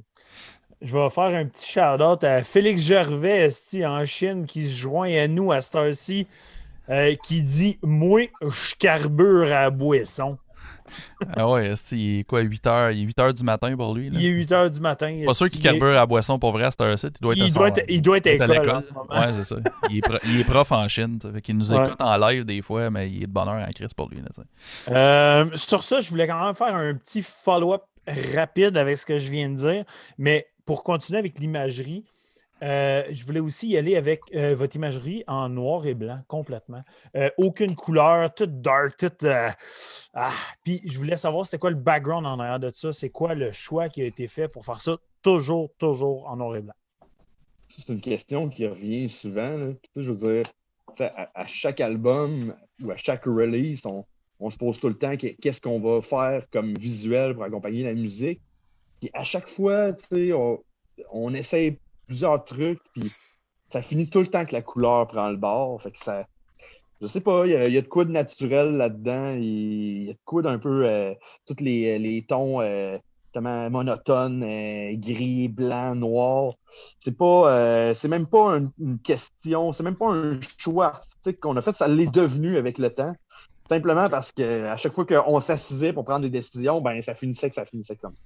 Je 0.82 0.96
vais 0.96 1.10
faire 1.10 1.24
un 1.36 1.46
petit 1.46 1.72
shout-out 1.72 2.24
à 2.24 2.44
Félix 2.44 2.84
Gervais 2.84 3.50
en 3.84 4.06
Chine 4.06 4.46
qui 4.46 4.64
se 4.66 4.76
joint 4.80 5.12
à 5.12 5.28
nous 5.28 5.52
à 5.52 5.60
cette 5.60 5.76
heure-ci, 5.76 6.28
euh, 6.90 7.16
qui 7.28 7.42
dit 7.42 7.80
Moi, 7.84 8.28
je 8.42 8.76
carbure 8.76 9.52
à 9.54 9.70
boisson. 9.70 10.38
Ah 11.36 11.50
ouais, 11.50 11.74
il 11.92 12.20
est 12.20 12.24
quoi, 12.24 12.40
8 12.40 12.64
h 12.66 12.94
Il 12.94 13.00
est 13.02 13.06
8 13.08 13.18
h 13.18 13.34
du 13.34 13.44
matin 13.44 13.76
pour 13.76 13.94
lui, 13.94 14.10
là? 14.10 14.18
Il 14.22 14.26
est 14.26 14.30
8 14.30 14.52
h 14.52 14.70
du 14.70 14.80
matin. 14.80 15.20
Pas 15.26 15.34
sûr 15.34 15.50
qu'il 15.50 15.60
carbure 15.62 15.98
à 15.98 16.06
boisson 16.06 16.40
pour 16.40 16.54
vrai 16.54 16.64
à 16.64 16.72
cette 16.72 16.82
heure-ci. 16.82 17.08
Il 17.36 17.54
doit 17.54 17.68
être, 17.68 17.80
à 17.80 17.82
Il 17.90 18.02
doit 18.02 18.18
être, 18.18 18.26
il 18.28 18.38
doit 18.38 18.38
être 18.38 18.42
à 18.42 18.48
l'école. 18.48 18.80
Ouais, 19.10 19.34
c'est 19.36 19.44
ça. 19.44 19.56
Il 19.90 19.98
est, 19.98 20.02
pro- 20.02 20.18
il 20.26 20.40
est 20.40 20.44
prof 20.46 20.72
en 20.72 20.88
Chine. 20.88 21.20
ça 21.22 21.30
fait 21.34 21.42
qu'il 21.42 21.58
nous 21.58 21.74
Ouais. 21.74 21.88
écoute 21.88 22.02
en 22.02 22.16
live 22.18 22.46
des 22.46 22.62
fois, 22.62 22.90
mais 22.90 23.10
il 23.10 23.24
est 23.24 23.28
de 23.28 23.32
bonheur 23.32 23.68
en 23.68 23.72
crise 23.74 23.94
pour 23.94 24.10
lui. 24.10 24.22
Là. 24.22 24.30
Euh, 24.96 25.46
sur 25.56 25.84
ça, 25.84 26.00
je 26.00 26.10
voulais 26.10 26.26
quand 26.26 26.42
même 26.46 26.54
faire 26.56 26.74
un 26.74 26.94
petit 26.94 27.22
follow-up 27.22 27.82
rapide 28.34 28.78
avec 28.78 28.96
ce 28.96 29.06
que 29.06 29.18
je 29.18 29.30
viens 29.30 29.50
de 29.50 29.56
dire. 29.56 29.84
Mais 30.18 30.48
pour 30.66 30.86
continuer 30.86 31.20
avec 31.20 31.38
l'imagerie, 31.40 32.06
euh, 32.64 33.04
je 33.12 33.26
voulais 33.26 33.40
aussi 33.40 33.70
y 33.70 33.78
aller 33.78 33.96
avec 33.96 34.22
euh, 34.34 34.56
votre 34.56 34.76
imagerie 34.76 35.24
en 35.28 35.50
noir 35.50 35.86
et 35.86 35.94
blanc 35.94 36.20
complètement. 36.28 36.82
Euh, 37.16 37.30
aucune 37.38 37.76
couleur, 37.76 38.34
tout 38.34 38.48
dark, 38.48 38.98
tout. 38.98 39.28
ah. 40.14 40.32
Puis 40.64 40.82
je 40.86 40.98
voulais 40.98 41.18
savoir 41.18 41.46
c'était 41.46 41.60
quoi 41.60 41.70
le 41.70 41.76
background 41.76 42.26
en 42.26 42.40
arrière 42.40 42.60
de 42.60 42.72
ça. 42.72 42.92
C'est 42.92 43.10
quoi 43.10 43.36
le 43.36 43.52
choix 43.52 43.90
qui 43.90 44.02
a 44.02 44.06
été 44.06 44.28
fait 44.28 44.48
pour 44.48 44.66
faire 44.66 44.82
ça 44.82 44.98
toujours, 45.22 45.70
toujours 45.78 46.28
en 46.28 46.38
noir 46.38 46.56
et 46.56 46.62
blanc? 46.62 46.74
C'est 47.70 47.90
une 47.90 48.02
question 48.02 48.50
qui 48.50 48.66
revient 48.66 49.10
souvent. 49.10 49.56
là. 49.58 49.74
Puis, 49.94 50.04
je 50.04 50.12
veux 50.12 50.42
dire, 50.42 50.52
à, 51.36 51.46
chaque 51.46 51.80
album 51.80 52.56
ou 52.82 52.92
à 52.92 52.98
chaque 52.98 53.26
release, 53.26 53.82
on, 54.40 54.50
se 54.50 54.58
pose 54.58 54.80
tout 54.80 54.88
le 54.88 54.98
temps 54.98 55.16
que- 55.16 55.36
qu'est-ce 55.42 55.62
qu'on 55.62 55.80
va 55.80 56.02
faire 56.02 56.48
comme 56.52 56.74
visuel 56.76 57.36
pour 57.36 57.44
accompagner 57.44 57.84
la 57.84 57.94
musique. 57.94 58.42
Puis 59.00 59.12
à 59.14 59.24
chaque 59.24 59.48
fois, 59.48 59.92
on, 60.12 60.60
on 61.12 61.34
essaye 61.36 61.78
plusieurs 62.08 62.44
trucs, 62.46 62.82
puis 62.94 63.12
ça 63.70 63.82
finit 63.82 64.10
tout 64.10 64.20
le 64.20 64.28
temps 64.28 64.46
que 64.46 64.54
la 64.54 64.62
couleur 64.62 65.08
prend 65.08 65.30
le 65.30 65.38
bord. 65.38 65.82
Fait 65.82 65.92
que 65.92 66.00
ça. 66.00 66.26
Je 67.00 67.06
sais 67.06 67.22
pas, 67.22 67.46
il 67.46 67.52
y, 67.52 67.74
y 67.74 67.78
a 67.78 67.82
de 67.82 67.88
quoi 67.88 68.06
de 68.06 68.12
naturel 68.12 68.76
là-dedans. 68.76 69.36
Il 69.38 70.04
y 70.06 70.10
a 70.10 70.14
de 70.14 70.20
quoi 70.26 70.42
d'un 70.42 70.58
peu 70.58 70.86
euh, 70.86 71.14
tous 71.46 71.58
les, 71.60 72.00
les 72.00 72.26
tons 72.28 72.60
euh, 72.62 72.98
monotones, 73.36 74.42
euh, 74.42 74.94
gris, 74.96 75.48
blanc, 75.48 75.94
noir. 75.94 76.54
C'est 77.00 77.16
pas 77.16 77.52
euh, 77.52 77.94
c'est 77.94 78.08
même 78.08 78.26
pas 78.26 78.58
un- 78.58 78.72
une 78.80 79.00
question, 79.00 79.72
c'est 79.74 79.84
même 79.84 79.96
pas 79.96 80.12
un 80.12 80.40
choix 80.58 80.88
artistique 80.88 81.40
qu'on 81.40 81.56
a 81.56 81.62
fait, 81.62 81.76
ça 81.76 81.88
l'est 81.88 82.12
devenu 82.12 82.58
avec 82.58 82.80
le 82.80 82.90
temps. 82.90 83.14
Simplement 83.70 84.10
parce 84.10 84.32
que 84.32 84.66
à 84.66 84.78
chaque 84.78 84.94
fois 84.94 85.06
qu'on 85.06 85.40
s'assisait 85.40 85.94
pour 85.94 86.06
prendre 86.06 86.22
des 86.22 86.30
décisions, 86.32 86.82
ben 86.82 87.00
ça 87.02 87.14
finissait 87.14 87.50
que 87.50 87.56
ça 87.56 87.66
finissait 87.66 87.98
comme 87.98 88.16
ça. 88.16 88.22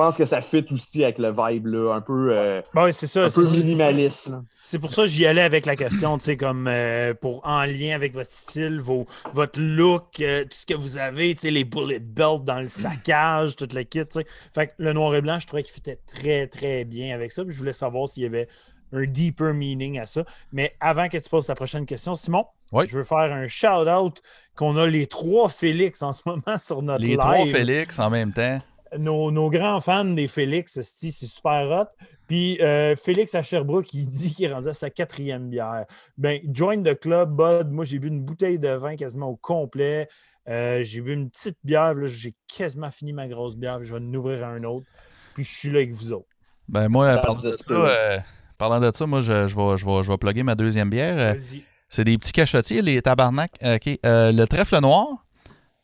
Je 0.00 0.04
pense 0.06 0.16
que 0.16 0.24
ça 0.24 0.40
fit 0.40 0.64
aussi 0.72 1.04
avec 1.04 1.18
le 1.18 1.30
vibe 1.30 1.66
là, 1.66 1.92
un 1.94 2.00
peu, 2.00 2.30
euh, 2.32 2.62
c'est 2.90 3.06
ça. 3.06 3.20
un 3.20 3.28
peu 3.28 3.42
c'est- 3.42 3.62
minimaliste. 3.62 4.28
là. 4.28 4.42
C'est 4.62 4.78
pour 4.78 4.90
ça 4.92 5.02
que 5.02 5.08
j'y 5.08 5.26
allais 5.26 5.42
avec 5.42 5.66
la 5.66 5.76
question, 5.76 6.16
tu 6.16 6.24
sais, 6.24 6.36
comme 6.38 6.66
euh, 6.68 7.12
pour 7.12 7.42
en 7.46 7.64
lien 7.64 7.94
avec 7.94 8.14
votre 8.14 8.30
style, 8.30 8.80
vos, 8.80 9.04
votre 9.34 9.60
look, 9.60 10.20
euh, 10.20 10.44
tout 10.44 10.48
ce 10.56 10.64
que 10.64 10.72
vous 10.74 10.96
avez, 10.96 11.34
tu 11.34 11.42
sais, 11.42 11.50
les 11.50 11.64
bullet 11.64 11.98
belts 12.00 12.44
dans 12.44 12.60
le 12.60 12.68
saccage, 12.68 13.56
tout 13.56 13.68
le 13.74 13.82
kit, 13.82 14.00
tu 14.00 14.20
sais. 14.20 14.26
Fait 14.54 14.68
que 14.68 14.72
le 14.78 14.94
noir 14.94 15.14
et 15.14 15.20
blanc, 15.20 15.38
je 15.38 15.46
trouvais 15.46 15.62
qu'il 15.62 15.74
fitait 15.74 15.98
très, 16.06 16.46
très 16.46 16.84
bien 16.86 17.14
avec 17.14 17.30
ça. 17.30 17.44
Puis 17.44 17.52
je 17.52 17.58
voulais 17.58 17.72
savoir 17.74 18.08
s'il 18.08 18.22
y 18.22 18.26
avait 18.26 18.48
un 18.92 19.04
deeper 19.04 19.52
meaning 19.54 19.98
à 20.00 20.06
ça. 20.06 20.24
Mais 20.52 20.74
avant 20.80 21.08
que 21.08 21.18
tu 21.18 21.28
poses 21.28 21.46
ta 21.46 21.54
prochaine 21.54 21.84
question, 21.86 22.14
Simon, 22.14 22.46
Oui. 22.72 22.86
je 22.88 22.96
veux 22.98 23.04
faire 23.04 23.32
un 23.32 23.46
shout-out 23.46 24.20
qu'on 24.56 24.76
a 24.76 24.86
les 24.86 25.06
trois 25.06 25.48
Félix 25.48 26.02
en 26.02 26.12
ce 26.12 26.22
moment 26.26 26.56
sur 26.58 26.82
notre 26.82 27.00
Les 27.02 27.08
live 27.10 27.18
trois 27.18 27.46
Félix 27.46 27.98
en 27.98 28.10
même 28.10 28.32
temps. 28.32 28.60
Nos, 28.98 29.30
nos 29.30 29.50
grands 29.50 29.80
fans 29.80 30.04
des 30.04 30.28
Félix, 30.28 30.80
c'est 30.80 31.10
super 31.10 31.70
hot. 31.70 32.04
Puis 32.26 32.60
euh, 32.60 32.94
Félix 32.96 33.34
à 33.34 33.42
Sherbrooke, 33.42 33.92
il 33.92 34.06
dit 34.06 34.32
qu'il 34.32 34.44
est 34.44 34.52
rendu 34.52 34.68
à 34.68 34.74
sa 34.74 34.90
quatrième 34.90 35.48
bière. 35.50 35.84
Ben, 36.16 36.40
join 36.52 36.82
the 36.82 36.98
club, 36.98 37.34
Bud. 37.34 37.70
Moi, 37.70 37.84
j'ai 37.84 37.98
bu 37.98 38.08
une 38.08 38.22
bouteille 38.22 38.58
de 38.58 38.68
vin 38.68 38.94
quasiment 38.96 39.28
au 39.28 39.36
complet. 39.36 40.08
Euh, 40.48 40.82
j'ai 40.82 41.00
bu 41.00 41.12
une 41.12 41.28
petite 41.28 41.58
bière. 41.64 41.94
J'ai 42.04 42.34
quasiment 42.56 42.90
fini 42.90 43.12
ma 43.12 43.26
grosse 43.26 43.56
bière. 43.56 43.78
puis 43.78 43.88
Je 43.88 43.96
vais 43.96 44.00
en 44.00 44.14
ouvrir 44.14 44.46
un 44.46 44.62
autre. 44.64 44.86
Puis 45.34 45.44
je 45.44 45.50
suis 45.50 45.70
là 45.70 45.78
avec 45.78 45.92
vous 45.92 46.12
autres. 46.12 46.28
Ben 46.68 46.88
moi, 46.88 47.16
parlant 47.18 47.40
de, 47.40 47.56
ça, 47.60 47.72
euh, 47.72 48.18
parlant 48.56 48.78
de 48.80 48.92
ça, 48.94 49.06
moi, 49.06 49.20
je, 49.20 49.48
je 49.48 49.56
vais, 49.56 49.76
je, 49.76 49.84
vais, 49.84 50.02
je 50.04 50.12
vais 50.12 50.18
plugger 50.18 50.44
ma 50.44 50.54
deuxième 50.54 50.88
bière. 50.88 51.34
Vas-y. 51.34 51.64
C'est 51.90 52.04
des 52.04 52.16
petits 52.16 52.32
cachotiers, 52.32 52.82
les 52.82 53.02
tabarnak. 53.02 53.50
OK. 53.60 53.98
Euh, 54.06 54.30
le 54.30 54.46
trèfle 54.46 54.78
noir, 54.78 55.26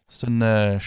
c'est 0.07 0.29
une 0.29 0.45
euh, 0.45 0.79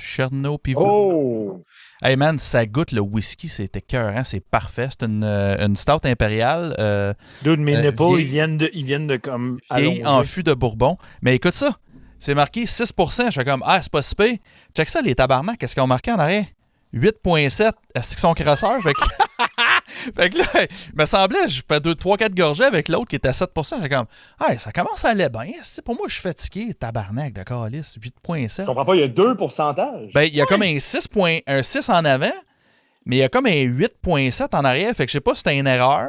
Cherno 0.00 0.58
Pivot. 0.58 0.84
Oh! 0.86 1.64
Hey 2.02 2.16
man, 2.16 2.38
ça 2.38 2.64
goûte 2.66 2.92
le 2.92 3.00
whisky, 3.00 3.48
c'est 3.48 3.74
écœurant, 3.76 4.22
c'est 4.24 4.40
parfait. 4.40 4.88
C'est 4.90 5.04
une, 5.06 5.24
euh, 5.24 5.56
une 5.66 5.74
stout 5.76 6.04
impériale 6.04 6.74
euh, 6.78 7.12
Dude, 7.42 7.60
mes 7.60 7.76
Euh, 7.76 7.90
vieille- 7.90 8.20
ils 8.20 8.24
viennent 8.26 8.56
de, 8.56 8.70
ils 8.72 8.84
viennent 8.84 9.06
de 9.06 9.16
comme. 9.16 9.58
en 10.04 10.22
fût 10.24 10.42
de 10.42 10.54
Bourbon. 10.54 10.96
Mais 11.22 11.34
écoute 11.36 11.54
ça, 11.54 11.76
c'est 12.20 12.34
marqué 12.34 12.64
6%. 12.66 13.30
Je 13.30 13.34
fais 13.40 13.44
comme, 13.44 13.62
ah, 13.66 13.80
c'est 13.82 13.90
pas 13.92 14.02
si 14.02 14.14
pire. 14.14 14.36
Check 14.76 14.88
ça, 14.88 15.02
les 15.02 15.14
tabarnak, 15.14 15.58
qu'est-ce 15.58 15.74
qu'ils 15.74 15.82
ont 15.82 15.86
marqué 15.88 16.12
en 16.12 16.18
arrière? 16.18 16.44
8.7. 16.94 17.72
Est-ce 17.94 18.08
qu'ils 18.10 18.18
sont 18.18 18.32
crasseurs? 18.34 18.80
Fait 18.82 18.92
que, 18.94 19.00
fait 20.14 20.30
que 20.30 20.38
là, 20.38 20.44
il 20.62 20.98
me 20.98 21.04
semblait, 21.04 21.48
je 21.48 21.62
fais 21.68 21.80
2, 21.80 21.94
3, 21.94 22.16
4 22.16 22.34
gorgées 22.34 22.64
avec 22.64 22.88
l'autre 22.88 23.08
qui 23.08 23.16
était 23.16 23.28
à 23.28 23.32
7%. 23.32 23.82
J'ai 23.82 23.88
comme, 23.88 24.06
ah, 24.40 24.56
ça 24.58 24.72
commence 24.72 25.04
à 25.04 25.10
aller 25.10 25.28
bien. 25.28 25.46
C'est 25.62 25.84
Pour 25.84 25.94
moi, 25.96 26.04
je 26.08 26.14
suis 26.14 26.22
fatigué, 26.22 26.74
tabarnak, 26.74 27.32
de 27.32 27.42
calice. 27.42 27.96
8.7. 27.98 28.62
Je 28.62 28.66
comprends 28.66 28.84
pas, 28.84 28.94
il 28.94 29.00
y 29.00 29.04
a 29.04 29.08
deux 29.08 29.34
pourcentages. 29.34 30.10
Ben, 30.14 30.22
il 30.24 30.34
y 30.34 30.40
a 30.40 30.46
comme 30.46 30.62
un 30.62 30.78
6, 30.78 31.08
point- 31.08 31.38
un 31.46 31.62
6 31.62 31.88
en 31.88 32.04
avant, 32.04 32.32
mais 33.06 33.16
il 33.16 33.18
y 33.20 33.22
a 33.22 33.28
comme 33.28 33.46
un 33.46 33.50
8.7 33.50 34.54
en 34.54 34.64
arrière. 34.64 34.94
Fait 34.94 35.04
que 35.06 35.10
je 35.10 35.14
sais 35.14 35.20
pas 35.20 35.34
si 35.34 35.38
c'était 35.38 35.56
une 35.58 35.66
erreur 35.66 36.08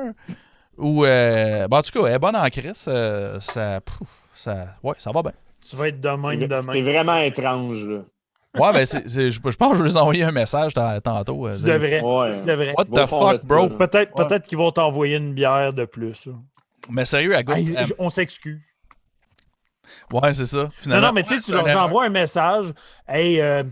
ou. 0.78 1.06
euh, 1.06 1.68
ben, 1.68 1.78
en 1.78 1.82
tout 1.82 1.92
cas, 2.02 2.08
elle 2.10 2.16
est 2.16 2.20
bonne 2.20 2.36
en 2.36 2.50
crise. 2.50 2.86
euh, 2.88 3.40
ça, 3.40 3.80
pouf, 3.82 4.08
ça. 4.34 4.76
Ouais, 4.84 4.96
ça 4.98 5.12
va 5.12 5.22
bien. 5.22 5.34
Tu 5.68 5.76
vas 5.76 5.90
être 5.90 6.00
de 6.00 6.10
même 6.10 6.40
C'est 6.42 6.48
demain. 6.48 6.74
c'est 6.74 6.82
vraiment 6.82 7.18
étrange. 7.18 7.84
Là. 7.84 8.00
Ouais, 8.58 8.74
ben, 8.74 8.86
c'est- 8.86 9.08
c'est- 9.08 9.30
je, 9.30 9.40
je 9.44 9.56
pense 9.58 9.72
que 9.74 9.78
je 9.78 9.84
vais 9.84 9.90
les 9.90 9.98
envoyer 9.98 10.24
un 10.24 10.32
message 10.32 10.74
tant- 10.74 11.00
tantôt. 11.02 11.48
euh, 11.48 11.56
Tu 11.56 11.64
devrais. 11.66 12.02
Ouais. 12.02 12.40
Tu 12.40 12.46
devrais. 12.46 12.74
What 12.78 12.86
the 12.86 13.08
fuck, 13.08 13.42
de 13.44 13.48
bro? 13.48 13.70
Peut-être 13.70 14.18
Ouais. 14.18 14.26
peut-être 14.28 14.48
qu'ils 14.48 14.58
vont 14.58 14.72
t'envoyer 14.72 15.18
une 15.18 15.34
bière 15.34 15.72
de 15.74 15.86
plus. 15.86 16.28
Mais 16.90 17.06
sérieux, 17.06 17.36
à. 17.36 17.42
Hey, 17.42 17.76
euh, 17.78 17.84
on 18.00 18.10
s'excuse. 18.10 18.60
ouais, 20.12 20.34
c'est 20.34 20.46
ça. 20.48 20.58
Non, 20.64 20.70
Finalement, 20.80 21.08
non, 21.08 21.14
mais 21.14 21.24
tu 21.24 21.36
sais, 21.36 21.42
tu 21.42 21.52
leur 21.52 21.66
envoies 21.78 22.06
un 22.06 22.10
message. 22.10 22.68
Hey, 23.08 23.40
euh, 23.40 23.64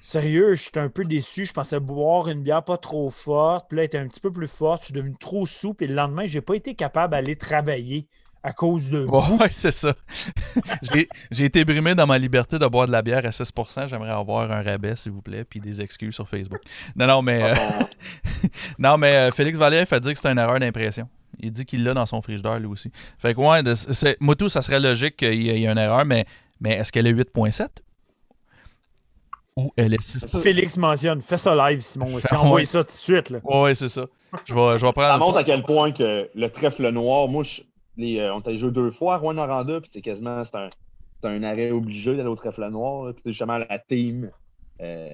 sérieux, 0.00 0.54
je 0.54 0.62
suis 0.64 0.70
un 0.78 0.88
peu 0.90 1.04
déçu. 1.04 1.46
Je 1.46 1.52
pensais 1.52 1.80
boire 1.80 2.28
une 2.28 2.42
bière 2.42 2.62
pas 2.64 2.76
trop 2.76 3.08
forte. 3.10 3.66
Puis 3.68 3.76
là, 3.76 3.82
elle 3.82 3.86
était 3.86 3.98
un 3.98 4.06
petit 4.08 4.20
peu 4.20 4.30
plus 4.32 4.48
forte. 4.48 4.82
Je 4.82 4.86
suis 4.86 4.94
devenu 4.94 5.14
trop 5.18 5.46
sous. 5.46 5.72
Puis 5.74 5.86
le 5.86 5.94
lendemain, 5.94 6.26
j'ai 6.26 6.40
pas 6.42 6.54
été 6.54 6.74
capable 6.74 7.12
d'aller 7.12 7.36
travailler 7.36 8.06
à 8.48 8.52
cause 8.52 8.88
de 8.90 9.00
vous. 9.00 9.16
Ouais, 9.38 9.48
c'est 9.50 9.70
ça. 9.72 9.94
J'ai- 11.30 11.44
été 11.44 11.64
brimé 11.64 11.94
dans 11.94 12.06
ma 12.06 12.18
liberté 12.18 12.58
de 12.58 12.66
boire 12.66 12.86
de 12.86 12.92
la 12.92 13.02
bière 13.02 13.24
à 13.24 13.30
6%. 13.30 13.86
J'aimerais 13.88 14.10
avoir 14.10 14.50
un 14.50 14.62
rabais, 14.62 14.96
s'il 14.96 15.12
vous 15.12 15.22
plaît, 15.22 15.44
puis 15.44 15.60
des 15.60 15.80
excuses 15.82 16.14
sur 16.14 16.28
Facebook. 16.28 16.60
Non, 16.96 17.06
non, 17.06 17.22
mais, 17.22 17.42
euh, 17.52 17.54
non, 18.78 18.96
mais 18.98 19.14
euh, 19.14 19.30
Félix 19.30 19.58
Vallier 19.58 19.84
fait 19.86 20.00
dire 20.00 20.12
que 20.12 20.18
c'est 20.18 20.28
une 20.30 20.38
erreur 20.38 20.58
d'impression. 20.58 21.08
Il 21.40 21.52
dit 21.52 21.64
qu'il 21.64 21.84
l'a 21.84 21.94
dans 21.94 22.06
son 22.06 22.20
frigidaire, 22.22 22.58
lui 22.58 22.66
aussi. 22.66 22.90
Fait 23.18 23.34
que, 23.34 23.40
ouais, 23.40 23.62
de- 23.62 23.74
c'est- 23.74 24.16
moi, 24.20 24.34
tout, 24.34 24.48
ça 24.48 24.62
serait 24.62 24.80
logique 24.80 25.16
qu'il 25.16 25.40
y, 25.42 25.50
ait- 25.50 25.70
une 25.70 25.78
erreur, 25.78 26.04
mais, 26.04 26.24
mais 26.60 26.74
est-ce 26.76 26.90
qu'elle 26.90 27.06
est 27.06 27.12
8.7 27.12 27.68
ou 29.56 29.72
elle 29.76 29.94
est 29.94 30.02
6 30.02 30.20
Ça, 30.26 30.38
Félix 30.38 30.76
mentionne, 30.76 31.20
fais 31.20 31.36
ça 31.38 31.54
live, 31.70 31.80
Simon. 31.80 32.18
Envoyé 32.32 32.66
ça 32.66 32.82
tout 32.84 32.90
de 32.90 32.94
suite. 32.94 33.30
Là. 33.30 33.38
Ouais, 33.44 33.74
c'est 33.74 33.88
ça. 33.88 34.06
Je 34.46 34.54
vais, 34.54 34.78
je 34.78 34.86
vais 34.86 34.92
prendre. 34.92 35.12
Ça 35.12 35.16
montre 35.18 35.38
à 35.38 35.44
quel 35.44 35.62
point 35.62 35.90
que 35.92 36.28
le 36.34 36.48
trèfle 36.50 36.88
noir, 36.90 37.26
moi, 37.28 37.42
je- 37.42 37.62
les, 37.98 38.18
euh, 38.20 38.34
on 38.34 38.40
t'a 38.40 38.54
joué 38.56 38.70
deux 38.70 38.90
fois 38.90 39.14
à 39.14 39.16
Rouen 39.18 39.34
Noranda, 39.34 39.80
puis 39.80 39.90
c'est 39.92 40.00
quasiment 40.00 40.42
c'est 40.44 40.56
un, 40.56 40.70
c'est 41.22 41.28
un 41.28 41.42
arrêt 41.42 41.70
obligé 41.72 42.16
d'aller 42.16 42.28
au 42.28 42.36
trèfle 42.36 42.66
noir. 42.70 43.12
Puis 43.12 43.22
c'est 43.24 43.30
justement 43.32 43.58
la 43.58 43.78
team. 43.78 44.30
euh, 44.80 45.08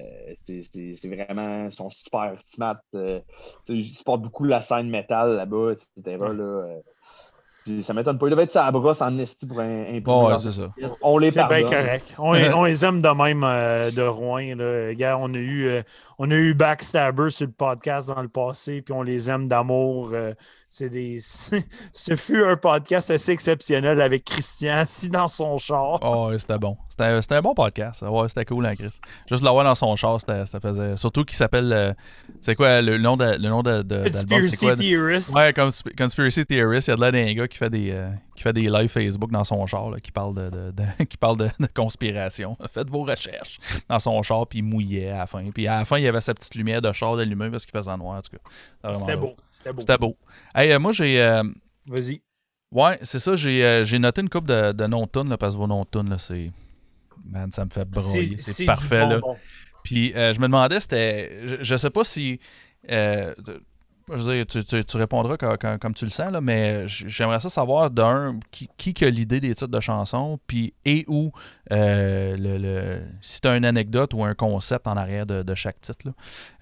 c'est 0.47 0.61
c'est- 0.71 0.93
c'est 1.01 1.07
vraiment. 1.07 1.65
Ils 1.65 1.71
sont 1.73 1.89
super 1.89 2.35
smart. 2.45 2.77
euh, 2.93 3.19
ils 3.67 3.83
supportent 3.83 4.21
beaucoup 4.21 4.43
la 4.45 4.61
scène 4.61 4.89
métal 4.89 5.35
là-bas, 5.35 5.71
etc. 5.73 6.17
Là, 6.19 6.29
euh. 6.29 6.79
Puis 7.63 7.81
ça 7.81 7.95
m'étonne 7.95 8.19
pas. 8.19 8.27
Ils 8.27 8.29
devaient 8.29 8.43
être 8.43 8.51
sa 8.51 8.69
brosse 8.69 9.01
en 9.01 9.17
esti 9.17 9.47
pour 9.47 9.59
un, 9.59 9.85
un 9.95 9.99
Bon, 9.99 10.27
ouais, 10.27 10.37
c'est 10.37 10.51
ça. 10.51 10.71
On 11.01 11.17
les 11.17 11.31
C'est 11.31 11.47
bien 11.47 11.63
correct. 11.63 12.13
On, 12.19 12.35
on 12.35 12.63
les 12.65 12.85
aime 12.85 13.01
de 13.01 13.09
même 13.09 13.43
euh, 13.43 13.89
de 13.89 14.03
Rouen. 14.03 14.55
Là. 14.55 14.93
Gars, 14.93 15.17
on, 15.19 15.33
a 15.33 15.37
eu, 15.39 15.65
euh, 15.67 15.81
on 16.19 16.29
a 16.29 16.35
eu 16.35 16.53
Backstabber 16.53 17.31
sur 17.31 17.47
le 17.47 17.53
podcast 17.53 18.09
dans 18.09 18.21
le 18.21 18.27
passé, 18.27 18.83
puis 18.83 18.93
on 18.93 19.01
les 19.01 19.31
aime 19.31 19.47
d'amour. 19.47 20.11
euh, 20.13 20.35
c'est 20.77 20.89
des... 20.89 21.17
Ce 21.93 22.15
fut 22.17 22.43
un 22.43 22.57
podcast 22.57 23.09
assez 23.09 23.31
exceptionnel 23.31 24.01
avec 24.01 24.25
Christian 24.25 24.75
assis 24.79 25.07
dans 25.09 25.27
son 25.29 25.57
char. 25.57 25.99
Oh, 26.01 26.31
c'était 26.37 26.57
bon. 26.57 26.75
C'était 26.89 27.35
un- 27.35 27.41
bon 27.41 27.53
podcast. 27.53 28.01
Ouais, 28.07 28.27
c'était 28.29 28.45
cool, 28.45 28.65
hein, 28.65 28.75
Chris. 28.75 28.99
Juste 29.29 29.43
l'avoir 29.43 29.63
dans 29.65 29.75
son 29.75 29.95
char, 29.95 30.19
ça 30.21 30.45
faisait. 30.61 30.97
Surtout 30.97 31.23
qu'il 31.23 31.37
s'appelle. 31.37 31.71
euh, 31.71 31.93
c'est 32.41 32.55
quoi 32.55 32.81
le 32.81 32.97
nom 32.97 33.15
de, 33.17 33.25
le 33.37 33.49
nom 33.49 33.63
de, 33.63 33.81
de- 33.83 34.03
Conspiracy 34.09 34.57
quoi? 34.57 34.75
Theorist. 34.75 35.33
Ouais, 35.35 35.51
Consp- 35.51 35.95
Conspiracy 35.97 36.45
Theorist, 36.45 36.87
il 36.87 36.91
y 36.91 36.93
a 36.93 36.95
de 36.97 37.01
là 37.01 37.11
d'un 37.11 37.33
gars 37.33 37.47
qui 37.47 37.57
fait 37.57 37.69
des, 37.69 37.91
euh, 37.91 38.09
qui 38.35 38.43
fait 38.43 38.53
des 38.53 38.69
lives 38.69 38.89
Facebook 38.89 39.31
dans 39.31 39.43
son 39.43 39.65
char, 39.65 39.89
là, 39.89 39.99
qui 39.99 40.11
parle 40.11 40.35
de, 40.35 40.49
de- 40.49 40.71
de- 40.71 41.03
qui 41.09 41.17
parle 41.17 41.37
de, 41.37 41.45
de 41.59 41.67
conspiration. 41.73 42.57
Faites 42.69 42.89
vos 42.89 43.03
recherches 43.03 43.59
dans 43.89 43.99
son 43.99 44.21
char, 44.23 44.45
puis 44.47 44.59
il 44.59 44.63
mouillait 44.63 45.09
à 45.09 45.19
la 45.19 45.27
fin. 45.27 45.49
Puis 45.51 45.67
à 45.67 45.79
la 45.79 45.85
fin, 45.85 45.97
il 45.97 46.03
y 46.03 46.07
avait 46.07 46.21
sa 46.21 46.33
petite 46.33 46.55
lumière 46.55 46.81
de 46.81 46.91
char 46.93 47.13
allumée 47.17 47.49
parce 47.49 47.65
qu'il 47.65 47.77
faisait 47.77 47.95
noir, 47.97 48.17
en 48.17 48.21
tout 48.21 48.31
cas. 48.37 48.93
C'était 48.93 49.15
beau. 49.15 49.35
C'était 49.51 49.73
beau. 49.73 49.79
C'était 49.79 49.97
beau. 49.97 50.17
Hey, 50.53 50.71
euh, 50.71 50.79
moi, 50.79 50.91
j'ai. 50.91 51.21
euh, 51.21 51.43
Vas-y. 51.87 52.21
Ouais, 52.71 52.99
c'est 53.03 53.19
ça. 53.19 53.35
J'ai 53.35 53.63
euh, 53.63 53.83
j'ai 53.83 53.99
noté 53.99 54.21
une 54.21 54.29
coupe 54.29 54.47
de, 54.47 54.71
de 54.73 54.83
là, 55.29 55.37
parce 55.37 55.53
que 55.55 55.59
vos 55.59 55.67
non-tunes, 55.67 56.09
là, 56.09 56.17
c'est. 56.17 56.51
Man, 57.23 57.51
ça 57.51 57.63
me 57.65 57.69
fait 57.69 57.85
broyer. 57.85 58.37
C'est 58.37 58.65
parfait, 58.65 59.07
là. 59.07 59.19
Puis 59.83 60.13
je 60.33 60.39
me 60.39 60.47
demandais, 60.47 60.79
c'était. 60.79 61.47
Je, 61.47 61.55
je 61.61 61.75
sais 61.77 61.89
pas 61.89 62.03
si. 62.03 62.39
euh, 62.91 63.33
je 64.09 64.21
veux 64.21 64.35
dire, 64.35 64.45
tu, 64.45 64.63
tu- 64.63 64.83
tu 64.83 64.97
répondras 64.97 65.35
co- 65.37 65.57
co- 65.57 65.77
comme, 65.79 65.93
tu 65.93 66.05
le 66.05 66.11
sens, 66.11 66.31
là, 66.31 66.39
mais 66.41 66.87
j'aimerais 66.87 67.39
ça 67.39 67.49
savoir 67.49 67.89
d'un, 67.91 68.39
qui, 68.51 68.69
qui 68.93 69.05
a 69.05 69.09
l'idée 69.09 69.39
des 69.39 69.55
titres 69.55 69.67
de 69.67 69.79
chansons, 69.79 70.39
puis 70.47 70.73
et 70.85 71.05
où, 71.07 71.31
euh, 71.71 72.37
le, 72.37 72.57
le- 72.57 73.01
si 73.21 73.41
tu 73.41 73.47
as 73.47 73.55
une 73.57 73.65
anecdote 73.65 74.13
ou 74.13 74.23
un 74.23 74.33
concept 74.35 74.87
en 74.87 74.95
arrière 74.97 75.25
de, 75.25 75.41
de 75.43 75.55
chaque 75.55 75.81
titre. 75.81 76.05
là. 76.07 76.13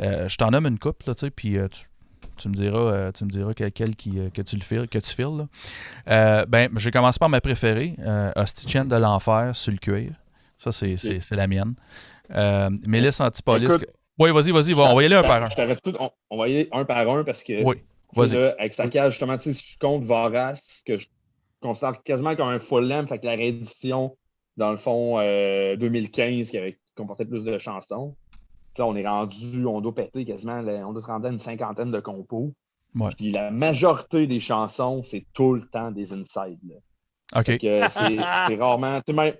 Euh, 0.02 0.28
je 0.30 0.38
t'en 0.38 0.52
nomme 0.52 0.68
une 0.68 0.80
coupe, 0.80 1.04
là, 1.04 1.14
puis 1.36 1.58
euh, 1.58 1.68
tu, 1.68 1.82
tu 2.38 2.50
me 2.50 2.54
diras, 2.54 3.12
tu 3.12 3.26
me 3.26 3.30
diras 3.30 3.54
quel, 3.54 3.72
quel 3.72 3.96
qui, 3.96 4.18
que 4.34 4.42
tu 4.42 4.56
le 4.56 4.62
files, 4.64 4.88
que 4.88 5.00
tu 5.00 5.14
files. 5.14 5.46
là. 6.08 6.46
Ben, 6.48 6.70
j'ai 6.78 6.92
commencé 6.92 7.20
par 7.20 7.30
ma 7.30 7.42
préférée, 7.42 7.96
Hostichen 8.36 8.88
de 8.88 8.96
l'enfer 8.96 9.56
sur 9.56 9.72
le 9.72 9.78
cuir. 9.78 10.14
Ça, 10.58 10.72
c'est, 10.72 10.96
la 11.36 11.48
mienne. 11.48 11.76
Mélisse 12.88 13.20
Antipolis. 13.20 13.66
Écoute, 13.66 13.86
que- 13.86 13.92
Oui, 14.20 14.32
vas-y, 14.32 14.52
vas-y, 14.52 14.74
va, 14.74 14.84
on 14.92 14.96
va 14.96 15.02
y 15.04 15.06
aller 15.06 15.16
un 15.16 15.24
par 15.24 15.42
un. 15.44 15.50
Je 15.50 15.56
t'arrête 15.56 15.82
tout- 15.82 15.96
on, 16.00 16.12
on 16.30 16.38
va 16.38 16.48
y 16.48 16.56
aller 16.56 16.70
un 16.72 16.86
par 16.86 17.10
un 17.10 17.24
parce 17.24 17.44
que 17.44 17.64
Oui, 17.64 17.78
vas-y. 18.16 18.36
avec 18.38 18.74
sa 18.74 18.88
cage, 18.88 19.14
justement, 19.14 19.38
tu 19.38 19.52
sais, 19.52 19.60
si 19.60 19.74
je 19.74 19.78
compte 19.80 20.04
Varas, 20.04 20.62
que 20.86 20.98
je 20.98 21.08
considère 21.62 22.02
quasiment 22.04 22.36
comme 22.36 22.50
un 22.50 22.60
full 22.60 22.88
length, 22.88 23.10
fait 23.10 23.20
que 23.20 23.26
la 23.26 23.36
réédition, 23.36 24.16
dans 24.58 24.72
le 24.72 24.78
fond, 24.78 25.18
euh, 25.20 25.76
2015, 25.78 26.50
qui, 26.50 26.58
avait, 26.58 26.74
qui 26.74 26.94
comportait 26.96 27.26
plus 27.26 27.44
de 27.44 27.58
chansons. 27.58 28.16
Tu 28.32 28.78
sais, 28.78 28.82
on 28.84 28.96
est 28.96 29.08
rendu, 29.08 29.66
on 29.66 29.82
doit 29.82 29.94
péter 29.96 30.26
quasiment, 30.26 30.60
on 30.60 30.94
doit 30.94 31.02
se 31.02 31.08
rendre 31.08 31.28
à 31.28 31.30
une 31.30 31.40
cinquantaine 31.40 31.92
de 31.92 32.00
compos. 32.00 32.54
Ouais. 32.96 33.12
Puis 33.18 33.32
la 33.32 33.50
majorité 33.50 34.28
des 34.28 34.40
chansons, 34.40 35.02
c'est 35.04 35.26
tout 35.34 35.54
le 35.54 35.68
temps 35.68 35.90
des 35.92 36.14
insides. 36.14 36.60
là. 36.68 36.76
OK. 37.40 37.46
C'est 37.60 37.80
c'est 38.48 38.56
rarement. 38.56 39.00
tu 39.02 39.06
sais, 39.08 39.14
Même, 39.14 39.34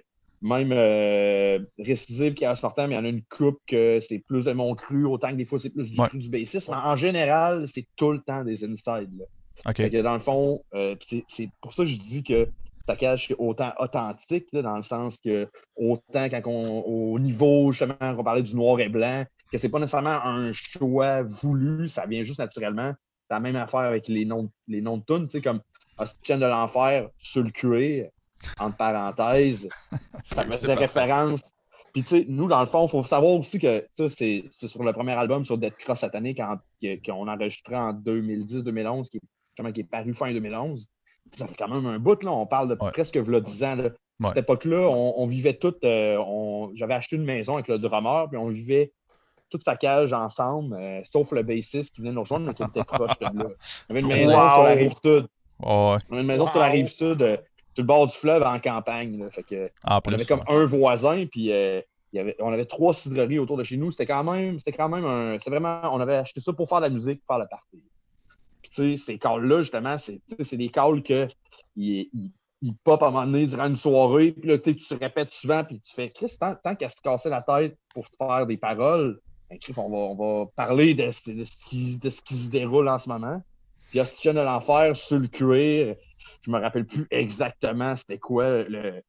même 0.44 0.72
euh, 0.74 1.60
Récisive 1.80 2.34
qui 2.34 2.46
reste 2.46 2.62
portant, 2.62 2.88
mais 2.88 2.96
il 2.96 2.98
y 2.98 3.02
en 3.02 3.06
a 3.06 3.10
une 3.10 3.24
coupe 3.24 3.58
que 3.66 4.00
c'est 4.02 4.20
plus 4.20 4.44
de 4.46 4.52
mon 4.52 4.76
cru, 4.76 5.06
autant 5.06 5.30
que 5.30 5.36
des 5.36 5.46
fois 5.46 5.60
c'est 5.60 5.70
plus 5.70 5.90
du 5.90 6.00
Ouais. 6.00 6.08
cru 6.10 6.18
du 6.20 6.30
bassiste. 6.30 6.70
Mais 6.70 6.76
en 6.76 6.96
général, 6.96 7.66
c'est 7.74 7.88
tout 7.96 8.12
le 8.12 8.20
temps 8.22 8.44
des 8.44 8.64
insides. 8.64 9.10
là. 9.18 9.74
Que 9.74 10.02
dans 10.02 10.14
le 10.14 10.20
fond, 10.20 10.62
euh, 10.74 10.96
c'est 11.28 11.50
pour 11.62 11.74
ça 11.74 11.84
que 11.84 11.90
je 11.90 11.98
dis 11.98 12.24
que 12.24 12.48
Saccage 12.88 13.28
c'est 13.28 13.36
autant 13.38 13.72
authentique, 13.80 14.48
là, 14.52 14.62
dans 14.62 14.76
le 14.76 14.84
sens 14.84 15.18
que 15.24 15.48
autant 15.78 16.28
quand 16.30 16.42
on, 16.48 16.82
au 16.82 17.18
niveau, 17.20 17.72
justement, 17.72 17.96
on 18.02 18.24
parlait 18.24 18.44
du 18.44 18.54
noir 18.56 18.80
et 18.82 18.90
blanc, 18.90 19.24
que 19.52 19.58
c'est 19.58 19.70
pas 19.70 19.80
nécessairement 19.80 20.22
un 20.26 20.52
choix 20.52 21.22
voulu, 21.22 21.88
ça 21.88 22.06
vient 22.06 22.24
juste 22.24 22.40
naturellement. 22.40 22.92
C'est 23.30 23.36
la 23.36 23.40
même 23.40 23.56
affaire 23.56 23.82
avec 23.82 24.10
les 24.10 24.26
noms, 24.26 24.50
les 24.68 24.82
noms 24.82 24.98
de 24.98 25.04
tunes, 25.06 25.28
tu 25.28 25.38
sais, 25.38 25.42
comme 25.42 25.62
Hostienne 25.98 26.40
de 26.40 26.46
l'enfer 26.48 27.08
sur 27.20 27.44
le 27.44 27.52
cuir, 27.52 28.10
entre 28.60 28.78
parenthèses, 28.78 29.68
ça 30.24 30.44
C'est 30.44 30.52
faisait 30.52 30.74
référence. 30.74 31.42
Puis, 31.94 32.02
tu 32.02 32.08
sais, 32.10 32.26
nous, 32.28 32.48
dans 32.48 32.60
le 32.60 32.66
fond, 32.66 32.86
il 32.88 32.90
faut 32.90 33.04
savoir 33.04 33.34
aussi 33.34 33.60
que 33.60 33.86
ça, 33.96 34.10
c'est 34.10 34.46
c'est 34.58 34.68
sur 34.68 34.84
le 34.84 34.94
premier 34.94 35.12
album, 35.14 35.46
sur 35.46 35.58
Dead 35.60 35.76
Cross 35.78 36.00
Satanic, 36.00 36.40
qu'on 37.06 37.28
a 37.28 37.36
enregistré 37.36 37.76
en 37.76 37.94
2010-2011, 37.94 39.10
qui, 39.10 39.20
qui 39.74 39.80
est 39.80 39.84
paru 39.84 40.14
fin 40.14 40.32
2011. 40.34 40.88
Ça 41.36 41.48
fait 41.48 41.56
quand 41.58 41.68
même 41.68 41.86
un 41.86 42.00
bout, 42.00 42.22
là. 42.24 42.32
On 42.32 42.46
parle 42.48 42.70
de 42.70 42.78
Ouais. 42.84 42.92
presque 42.92 43.18
v'là 43.18 43.40
10 43.40 43.64
ans, 43.64 43.76
là. 43.76 43.84
Ouais. 44.20 44.28
Cette 44.30 44.38
époque-là, 44.38 44.88
on, 44.90 45.14
on 45.22 45.28
vivait 45.28 45.54
tout. 45.54 45.74
J'avais 45.82 46.94
acheté 46.94 47.16
une 47.16 47.26
maison 47.26 47.54
avec 47.54 47.68
le 47.68 47.78
drummer, 47.78 48.28
puis 48.30 48.38
on 48.38 48.48
vivait 48.50 48.92
toute 49.50 49.64
sa 49.64 49.76
cage 49.76 50.14
ensemble, 50.14 50.76
euh, 50.80 51.02
sauf 51.12 51.32
le 51.32 51.44
bassiste 51.44 51.94
qui 51.94 52.02
venait 52.02 52.14
nous 52.14 52.22
rejoindre, 52.22 52.48
mais 52.48 52.54
qui 52.56 52.64
était 52.64 52.84
proche 52.84 53.18
de 53.20 53.26
là. 53.26 53.32
On 53.90 53.96
avait 53.96 54.00
une 54.02 54.08
Wow. 54.08 54.14
maison 54.16 54.50
sur 54.50 54.64
la 54.64 54.74
rive 54.74 54.94
sud. 55.04 55.28
Ouais, 55.60 55.98
On 56.10 56.14
avait 56.14 56.22
une 56.22 56.28
maison 56.28 56.48
sur 56.48 56.60
la 56.60 56.66
rive 56.68 56.88
sud, 56.88 57.22
euh, 57.22 57.38
sur 57.74 57.84
le 57.84 57.88
bord 57.88 58.08
du 58.08 58.16
fleuve 58.16 58.44
en 58.44 58.60
campagne. 58.60 59.20
là. 59.20 59.30
Fait 59.30 59.44
que, 59.44 59.70
en 59.84 60.00
on 60.06 60.14
avait 60.14 60.26
comme 60.26 60.40
ouais. 60.42 60.56
un 60.56 60.66
voisin, 60.66 61.26
puis 61.26 61.52
euh, 61.52 61.82
il 62.12 62.18
y 62.18 62.20
avait, 62.20 62.36
on 62.40 62.52
avait 62.54 62.66
trois 62.66 62.94
cidreries 62.94 63.40
autour 63.40 63.58
de 63.58 63.64
chez 63.64 63.78
nous. 63.78 63.92
C'était 63.92 64.06
quand 64.06 64.24
même, 64.24 64.60
c'était 64.60 64.74
quand 64.74 64.90
même 64.90 65.06
un. 65.06 65.38
C'était 65.40 65.50
vraiment. 65.52 65.82
On 65.92 66.00
avait 66.00 66.16
acheté 66.18 66.40
ça 66.42 66.54
pour 66.54 66.70
faire 66.70 66.80
de 66.80 66.86
la 66.86 66.90
musique, 66.90 67.22
pour 67.26 67.36
faire 67.36 67.44
le 67.44 67.50
party. 67.50 67.84
Puis, 68.62 68.72
tu 68.72 68.98
sais, 68.98 69.06
ces 69.06 69.18
calls-là, 69.20 69.62
justement, 69.62 69.98
c'est 69.98 70.58
des 70.58 70.70
calls 70.70 71.04
que 71.04 71.28
ils 71.76 72.76
pop 72.86 73.02
à 73.04 73.08
un 73.08 73.12
moment 73.12 73.26
donné 73.26 73.46
durant 73.46 73.66
une 73.68 73.76
soirée, 73.76 74.32
puis 74.32 74.50
là, 74.50 74.58
tu 74.58 74.76
tu 74.76 74.94
répètes 74.94 75.32
souvent, 75.32 75.64
puis 75.66 75.82
tu 75.82 75.94
fais 75.94 76.10
Chris, 76.10 76.34
tant, 76.40 76.56
tant 76.64 76.76
qu'à 76.76 76.88
se 76.88 77.02
casser 77.02 77.30
la 77.30 77.42
tête 77.42 77.78
pour 77.94 78.08
faire 78.18 78.46
des 78.48 78.56
paroles, 78.56 79.20
ben, 79.50 79.60
Chris, 79.60 79.74
on 79.76 79.90
va, 79.90 79.98
on 79.98 80.16
va 80.16 80.46
parler 80.56 80.94
de, 80.94 81.12
ce- 81.12 81.32
de 81.32 81.44
ce 81.44 81.58
qui, 81.66 81.98
de 81.98 82.10
ce 82.10 82.22
qui 82.22 82.36
se 82.36 82.50
déroule 82.50 82.88
en 82.88 82.98
ce 82.98 83.10
moment. 83.10 83.42
Puis 83.90 84.00
Hostienne 84.00 84.38
de 84.38 84.42
l'enfer 84.42 84.96
sur 84.96 85.20
le 85.20 85.28
cuir, 85.28 85.96
je 86.44 86.52
me 86.52 86.60
rappelle 86.60 86.86
plus 86.86 87.08
exactement 87.10 87.96
c'était 87.96 88.20
quoi 88.20 88.64
le, 88.64 89.02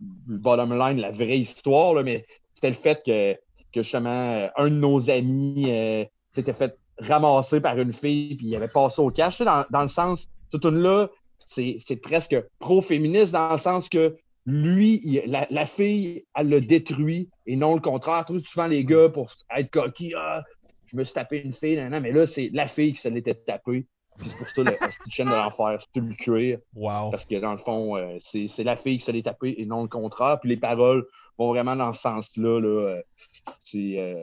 bottom 0.00 0.76
line, 0.76 1.00
la 1.00 1.10
vraie 1.10 1.38
histoire, 1.38 1.94
là, 1.94 2.02
mais 2.02 2.26
c'était 2.54 2.68
le 2.68 2.74
fait 2.74 3.02
que, 3.04 3.34
que 3.72 3.82
justement, 3.82 4.34
euh, 4.34 4.48
un 4.56 4.68
de 4.68 4.74
nos 4.74 5.10
amis 5.10 5.64
euh, 5.68 6.04
s'était 6.32 6.52
fait 6.52 6.76
ramasser 6.98 7.60
par 7.60 7.78
une 7.78 7.92
fille, 7.92 8.36
puis 8.36 8.48
il 8.48 8.56
avait 8.56 8.68
passé 8.68 9.00
au 9.00 9.10
cash. 9.10 9.38
Dans, 9.38 9.64
dans 9.70 9.82
le 9.82 9.88
sens, 9.88 10.28
toute 10.50 10.64
une 10.64 10.80
là, 10.82 11.08
c'est 11.48 12.00
presque 12.02 12.36
pro-féministe 12.58 13.32
dans 13.32 13.52
le 13.52 13.58
sens 13.58 13.88
que 13.88 14.16
lui, 14.46 15.22
la, 15.26 15.46
la 15.50 15.64
fille, 15.64 16.24
elle 16.34 16.48
le 16.48 16.60
détruit 16.60 17.30
et 17.46 17.56
non 17.56 17.74
le 17.74 17.80
contraire. 17.80 18.24
Trop 18.24 18.38
souvent, 18.40 18.66
les 18.66 18.84
gars, 18.84 19.08
pour 19.08 19.32
être 19.56 19.70
coquille, 19.70 20.14
ah, 20.16 20.42
je 20.86 20.96
me 20.96 21.04
suis 21.04 21.14
tapé 21.14 21.42
une 21.42 21.52
fille, 21.52 21.76
nan, 21.76 22.02
mais 22.02 22.12
là, 22.12 22.26
c'est 22.26 22.50
la 22.52 22.66
fille 22.66 22.92
qui 22.92 23.00
se 23.00 23.08
l'était 23.08 23.34
tapée. 23.34 23.86
C'est 24.16 24.36
pour 24.36 24.48
ça 24.48 24.62
le 24.62 24.72
chaîne 25.10 25.26
de 25.28 25.32
l'enfer, 25.32 25.78
c'est 25.92 26.00
le 26.00 26.14
cuir. 26.14 26.58
Wow. 26.74 27.10
Parce 27.10 27.24
que 27.24 27.38
dans 27.38 27.52
le 27.52 27.58
fond, 27.58 27.96
euh, 27.96 28.16
c'est 28.24 28.46
c'est 28.46 28.64
la 28.64 28.76
fille 28.76 28.98
qui 28.98 29.04
se 29.04 29.10
l'est 29.10 29.22
tapée 29.22 29.54
et 29.58 29.66
non 29.66 29.82
le 29.82 29.88
contraire. 29.88 30.38
Puis 30.40 30.50
les 30.50 30.56
paroles 30.56 31.04
vont 31.38 31.48
vraiment 31.50 31.74
dans 31.76 31.92
ce 31.92 32.00
sens-là. 32.00 32.60
Là, 32.60 32.66
euh, 32.68 33.02
c'est 33.64 33.94
euh, 33.98 34.22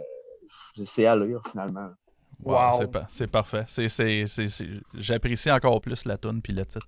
c'est 0.86 1.06
à 1.06 1.16
lire 1.16 1.42
finalement. 1.52 1.90
Wow, 2.44 2.54
Wow. 2.56 2.74
c'est 2.80 2.88
pa- 2.92 3.06
C'est 3.08 3.28
parfait. 3.28 3.64
C'est- 3.68 3.88
c'est- 3.88 4.26
c'est- 4.26 4.48
c'est- 4.48 4.66
J'apprécie 4.96 5.52
encore 5.52 5.80
plus 5.80 6.06
la 6.06 6.18
tune 6.18 6.42
puis 6.42 6.54
le 6.54 6.66
titre 6.66 6.88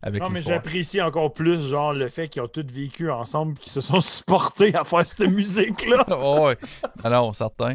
avec 0.00 0.22
Non, 0.22 0.30
mais 0.30 0.40
j'apprécie 0.42 1.02
encore 1.02 1.30
plus, 1.34 1.68
genre, 1.68 1.92
le 1.92 2.08
fait 2.08 2.28
qu'ils 2.28 2.40
ont 2.40 2.48
tous 2.48 2.64
vécu 2.72 3.10
ensemble 3.10 3.52
qu'ils 3.54 3.70
se 3.70 3.82
sont 3.82 4.00
supportés 4.00 4.74
à 4.74 4.82
faire 4.84 5.06
cette 5.06 5.28
musique-là. 5.28 6.06
Oh, 6.10 6.38
ouais. 6.46 6.56
Alors, 7.02 7.34
certain. 7.36 7.74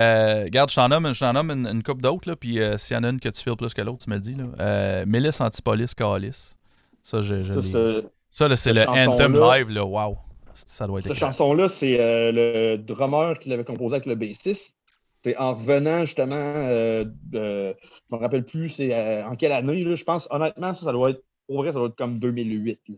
Euh, 0.00 0.44
regarde, 0.44 0.70
je 0.70 0.74
t'en 0.74 0.88
nomme, 0.88 1.12
je 1.12 1.20
t'en 1.20 1.32
nomme 1.32 1.50
une, 1.50 1.66
une 1.66 1.82
couple 1.82 2.02
d'autres, 2.02 2.28
là, 2.28 2.36
puis 2.36 2.60
euh, 2.60 2.76
s'il 2.76 2.96
y 2.96 3.00
en 3.00 3.04
a 3.04 3.08
une 3.08 3.20
que 3.20 3.28
tu 3.28 3.42
files 3.42 3.56
plus 3.56 3.72
que 3.72 3.80
l'autre, 3.80 4.04
tu 4.04 4.10
me 4.10 4.16
le 4.16 4.20
dis. 4.20 4.34
Là. 4.34 4.44
Euh, 4.60 5.04
Mélisse 5.06 5.40
Antipolis 5.40 5.94
Calis. 5.94 6.54
Ça, 7.02 7.22
je, 7.22 7.40
je 7.42 8.02
Ça, 8.30 8.48
là, 8.48 8.56
c'est 8.56 8.72
le 8.72 8.86
Anthem 8.88 9.38
live, 9.38 9.70
là. 9.70 9.84
Wow. 9.84 10.18
Ça 10.54 10.86
doit 10.86 11.00
être 11.00 11.08
Cette 11.08 11.16
chanson-là, 11.16 11.68
c'est 11.68 12.00
euh, 12.00 12.32
le 12.32 12.76
drummer 12.78 13.38
qui 13.38 13.48
l'avait 13.48 13.64
composé 13.64 13.96
avec 13.96 14.06
le 14.06 14.14
bassiste. 14.14 14.74
C'est 15.22 15.36
en 15.36 15.54
revenant 15.54 16.04
justement, 16.04 16.34
je 16.34 17.04
me 17.34 18.16
rappelle 18.16 18.44
plus 18.44 18.68
c'est 18.68 19.22
en 19.24 19.34
quelle 19.34 19.52
année, 19.52 19.82
là, 19.82 19.94
je 19.94 20.04
pense, 20.04 20.28
honnêtement, 20.30 20.72
ça, 20.72 20.84
ça 20.84 20.92
doit 20.92 21.10
être, 21.10 21.22
pour 21.48 21.58
vrai, 21.58 21.68
ça 21.68 21.78
doit 21.78 21.88
être 21.88 21.96
comme 21.96 22.18
2008. 22.18 22.80
là. 22.88 22.94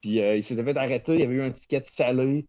Puis 0.00 0.16
il 0.18 0.42
s'était 0.42 0.64
fait 0.64 0.76
arrêter, 0.76 1.14
il 1.14 1.20
y 1.20 1.22
avait 1.22 1.34
eu 1.34 1.42
un 1.42 1.52
ticket 1.52 1.82
salé, 1.84 2.46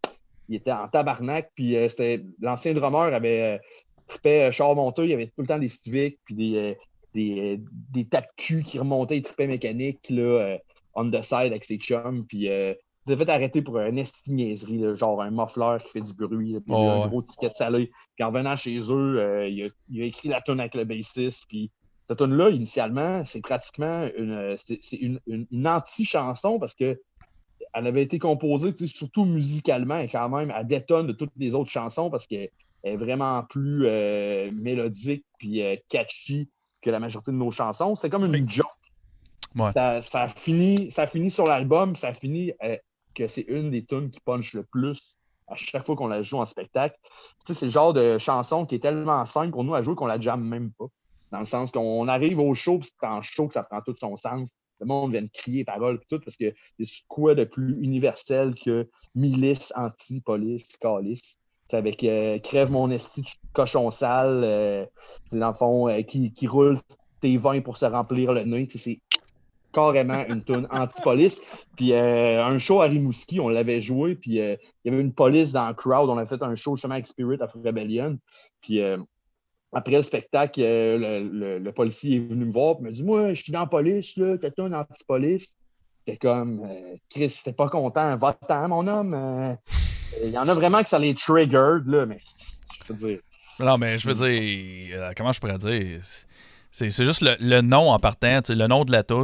il 0.48 0.56
était 0.56 0.72
en 0.72 0.88
tabarnak, 0.88 1.50
puis 1.54 1.76
euh, 1.76 1.88
c'était 1.88 2.22
l'ancien 2.40 2.74
drummer 2.74 3.14
avait 3.14 3.40
euh, 3.42 3.58
trippé 4.06 4.42
euh, 4.44 4.50
char 4.50 4.74
monté, 4.74 5.04
il 5.04 5.10
y 5.10 5.14
avait 5.14 5.26
tout 5.26 5.40
le 5.42 5.46
temps 5.46 5.58
des 5.58 5.68
Civic, 5.68 6.18
puis 6.24 6.34
des, 6.34 6.76
des, 7.14 7.60
des 7.92 8.04
tapes 8.04 8.30
cul 8.36 8.62
qui 8.62 8.78
remontaient, 8.78 9.16
il 9.16 9.22
trippait 9.22 9.46
mécanique, 9.46 10.00
là, 10.10 10.58
on 10.94 11.10
the 11.10 11.22
side 11.22 11.46
avec 11.52 11.64
ses 11.64 11.78
chums, 11.78 12.24
puis 12.26 12.46
il 12.46 12.76
s'est 13.08 13.16
fait 13.16 13.28
arrêter 13.28 13.62
pour 13.62 13.78
un 13.78 13.96
esti 13.96 14.56
là, 14.78 14.94
genre 14.94 15.20
un 15.22 15.30
muffler 15.30 15.76
qui 15.84 15.90
fait 15.92 16.00
du 16.00 16.12
bruit, 16.14 16.52
là, 16.52 16.60
puis 16.60 16.74
Oh, 16.74 16.88
un 16.88 17.00
ouais. 17.02 17.08
gros 17.08 17.22
ticket 17.22 17.50
salé. 17.54 17.90
Puis 18.16 18.24
en 18.24 18.30
venant 18.30 18.56
chez 18.56 18.78
eux, 18.90 19.46
il, 19.48 19.64
a, 19.64 19.68
il 19.90 20.02
a 20.02 20.04
écrit 20.04 20.28
la 20.28 20.40
tune 20.40 20.60
avec 20.60 20.74
le 20.74 20.84
bassiste. 20.84 21.44
Puis 21.48 21.70
cette 22.08 22.18
tune-là, 22.18 22.50
initialement, 22.50 23.24
c'est 23.24 23.40
pratiquement 23.40 24.08
une, 24.16 24.56
c'est, 24.64 24.78
c'est 24.82 24.96
une, 24.96 25.18
une- 25.26 25.46
une 25.50 25.66
anti-chanson 25.66 26.58
parce 26.58 26.74
que 26.74 27.00
elle 27.74 27.86
avait 27.88 28.02
été 28.02 28.18
composée, 28.18 28.72
surtout 28.86 29.24
musicalement, 29.24 29.98
et 29.98 30.08
quand 30.08 30.28
même, 30.28 30.52
elle 30.56 30.66
détonne 30.66 31.08
de 31.08 31.12
toutes 31.12 31.32
les 31.36 31.54
autres 31.54 31.70
chansons 31.70 32.08
parce 32.08 32.26
qu'elle 32.26 32.50
est 32.84 32.96
vraiment 32.96 33.42
plus 33.42 33.86
euh, 33.86 34.50
mélodique 34.52 35.24
puis 35.38 35.62
euh, 35.62 35.76
catchy 35.88 36.48
que 36.80 36.90
la 36.90 37.00
majorité 37.00 37.32
de 37.32 37.36
nos 37.36 37.50
chansons. 37.50 37.96
C'est 37.96 38.10
comme 38.10 38.32
une 38.32 38.48
joke. 38.48 38.66
Ouais. 39.56 39.72
Ça, 39.72 40.02
ça 40.02 40.28
finit, 40.28 40.90
ça 40.92 41.06
finit 41.06 41.30
sur 41.30 41.46
l'album, 41.46 41.96
ça 41.96 42.14
finit 42.14 42.52
euh, 42.62 42.76
que 43.14 43.26
c'est 43.26 43.46
une 43.48 43.70
des 43.70 43.84
tunes 43.84 44.10
qui 44.10 44.20
punch 44.20 44.52
le 44.52 44.62
plus 44.62 45.16
à 45.48 45.56
chaque 45.56 45.84
fois 45.84 45.96
qu'on 45.96 46.08
la 46.08 46.22
joue 46.22 46.38
en 46.38 46.44
spectacle. 46.44 46.96
Tu 47.44 47.52
sais, 47.52 47.58
c'est 47.58 47.66
le 47.66 47.72
genre 47.72 47.92
de 47.92 48.18
chanson 48.18 48.66
qui 48.66 48.76
est 48.76 48.80
tellement 48.80 49.24
simple 49.24 49.50
pour 49.50 49.64
nous 49.64 49.74
à 49.74 49.82
jouer 49.82 49.94
qu'on 49.94 50.06
la 50.06 50.20
jamme 50.20 50.44
même 50.44 50.70
pas. 50.78 50.86
Dans 51.32 51.40
le 51.40 51.46
sens 51.46 51.70
qu'on 51.70 52.06
arrive 52.06 52.38
au 52.38 52.54
show, 52.54 52.78
puis 52.78 52.88
c'est 52.88 53.06
en 53.06 53.20
show 53.20 53.48
que 53.48 53.54
ça 53.54 53.64
prend 53.64 53.80
tout 53.80 53.94
son 53.98 54.16
sens. 54.16 54.48
Le 54.80 54.86
monde 54.86 55.12
vient 55.12 55.22
de 55.22 55.30
crier 55.32 55.64
paroles 55.64 55.98
puis 55.98 56.08
tout, 56.10 56.20
parce 56.24 56.36
que 56.36 56.46
a 56.46 56.84
quoi 57.08 57.34
de 57.34 57.44
plus 57.44 57.76
universel 57.82 58.54
que 58.54 58.88
milice, 59.14 59.72
anti-police, 59.76 60.68
calice. 60.80 61.36
C'est 61.70 61.76
avec 61.76 62.04
euh, 62.04 62.38
Crève 62.40 62.70
mon 62.70 62.90
esti 62.90 63.24
cochon 63.52 63.90
sale, 63.90 64.42
euh, 64.44 64.84
c'est 65.30 65.38
dans 65.38 65.48
le 65.48 65.54
fond, 65.54 65.88
euh, 65.88 66.02
qui, 66.02 66.32
qui 66.32 66.46
roule 66.46 66.78
tes 67.20 67.36
vins 67.36 67.60
pour 67.60 67.76
se 67.76 67.86
remplir 67.86 68.32
le 68.32 68.44
nez. 68.44 68.68
C'est 68.68 69.00
carrément 69.72 70.24
une 70.28 70.44
tune 70.44 70.68
anti-police. 70.70 71.40
Puis 71.76 71.94
un 71.94 72.58
show 72.58 72.82
à 72.82 72.84
Rimouski, 72.84 73.40
on 73.40 73.48
l'avait 73.48 73.80
joué, 73.80 74.14
puis 74.14 74.36
il 74.36 74.58
y 74.84 74.88
avait 74.88 75.00
une 75.00 75.12
police 75.12 75.52
dans 75.52 75.66
le 75.66 75.74
crowd. 75.74 76.08
On 76.10 76.18
a 76.18 76.26
fait 76.26 76.42
un 76.42 76.54
show 76.54 76.76
justement 76.76 76.94
avec 76.94 77.08
Spirit 77.08 77.38
of 77.40 77.52
Rebellion. 77.54 78.18
Puis 78.60 78.80
après 79.74 79.92
le 79.96 80.02
spectacle, 80.02 80.60
euh, 80.62 81.20
le, 81.22 81.58
le- 81.58 81.72
policier 81.72 82.16
est 82.16 82.20
venu 82.20 82.44
me 82.46 82.52
voir 82.52 82.76
et 82.78 82.82
m'a 82.82 82.90
dit 82.90 83.02
Moi, 83.02 83.32
je 83.34 83.42
suis 83.42 83.52
dans 83.52 83.60
la 83.60 83.66
police, 83.66 84.16
là, 84.16 84.36
quelqu'un 84.38 84.72
anti-police. 84.72 85.48
J'étais 86.06 86.18
comme 86.18 86.60
euh, 86.64 86.96
Chris, 87.10 87.34
t'es 87.44 87.52
pas 87.52 87.68
content, 87.68 88.16
va-t'en, 88.16 88.68
mon 88.68 88.86
homme. 88.86 89.14
Euh, 89.14 89.54
Il 90.22 90.30
y 90.30 90.38
en 90.38 90.46
a 90.48 90.54
vraiment 90.54 90.82
que 90.82 90.88
ça 90.88 90.98
les 90.98 91.14
triggered, 91.14 91.86
là, 91.86 92.06
mais 92.06 92.18
je 92.86 92.92
veux 92.92 93.08
dire. 93.08 93.18
Non, 93.58 93.78
mais 93.78 93.98
je 93.98 94.08
veux 94.08 94.14
dire, 94.14 95.00
euh, 95.00 95.12
comment 95.16 95.32
je 95.32 95.40
pourrais 95.40 95.58
dire? 95.58 96.00
C'est 96.70 96.90
c'est 96.90 97.04
juste 97.04 97.20
le, 97.20 97.36
le 97.40 97.60
nom 97.60 97.90
en 97.90 97.98
partant, 98.00 98.40
le 98.48 98.66
nom 98.66 98.84
de 98.84 98.90
la 98.92 99.02
tu- 99.04 99.16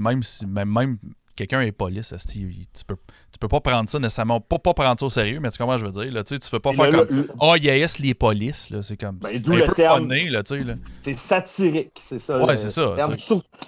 même 0.00 0.22
si 0.22 0.46
même, 0.46 0.72
même 0.72 0.98
quelqu'un 1.46 1.60
est 1.62 1.72
police, 1.72 2.14
il- 2.34 2.66
tu 2.68 2.84
peux, 2.86 2.96
tu 3.32 3.38
peux 3.38 3.48
pas 3.48 3.60
prendre 3.60 3.88
ça 3.88 3.98
nécessairement, 3.98 4.40
pas, 4.40 4.58
pas 4.58 4.74
prendre 4.74 4.98
ça 4.98 5.06
au 5.06 5.10
sérieux, 5.10 5.40
mais 5.40 5.50
tu 5.50 5.58
que 5.58 5.78
je 5.78 5.84
veux 5.86 5.92
dire? 5.92 6.12
Là, 6.12 6.24
tu 6.24 6.36
fais 6.42 6.60
pas 6.60 6.72
faire 6.72 6.90
là, 6.90 7.04
comme 7.04 7.16
le- 7.16 7.28
Oh 7.40 7.54
yes, 7.56 7.98
les 7.98 8.14
polices, 8.14 8.70
là, 8.70 8.82
c'est 8.82 8.96
comme. 8.96 9.16
Ben, 9.16 9.30
c'est 9.32 9.48
un 9.48 9.66
peu 9.66 9.72
terme. 9.74 9.98
funné, 10.08 10.30
là, 10.30 10.42
tu 10.42 10.58
sais. 10.58 10.64
Là. 10.64 10.74
c'est 11.02 11.14
satirique, 11.14 11.98
c'est 12.00 12.18
ça. 12.18 12.38
Ouais, 12.42 12.56
c'est 12.56 12.70
ça, 12.70 12.94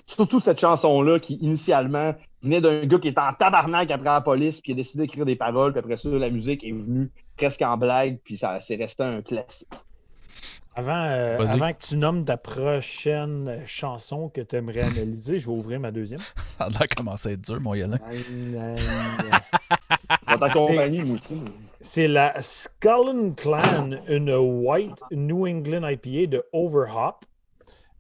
surtout 0.07 0.41
cette 0.41 0.61
chanson-là 0.61 1.19
qui, 1.19 1.35
initialement, 1.35 2.15
venait 2.43 2.61
d'un 2.61 2.85
gars 2.85 2.99
qui 2.99 3.09
était 3.09 3.21
en 3.21 3.33
tabarnak 3.33 3.91
après 3.91 4.05
la 4.05 4.21
police, 4.21 4.55
puis 4.61 4.63
qui 4.63 4.73
a 4.73 4.75
décidé 4.75 5.05
d'écrire 5.05 5.25
des 5.25 5.37
paroles, 5.37 5.73
puis 5.73 5.81
après 5.81 5.97
ça, 5.97 6.09
la 6.11 6.31
musique 6.31 6.63
est 6.65 6.73
venue 6.73 7.11
presque 7.37 7.63
en 7.63 7.77
blague, 7.77 8.19
puis 8.25 8.37
ça 8.37 8.59
c'est 8.61 8.77
resté 8.77 9.03
un 9.03 9.23
classique. 9.23 9.69
Avant, 10.77 11.05
euh, 11.05 11.39
avant 11.53 11.73
que 11.73 11.83
tu 11.83 11.97
nommes 11.97 12.25
ta 12.25 12.37
prochaine 12.37 13.63
chanson 13.65 14.29
que 14.29 14.41
tu 14.41 14.57
aimerais 14.57 14.81
analyser, 14.81 15.39
je 15.39 15.47
vais 15.47 15.53
ouvrir 15.53 15.79
ma 15.79 15.93
deuxième. 15.93 16.19
Ça 16.59 16.65
a 16.65 16.69
l'air 16.69 16.89
commencé 16.97 17.29
à 17.29 17.33
être 17.33 17.41
dur, 17.43 17.61
mon 17.61 17.75
Yolin. 17.75 17.99
C'est 21.81 22.09
la 22.09 22.43
Skull 22.43 23.35
Clan, 23.37 23.91
une 24.09 24.31
White 24.35 25.03
New 25.13 25.47
England 25.47 25.87
IPA 25.89 26.27
de 26.31 26.45
Overhop. 26.53 27.25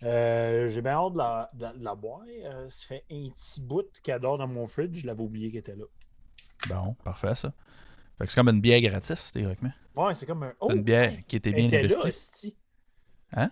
Euh, 0.02 0.68
J'ai 0.68 0.82
bien 0.82 0.92
hâte 0.92 1.12
de 1.12 1.18
la, 1.18 1.50
de 1.54 1.62
la- 1.62 1.72
de 1.72 1.84
la 1.84 1.94
boire. 1.94 2.20
Euh, 2.44 2.66
ça 2.70 2.86
fait 2.88 3.04
un 3.10 3.28
petit 3.30 3.60
bout 3.60 3.86
qu'elle 4.02 4.20
dort 4.20 4.38
dans 4.38 4.48
mon 4.48 4.66
fridge. 4.66 5.00
Je 5.02 5.06
l'avais 5.06 5.22
oublié 5.22 5.48
qu'elle 5.50 5.60
était 5.60 5.76
là. 5.76 5.84
Bon, 6.68 6.94
parfait, 7.04 7.34
ça. 7.34 7.52
Fait 8.18 8.26
que 8.26 8.32
c'est 8.32 8.36
comme 8.40 8.48
une 8.48 8.60
bière 8.60 8.80
gratis, 8.80 9.32
théoriquement. 9.32 9.72
Ouais, 9.96 10.14
c'est 10.14 10.26
comme 10.26 10.42
un. 10.44 10.52
C'est 10.62 10.72
une 10.74 10.82
bière 10.82 11.12
qui 11.26 11.36
était 11.36 11.52
bien 11.52 11.66
était 11.66 11.78
investie. 11.78 12.08
esti. 12.08 12.56
Hein? 13.32 13.50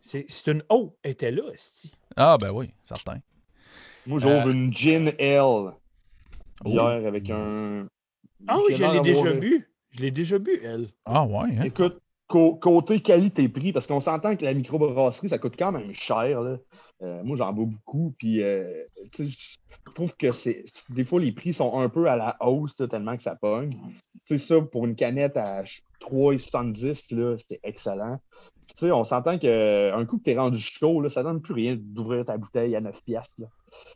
C'est 0.00 0.24
c'est 0.28 0.50
une. 0.50 0.62
Oh, 0.68 0.96
elle 1.02 1.12
était 1.12 1.30
là, 1.30 1.42
Esti. 1.52 1.94
Ah, 2.16 2.36
ben 2.40 2.50
oui, 2.52 2.70
certain. 2.82 3.20
Moi, 4.06 4.18
j'ouvre 4.18 4.48
Euh, 4.48 4.52
une 4.52 4.72
Gin 4.72 5.08
Ale 5.18 5.72
Oh. 6.64 6.70
bière 6.70 7.06
avec 7.06 7.28
un. 7.30 7.86
Ah 8.46 8.56
oui, 8.58 8.74
je 8.74 8.84
l'ai 8.84 9.00
déjà 9.00 9.32
bu. 9.32 9.68
Je 9.90 10.00
l'ai 10.00 10.10
déjà 10.10 10.38
bu, 10.38 10.58
elle. 10.62 10.88
Ah, 11.04 11.24
ouais, 11.24 11.56
hein? 11.58 11.62
Écoute, 11.62 12.00
côté 12.28 13.00
qualité-prix, 13.00 13.72
parce 13.72 13.86
qu'on 13.86 14.00
s'entend 14.00 14.34
que 14.36 14.44
la 14.44 14.54
microbrasserie, 14.54 15.28
ça 15.28 15.38
coûte 15.38 15.54
quand 15.58 15.72
même 15.72 15.92
cher. 15.92 16.40
là. 16.40 16.56
Euh, 17.02 17.22
moi, 17.22 17.36
j'en 17.36 17.52
bois 17.52 17.66
beaucoup. 17.66 18.14
Puis, 18.18 18.42
euh, 18.42 18.84
tu 19.12 19.26
je 19.28 19.92
trouve 19.94 20.14
que 20.16 20.32
c'est. 20.32 20.64
Des 20.88 21.04
fois, 21.04 21.20
les 21.20 21.32
prix 21.32 21.52
sont 21.52 21.78
un 21.78 21.88
peu 21.88 22.08
à 22.08 22.16
la 22.16 22.36
hausse, 22.40 22.74
là, 22.78 22.88
tellement 22.88 23.16
que 23.16 23.22
ça 23.22 23.36
pogne. 23.36 23.76
Tu 24.26 24.38
sais, 24.38 24.46
ça, 24.46 24.60
pour 24.62 24.86
une 24.86 24.96
canette 24.96 25.36
à 25.36 25.62
3,70, 26.00 27.14
là, 27.14 27.36
c'est 27.48 27.60
excellent. 27.62 28.18
Puis, 28.66 28.74
tu 28.78 28.86
sais, 28.86 28.92
on 28.92 29.04
s'entend 29.04 29.36
qu'un 29.38 30.04
coup 30.06 30.18
que 30.18 30.22
t'es 30.22 30.36
rendu 30.38 30.58
chaud, 30.58 31.00
là, 31.02 31.10
ça 31.10 31.22
donne 31.22 31.42
plus 31.42 31.52
rien 31.54 31.76
d'ouvrir 31.78 32.24
ta 32.24 32.38
bouteille 32.38 32.74
à 32.74 32.80
9 32.80 33.02
piastres. 33.04 33.34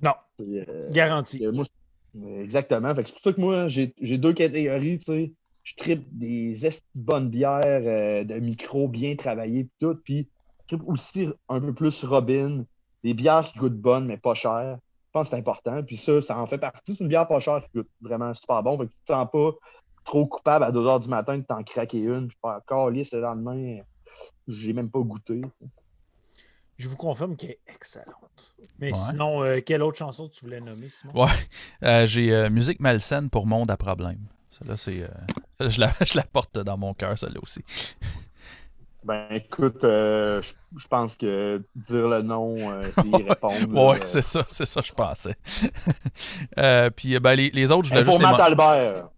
Non, 0.03 0.13
C'est, 0.39 0.69
euh, 0.69 0.91
garanti. 0.91 1.47
moi, 1.47 1.65
c'est- 1.65 2.43
exactement. 2.43 2.93
C'est 2.97 3.13
pour 3.13 3.23
ça 3.23 3.33
que 3.33 3.41
moi, 3.41 3.69
j'ai 3.69 3.95
j'ai 4.01 4.19
deux 4.19 4.33
catégories, 4.35 4.99
tu 4.99 5.05
sais. 5.07 5.33
Je 5.69 5.75
tripe 5.77 6.07
des 6.19 6.55
bonnes 6.95 7.29
bières 7.29 7.61
euh, 7.67 8.25
de 8.25 8.35
micro 8.37 8.89
bien 8.89 9.17
travaillées 9.17 9.65
pis 9.65 9.71
tout. 9.81 9.95
Puis 10.03 10.29
je 10.63 10.77
tripe 10.77 10.89
aussi 10.89 11.29
un 11.51 11.61
peu 11.61 11.75
plus 11.75 12.05
Robin. 12.05 12.65
Des 13.05 13.13
bières 13.13 13.51
qui 13.53 13.59
goûtent 13.59 13.79
bonnes, 13.79 14.07
mais 14.07 14.17
pas 14.17 14.33
chères. 14.33 14.79
Je 15.07 15.11
pense 15.13 15.29
que 15.29 15.31
c'est 15.35 15.39
important. 15.41 15.83
Puis 15.83 15.99
ça, 15.99 16.23
ça 16.23 16.39
en 16.39 16.47
fait 16.47 16.57
partie. 16.57 16.95
C'est 16.95 17.01
une 17.01 17.09
bière 17.09 17.29
pas 17.29 17.39
chère 17.41 17.63
qui 17.65 17.79
goûte 17.79 17.89
vraiment 18.01 18.33
super 18.33 18.63
bon. 18.63 18.79
Fait 18.79 18.87
que 18.87 18.91
tu 18.93 18.99
te 19.07 19.13
sens 19.13 19.29
pas 19.31 19.51
trop 20.07 20.27
coupable 20.27 20.65
à 20.65 20.73
2 20.73 20.81
h 20.81 21.03
du 21.03 21.09
matin 21.09 21.37
de 21.37 21.43
t'en 21.43 21.63
craquer 21.63 21.99
une. 21.99 22.29
Puis 22.29 22.39
pas 22.41 22.57
encore 22.57 22.89
lisse 22.89 23.13
le 23.13 23.21
lendemain. 23.21 23.81
J'ai 24.49 24.73
même 24.73 24.91
pas 24.91 25.01
goûté. 25.01 25.43
Je 26.79 26.89
vous 26.89 26.97
confirme 26.97 27.37
qu'elle 27.37 27.51
est 27.51 27.61
excellente. 27.67 28.57
Mais 28.79 28.93
Ouais. 28.93 28.97
sinon, 28.97 29.43
euh, 29.43 29.61
quelle 29.61 29.83
autre 29.83 29.99
chanson 29.99 30.29
tu 30.29 30.45
voulais 30.47 30.61
nommer, 30.61 30.89
Simon? 30.89 31.13
Ouais. 31.25 31.31
Euh, 31.83 32.07
J'ai 32.07 32.33
euh, 32.33 32.49
Musique 32.49 32.81
malsaine 32.81 33.29
pour 33.29 33.47
Monde 33.47 33.71
à 33.71 33.77
problème. 33.77 34.21
Celle-là, 34.59 34.77
c'est. 34.77 35.03
euh, 35.03 35.07
je, 35.71 35.81
la, 35.81 35.93
je 36.05 36.17
la 36.17 36.25
porte 36.25 36.59
dans 36.59 36.77
mon 36.77 36.95
cœur, 36.95 37.19
celle-là 37.19 37.41
aussi. 37.43 37.63
Ben 39.05 39.27
écoute, 39.31 39.85
euh, 39.85 40.43
je 40.43 40.53
je 40.77 40.87
pense 40.89 41.17
que 41.17 41.63
dire 41.77 42.09
le 42.09 42.21
nom, 42.21 42.57
euh, 42.73 42.83
c'est 42.95 43.07
y 43.07 43.23
répondre. 43.29 43.73
là. 43.73 43.89
Ouais, 43.91 44.01
c'est 44.09 44.23
ça, 44.25 44.45
c'est 44.49 44.67
ça, 44.67 44.81
je 44.85 44.93
pensais. 44.93 45.37
Euh, 46.59 46.91
puis, 46.91 47.15
euh, 47.15 47.21
ben, 47.21 47.35
les, 47.35 47.49
les 47.51 47.71
autres, 47.71 47.85
je 47.85 47.91
voulais 47.91 48.03
pour 48.05 48.15
juste 48.15 48.25
les 48.25 48.31
Matt 48.31 48.41
Albert. 48.41 49.09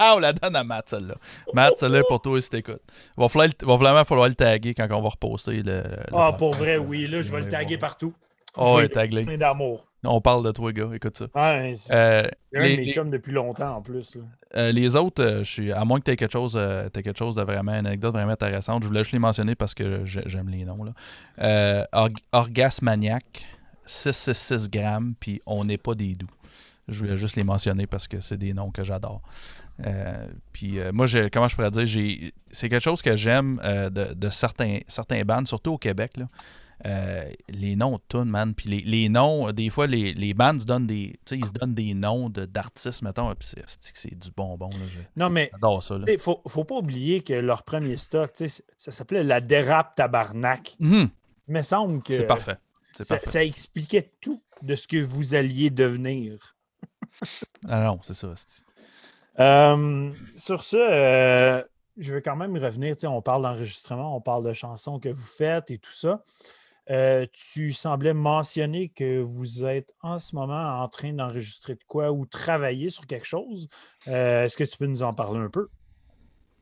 on 0.00 0.18
la 0.18 0.32
donne 0.32 0.56
à 0.56 0.64
Matt, 0.64 0.88
celle-là. 0.88 1.14
Matt, 1.52 1.78
celle-là, 1.78 2.02
pour 2.08 2.20
toi, 2.22 2.40
si 2.40 2.50
t'écoutes. 2.50 2.80
Va, 3.16 3.28
falloir 3.28 3.48
va 3.62 3.76
vraiment 3.76 4.04
falloir 4.04 4.28
le 4.28 4.34
taguer 4.34 4.74
quand 4.74 4.88
on 4.90 5.02
va 5.02 5.10
reposter 5.10 5.62
le. 5.62 5.82
le 5.82 5.82
Ah, 6.12 6.32
podcast, 6.32 6.38
pour 6.38 6.54
vrai, 6.54 6.76
là. 6.76 6.80
oui. 6.80 7.06
Là, 7.06 7.20
je 7.20 7.30
vais 7.30 7.38
le 7.38 7.44
Ouais, 7.44 7.50
taguer 7.50 7.78
partout. 7.78 8.14
Oh, 8.56 8.78
Je 8.80 8.86
ouais. 8.86 8.88
Plein 9.24 9.36
d'amour. 9.36 9.86
On 10.06 10.20
parle 10.20 10.44
de 10.44 10.50
toi, 10.52 10.72
gars, 10.72 10.88
écoute 10.94 11.16
ça. 11.18 11.26
Ouais, 11.34 11.72
c'est 11.74 11.94
Euh, 11.94 12.28
un 12.54 12.62
les- 12.62 12.72
de 12.72 12.76
mes 12.80 12.84
les- 12.86 12.92
chums 12.92 13.10
depuis 13.10 13.32
longtemps 13.32 13.76
en 13.76 13.82
plus. 13.82 14.18
Euh, 14.54 14.72
les 14.72 14.96
autres, 14.96 15.22
euh, 15.22 15.38
je 15.44 15.50
suis, 15.50 15.72
à 15.72 15.84
moins 15.84 15.98
que 15.98 16.04
tu 16.04 16.10
aies 16.12 16.16
quelque 16.16 16.32
chose, 16.32 16.54
euh, 16.56 16.88
t'aies 16.88 17.02
quelque 17.02 17.18
chose 17.18 17.34
de 17.34 17.42
vraiment, 17.42 17.72
une 17.72 17.86
anecdote 17.86 18.12
vraiment 18.14 18.32
intéressante, 18.32 18.82
je 18.82 18.88
voulais 18.88 19.00
juste 19.02 19.12
les 19.12 19.18
mentionner 19.18 19.54
parce 19.54 19.74
que 19.74 20.04
j'ai- 20.04 20.22
j'aime 20.26 20.48
les 20.48 20.64
noms. 20.64 20.84
Là. 20.84 21.86
Org- 21.92 22.18
Orgasmaniac, 22.32 23.46
666 23.84 24.68
grammes, 24.70 25.14
puis 25.18 25.40
on 25.46 25.64
n'est 25.64 25.78
pas 25.78 25.94
des 25.94 26.14
doux. 26.14 26.26
Je 26.88 27.00
voulais 27.00 27.16
juste 27.16 27.34
les 27.36 27.44
mentionner 27.44 27.86
parce 27.86 28.06
que 28.06 28.20
c'est 28.20 28.36
des 28.36 28.54
noms 28.54 28.70
que 28.70 28.84
j'adore. 28.84 29.20
Euh, 29.84 30.26
puis 30.52 30.78
euh, 30.78 30.92
moi, 30.92 31.06
comment 31.32 31.48
je 31.48 31.56
pourrais 31.56 31.70
dire, 31.70 32.32
c'est 32.50 32.68
quelque 32.68 32.82
chose 32.82 33.02
que 33.02 33.16
j'aime 33.16 33.60
euh, 33.64 33.90
de, 33.90 34.14
de 34.14 34.30
certains, 34.30 34.78
certains 34.86 35.22
bands, 35.24 35.44
surtout 35.46 35.72
au 35.72 35.78
Québec. 35.78 36.12
Là. 36.16 36.26
Euh, 36.84 37.30
les 37.48 37.74
noms 37.76 37.96
de 37.96 38.02
tunes, 38.08 38.24
man. 38.30 38.54
Puis 38.54 38.68
les, 38.68 38.80
les 38.80 39.08
noms, 39.08 39.50
des 39.52 39.70
fois, 39.70 39.86
les, 39.86 40.12
les 40.12 40.34
bands 40.34 40.58
se 40.58 40.64
donnent 40.66 40.86
des, 40.86 41.12
tu 41.24 41.34
sais, 41.34 41.38
ils 41.38 41.46
se 41.46 41.52
donnent 41.52 41.74
des 41.74 41.94
noms 41.94 42.28
de- 42.28 42.44
d'artistes, 42.44 43.02
mettons. 43.02 43.34
Puis 43.34 43.48
c'est- 43.66 44.14
du 44.14 44.30
bonbon. 44.36 44.68
là. 44.68 44.76
Je- 44.92 45.00
Non, 45.20 45.30
mais 45.30 45.48
J'adore 45.52 45.82
ça. 45.82 45.96
Là. 45.98 46.04
il 46.08 46.18
faut, 46.18 46.42
faut 46.46 46.64
pas 46.64 46.76
oublier 46.76 47.22
que 47.22 47.32
leur 47.32 47.62
premier 47.62 47.96
stock, 47.96 48.32
tu 48.34 48.46
sais, 48.48 48.62
ça 48.76 48.90
s'appelait 48.90 49.24
la 49.24 49.40
dérape 49.40 49.94
tabarnak. 49.94 50.76
Mhm. 50.78 51.08
Il 51.48 51.54
me 51.54 51.62
semble 51.62 52.02
que 52.02 52.14
C'est 52.14 52.26
parfait. 52.26 52.56
Ça, 52.98 53.16
parfait. 53.16 53.30
ça 53.30 53.44
expliquait 53.44 54.12
tout 54.20 54.42
de 54.62 54.74
ce 54.76 54.86
que 54.88 54.96
vous 55.02 55.34
alliez 55.34 55.70
devenir. 55.70 56.54
Ah 57.68 57.80
non, 57.80 57.98
c'est 58.02 58.12
ça. 58.14 58.28
Euh, 59.38 60.10
sur 60.36 60.62
ce, 60.64 60.76
euh, 60.76 61.62
je 61.96 62.14
veux 62.14 62.20
quand 62.20 62.36
même 62.36 62.56
revenir. 62.58 62.94
On 63.04 63.22
parle 63.22 63.42
d'enregistrement, 63.42 64.14
on 64.16 64.20
parle 64.20 64.44
de 64.44 64.52
chansons 64.52 64.98
que 64.98 65.08
vous 65.08 65.22
faites 65.26 65.70
et 65.70 65.78
tout 65.78 65.92
ça. 65.92 66.22
Euh, 66.90 67.26
tu 67.32 67.72
semblais 67.72 68.14
mentionner 68.14 68.88
que 68.90 69.20
vous 69.20 69.64
êtes 69.64 69.92
en 70.02 70.18
ce 70.18 70.36
moment 70.36 70.80
en 70.82 70.88
train 70.88 71.12
d'enregistrer 71.12 71.74
de 71.74 71.82
quoi 71.88 72.12
ou 72.12 72.26
travailler 72.26 72.90
sur 72.90 73.06
quelque 73.06 73.26
chose. 73.26 73.68
Euh, 74.06 74.44
Est-ce 74.44 74.56
que 74.56 74.62
tu 74.64 74.76
peux 74.78 74.86
nous 74.86 75.02
en 75.02 75.12
parler 75.12 75.40
un 75.40 75.48
peu? 75.50 75.68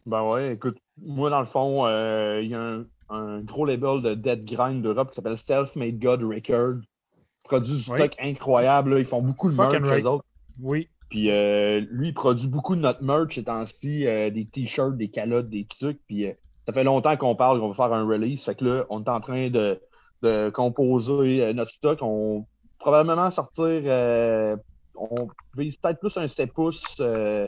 Ben 0.06 0.22
ouais, 0.22 0.54
écoute, 0.54 0.78
moi 1.02 1.28
dans 1.30 1.40
le 1.40 1.46
fond, 1.46 1.86
euh, 1.86 2.40
il 2.42 2.50
y 2.50 2.54
a 2.54 2.60
un, 2.60 2.84
un 3.10 3.40
gros 3.40 3.66
label 3.66 4.00
de 4.02 4.14
dead 4.14 4.44
grind 4.44 4.82
d'Europe 4.82 5.10
qui 5.10 5.16
s'appelle 5.16 5.38
Self 5.38 5.76
Made 5.76 5.98
God 5.98 6.22
Record. 6.22 6.76
Ils 7.16 7.42
produisent 7.48 7.84
du 7.84 7.90
Oui. 7.92 7.98
stock 7.98 8.16
incroyable. 8.18 8.94
là. 8.94 8.98
Ils 9.00 9.04
font 9.04 9.20
beaucoup 9.22 9.50
de 9.50 9.56
merch, 9.56 9.74
right. 9.74 10.04
eux 10.04 10.08
autres. 10.08 10.24
Oui. 10.60 10.88
Puis 11.10 11.24
lui, 11.28 12.08
il 12.08 12.14
produit 12.14 12.48
beaucoup 12.48 12.74
de 12.76 12.80
notre 12.80 13.02
merch 13.02 13.34
ces 13.34 13.44
temps-ci, 13.44 14.04
des 14.04 14.48
t-shirts, 14.50 14.96
des 14.96 15.08
calottes, 15.08 15.48
des 15.50 15.66
trucs. 15.66 16.00
Puis 16.06 16.26
ça 16.66 16.72
fait 16.72 16.82
longtemps 16.84 17.16
qu'on 17.18 17.36
parle 17.36 17.60
qu'on 17.60 17.68
va 17.68 17.74
faire 17.74 17.94
un 17.94 18.06
release. 18.06 18.42
Fait 18.42 18.54
que 18.54 18.64
là, 18.64 18.84
on 18.88 19.04
est 19.04 19.08
en 19.08 19.20
train 19.20 19.48
de, 19.50 19.78
de 20.22 20.50
composer 20.50 21.42
euh, 21.42 21.52
notre 21.52 21.70
stock. 21.70 21.98
On 22.02 22.38
va 22.38 22.44
probablement 22.78 23.30
sortir, 23.30 23.64
euh, 23.66 24.56
on 24.94 25.28
vise 25.56 25.76
peut-être 25.76 26.00
plus 26.00 26.16
un 26.16 26.28
7 26.28 26.52
pouces, 26.52 26.96
euh, 27.00 27.46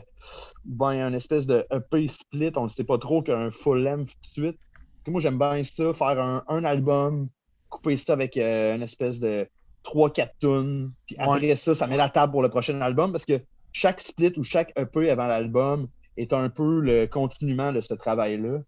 un 0.79 1.13
espèce 1.13 1.45
de 1.45 1.65
EP 1.71 2.07
split. 2.07 2.51
On 2.55 2.63
ne 2.63 2.69
sait 2.69 2.83
pas 2.83 2.97
trop 2.97 3.21
qu'un 3.21 3.51
full 3.51 3.83
length 3.83 4.09
tout 4.09 4.41
de 4.41 4.47
suite. 4.47 4.59
Puis 5.03 5.11
moi, 5.11 5.21
j'aime 5.21 5.37
bien 5.37 5.63
ça, 5.63 5.93
faire 5.93 6.21
un, 6.21 6.43
un 6.47 6.63
album, 6.63 7.29
couper 7.69 7.97
ça 7.97 8.13
avec 8.13 8.35
euh, 8.37 8.75
une 8.75 8.83
espèce 8.83 9.19
de 9.19 9.47
3-4 9.85 10.29
tunes. 10.39 10.91
Puis 11.05 11.15
après 11.17 11.55
ça, 11.55 11.75
ça 11.75 11.87
met 11.87 11.97
la 11.97 12.09
table 12.09 12.31
pour 12.31 12.41
le 12.41 12.49
prochain 12.49 12.79
album 12.81 13.11
parce 13.11 13.25
que 13.25 13.39
chaque 13.71 14.01
split 14.01 14.33
ou 14.37 14.43
chaque 14.43 14.73
EP 14.77 15.09
avant 15.09 15.27
l'album 15.27 15.87
est 16.17 16.33
un 16.33 16.49
peu 16.49 16.79
le 16.79 17.05
continuement 17.05 17.71
de 17.71 17.81
ce 17.81 17.93
travail-là. 17.93 18.59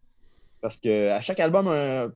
Parce 0.62 0.78
que 0.78 1.10
à 1.10 1.22
chaque 1.22 1.40
album, 1.40 1.68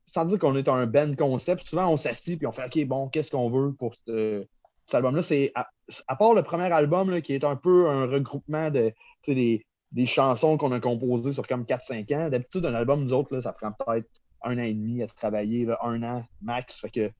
sans 0.08 0.26
dire 0.26 0.40
qu'on 0.40 0.56
est 0.56 0.68
un 0.68 0.86
band 0.86 1.16
concept, 1.16 1.66
souvent 1.68 1.88
on 1.88 1.98
s'assit 1.98 2.38
puis 2.38 2.48
on 2.48 2.52
fait 2.52 2.66
OK, 2.66 2.86
bon, 2.88 3.08
qu'est-ce 3.10 3.32
qu'on 3.32 3.50
veut 3.50 3.74
pour 3.74 3.96
ce- 4.06 4.46
cet 4.86 4.96
album-là? 4.96 5.24
C'est 5.24 5.52
à, 5.56 6.16
part 6.16 6.34
le 6.34 6.44
premier 6.44 6.72
album 6.72 7.10
là, 7.10 7.22
qui 7.22 7.34
est 7.34 7.44
un 7.44 7.56
peu 7.56 7.90
un 7.90 8.06
regroupement 8.06 8.70
de 8.70 8.92
des, 9.28 9.66
des 9.92 10.06
chansons 10.06 10.58
qu'on 10.58 10.72
a 10.72 10.80
composées 10.80 11.32
sur 11.34 11.48
comme 11.48 11.64
4-5 11.64 12.14
ans. 12.16 12.30
D'habitude, 12.30 12.66
un 12.66 12.74
album, 12.74 13.06
nous 13.06 13.14
autres, 13.14 13.34
là, 13.34 13.42
ça 13.42 13.54
prend 13.54 13.72
peut-être 13.72 14.08
un 14.44 14.58
an 14.58 14.64
et 14.64 14.74
demi 14.74 15.02
à 15.02 15.08
travailler, 15.08 15.68
un 15.82 16.04
an 16.04 16.26
max. 16.42 16.80
Fait 16.80 16.90
que 16.90 17.12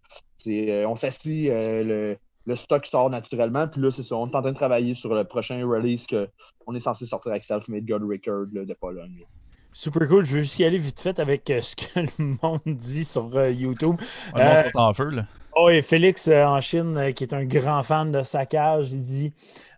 euh, 0.48 0.86
on 0.86 0.96
s'assit, 0.96 1.50
euh, 1.50 1.84
le, 1.84 2.18
le 2.46 2.56
stock 2.56 2.86
sort 2.86 3.10
naturellement. 3.10 3.68
Puis 3.68 3.82
là, 3.82 3.92
c'est 3.92 4.04
ça. 4.04 4.16
On 4.16 4.28
est 4.30 4.36
en 4.36 4.42
train 4.42 4.52
de 4.52 4.56
travailler 4.58 4.96
sur 4.96 5.14
le 5.14 5.24
prochain 5.24 5.66
release 5.66 6.06
qu'on 6.08 6.76
est 6.76 6.80
censé 6.82 7.06
sortir 7.06 7.32
avec 7.32 7.46
Self-Made 7.46 7.86
God 7.86 8.04
Record 8.04 8.48
de 8.48 8.74
Pologne. 8.74 9.26
Super 9.74 10.08
cool. 10.08 10.26
Je 10.26 10.36
veux 10.36 10.42
juste 10.42 10.60
y 10.60 10.66
aller 10.66 10.78
vite 10.78 11.00
fait 11.00 11.20
avec 11.20 11.50
euh, 11.50 11.62
ce 11.64 11.76
que 11.76 12.00
le 12.00 12.38
monde 12.42 12.62
dit 12.66 13.06
sur 13.06 13.36
euh, 13.36 13.52
YouTube. 13.52 13.98
Le 14.36 14.44
monde 14.44 14.58
Euh, 14.58 14.64
sont 14.72 14.80
en 14.80 14.94
feu, 14.94 15.10
là. 15.10 15.26
Oh, 15.56 15.70
et 15.70 15.82
Félix 15.82 16.28
euh, 16.28 16.46
en 16.46 16.62
Chine, 16.62 17.14
qui 17.16 17.24
est 17.24 17.34
un 17.34 17.46
grand 17.46 17.84
fan 17.84 18.12
de 18.12 18.24
saccage, 18.24 18.92
il 18.92 19.04
dit 19.04 19.34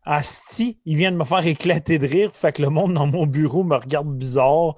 Asti, 0.05 0.79
il 0.85 0.97
vient 0.97 1.11
de 1.11 1.17
me 1.17 1.23
faire 1.25 1.45
éclater 1.45 1.97
de 1.97 2.05
rire, 2.07 2.31
fait 2.33 2.51
que 2.53 2.61
le 2.61 2.69
monde 2.69 2.93
dans 2.93 3.07
mon 3.07 3.25
bureau 3.25 3.63
me 3.63 3.75
regarde 3.75 4.07
bizarre 4.15 4.75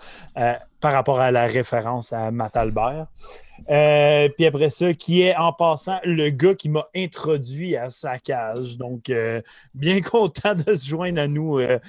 par 0.79 0.93
rapport 0.93 1.19
à 1.19 1.31
la 1.31 1.47
référence 1.47 2.13
à 2.13 2.31
Matt 2.31 2.55
Albert. 2.55 3.07
Euh, 3.69 4.29
puis 4.29 4.45
après 4.45 4.69
ça, 4.69 4.93
qui 4.93 5.21
est 5.21 5.35
en 5.35 5.53
passant 5.53 5.99
le 6.03 6.29
gars 6.29 6.55
qui 6.55 6.69
m'a 6.69 6.87
introduit 6.95 7.75
à 7.75 7.89
Saccage. 7.89 8.77
Donc, 8.77 9.09
euh, 9.09 9.41
bien 9.73 10.01
content 10.11 10.55
de 10.55 10.73
se 10.73 10.87
joindre 10.87 11.21
à 11.21 11.27
nous 11.27 11.59
euh, 11.59 11.79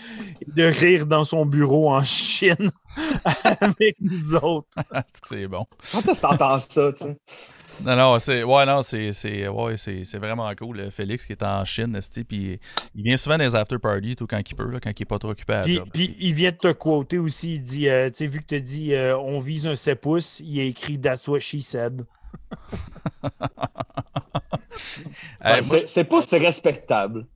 et 0.40 0.50
de 0.50 0.64
rire 0.64 1.06
dans 1.06 1.24
son 1.24 1.46
bureau 1.46 1.90
en 1.90 2.02
Chine 2.02 2.70
avec 3.60 3.96
nous 4.00 4.34
autres. 4.36 4.68
C'est 5.24 5.46
bon. 5.46 5.66
Quand 5.92 6.00
est-ce 6.00 6.20
que 6.20 6.20
t'entends 6.20 6.58
ça, 6.58 6.92
tu 6.92 7.04
sais? 7.04 7.16
Non, 7.84 7.94
non, 7.96 8.18
c'est. 8.18 8.42
Ouais, 8.42 8.66
non, 8.66 8.82
c'est. 8.82 9.12
C'est 9.12 9.46
ouais, 9.48 9.76
c'est- 9.76 10.04
c'est 10.04 10.18
vraiment 10.18 10.52
cool. 10.56 10.90
Félix 10.90 11.24
qui 11.26 11.32
est 11.32 11.42
en 11.42 11.64
Chine, 11.64 11.94
esti, 11.96 12.24
puis 12.24 12.58
il 12.94 13.02
vient 13.04 13.16
souvent 13.16 13.38
dans 13.38 13.44
les 13.44 13.54
after 13.54 13.78
parties, 13.78 14.16
tout 14.16 14.26
quand 14.26 14.40
il 14.44 14.54
peut, 14.54 14.68
là, 14.68 14.80
quand 14.80 14.90
il 14.90 15.02
est 15.02 15.04
pas 15.06 15.18
trop 15.18 15.30
occupé 15.30 15.52
à 15.54 15.56
la 15.58 15.62
Puis, 15.62 15.80
puis 15.92 16.16
il 16.18 16.34
vient 16.34 16.50
de 16.50 16.56
te 16.56 16.72
quoter 16.72 17.18
aussi. 17.18 17.54
Il 17.56 17.62
dit, 17.62 17.88
euh, 17.88 18.08
tu 18.08 18.14
sais, 18.16 18.26
vu 18.26 18.40
que 18.40 18.46
tu 18.46 18.54
as 18.56 18.60
dit 18.60 18.94
euh, 18.94 19.16
on 19.18 19.38
vise 19.38 19.66
un 19.66 19.74
7 19.76 20.00
pouces, 20.00 20.40
il 20.40 20.58
a 20.60 20.64
écrit 20.64 21.00
That's 21.00 21.26
what 21.28 21.40
she 21.40 21.60
said. 21.60 22.04
Hey, 25.42 25.64
c'est- 25.64 25.86
c'est 25.88 26.04
pas 26.04 26.20
c'est 26.22 26.38
respectable. 26.38 27.26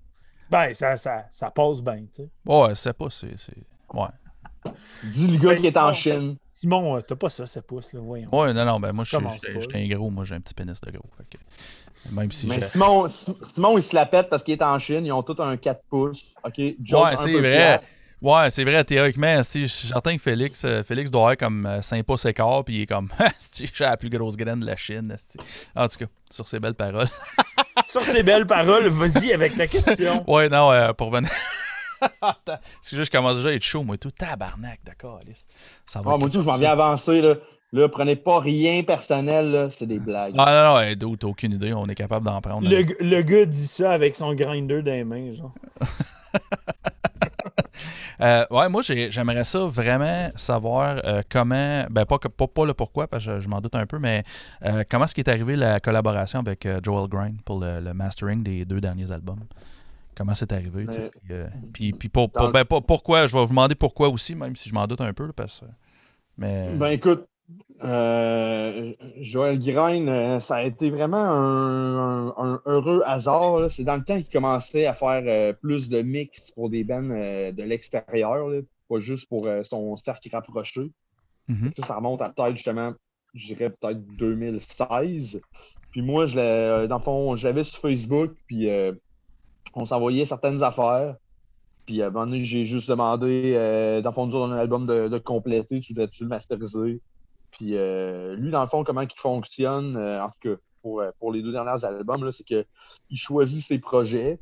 Ben, 0.51 0.73
ça, 0.75 0.97
ça, 0.97 1.25
ça 1.31 1.51
passe 1.51 1.81
bien, 1.81 2.01
tu 2.13 2.23
sais. 2.23 2.29
ouais, 2.45 2.75
c'est 2.75 2.93
pas. 2.93 3.09
C'est. 3.11 3.37
c'est- 3.39 3.53
Ouais. 3.93 4.09
Dis 5.05 5.27
le 5.29 5.37
gars 5.39 5.51
Ben, 5.55 5.61
qui 5.61 5.67
est 5.69 5.77
en 5.77 5.93
Chine. 5.93 6.37
Simon, 6.47 6.97
euh, 6.97 7.01
t'as 7.01 7.17
pas 7.17 7.29
ça, 7.29 7.45
7 7.45 7.67
pouces, 7.67 7.93
là, 7.93 8.01
voyons. 8.01 8.29
Ouais, 8.33 8.53
non, 8.53 8.65
non, 8.65 8.79
ben 8.79 8.93
moi, 8.93 9.05
je 9.05 9.17
suis 9.17 9.27
j'étais- 9.61 9.79
un 9.79 9.89
gros, 9.97 10.11
moi, 10.11 10.25
j'ai 10.25 10.35
un 10.37 10.41
petit 10.41 10.55
pénis 10.55 10.81
de 10.81 10.91
gros. 10.93 11.11
fait 11.17 11.37
que- 11.39 12.15
même 12.15 12.31
si 12.31 12.47
Mais 12.47 12.61
j'ai. 12.61 12.67
Simon, 12.69 13.09
Simon, 13.09 13.79
il 13.79 13.83
se 13.83 13.95
la 13.97 14.07
pète 14.07 14.29
parce 14.31 14.43
qu'il 14.43 14.55
est 14.55 14.63
en 14.63 14.79
Chine. 14.79 15.05
Ils 15.05 15.13
ont 15.13 15.23
tous 15.23 15.41
un 15.43 15.57
4 15.57 15.81
pouces. 15.91 16.25
OK? 16.45 16.61
Joke 16.83 17.05
Ouais, 17.05 17.17
c'est 17.17 17.33
vrai. 17.33 17.81
Ouais, 18.21 18.51
c'est 18.51 18.63
vrai, 18.63 18.85
théoriquement, 18.85 19.39
je 19.43 19.67
suis 19.67 19.89
certain 19.89 20.17
que 20.17 20.23
Félix, 20.23 20.65
euh, 20.65 20.85
Félix 20.85 21.11
doit 21.11 21.23
avoir 21.23 21.37
comme 21.37 21.67
euh, 21.67 21.83
5 21.83 22.05
pouces 22.07 22.25
écart, 22.27 22.65
puis 22.65 22.77
il 22.77 22.81
est 22.83 22.87
comme, 22.87 23.09
esti, 23.37 23.69
j'ai 23.75 23.83
la 23.83 23.97
plus 23.97 24.11
grosse 24.11 24.37
graine 24.37 24.61
de 24.61 24.67
la 24.67 24.77
Chine. 24.77 25.17
En 25.75 25.89
tout 25.89 25.99
cas, 25.99 26.05
sur 26.31 26.47
ces 26.47 26.61
belles 26.61 26.75
paroles. 26.75 27.09
Sur 27.89 28.03
ces 28.03 28.23
belles 28.23 28.47
paroles, 28.47 28.87
vas-y 28.87 29.33
avec 29.33 29.57
ta 29.57 29.67
question. 29.67 30.23
Ouais, 30.31 30.49
non, 30.49 30.71
euh, 30.71 30.93
pour 30.93 31.11
venir. 31.11 31.31
Parce 32.21 32.91
que 32.91 33.03
je 33.05 33.11
commence 33.11 33.37
déjà 33.37 33.49
à 33.51 33.53
être 33.53 33.63
chaud, 33.63 33.83
moi, 33.83 33.97
tout. 33.99 34.11
Tabarnak, 34.11 34.81
d'accord, 34.85 35.21
Alice. 35.23 35.45
Ça 35.87 36.01
va 36.03 36.13
Ah, 36.15 36.17
moi, 36.19 36.29
tout, 36.29 36.41
je 36.41 36.47
m'en 36.47 36.57
viens 36.57 36.73
avancer. 36.73 37.21
Là. 37.21 37.35
là, 37.73 37.89
prenez 37.89 38.17
pas 38.17 38.41
rien 38.41 38.83
personnel. 38.83 39.51
là. 39.51 39.71
C'est 39.71 39.87
des 39.87 39.99
blagues. 39.99 40.35
Ah, 40.39 40.53
non, 40.65 40.75
non, 40.75 40.81
hey, 40.81 40.97
t'as 40.99 41.27
aucune 41.27 41.53
idée, 41.53 41.73
on 41.73 41.87
est 41.87 41.95
capable 41.95 42.27
d'en 42.27 42.41
prendre. 42.41 42.69
Le, 42.69 42.83
le 43.01 43.23
gars 43.23 43.45
dit 43.47 43.67
ça 43.67 43.93
avec 43.93 44.15
son 44.17 44.35
grinder 44.35 44.83
dans 44.83 44.93
les 44.93 45.05
mains, 45.05 45.33
genre. 45.33 45.55
Euh, 48.21 48.45
ouais, 48.51 48.69
moi, 48.69 48.83
j'ai- 48.83 49.11
j'aimerais 49.11 49.43
ça 49.43 49.61
vraiment 49.65 50.31
savoir 50.37 51.01
euh, 51.05 51.23
comment, 51.29 51.85
ben 51.91 52.05
pas, 52.05 52.19
que- 52.19 52.29
pas, 52.29 52.47
pas 52.47 52.65
le 52.65 52.73
pourquoi, 52.73 53.09
parce 53.09 53.25
que 53.27 53.35
je, 53.37 53.41
je 53.41 53.49
m'en 53.49 53.61
doute 53.61 53.75
un 53.75 53.85
peu, 53.87 53.99
mais 53.99 54.23
euh, 54.65 54.85
comment 54.89 55.07
est-ce 55.07 55.15
qu'est 55.15 55.27
arrivé 55.27 55.57
la 55.57 55.81
collaboration 55.81 56.39
avec 56.39 56.65
euh, 56.67 56.79
Joel 56.85 57.09
Grind 57.09 57.43
pour 57.43 57.59
le, 57.59 57.81
le 57.81 57.95
mastering 57.95 58.45
des 58.45 58.65
deux 58.65 58.81
derniers 58.81 59.11
albums? 59.11 59.41
Comment 60.17 60.35
c'est 60.35 60.53
arrivé? 60.53 60.87
Euh, 60.89 61.09
Puis, 61.11 61.33
euh, 61.33 61.47
puis, 61.73 61.93
puis 61.93 62.09
pour, 62.09 62.29
ben, 62.29 62.65
pourquoi? 62.65 63.27
Je 63.27 63.35
vais 63.35 63.43
vous 63.43 63.49
demander 63.49 63.75
pourquoi 63.75 64.09
aussi, 64.09 64.35
même 64.35 64.55
si 64.57 64.69
je 64.69 64.75
m'en 64.75 64.87
doute 64.87 65.01
un 65.01 65.13
peu, 65.13 65.27
là, 65.27 65.33
parce 65.35 65.61
que... 65.61 65.67
Mais... 66.39 66.75
Ben 66.75 66.89
écoute, 66.89 67.27
euh, 67.85 68.93
Joël 69.21 69.59
Guiraine, 69.59 70.09
euh, 70.09 70.39
ça 70.41 70.57
a 70.57 70.63
été 70.63 70.91
vraiment 70.91 71.17
un, 71.19 72.29
un- 72.29 72.35
un 72.39 72.61
heureux 72.67 73.03
hasard. 73.07 73.71
C'est 73.71 73.85
dans 73.85 73.97
le 73.97 74.05
temps 74.05 74.17
qu'il 74.17 74.31
commençait 74.33 74.87
à 74.87 74.95
faire 74.95 75.23
euh, 75.27 75.53
plus 75.53 75.89
de 75.89 76.01
mix 76.03 76.51
pour 76.53 76.71
des 76.71 76.85
bands 76.85 77.03
de 77.03 77.63
l'extérieur, 77.63 78.47
pas 78.89 79.01
juste 79.01 79.29
pour 79.29 79.49
son 79.65 79.97
cercle 79.97 80.29
rapproché. 80.33 80.91
Mhm. 81.49 81.73
Ça, 81.79 81.87
ça 81.89 81.95
remonte 81.97 82.23
à 82.23 82.29
peut-être 82.31 82.55
justement, 82.57 82.93
je 83.35 83.49
dirais 83.55 83.71
peut-être 83.71 84.01
2016. 84.17 85.41
Puis 85.91 86.03
moi, 86.03 86.27
je 86.27 86.37
l'ai, 86.39 86.89
dans 86.89 86.97
le 86.99 87.03
fond, 87.03 87.37
je 87.37 87.47
l'avais 87.47 87.65
sur 87.65 87.79
Facebook, 87.79 88.33
puis 88.47 88.69
on 89.77 89.87
s'envoyait 89.87 90.25
certaines 90.27 90.63
affaires. 90.63 91.17
Puis 91.87 92.03
à 92.03 92.07
un 92.09 92.11
moment 92.11 92.27
donné, 92.27 92.45
j'ai 92.45 92.65
juste 92.65 92.89
demandé, 92.89 93.55
euh, 93.57 94.03
dans 94.03 94.11
le 94.11 94.15
fond, 94.15 94.45
un 94.45 94.53
album 94.57 94.87
de, 94.87 95.09
de 95.09 95.19
compléter, 95.19 95.81
tu 95.81 95.93
voudrais-tu 95.95 96.23
le 96.25 96.29
masteriser? 96.31 97.03
Puis 97.53 97.77
euh, 97.77 98.37
lui, 98.37 98.51
dans 98.51 98.63
le 98.63 98.69
fond, 98.69 98.85
comment 98.85 99.03
il 99.03 99.11
fonctionne, 99.17 99.97
euh, 99.97 100.23
en 100.25 100.29
tout 100.31 100.51
cas, 100.55 100.57
pour, 100.83 101.01
euh, 101.01 101.11
pour 101.19 101.33
les 101.33 101.43
deux 101.43 101.53
derniers 101.53 101.85
albums, 101.85 102.31
c'est 102.33 102.45
qu'il 102.45 102.67
choisit 103.17 103.65
ses 103.65 103.79
projets. 103.79 104.41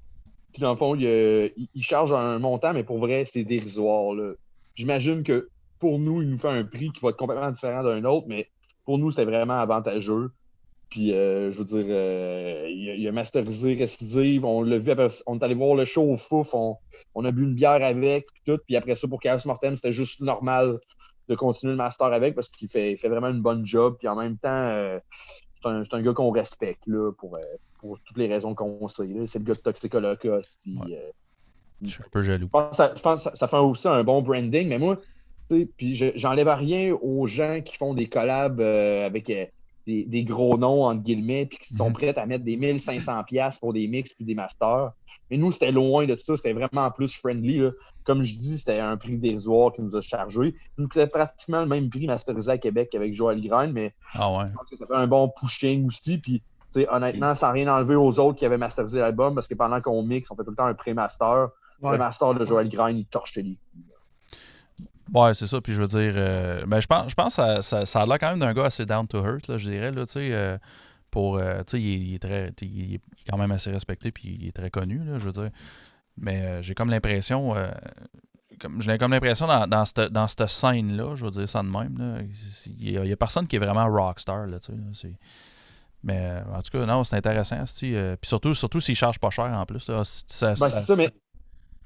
Puis 0.52 0.60
dans 0.62 0.72
le 0.72 0.76
fond, 0.76 0.94
il, 0.96 1.06
euh, 1.06 1.48
il- 1.56 1.68
il 1.74 1.82
charge 1.84 2.12
un 2.12 2.38
montant, 2.38 2.72
mais 2.74 2.84
pour 2.84 2.98
vrai, 2.98 3.24
c'est 3.26 3.44
dérisoire. 3.44 4.14
J'imagine 4.74 5.22
que 5.22 5.50
pour 5.78 5.98
nous, 5.98 6.22
il 6.22 6.28
nous 6.30 6.38
fait 6.38 6.48
un 6.48 6.64
prix 6.64 6.90
qui 6.92 7.00
va 7.00 7.10
être 7.10 7.16
complètement 7.16 7.50
différent 7.50 7.82
d'un 7.82 8.04
autre, 8.04 8.26
mais 8.28 8.50
pour 8.84 8.98
nous, 8.98 9.10
c'était 9.10 9.24
vraiment 9.24 9.58
avantageux. 9.60 10.30
Puis, 10.90 11.12
euh, 11.14 11.52
je 11.52 11.58
veux 11.58 11.64
dire, 11.64 11.84
euh, 11.88 12.66
il, 12.68 12.90
a, 12.90 12.94
il 12.96 13.08
a 13.08 13.12
masterisé 13.12 13.74
Récidive. 13.74 14.44
On 14.44 14.62
l'a 14.62 14.76
vu, 14.78 14.90
après- 14.90 15.22
on 15.26 15.38
est 15.38 15.44
allé 15.44 15.54
voir 15.54 15.76
le 15.76 15.84
show 15.84 16.02
au 16.02 16.16
Fouf. 16.16 16.52
On, 16.52 16.76
on 17.14 17.24
a 17.24 17.30
bu 17.30 17.44
une 17.44 17.54
bière 17.54 17.82
avec, 17.82 18.26
puis 18.32 18.42
tout. 18.44 18.58
Puis 18.66 18.76
après 18.76 18.96
ça, 18.96 19.06
pour 19.06 19.20
Chaos 19.20 19.38
Mortem, 19.46 19.76
c'était 19.76 19.92
juste 19.92 20.20
normal 20.20 20.78
de 21.28 21.34
continuer 21.36 21.72
le 21.74 21.76
master 21.76 22.08
avec 22.08 22.34
parce 22.34 22.48
qu'il 22.48 22.68
fait, 22.68 22.96
vraiment 23.04 23.28
une 23.28 23.40
bonne 23.40 23.64
job. 23.64 23.96
Puis 24.00 24.08
en 24.08 24.16
même 24.16 24.36
temps, 24.36 24.48
euh, 24.50 24.98
c'est 25.62 25.94
un, 25.94 26.02
gars 26.02 26.12
qu'on 26.12 26.30
respecte 26.32 26.82
là, 26.86 27.12
pour, 27.12 27.38
pour 27.78 28.00
toutes 28.00 28.18
les 28.18 28.26
raisons 28.26 28.54
qu'on 28.56 28.88
sait. 28.88 29.06
C'est 29.26 29.38
le 29.38 29.44
gars 29.44 29.54
de 29.54 29.60
Toxic 29.60 29.94
Holocaust. 29.94 30.58
puis, 30.62 30.76
Ouais. 30.80 31.12
Je 31.82 31.88
suis 31.88 32.02
un 32.02 32.08
peu 32.10 32.20
jaloux. 32.20 32.46
je 32.46 32.50
pense, 32.50 32.70
que 32.70 32.76
ça, 32.76 32.92
je 32.96 33.00
pense 33.00 33.24
que 33.24 33.36
ça- 33.38 33.48
fait 33.48 33.56
aussi 33.56 33.88
un 33.88 34.02
bon 34.04 34.20
branding, 34.22 34.68
mais 34.68 34.78
moi, 34.78 34.98
tu 35.48 35.60
sais, 35.60 35.68
puis 35.76 35.94
je- 35.94 36.12
j'enlève 36.16 36.48
rien 36.48 36.94
aux 37.00 37.26
gens 37.26 37.60
qui 37.64 37.76
font 37.76 37.94
des 37.94 38.06
collabs 38.06 38.60
avec 38.60 39.30
des, 39.90 40.04
des 40.04 40.24
gros 40.24 40.56
noms, 40.56 40.84
entre 40.84 41.02
guillemets, 41.02 41.46
puis 41.46 41.58
qui 41.58 41.74
sont 41.74 41.88
Mhm. 41.88 41.92
prêts 41.94 42.18
à 42.18 42.26
mettre 42.26 42.44
des 42.44 42.56
1500$ 42.56 43.24
piastres 43.24 43.60
pour 43.60 43.72
des 43.72 43.86
mix 43.88 44.12
puis 44.14 44.24
des 44.24 44.34
masters. 44.34 44.92
Mais 45.30 45.36
nous, 45.36 45.52
c'était 45.52 45.70
loin 45.72 46.06
de 46.06 46.14
tout 46.14 46.22
ça, 46.24 46.36
c'était 46.36 46.52
vraiment 46.52 46.90
plus 46.90 47.12
friendly. 47.14 47.58
là. 47.58 47.70
Comme 48.04 48.22
je 48.22 48.34
dis, 48.34 48.58
c'était 48.58 48.78
un 48.80 48.96
prix 48.96 49.16
dérisoire 49.18 49.72
qui 49.72 49.82
nous 49.82 49.94
a 49.94 50.00
chargé. 50.00 50.54
Nous 50.78 50.88
coûtait 50.88 51.06
pratiquement 51.06 51.60
le 51.60 51.66
même 51.66 51.88
prix 51.90 52.06
masterisé 52.06 52.50
à 52.50 52.58
Québec 52.58 52.88
qu'avec 52.90 53.14
Joel 53.14 53.40
Grind, 53.40 53.72
mais 53.72 53.92
Ah 54.14 54.30
ouais. 54.32 54.44
je 54.50 54.56
pense 54.56 54.68
que 54.70 54.76
ça 54.76 54.86
fait 54.86 54.94
un 54.94 55.06
bon 55.06 55.30
pushing 55.38 55.86
aussi. 55.86 56.18
Puis, 56.18 56.42
honnêtement, 56.90 57.34
sans 57.34 57.52
rien 57.52 57.72
enlever 57.72 57.94
aux 57.96 58.18
autres 58.18 58.38
qui 58.38 58.46
avaient 58.46 58.56
masterisé 58.56 58.98
l'album, 59.00 59.34
parce 59.34 59.46
que 59.46 59.54
pendant 59.54 59.80
qu'on 59.80 60.02
mixe, 60.02 60.30
on 60.30 60.36
fait 60.36 60.44
tout 60.44 60.50
le 60.50 60.56
temps 60.56 60.66
un 60.66 60.74
pré-master. 60.74 61.48
Ouais. 61.82 61.92
Le 61.92 61.98
master 61.98 62.34
de 62.34 62.44
Joel 62.44 62.68
Grind, 62.68 62.98
il 62.98 63.06
torchait 63.06 63.42
les. 63.42 63.56
Ouais, 65.12 65.34
c'est 65.34 65.46
ça. 65.46 65.60
Puis 65.60 65.72
je 65.74 65.80
veux 65.80 65.88
dire, 65.88 66.12
euh, 66.16 66.64
ben, 66.66 66.80
je 66.80 66.86
pense, 66.86 67.10
je 67.10 67.14
pense 67.14 67.34
que 67.36 67.42
ça, 67.42 67.62
ça, 67.62 67.86
ça 67.86 68.02
a 68.02 68.06
l'air 68.06 68.18
quand 68.18 68.30
même 68.30 68.38
d'un 68.38 68.52
gars 68.54 68.66
assez 68.66 68.86
down 68.86 69.06
to 69.08 69.24
earth, 69.24 69.48
là, 69.48 69.58
je 69.58 69.68
dirais. 69.70 69.90
Là, 69.90 70.06
tu 70.06 70.12
sais, 70.12 70.28
euh, 70.32 70.56
pour, 71.10 71.36
euh, 71.38 71.62
tu 71.66 71.78
sais, 71.78 71.80
il, 71.82 71.92
est- 71.94 71.98
il 72.10 72.14
est 72.14 72.18
très, 72.20 72.52
il 72.62 72.94
est 72.94 73.00
quand 73.28 73.36
même 73.38 73.50
assez 73.50 73.70
respecté, 73.72 74.12
puis 74.12 74.38
il 74.40 74.46
est 74.48 74.52
très 74.52 74.70
connu, 74.70 74.98
là, 75.04 75.18
je 75.18 75.26
veux 75.26 75.32
dire. 75.32 75.50
Mais 76.16 76.42
euh, 76.42 76.62
j'ai 76.62 76.74
comme 76.74 76.90
l'impression, 76.90 77.56
euh, 77.56 77.70
comme, 78.60 78.80
j'ai 78.80 78.98
comme 78.98 79.10
l'impression 79.12 79.46
dans, 79.46 79.66
dans 79.66 79.84
cette, 79.84 80.12
dans 80.12 80.26
cette 80.28 80.46
scène-là, 80.48 81.14
je 81.16 81.24
veux 81.24 81.30
dire 81.30 81.48
ça 81.48 81.62
de 81.62 81.68
même, 81.68 81.96
là, 81.98 82.22
il 82.78 82.90
y, 82.90 83.12
a, 83.12 83.16
personne 83.16 83.46
qui 83.48 83.56
est 83.56 83.60
vraiment 83.60 83.86
rockstar, 83.88 84.46
là, 84.46 84.58
tu 84.60 84.72
sais. 84.92 85.14
mais 86.04 86.18
euh, 86.20 86.42
en 86.54 86.60
tout 86.62 86.70
cas, 86.78 86.86
non, 86.86 87.02
c'est 87.04 87.16
intéressant. 87.16 87.64
puis 87.80 87.96
surtout, 88.22 88.54
surtout 88.54 88.80
s'ils 88.80 88.94
chargent 88.94 89.18
pas 89.18 89.30
cher 89.30 89.46
en 89.46 89.64
plus. 89.66 89.88
là, 89.88 90.02
ça- 90.04 90.50
Ben, 90.50 90.56
ça, 90.68 90.96
mais 90.96 91.10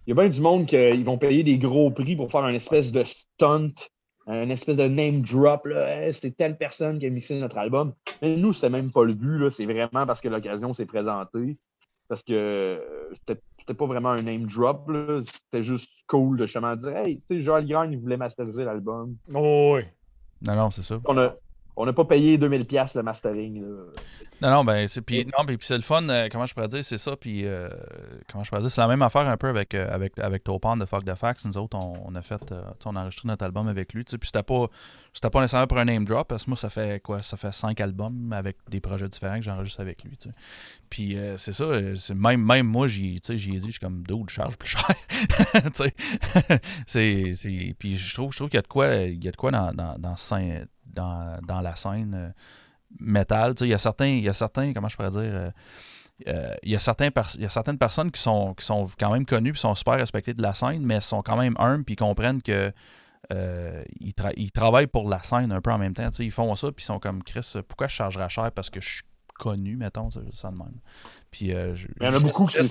il 0.07 0.11
y 0.11 0.13
a 0.13 0.15
bien 0.15 0.29
du 0.29 0.41
monde 0.41 0.67
qui 0.67 0.77
ils 0.77 1.05
vont 1.05 1.19
payer 1.19 1.43
des 1.43 1.59
gros 1.59 1.91
prix 1.91 2.17
pour 2.17 2.31
faire 2.31 2.47
une 2.47 2.55
espèce 2.55 2.93
de 2.93 3.05
stunt, 3.05 3.73
une 4.27 4.51
espèce 4.51 4.77
de 4.77 4.87
name 4.87 5.21
drop. 5.23 5.67
là. 5.67 6.07
Hey, 6.07 6.15
c'est 6.15 6.37
telle 6.37 6.57
personne 6.57 6.99
qui 6.99 7.07
a 7.07 7.11
mixé 7.11 7.39
notre 7.39 7.59
album. 7.59 7.93
Mais 8.23 8.37
nous, 8.37 8.53
c'était 8.53 8.71
même 8.71 8.91
pas 8.91 9.05
le 9.05 9.15
but. 9.15 9.39
là. 9.39 9.51
C'est 9.51 9.65
vraiment 9.67 10.07
parce 10.07 10.21
que 10.21 10.29
l'occasion 10.29 10.75
s'est 10.75 10.87
présentée. 10.87 11.57
Parce 12.09 12.23
que 12.23 12.33
euh, 12.33 12.79
c'était 13.13 13.41
c'était 13.59 13.75
pas 13.79 13.87
vraiment 13.87 14.11
un 14.11 14.23
name 14.23 14.47
drop. 14.47 14.89
là. 14.89 15.23
C'était 15.25 15.63
juste 15.63 15.91
cool 16.07 16.39
de 16.39 16.45
justement 16.45 16.77
dire 16.77 16.97
Hey, 16.97 17.23
tu 17.29 17.37
sais, 17.37 17.43
Joel 17.43 17.67
Grind, 17.67 17.93
il 17.93 17.99
voulait 17.99 18.19
masteriser 18.19 18.65
l'album. 18.65 19.17
Oh, 19.35 19.77
oui. 19.77 19.83
Non, 20.43 20.55
non, 20.55 20.71
c'est 20.71 20.83
ça. 20.83 21.01
On 21.07 21.17
a, 21.17 21.35
on 21.77 21.87
n'a 21.87 21.93
pas 21.93 22.05
payé 22.05 22.39
2000$ 22.39 22.97
le 22.97 23.03
mastering. 23.03 23.61
là. 23.63 23.85
Non, 24.43 24.51
non, 24.51 24.65
ben, 24.65 24.87
c'est, 24.89 25.01
puis, 25.01 25.25
non, 25.27 25.45
puis, 25.47 25.57
c'est 25.61 25.77
le 25.77 25.83
fun, 25.83 26.09
euh, 26.09 26.29
comment 26.31 26.45
je 26.45 26.55
pourrais 26.55 26.69
dire, 26.69 26.83
c'est 26.83 26.99
ça, 26.99 27.17
puis, 27.17 27.47
euh, 27.47 27.69
comment 28.31 28.43
je 28.43 28.51
pourrais 28.51 28.63
dire, 28.63 28.71
c'est 28.71 28.81
la 28.81 28.89
même 28.89 29.03
affaire 29.03 29.29
un 29.29 29.37
peu 29.37 29.49
avec, 29.49 29.75
euh, 29.75 29.89
avec, 29.93 30.19
avec 30.19 30.45
de 30.45 30.85
Fuck 30.87 31.05
the 31.05 31.15
Facts. 31.15 31.45
Nous 31.45 31.57
autres, 31.57 31.79
on, 31.81 31.95
on 32.05 32.15
a 32.15 32.21
fait, 32.23 32.51
euh, 32.51 32.63
on 32.85 32.97
a 32.97 33.03
enregistré 33.03 33.29
notre 33.29 33.45
album 33.45 33.69
avec 33.69 33.93
lui, 33.93 34.03
puis 34.05 34.19
c'était 34.23 34.43
pas, 34.43 34.67
c'était 35.13 35.31
pas 35.31 35.41
nécessairement 35.41 35.69
pour 35.69 35.79
un 35.79 35.85
name 35.85 36.05
drop, 36.05 36.29
parce 36.29 36.45
que 36.45 36.51
moi, 36.51 36.57
ça 36.57 36.69
fait 36.69 37.01
quoi, 37.03 37.23
ça 37.23 37.37
fait 37.37 37.53
cinq 37.53 37.81
albums 37.81 38.33
avec 38.33 38.57
des 38.69 38.81
projets 38.81 39.09
différents 39.09 39.37
que 39.37 39.43
j'enregistre 39.43 39.81
avec 39.81 40.03
lui. 40.03 40.19
Puis 40.91 41.17
euh, 41.17 41.37
c'est 41.37 41.53
ça, 41.53 41.67
c'est 41.95 42.15
même, 42.15 42.45
même 42.45 42.67
moi, 42.67 42.89
j'y, 42.89 43.21
j'y 43.25 43.55
ai 43.55 43.59
dit, 43.59 43.67
je 43.67 43.71
suis 43.73 43.81
comme, 43.81 44.05
je 44.09 44.33
charge 44.35 44.59
plus 44.59 44.69
cher, 44.69 44.85
c'est, 46.87 47.33
c'est, 47.35 47.75
puis 47.79 47.97
je 47.97 48.15
trouve, 48.15 48.33
je 48.33 48.37
trouve 48.39 48.49
qu'il 48.49 48.59
y 48.59 48.59
a 48.59 48.63
de 48.63 48.69
quoi, 48.69 48.95
il 48.97 49.25
y 49.25 49.29
a 49.29 49.31
de 49.31 49.37
quoi 49.37 49.53
dans, 49.53 49.73
dans, 49.73 49.97
dans, 49.99 50.17
scène- 50.17 50.67
dans, 50.87 51.39
dans 51.47 51.61
la 51.61 51.77
scène 51.77 52.15
euh, 52.15 52.29
métal, 53.01 53.55
tu 53.55 53.61
sais, 53.61 53.67
il 53.67 53.71
y 53.71 53.75
a 53.75 53.79
certains, 53.79 54.07
il 54.07 54.23
y 54.25 54.29
a 54.29 54.35
certains, 54.35 54.73
comment 54.73 54.89
je 54.89 54.97
pourrais 54.97 55.11
dire, 55.11 55.21
euh, 55.23 55.51
euh, 56.29 56.55
il, 56.63 56.71
y 56.73 56.77
a 56.77 56.81
certains 56.81 57.09
y 57.39 57.45
a 57.45 57.51
certaines 57.51 57.79
personnes 57.79 58.11
qui 58.11 58.21
sont, 58.21 58.55
qui 58.55 58.65
sont 58.65 58.89
quand 58.99 59.13
même 59.13 59.27
connues, 59.27 59.53
puis 59.53 59.61
sont 59.61 59.75
super 59.75 59.95
respectées 59.95 60.35
de 60.35 60.43
la 60.43 60.55
scène, 60.55 60.85
mais 60.85 61.01
sont 61.01 61.23
quand 61.23 61.37
même 61.37 61.55
humbles, 61.59 61.85
puis 61.85 61.97
comprennent 61.97 62.41
que 62.43 62.73
euh, 63.33 63.83
ils, 64.01 64.13
tra- 64.13 64.35
ils 64.37 64.53
travaillent 64.53 64.87
pour 64.87 65.09
la 65.09 65.23
scène 65.23 65.51
un 65.51 65.61
peu 65.61 65.73
en 65.73 65.79
même 65.79 65.95
temps. 65.95 66.09
tu 66.11 66.17
sais, 66.17 66.25
Ils 66.27 66.31
font 66.31 66.55
ça, 66.57 66.71
puis 66.71 66.83
ils 66.83 66.87
sont 66.87 66.99
comme 67.01 67.23
Chris, 67.23 67.55
pourquoi 67.67 67.89
je 67.89 67.95
chargerais 67.95 68.29
cher 68.29 68.53
parce 68.53 68.71
que 68.71 68.81
je 68.81 68.89
suis 68.97 69.03
connu, 69.39 69.77
mettons, 69.77 70.11
c'est 70.11 70.25
juste 70.27 70.37
ça 70.39 70.51
de 70.51 70.57
même. 70.57 70.79
Puis 71.31 71.53
euh, 71.53 71.75
je- 71.75 71.89
Il 72.01 72.05
y 72.07 72.09
en 72.09 72.15
a 72.15 72.21
beaucoup 72.21 72.47
qui 72.47 72.53
c'est 72.53 72.63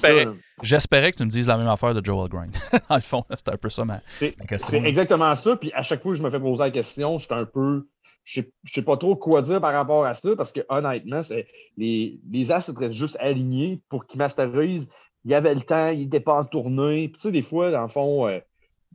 j'espérais, 0.62 1.12
que 1.12 1.18
tu 1.18 1.26
me 1.26 1.30
dises 1.30 1.48
la 1.48 1.58
même 1.58 1.68
affaire 1.68 1.94
de 1.94 2.06
Joel 2.06 2.30
Grind. 2.30 2.56
Dans 2.90 2.96
le 2.96 3.02
fond, 3.02 3.26
c'est 3.32 3.50
un 3.50 3.58
peu 3.58 3.70
ça 3.70 3.84
ma 3.84 4.00
question. 4.48 4.70
c'est 4.70 4.88
exactement 4.88 5.36
ça. 5.36 5.56
Puis 5.58 5.74
à 5.74 5.82
chaque 5.82 6.02
fois 6.02 6.14
que 6.14 6.18
je 6.20 6.24
me 6.24 6.30
fais 6.30 6.40
poser 6.40 6.64
la 6.64 6.72
question, 6.72 7.18
je 7.18 7.26
suis 7.26 7.34
un 7.34 7.46
peu. 7.46 7.90
Je 8.26 8.42
je 8.64 8.74
sais 8.74 8.82
pas 8.82 8.98
trop 8.98 9.16
quoi 9.16 9.42
dire 9.42 9.60
par 9.60 9.74
rapport 9.74 10.06
à 10.06 10.14
ça 10.14 10.36
parce 10.36 10.52
que 10.52 10.62
honnêtement, 10.70 11.22
c'est, 11.22 11.48
les, 11.78 12.20
les 12.32 12.52
as 12.52 12.70
étaient 12.70 12.94
juste 12.94 13.18
alignés 13.20 13.82
pour 13.90 14.06
qu'ils 14.06 14.18
masterisent. 14.20 14.88
Il 15.26 15.32
y 15.32 15.36
avait 15.36 15.54
le 15.54 15.62
temps, 15.62 15.90
il 15.90 16.00
n'était 16.00 16.20
pas 16.20 16.34
en 16.40 16.46
tournée. 16.46 17.08
Puis 17.10 17.18
tu 17.18 17.20
sais, 17.28 17.32
des 17.32 17.42
fois, 17.42 17.72
dans 17.72 17.82
le 17.82 17.88
fond, 17.90 18.28
euh, 18.28 18.40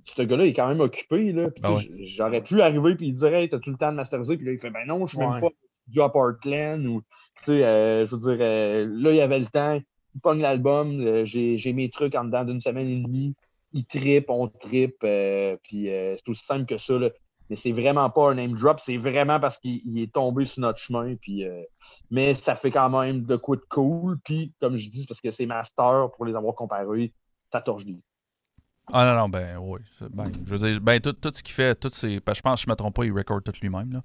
ce 0.05 0.23
gars-là 0.23 0.47
il 0.47 0.51
est 0.51 0.55
quand 0.55 0.69
même 0.69 0.81
occupé. 0.81 1.33
Là. 1.33 1.51
Puis, 1.51 1.63
Ben 1.63 1.81
J'aurais 2.01 2.43
pu 2.43 2.61
arriver 2.63 2.91
et 2.93 2.95
lui 2.95 3.13
dire 3.13 3.35
Hey, 3.35 3.49
t'as 3.49 3.59
tout 3.59 3.71
le 3.71 3.77
temps 3.77 3.91
de 3.91 3.97
masteriser? 3.97 4.37
Puis 4.37 4.47
là, 4.47 4.53
il 4.53 4.59
fait 4.59 4.71
Ben 4.71 4.87
non, 4.87 5.07
je 5.07 5.17
suis 5.17 5.19
Ouais. 5.25 5.31
même 5.31 5.41
pas 5.41 5.49
du 5.89 6.01
à 6.01 6.09
Portland. 6.09 6.87
Ou, 6.87 7.03
tu 7.39 7.45
sais, 7.45 7.65
euh, 7.65 8.07
je 8.07 8.15
veux 8.15 8.21
dire, 8.35 8.39
euh, 8.41 8.87
là, 8.91 9.11
il 9.11 9.17
y 9.17 9.21
avait 9.21 9.39
le 9.39 9.47
temps. 9.47 9.81
Il 10.15 10.21
pogne 10.21 10.41
l'album. 10.41 11.25
j'ai, 11.25 11.59
j'ai 11.59 11.73
mes 11.73 11.91
trucs 11.91 12.15
en 12.15 12.25
dedans 12.25 12.45
d'une 12.45 12.61
semaine 12.61 12.89
et 12.89 13.03
demie 13.03 13.35
il 13.73 13.85
trippe, 13.85 14.31
on 14.31 14.49
trippe, 14.49 14.99
euh, 15.05 15.57
puis 15.63 15.91
euh, 15.91 16.17
c'est 16.17 16.29
aussi 16.29 16.45
simple 16.45 16.67
que 16.67 16.79
ça. 16.79 16.99
là. 16.99 17.11
Mais 17.51 17.57
c'est 17.57 17.73
vraiment 17.73 18.11
pas 18.11 18.31
un 18.31 18.35
name 18.35 18.53
drop, 18.53 18.81
c'est 18.81 18.97
vraiment 18.97 19.41
parce 19.41 19.57
qu'il 19.59 19.81
il 19.85 20.03
est 20.03 20.13
tombé 20.13 20.45
sur 20.45 20.61
notre 20.61 20.79
chemin. 20.79 21.15
Puis, 21.17 21.45
euh, 21.45 21.63
mais 22.11 22.35
ça 22.35 22.55
fait 22.55 22.71
quand 22.71 22.91
même 22.91 23.25
de 23.25 23.37
quoi 23.37 23.57
de 23.57 23.65
cool. 23.69 24.19
Puis, 24.25 24.53
comme 24.61 24.77
je 24.77 24.89
dis, 24.89 25.07
parce 25.07 25.21
que 25.21 25.31
c'est 25.31 25.47
master 25.47 26.11
pour 26.15 26.27
les 26.27 26.35
avoir 26.35 26.55
comparés, 26.55 27.13
ça 27.53 27.61
torche 27.61 27.85
des. 27.85 27.97
Ah 28.93 29.05
non, 29.05 29.21
non, 29.21 29.29
ben 29.29 29.59
oui. 29.59 29.81
Je 30.01 30.55
veux 30.55 30.59
dire, 30.59 30.81
ben 30.81 31.01
tout, 31.01 31.15
ce 31.23 31.43
qu'il 31.43 31.55
fait, 31.55 31.75
tout 31.75 31.91
que 31.91 31.95
je 31.95 32.41
pense 32.41 32.63
je 32.63 32.71
me 32.71 32.75
trompe 32.75 32.95
pas, 32.95 33.05
il 33.05 33.13
record 33.13 33.43
tout 33.43 33.53
lui-même. 33.61 33.93
Là. 33.93 34.03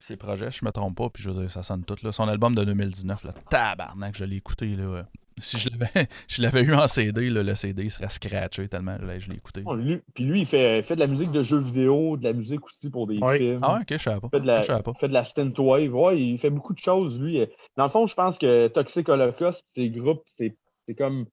Ses 0.00 0.16
projets, 0.16 0.50
je 0.50 0.64
me 0.64 0.70
trompe 0.70 0.96
pas, 0.96 1.08
puis 1.08 1.22
je 1.22 1.30
veux 1.30 1.40
dire, 1.40 1.50
ça 1.50 1.62
sonne 1.62 1.84
tout. 1.84 1.96
Là. 2.02 2.12
Son 2.12 2.28
album 2.28 2.54
de 2.54 2.64
2019, 2.64 3.24
là, 3.24 3.32
tabarnak, 3.48 4.16
je 4.16 4.24
l'ai 4.24 4.36
écouté. 4.36 4.76
Là. 4.76 5.06
Si 5.38 5.58
je 5.58 5.70
l'avais, 5.70 6.06
je 6.28 6.42
l'avais 6.42 6.62
eu 6.62 6.74
en 6.74 6.86
CD, 6.86 7.30
là, 7.30 7.42
le 7.42 7.54
CD 7.54 7.88
serait 7.88 8.08
scratché 8.10 8.68
tellement 8.68 8.96
là, 9.00 9.18
je 9.18 9.30
l'ai 9.30 9.36
écouté. 9.36 9.62
Lui- 9.76 10.00
puis 10.14 10.24
lui, 10.24 10.40
il 10.40 10.46
fait, 10.46 10.78
il 10.78 10.82
fait 10.84 10.94
de 10.94 11.00
la 11.00 11.06
musique 11.06 11.30
de 11.32 11.42
jeux 11.42 11.58
vidéo, 11.60 12.16
de 12.16 12.24
la 12.24 12.32
musique 12.32 12.64
aussi 12.64 12.90
pour 12.90 13.06
des 13.06 13.18
Ouais. 13.18 13.38
films. 13.38 13.58
Ah 13.62 13.78
ok, 13.80 13.86
je 13.90 13.96
savais 13.96 14.20
pas. 14.20 14.28
Il 14.32 14.36
fait 14.36 14.40
de 14.40 14.46
la, 14.46 14.60
pas. 14.82 14.92
il 14.94 15.00
fait 15.00 15.08
de 15.08 15.12
la 15.14 15.24
synthwave. 15.24 15.94
Ouais, 15.94 16.20
il 16.20 16.38
fait 16.38 16.50
beaucoup 16.50 16.74
de 16.74 16.78
choses, 16.78 17.20
lui. 17.20 17.46
Dans 17.76 17.84
le 17.84 17.90
fond, 17.90 18.06
je 18.06 18.14
pense 18.14 18.38
que 18.38 18.68
Toxic 18.68 19.08
Holocaust, 19.08 19.64
ses 19.74 19.90
groupes, 19.90 20.22
c'est 20.36 20.56
c'est 20.88 20.94
comme, 20.94 21.26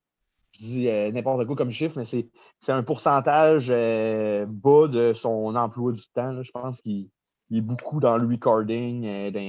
je 0.60 0.66
dis 0.66 0.88
euh, 0.88 1.12
n'importe 1.12 1.46
quoi 1.48 1.56
comme 1.56 1.72
chiffre, 1.72 1.98
mais 1.98 2.06
c'est 2.06 2.28
c'est 2.60 2.72
un 2.72 2.84
pourcentage 2.84 3.68
euh, 3.70 4.46
bas 4.48 4.88
de 4.88 5.14
son 5.14 5.56
emploi 5.56 5.92
du 5.92 6.04
temps. 6.14 6.32
là. 6.32 6.44
Je 6.44 6.52
pense 6.52 6.82
qu'il 6.82 7.08
il 7.52 7.58
est 7.58 7.62
beaucoup 7.62 8.00
dans 8.00 8.18
le 8.18 8.28
recording. 8.28 9.06
euh, 9.08 9.32
dans- 9.32 9.40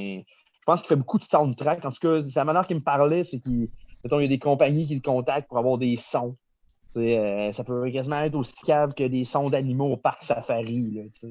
je 0.61 0.65
pense 0.67 0.81
qu'il 0.81 0.89
fait 0.89 0.97
beaucoup 0.97 1.19
de 1.19 1.25
soundtrack. 1.25 1.85
En 1.85 1.91
tout 1.91 1.99
cas, 2.01 2.23
c'est 2.29 2.37
la 2.37 2.45
manière 2.45 2.67
qu'il 2.67 2.77
me 2.77 2.83
parlait, 2.83 3.25
c'est 3.25 3.41
qu'il 3.41 3.69
mettons, 4.03 4.21
il 4.21 4.25
y 4.25 4.27
a 4.27 4.29
des 4.29 4.39
compagnies 4.39 4.87
qui 4.87 4.95
le 4.95 5.01
contactent 5.01 5.49
pour 5.49 5.59
avoir 5.59 5.79
des 5.79 5.97
sons. 5.97 6.37
Euh, 6.97 7.53
ça 7.53 7.63
peut 7.63 7.89
quasiment 7.91 8.21
être 8.21 8.35
aussi 8.35 8.57
cave 8.65 8.95
que 8.95 9.05
des 9.05 9.25
sons 9.25 9.49
d'animaux 9.49 9.93
au 9.93 9.97
parc 9.97 10.25
safari. 10.25 10.91
Là. 11.23 11.29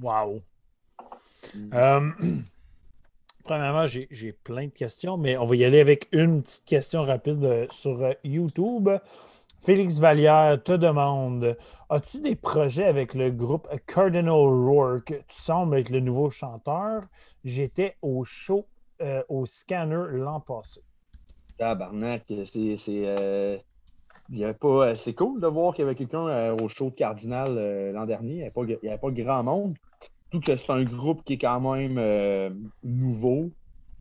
Wow. 0.00 0.42
Mm. 1.54 1.70
Euh, 1.74 2.10
premièrement, 3.44 3.86
j'ai 3.86 4.32
plein 4.32 4.66
de 4.66 4.72
questions, 4.72 5.16
mais 5.16 5.36
on 5.36 5.44
va 5.44 5.56
y 5.56 5.64
aller 5.64 5.80
avec 5.80 6.08
une 6.12 6.42
petite 6.42 6.64
question 6.64 7.02
rapide 7.02 7.44
euh, 7.44 7.66
sur 7.70 8.14
YouTube. 8.24 8.88
Félix 9.58 9.98
Vallière 9.98 10.62
te 10.62 10.72
demande 10.72 11.56
As-tu 11.88 12.20
des 12.20 12.36
projets 12.36 12.84
avec 12.84 13.14
le 13.14 13.30
groupe 13.30 13.68
Cardinal 13.86 14.32
Rourke? 14.32 15.24
Tu 15.28 15.36
sembles 15.36 15.78
être 15.78 15.90
le 15.90 16.00
nouveau 16.00 16.30
chanteur. 16.30 17.02
J'étais 17.44 17.96
au 18.02 18.24
show 18.24 18.66
euh, 19.02 19.22
au 19.28 19.44
scanner 19.44 20.04
l'an 20.12 20.40
passé. 20.40 20.80
Tabarnak, 21.58 22.24
c'est. 22.28 22.76
c'est, 22.76 23.02
euh, 23.06 23.58
pas, 24.60 24.88
euh, 24.88 24.94
c'est 24.94 25.14
cool 25.14 25.40
de 25.40 25.46
voir 25.46 25.74
qu'il 25.74 25.84
y 25.84 25.86
avait 25.86 25.94
quelqu'un 25.94 26.26
euh, 26.26 26.56
au 26.56 26.68
show 26.68 26.90
de 26.90 26.94
Cardinal 26.94 27.92
l'an 27.92 28.06
dernier. 28.06 28.32
Il 28.32 28.36
n'y 28.82 28.88
avait, 28.88 28.98
pas- 28.98 29.10
grand 29.10 29.42
monde. 29.42 29.76
Tout 30.30 30.40
que 30.40 30.56
c'est 30.56 30.70
un 30.70 30.82
groupe 30.82 31.22
qui 31.24 31.34
est 31.34 31.38
quand 31.38 31.60
même 31.60 32.58
nouveau. 32.82 33.50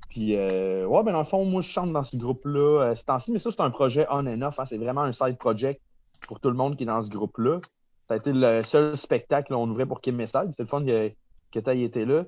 Puis, 0.09 0.35
ouais, 0.35 0.85
dans 0.87 1.17
le 1.19 1.23
fond, 1.23 1.45
moi, 1.45 1.61
je 1.61 1.67
chante 1.69 1.93
dans 1.93 2.03
ce 2.03 2.15
groupe-là 2.17 2.95
ce 2.95 3.03
temps-ci, 3.03 3.31
mais 3.31 3.39
ça, 3.39 3.51
c'est 3.51 3.61
un 3.61 3.69
projet 3.69 4.07
on 4.09 4.25
and 4.25 4.41
off. 4.41 4.59
hein. 4.59 4.65
c'est 4.65 4.77
vraiment 4.77 5.01
un 5.01 5.11
side 5.11 5.37
project 5.37 5.81
pour 6.27 6.39
tout 6.39 6.49
le 6.49 6.55
monde 6.55 6.75
qui 6.77 6.83
est 6.83 6.87
dans 6.87 7.03
ce 7.03 7.09
groupe-là. 7.09 7.59
Ça 8.07 8.15
a 8.15 8.17
été 8.17 8.31
le 8.33 8.63
seul 8.63 8.97
spectacle 8.97 9.53
qu'on 9.53 9.69
ouvrait 9.69 9.85
pour 9.85 10.01
Kim 10.01 10.15
Message. 10.15 10.47
C'était 10.51 10.63
le 10.63 10.67
fun 10.67 10.83
que, 10.85 11.11
que 11.51 11.59
tu 11.59 11.81
été 11.83 12.05
là. 12.05 12.23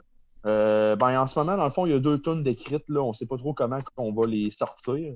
Euh, 0.48 0.96
ben, 0.96 1.20
en 1.20 1.28
ce 1.28 1.38
moment, 1.38 1.58
dans 1.58 1.66
le 1.66 1.70
fond, 1.70 1.86
il 1.86 1.92
y 1.92 1.96
a 1.96 2.00
deux 2.00 2.20
tonnes 2.20 2.44
d'écrites. 2.44 2.88
Là. 2.88 3.02
On 3.02 3.10
ne 3.10 3.14
sait 3.14 3.26
pas 3.26 3.38
trop 3.38 3.54
comment 3.54 3.80
on 3.98 4.14
va 4.14 4.26
les 4.26 4.50
sortir. 4.52 5.16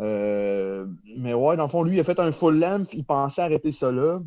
Euh, 0.00 0.86
mais 1.16 1.34
ouais, 1.34 1.56
dans 1.56 1.64
le 1.64 1.68
fond, 1.68 1.82
lui, 1.82 1.96
il 1.96 2.00
a 2.00 2.04
fait 2.04 2.18
un 2.18 2.32
full 2.32 2.58
length. 2.58 2.92
Il 2.92 3.04
pensait 3.04 3.42
arrêter 3.42 3.70
ça 3.70 3.92
là. 3.92 4.20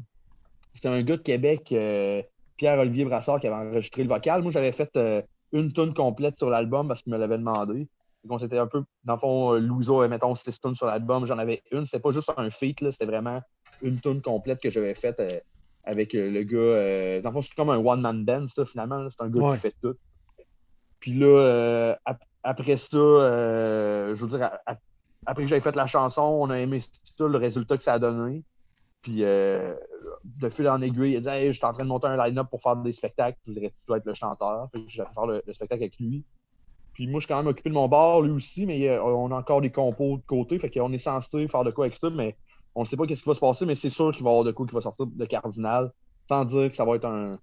C'était 0.73 0.89
un 0.89 1.01
gars 1.01 1.17
de 1.17 1.21
Québec, 1.21 1.67
euh, 1.71 2.21
Pierre-Olivier 2.57 3.05
Brassard, 3.05 3.39
qui 3.39 3.47
avait 3.47 3.69
enregistré 3.69 4.03
le 4.03 4.09
vocal. 4.09 4.41
Moi, 4.41 4.51
j'avais 4.51 4.71
fait 4.71 4.97
une 5.51 5.71
tonne 5.73 5.93
complète 5.93 6.35
sur 6.37 6.49
l'album 6.49 6.87
parce 6.87 7.01
qu'il 7.01 7.13
me 7.13 7.17
l'avait 7.17 7.37
demandé. 7.37 7.87
on 8.29 8.37
s'était 8.39 8.57
un 8.57 8.67
peu, 8.67 8.83
dans 9.03 9.13
le 9.13 9.19
fond, 9.19 9.99
avait, 9.99 10.07
mettons, 10.07 10.33
six 10.35 10.59
tunes 10.59 10.75
sur 10.75 10.87
l'album, 10.87 11.25
j'en 11.25 11.37
avais 11.37 11.61
une. 11.71 11.85
C'était 11.85 11.99
pas 11.99 12.11
juste 12.11 12.31
un 12.37 12.49
feat, 12.49 12.79
c'était 12.91 13.05
vraiment 13.05 13.41
une 13.81 13.99
tune 13.99 14.21
complète 14.21 14.59
que 14.61 14.69
j'avais 14.69 14.95
faite 14.95 15.21
avec 15.83 16.13
le 16.13 16.41
gars. 16.43 17.21
dans 17.21 17.29
le 17.29 17.33
fond, 17.33 17.41
c'est 17.41 17.55
comme 17.55 17.69
un 17.69 17.77
one-man 17.77 18.23
band, 18.23 18.47
ça, 18.47 18.65
finalement. 18.65 19.07
C'est 19.09 19.21
un 19.21 19.29
gars 19.29 19.53
qui 19.53 19.59
fait 19.59 19.75
tout. 19.81 19.95
Puis 21.03 21.11
là, 21.15 21.97
après 22.43 22.77
ça, 22.77 22.97
je 22.97 24.13
veux 24.13 24.37
dire, 24.37 24.49
après 25.25 25.43
que 25.43 25.49
j'avais 25.49 25.59
fait 25.59 25.75
la 25.75 25.85
chanson, 25.85 26.21
on 26.21 26.49
a 26.49 26.59
aimé 26.59 26.79
ça, 26.79 27.27
le 27.27 27.37
résultat 27.37 27.75
que 27.75 27.83
ça 27.83 27.93
a 27.95 27.99
donné. 27.99 28.41
Puis, 29.01 29.17
euh, 29.25 29.75
de 30.23 30.47
fil 30.47 30.65
en 30.69 30.81
aiguille, 30.81 31.11
il 31.11 31.17
a 31.17 31.19
dit 31.19 31.27
Hey, 31.27 31.47
je 31.47 31.57
suis 31.57 31.65
en 31.65 31.73
train 31.73 31.83
de 31.83 31.89
monter 31.89 32.07
un 32.07 32.15
line-up 32.15 32.47
pour 32.49 32.61
faire 32.61 32.77
des 32.77 32.93
spectacles. 32.93 33.37
Je 33.45 33.67
dois 33.85 33.97
être 33.97 34.05
le 34.05 34.13
chanteur. 34.13 34.69
Je 34.87 35.01
vais 35.01 35.09
faire 35.13 35.25
le, 35.25 35.43
spectacle 35.51 35.83
avec 35.83 35.99
lui. 35.99 36.23
Puis, 36.93 37.07
moi, 37.07 37.19
je 37.19 37.25
suis 37.25 37.33
quand 37.33 37.37
même 37.37 37.47
occupé 37.47 37.69
de 37.69 37.73
mon 37.75 37.89
bar, 37.89 38.21
lui 38.21 38.31
aussi, 38.31 38.65
mais 38.65 38.87
euh, 38.87 39.03
on 39.03 39.29
a 39.31 39.35
encore 39.35 39.59
des 39.59 39.71
compos 39.71 40.17
de 40.17 40.23
côté. 40.25 40.57
Fait 40.57 40.69
qu'on 40.69 40.93
est 40.93 40.99
censé 40.99 41.49
faire 41.49 41.65
de 41.65 41.71
quoi 41.71 41.85
avec 41.85 41.97
ça, 41.97 42.09
mais 42.09 42.37
on 42.75 42.81
ne 42.81 42.85
sait 42.85 42.95
pas 42.95 43.05
qu'est-ce 43.05 43.23
qui 43.23 43.27
va 43.27 43.35
se 43.35 43.41
passer, 43.41 43.65
mais 43.65 43.75
c'est 43.75 43.89
sûr 43.89 44.13
qu'il 44.13 44.23
va 44.23 44.29
y 44.29 44.31
avoir 44.31 44.45
de 44.45 44.53
quoi 44.53 44.65
qui 44.65 44.73
va 44.73 44.79
sortir 44.79 45.05
de 45.05 45.25
Cardinal. 45.25 45.91
Sans 46.29 46.45
dire 46.45 46.69
que 46.69 46.75
ça 46.75 46.85
va 46.85 46.95
être 46.95 47.05
un, 47.05 47.37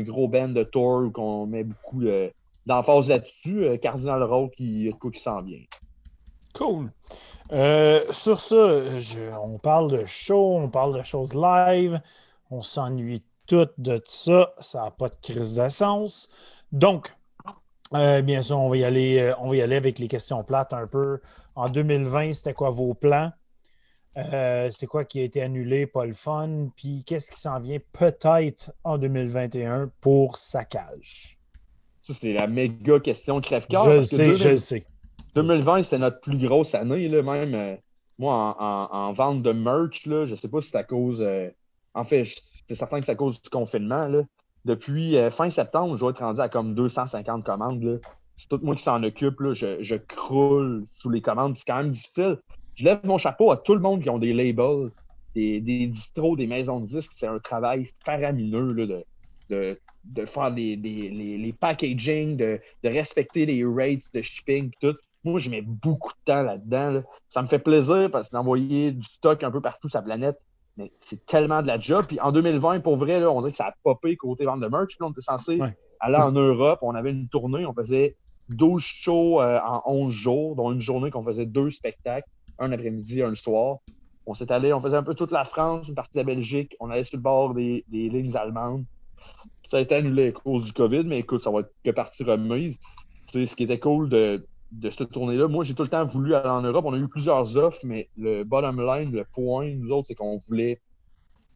gros 0.00 0.26
band 0.26 0.48
de 0.48 0.64
tour 0.64 1.04
ou 1.04 1.10
qu'on 1.12 1.46
met 1.46 1.62
beaucoup 1.62 2.02
euh, 2.02 2.28
d'emphase 2.66 3.08
là-dessus. 3.08 3.78
Cardinal 3.80 4.22
Rock, 4.22 4.54
il 4.58 4.82
y 4.82 4.88
a 4.88 4.92
de 4.92 4.96
quoi 4.96 5.10
qui 5.10 5.20
s'en 5.20 5.42
vient. 5.42 5.62
Cool. 6.54 6.90
Euh, 7.52 8.00
sur 8.10 8.40
ça, 8.40 8.80
on 9.42 9.58
parle 9.58 9.90
de 9.90 10.04
show, 10.06 10.56
on 10.56 10.68
parle 10.68 10.96
de 10.96 11.02
choses 11.02 11.34
live, 11.34 12.00
on 12.50 12.62
s'ennuie 12.62 13.22
tout 13.46 13.68
de 13.76 14.00
ça, 14.06 14.54
ça 14.58 14.84
n'a 14.84 14.90
pas 14.90 15.08
de 15.08 15.16
crise 15.20 15.56
d'essence. 15.56 16.32
Donc, 16.72 17.14
euh, 17.94 18.22
bien 18.22 18.40
sûr, 18.40 18.58
on 18.58 18.68
va, 18.70 18.76
y 18.78 18.84
aller, 18.84 19.18
euh, 19.20 19.34
on 19.38 19.50
va 19.50 19.56
y 19.56 19.62
aller 19.62 19.76
avec 19.76 19.98
les 19.98 20.08
questions 20.08 20.42
plates 20.42 20.72
un 20.72 20.86
peu. 20.86 21.20
En 21.54 21.68
2020, 21.68 22.32
c'était 22.32 22.54
quoi 22.54 22.70
vos 22.70 22.94
plans? 22.94 23.30
c'est 24.70 24.86
quoi 24.86 25.04
qui 25.04 25.18
a 25.18 25.24
été 25.24 25.42
annulé, 25.42 25.88
pas 25.88 26.04
le 26.04 26.12
fun? 26.12 26.68
Puis 26.76 27.02
qu'est-ce 27.04 27.32
qui 27.32 27.40
s'en 27.40 27.58
vient 27.58 27.80
peut-être 27.92 28.72
en 28.84 28.96
2021 28.96 29.90
pour 30.00 30.38
Saccage? 30.38 31.33
Ça, 32.04 32.12
c'est 32.12 32.34
la 32.34 32.46
méga 32.46 33.00
question 33.00 33.40
crève-cœur. 33.40 33.84
Je 33.84 33.90
le 33.90 34.02
sais, 34.02 34.34
je 34.34 34.48
le 34.50 34.56
sais. 34.56 34.84
2020, 35.34 35.84
c'était 35.84 35.98
notre 35.98 36.20
plus 36.20 36.36
grosse 36.36 36.74
année, 36.74 37.08
là, 37.08 37.22
même. 37.22 37.54
Euh, 37.54 37.76
moi, 38.18 38.56
en, 38.60 39.12
vente 39.14 39.42
de 39.42 39.52
merch, 39.52 40.04
là, 40.06 40.26
je 40.26 40.32
ne 40.32 40.36
sais 40.36 40.48
pas 40.48 40.60
si 40.60 40.68
c'est 40.68 40.76
à 40.76 40.84
cause. 40.84 41.22
Euh, 41.22 41.48
en 41.94 42.04
fait, 42.04 42.24
c'est 42.68 42.74
certain 42.74 43.00
que 43.00 43.06
c'est 43.06 43.12
à 43.12 43.16
cause 43.16 43.40
du 43.40 43.48
confinement. 43.48 44.06
Là. 44.06 44.22
Depuis 44.66 45.16
euh, 45.16 45.30
fin 45.30 45.48
septembre, 45.48 45.94
je 45.94 46.00
dois 46.00 46.10
être 46.10 46.20
rendu 46.20 46.40
à 46.40 46.50
comme 46.50 46.74
250 46.74 47.42
commandes. 47.42 48.00
C'est 48.36 48.48
tout 48.48 48.60
moi 48.62 48.74
qui 48.76 48.82
s'en 48.82 49.02
occupe. 49.02 49.40
Là. 49.40 49.54
Je, 49.54 49.96
croule 49.96 50.86
sous 50.92 51.08
les 51.08 51.22
commandes. 51.22 51.56
C'est 51.56 51.66
quand 51.66 51.78
même 51.78 51.90
difficile. 51.90 52.38
Je 52.74 52.84
lève 52.84 53.00
mon 53.04 53.16
chapeau 53.16 53.50
à 53.50 53.56
tout 53.56 53.74
le 53.74 53.80
monde 53.80 54.02
qui 54.02 54.10
ont 54.10 54.18
des 54.18 54.34
labels, 54.34 54.90
des, 55.34 55.60
des 55.60 55.86
distros, 55.86 56.36
des 56.36 56.46
maisons 56.46 56.80
de 56.80 56.86
disques. 56.86 57.12
C'est 57.16 57.26
un 57.26 57.38
travail 57.38 57.90
faramineux 58.04 58.72
là, 58.72 58.86
de, 58.86 59.04
de, 59.50 59.78
faire 60.26 60.50
les, 60.50 60.76
les, 60.76 61.52
packaging, 61.52 62.36
de, 62.36 62.60
de, 62.82 62.88
respecter 62.88 63.46
les 63.46 63.64
rates 63.64 64.12
de 64.12 64.22
shipping, 64.22 64.70
tout. 64.80 64.96
Moi, 65.24 65.40
je 65.40 65.48
mets 65.48 65.62
beaucoup 65.62 66.12
de 66.12 66.32
temps 66.32 66.42
là-dedans. 66.42 67.02
Ça 67.28 67.40
me 67.40 67.46
fait 67.46 67.58
plaisir 67.58 68.10
parce 68.12 68.30
d'envoyer 68.30 68.92
du 68.92 69.06
stock 69.06 69.42
un 69.42 69.50
peu 69.50 69.62
partout 69.62 69.88
sur 69.88 69.98
la 69.98 70.04
planète. 70.04 70.38
Mais 70.76 70.90
c'est 71.00 71.24
tellement 71.24 71.62
de 71.62 71.66
la 71.66 71.78
job. 71.78 72.04
Puis 72.06 72.20
en 72.20 72.30
2020, 72.32 72.80
pour 72.80 72.96
vrai, 72.96 73.24
on 73.24 73.40
dirait 73.40 73.52
que 73.52 73.56
ça 73.56 73.66
a 73.66 73.74
popé 73.82 74.16
côté 74.16 74.44
vente 74.44 74.60
de 74.60 74.66
merch. 74.66 74.96
on 75.00 75.12
était 75.12 75.22
censé 75.22 75.58
aller 76.00 76.16
en 76.16 76.32
Europe. 76.32 76.80
On 76.82 76.94
avait 76.94 77.12
une 77.12 77.28
tournée. 77.28 77.64
On 77.64 77.72
faisait 77.72 78.16
12 78.50 78.82
shows 78.82 79.40
euh, 79.40 79.58
en 79.64 79.82
11 79.86 80.12
jours, 80.12 80.56
dont 80.56 80.72
une 80.72 80.80
journée 80.80 81.10
qu'on 81.10 81.24
faisait 81.24 81.46
deux 81.46 81.70
spectacles, 81.70 82.28
un 82.58 82.72
après-midi, 82.72 83.22
un 83.22 83.34
soir. 83.34 83.78
On 84.26 84.34
s'est 84.34 84.50
allé, 84.50 84.72
on 84.72 84.80
faisait 84.80 84.96
un 84.96 85.02
peu 85.02 85.14
toute 85.14 85.32
la 85.32 85.44
France, 85.44 85.88
une 85.88 85.94
partie 85.94 86.14
de 86.14 86.18
la 86.18 86.24
Belgique. 86.24 86.74
On 86.80 86.90
allait 86.90 87.04
sur 87.04 87.16
le 87.16 87.22
bord 87.22 87.54
des, 87.54 87.84
lignes 87.90 88.34
allemandes. 88.36 88.84
Ça 89.70 89.78
a 89.78 89.80
été 89.80 89.94
annulé 89.94 90.28
à 90.28 90.32
cause 90.32 90.64
du 90.64 90.72
COVID, 90.72 91.04
mais 91.04 91.20
écoute, 91.20 91.42
ça 91.42 91.50
va 91.50 91.60
être 91.60 91.72
que 91.84 91.90
partie 91.90 92.22
remise. 92.24 92.78
C'est 93.32 93.46
ce 93.46 93.56
qui 93.56 93.64
était 93.64 93.80
cool 93.80 94.08
de, 94.08 94.46
de 94.72 94.90
cette 94.90 95.10
tournée-là. 95.10 95.48
Moi, 95.48 95.64
j'ai 95.64 95.74
tout 95.74 95.82
le 95.82 95.88
temps 95.88 96.04
voulu 96.04 96.34
aller 96.34 96.48
en 96.48 96.62
Europe. 96.62 96.84
On 96.86 96.92
a 96.92 96.98
eu 96.98 97.08
plusieurs 97.08 97.56
offres, 97.56 97.80
mais 97.84 98.08
le 98.16 98.44
bottom 98.44 98.80
line, 98.80 99.12
le 99.12 99.24
point, 99.24 99.74
nous 99.74 99.90
autres, 99.90 100.08
c'est 100.08 100.14
qu'on 100.14 100.42
voulait 100.48 100.80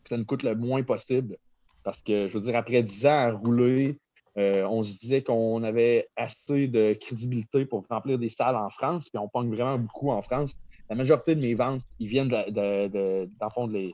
que 0.02 0.08
ça 0.08 0.16
nous 0.16 0.24
coûte 0.24 0.42
le 0.42 0.54
moins 0.54 0.82
possible. 0.82 1.36
Parce 1.84 2.02
que, 2.02 2.28
je 2.28 2.34
veux 2.34 2.40
dire, 2.40 2.56
après 2.56 2.82
10 2.82 3.06
ans 3.06 3.10
à 3.10 3.30
rouler, 3.32 3.98
euh, 4.36 4.64
on 4.68 4.82
se 4.82 4.96
disait 4.98 5.22
qu'on 5.22 5.62
avait 5.62 6.08
assez 6.16 6.68
de 6.68 6.92
crédibilité 6.94 7.64
pour 7.64 7.84
remplir 7.88 8.18
des 8.18 8.28
salles 8.28 8.56
en 8.56 8.70
France, 8.70 9.08
puis 9.08 9.18
on 9.18 9.28
pogne 9.28 9.50
vraiment 9.50 9.78
beaucoup 9.78 10.10
en 10.10 10.22
France. 10.22 10.54
La 10.88 10.96
majorité 10.96 11.34
de 11.34 11.40
mes 11.40 11.54
ventes, 11.54 11.82
ils 11.98 12.08
viennent 12.08 12.28
de, 12.28 12.88
de, 12.88 13.28
fond 13.52 13.66
de, 13.66 13.90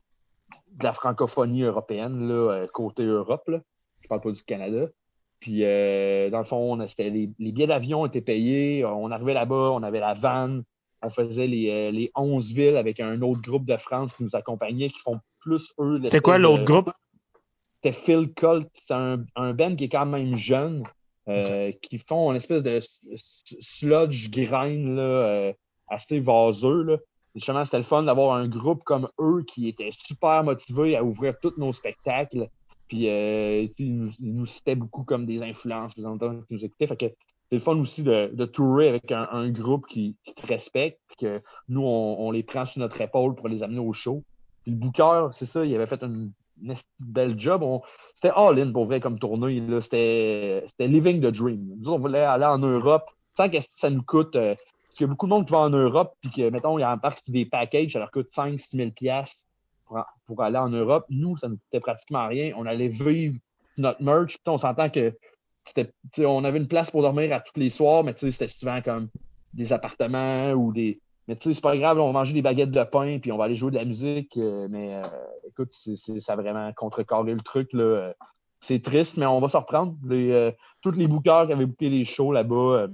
la 0.82 0.92
francophonie 0.92 1.62
européenne, 1.62 2.30
euh, 2.30 2.66
côté 2.72 3.04
Europe. 3.04 3.50
Je 4.04 4.08
parle 4.08 4.20
pas 4.20 4.32
du 4.32 4.42
Canada. 4.42 4.86
Puis, 5.40 5.64
euh, 5.64 6.30
dans 6.30 6.38
le 6.38 6.44
fond, 6.44 6.76
les, 6.76 7.10
les, 7.38 7.52
billets 7.52 7.66
d'avion 7.66 8.06
étaient 8.06 8.20
payés. 8.20 8.84
On 8.84 9.10
arrivait 9.10 9.34
là-bas, 9.34 9.70
on 9.72 9.82
avait 9.82 10.00
la 10.00 10.14
vanne. 10.14 10.62
On 11.02 11.10
faisait 11.10 11.46
les, 11.46 11.70
euh, 11.70 11.90
les 11.90 12.10
11 12.14 12.52
villes 12.52 12.76
avec 12.76 13.00
un 13.00 13.20
autre 13.22 13.42
groupe 13.42 13.66
de 13.66 13.76
France 13.76 14.14
qui 14.14 14.24
nous 14.24 14.34
accompagnait, 14.34 14.88
qui 14.88 14.98
font 15.00 15.20
plus 15.40 15.72
eux. 15.78 16.00
C'était 16.02 16.20
quoi 16.20 16.38
l'autre 16.38 16.64
groupe? 16.64 16.90
C'était 17.74 17.92
Phil 17.92 18.32
Colt. 18.34 18.68
C'est 18.74 18.94
un, 18.94 19.24
un 19.36 19.52
band 19.52 19.74
qui 19.76 19.84
est 19.84 19.88
quand 19.88 20.06
même 20.06 20.36
jeune, 20.36 20.84
euh, 21.28 21.72
qui 21.82 21.98
font 21.98 22.30
une 22.30 22.36
espèce 22.36 22.62
de 22.62 22.80
sludge 23.60 24.30
grind 24.30 24.96
là, 24.96 25.52
assez 25.88 26.20
vaseux. 26.20 26.82
Là. 26.82 26.96
Justement, 27.34 27.64
c'était 27.64 27.78
le 27.78 27.84
fun 27.84 28.04
d'avoir 28.04 28.36
un 28.36 28.48
groupe 28.48 28.84
comme 28.84 29.08
eux 29.20 29.42
qui 29.46 29.68
était 29.68 29.90
super 29.92 30.44
motivé 30.44 30.96
à 30.96 31.02
ouvrir 31.02 31.34
tous 31.40 31.54
nos 31.58 31.72
spectacles. 31.72 32.48
Puis, 32.88 33.08
euh, 33.08 33.66
ils, 33.78 34.12
nous, 34.20 34.46
citaient 34.46 34.74
beaucoup 34.74 35.04
comme 35.04 35.26
des 35.26 35.42
influences, 35.42 35.92
vous 35.96 36.04
entendez, 36.04 36.38
qui 36.48 36.54
nous 36.54 36.64
écoutaient. 36.64 36.86
Fait 36.86 36.96
que 36.96 37.06
c'est 37.48 37.56
le 37.56 37.60
fun 37.60 37.76
aussi 37.76 38.02
de, 38.02 38.30
de 38.32 38.44
tourer 38.44 38.88
avec 38.88 39.10
un, 39.12 39.50
groupe 39.50 39.86
qui, 39.86 40.16
te 40.24 40.46
respecte, 40.46 41.00
que 41.18 41.40
nous, 41.68 41.82
on, 41.82 42.30
les 42.30 42.42
prend 42.42 42.66
sur 42.66 42.80
notre 42.80 43.00
épaule 43.00 43.34
pour 43.34 43.48
les 43.48 43.62
amener 43.62 43.80
au 43.80 43.92
show. 43.92 44.22
Puis 44.62 44.72
le 44.72 44.78
booker, 44.78 45.28
c'est 45.32 45.46
ça, 45.46 45.64
il 45.64 45.74
avait 45.74 45.86
fait 45.86 46.02
une, 46.02 46.32
belle 47.00 47.38
job. 47.38 47.64
C'était 48.14 48.32
all-in 48.34 48.72
pour 48.72 48.86
vrai 48.86 49.00
comme 49.00 49.18
tournée. 49.18 49.62
C'était 49.80 50.64
living 50.78 51.20
the 51.20 51.32
dream. 51.32 51.76
Nous, 51.78 51.90
on 51.90 51.98
voulait 51.98 52.20
aller 52.20 52.44
en 52.44 52.58
Europe 52.58 53.10
sans 53.36 53.48
que 53.48 53.58
ça 53.60 53.90
nous 53.90 54.02
coûte. 54.02 54.36
Euh, 54.36 54.54
parce 54.54 54.98
qu'il 54.98 55.06
y 55.06 55.08
a 55.08 55.10
beaucoup 55.10 55.26
de 55.26 55.30
monde 55.30 55.46
qui 55.46 55.52
va 55.52 55.58
en 55.58 55.70
Europe, 55.70 56.14
puis 56.20 56.30
que, 56.30 56.50
mettons, 56.50 56.78
il 56.78 56.82
y 56.82 56.84
a 56.84 56.90
un 56.90 56.98
parc 56.98 57.28
des 57.28 57.46
packages, 57.46 57.92
ça 57.92 57.98
leur 57.98 58.12
coûte 58.12 58.28
5-6 58.30 58.76
000 58.76 58.90
pour, 59.86 60.42
aller 60.42 60.58
en 60.58 60.68
Europe. 60.68 61.06
Nous, 61.10 61.36
ça 61.36 61.48
ne 61.48 61.54
coûtait 61.54 61.80
pratiquement 61.80 62.26
rien. 62.26 62.52
On 62.56 62.66
allait 62.66 62.88
vivre 62.88 63.38
notre 63.76 64.02
merch. 64.02 64.38
on 64.46 64.58
s'entend 64.58 64.88
que 64.88 65.12
on 66.18 66.44
avait 66.44 66.58
une 66.58 66.68
place 66.68 66.90
pour 66.90 67.02
dormir 67.02 67.34
à 67.34 67.40
tous 67.40 67.58
les 67.58 67.70
soirs, 67.70 68.04
mais 68.04 68.14
c'était 68.16 68.48
souvent 68.48 68.82
comme 68.82 69.08
des 69.52 69.72
appartements 69.72 70.52
ou 70.52 70.72
des. 70.72 71.00
Mais 71.26 71.36
tu 71.36 71.48
sais, 71.48 71.54
c'est 71.54 71.62
pas 71.62 71.76
grave, 71.76 71.98
on 71.98 72.08
va 72.08 72.12
manger 72.12 72.34
des 72.34 72.42
baguettes 72.42 72.70
de 72.70 72.84
pain 72.84 73.18
puis 73.18 73.32
on 73.32 73.38
va 73.38 73.44
aller 73.44 73.56
jouer 73.56 73.70
de 73.70 73.76
la 73.76 73.86
musique. 73.86 74.36
Euh, 74.36 74.68
mais 74.70 74.94
euh, 74.96 75.02
écoute, 75.48 75.72
ça 75.72 76.34
a 76.34 76.36
vraiment 76.36 76.70
contrecarré 76.74 77.32
le 77.32 77.40
truc. 77.40 77.72
Là. 77.72 78.12
C'est 78.60 78.82
triste, 78.82 79.16
mais 79.16 79.24
on 79.24 79.40
va 79.40 79.48
se 79.48 79.56
reprendre. 79.56 79.96
Les, 80.06 80.30
euh, 80.32 80.50
tous 80.82 80.92
les 80.92 81.06
bookers 81.06 81.46
qui 81.46 81.52
avaient 81.54 81.64
booké 81.64 81.88
les 81.88 82.04
shows 82.04 82.32
là-bas, 82.32 82.88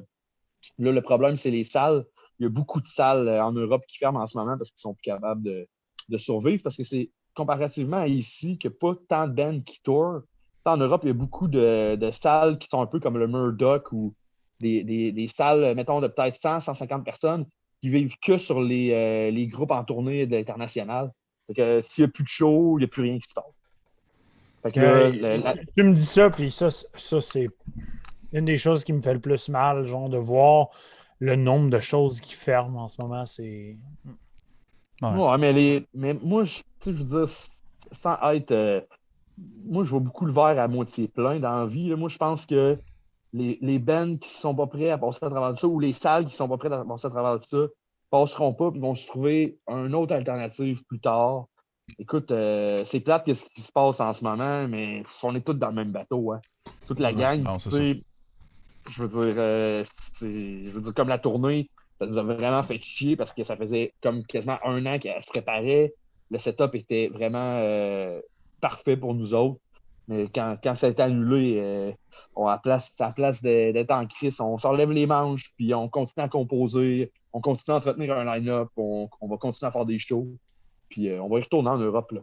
là, 0.78 0.92
le 0.92 1.02
problème, 1.02 1.34
c'est 1.34 1.50
les 1.50 1.64
salles. 1.64 2.04
Il 2.38 2.44
y 2.44 2.46
a 2.46 2.50
beaucoup 2.50 2.80
de 2.80 2.86
salles 2.86 3.28
en 3.28 3.52
Europe 3.52 3.82
qui 3.88 3.98
ferment 3.98 4.20
en 4.20 4.26
ce 4.26 4.38
moment 4.38 4.56
parce 4.56 4.70
qu'ils 4.70 4.80
sont 4.80 4.94
plus 4.94 5.02
capables 5.02 5.42
de, 5.42 5.68
de 6.10 6.16
survivre 6.16 6.62
parce 6.62 6.76
que 6.76 6.84
c'est 6.84 7.10
comparativement 7.34 7.98
à 7.98 8.08
ici 8.08 8.58
que 8.58 8.68
pas 8.68 8.94
tant 9.08 9.26
de 9.26 9.32
bands 9.32 9.60
qui 9.60 9.80
tournent. 9.82 10.22
En 10.64 10.76
Europe, 10.76 11.00
il 11.04 11.08
y 11.08 11.10
a 11.10 11.14
beaucoup 11.14 11.48
de, 11.48 12.10
salles 12.12 12.58
qui 12.58 12.68
sont 12.68 12.82
un 12.82 12.86
peu 12.86 13.00
comme 13.00 13.16
le 13.16 13.26
Murdoch 13.26 13.90
ou 13.92 14.14
des, 14.60 15.30
salles, 15.34 15.74
mettons, 15.74 16.00
de 16.00 16.06
peut-être 16.08 16.36
100, 16.36 16.60
150 16.60 17.04
personnes 17.04 17.46
qui 17.80 17.88
vivent 17.88 18.14
que 18.22 18.36
sur 18.36 18.60
les, 18.60 18.92
euh, 18.92 19.46
groupes 19.46 19.70
en 19.70 19.84
tournée 19.84 20.26
de 20.26 20.36
l'international. 20.36 21.10
s'il 21.48 22.04
n'y 22.04 22.04
a 22.04 22.08
plus 22.08 22.24
de 22.24 22.28
show, 22.28 22.78
il 22.78 22.80
n'y 22.80 22.84
a 22.84 22.88
plus 22.88 23.02
rien 23.02 23.18
qui 23.18 23.28
se 23.28 23.34
passe. 23.34 23.44
Euh, 24.76 25.54
tu 25.74 25.82
me 25.82 25.94
dis 25.94 26.04
ça, 26.04 26.28
puis 26.28 26.50
ça, 26.50 26.68
ça 26.70 27.20
c'est 27.20 27.48
une 28.32 28.44
des 28.44 28.58
choses 28.58 28.84
qui 28.84 28.92
me 28.92 29.00
fait 29.00 29.14
le 29.14 29.20
plus 29.20 29.48
mal, 29.48 29.86
genre 29.86 30.10
de 30.10 30.18
voir 30.18 30.68
le 31.18 31.36
nombre 31.36 31.70
de 31.70 31.80
choses 31.80 32.20
qui 32.20 32.34
ferment 32.34 32.82
en 32.82 32.88
ce 32.88 33.00
moment. 33.00 33.24
C'est. 33.24 33.76
Ouais. 35.02 35.38
mais, 35.38 35.52
les, 35.52 35.86
mais 35.94 36.14
moi, 36.14 36.44
je, 36.44 36.62
je 36.84 36.90
veux 36.90 37.04
dire, 37.04 37.28
sans 37.92 38.32
être. 38.32 38.50
Euh, 38.50 38.80
moi, 39.64 39.84
je 39.84 39.90
vois 39.90 40.00
beaucoup 40.00 40.26
le 40.26 40.32
verre 40.32 40.58
à 40.58 40.68
moitié 40.68 41.08
plein 41.08 41.38
dans 41.40 41.60
la 41.60 41.66
vie. 41.66 41.94
Moi, 41.94 42.08
je 42.08 42.18
pense 42.18 42.44
que 42.44 42.78
les, 43.32 43.58
les 43.62 43.78
bands 43.78 44.16
qui 44.16 44.28
ne 44.28 44.40
sont 44.40 44.54
pas 44.54 44.66
prêts 44.66 44.90
à 44.90 44.98
passer 44.98 45.24
à 45.24 45.30
travers 45.30 45.54
tout 45.54 45.60
ça 45.60 45.68
ou 45.68 45.80
les 45.80 45.92
salles 45.92 46.24
qui 46.24 46.32
ne 46.32 46.36
sont 46.36 46.48
pas 46.48 46.58
prêtes 46.58 46.72
à 46.72 46.84
passer 46.84 47.06
à 47.06 47.10
travers 47.10 47.40
tout 47.40 47.48
ça 47.50 47.72
passeront 48.10 48.52
pas 48.52 48.70
et 48.74 48.78
vont 48.78 48.94
se 48.94 49.06
trouver 49.06 49.58
une 49.68 49.94
autre 49.94 50.14
alternative 50.14 50.82
plus 50.84 51.00
tard. 51.00 51.46
Écoute, 51.98 52.30
euh, 52.30 52.84
c'est 52.84 53.00
plate 53.00 53.32
ce 53.32 53.44
qui 53.54 53.62
se 53.62 53.72
passe 53.72 54.00
en 54.00 54.12
ce 54.12 54.22
moment, 54.22 54.68
mais 54.68 55.02
on 55.22 55.34
est 55.34 55.40
tous 55.40 55.54
dans 55.54 55.68
le 55.68 55.74
même 55.74 55.92
bateau. 55.92 56.32
Hein. 56.32 56.40
Toute 56.86 57.00
la 57.00 57.12
gang. 57.12 57.44
je 58.90 59.02
veux 59.02 59.08
dire, 59.08 59.34
euh, 59.36 59.84
je 60.20 60.70
veux 60.70 60.80
dire, 60.80 60.94
comme 60.94 61.08
la 61.08 61.18
tournée, 61.18 61.70
ça 62.00 62.06
nous 62.06 62.16
a 62.16 62.22
vraiment 62.22 62.62
fait 62.62 62.80
chier 62.80 63.14
parce 63.14 63.32
que 63.32 63.42
ça 63.42 63.56
faisait 63.56 63.92
comme 64.02 64.24
quasiment 64.24 64.58
un 64.64 64.84
an 64.86 64.98
qu'elle 64.98 65.22
se 65.22 65.30
préparait. 65.30 65.92
Le 66.30 66.38
setup 66.38 66.74
était 66.74 67.08
vraiment 67.08 67.58
euh, 67.58 68.20
parfait 68.60 68.96
pour 68.96 69.14
nous 69.14 69.34
autres. 69.34 69.60
Mais 70.08 70.26
quand, 70.34 70.56
quand 70.62 70.74
ça 70.74 70.86
a 70.86 70.90
été 70.90 71.02
annulé, 71.02 71.58
euh, 71.58 71.92
on 72.34 72.46
a 72.46 72.58
place, 72.58 72.90
à 72.98 73.12
place 73.12 73.42
d'être 73.42 73.90
en 73.90 74.06
crise, 74.06 74.40
on 74.40 74.56
s'enlève 74.56 74.90
les 74.90 75.06
manches, 75.06 75.52
puis 75.56 75.74
on 75.74 75.88
continue 75.88 76.24
à 76.24 76.28
composer, 76.28 77.12
on 77.32 77.40
continue 77.40 77.74
à 77.74 77.76
entretenir 77.76 78.16
un 78.16 78.24
line-up, 78.24 78.68
on, 78.76 79.08
va 79.22 79.36
continuer 79.36 79.68
à 79.68 79.72
faire 79.72 79.84
des 79.84 79.98
shows, 79.98 80.26
puis 80.88 81.10
euh, 81.10 81.22
on 81.22 81.28
va 81.28 81.38
y 81.38 81.42
retourner 81.42 81.68
en 81.68 81.78
Europe. 81.78 82.10
Là. 82.12 82.20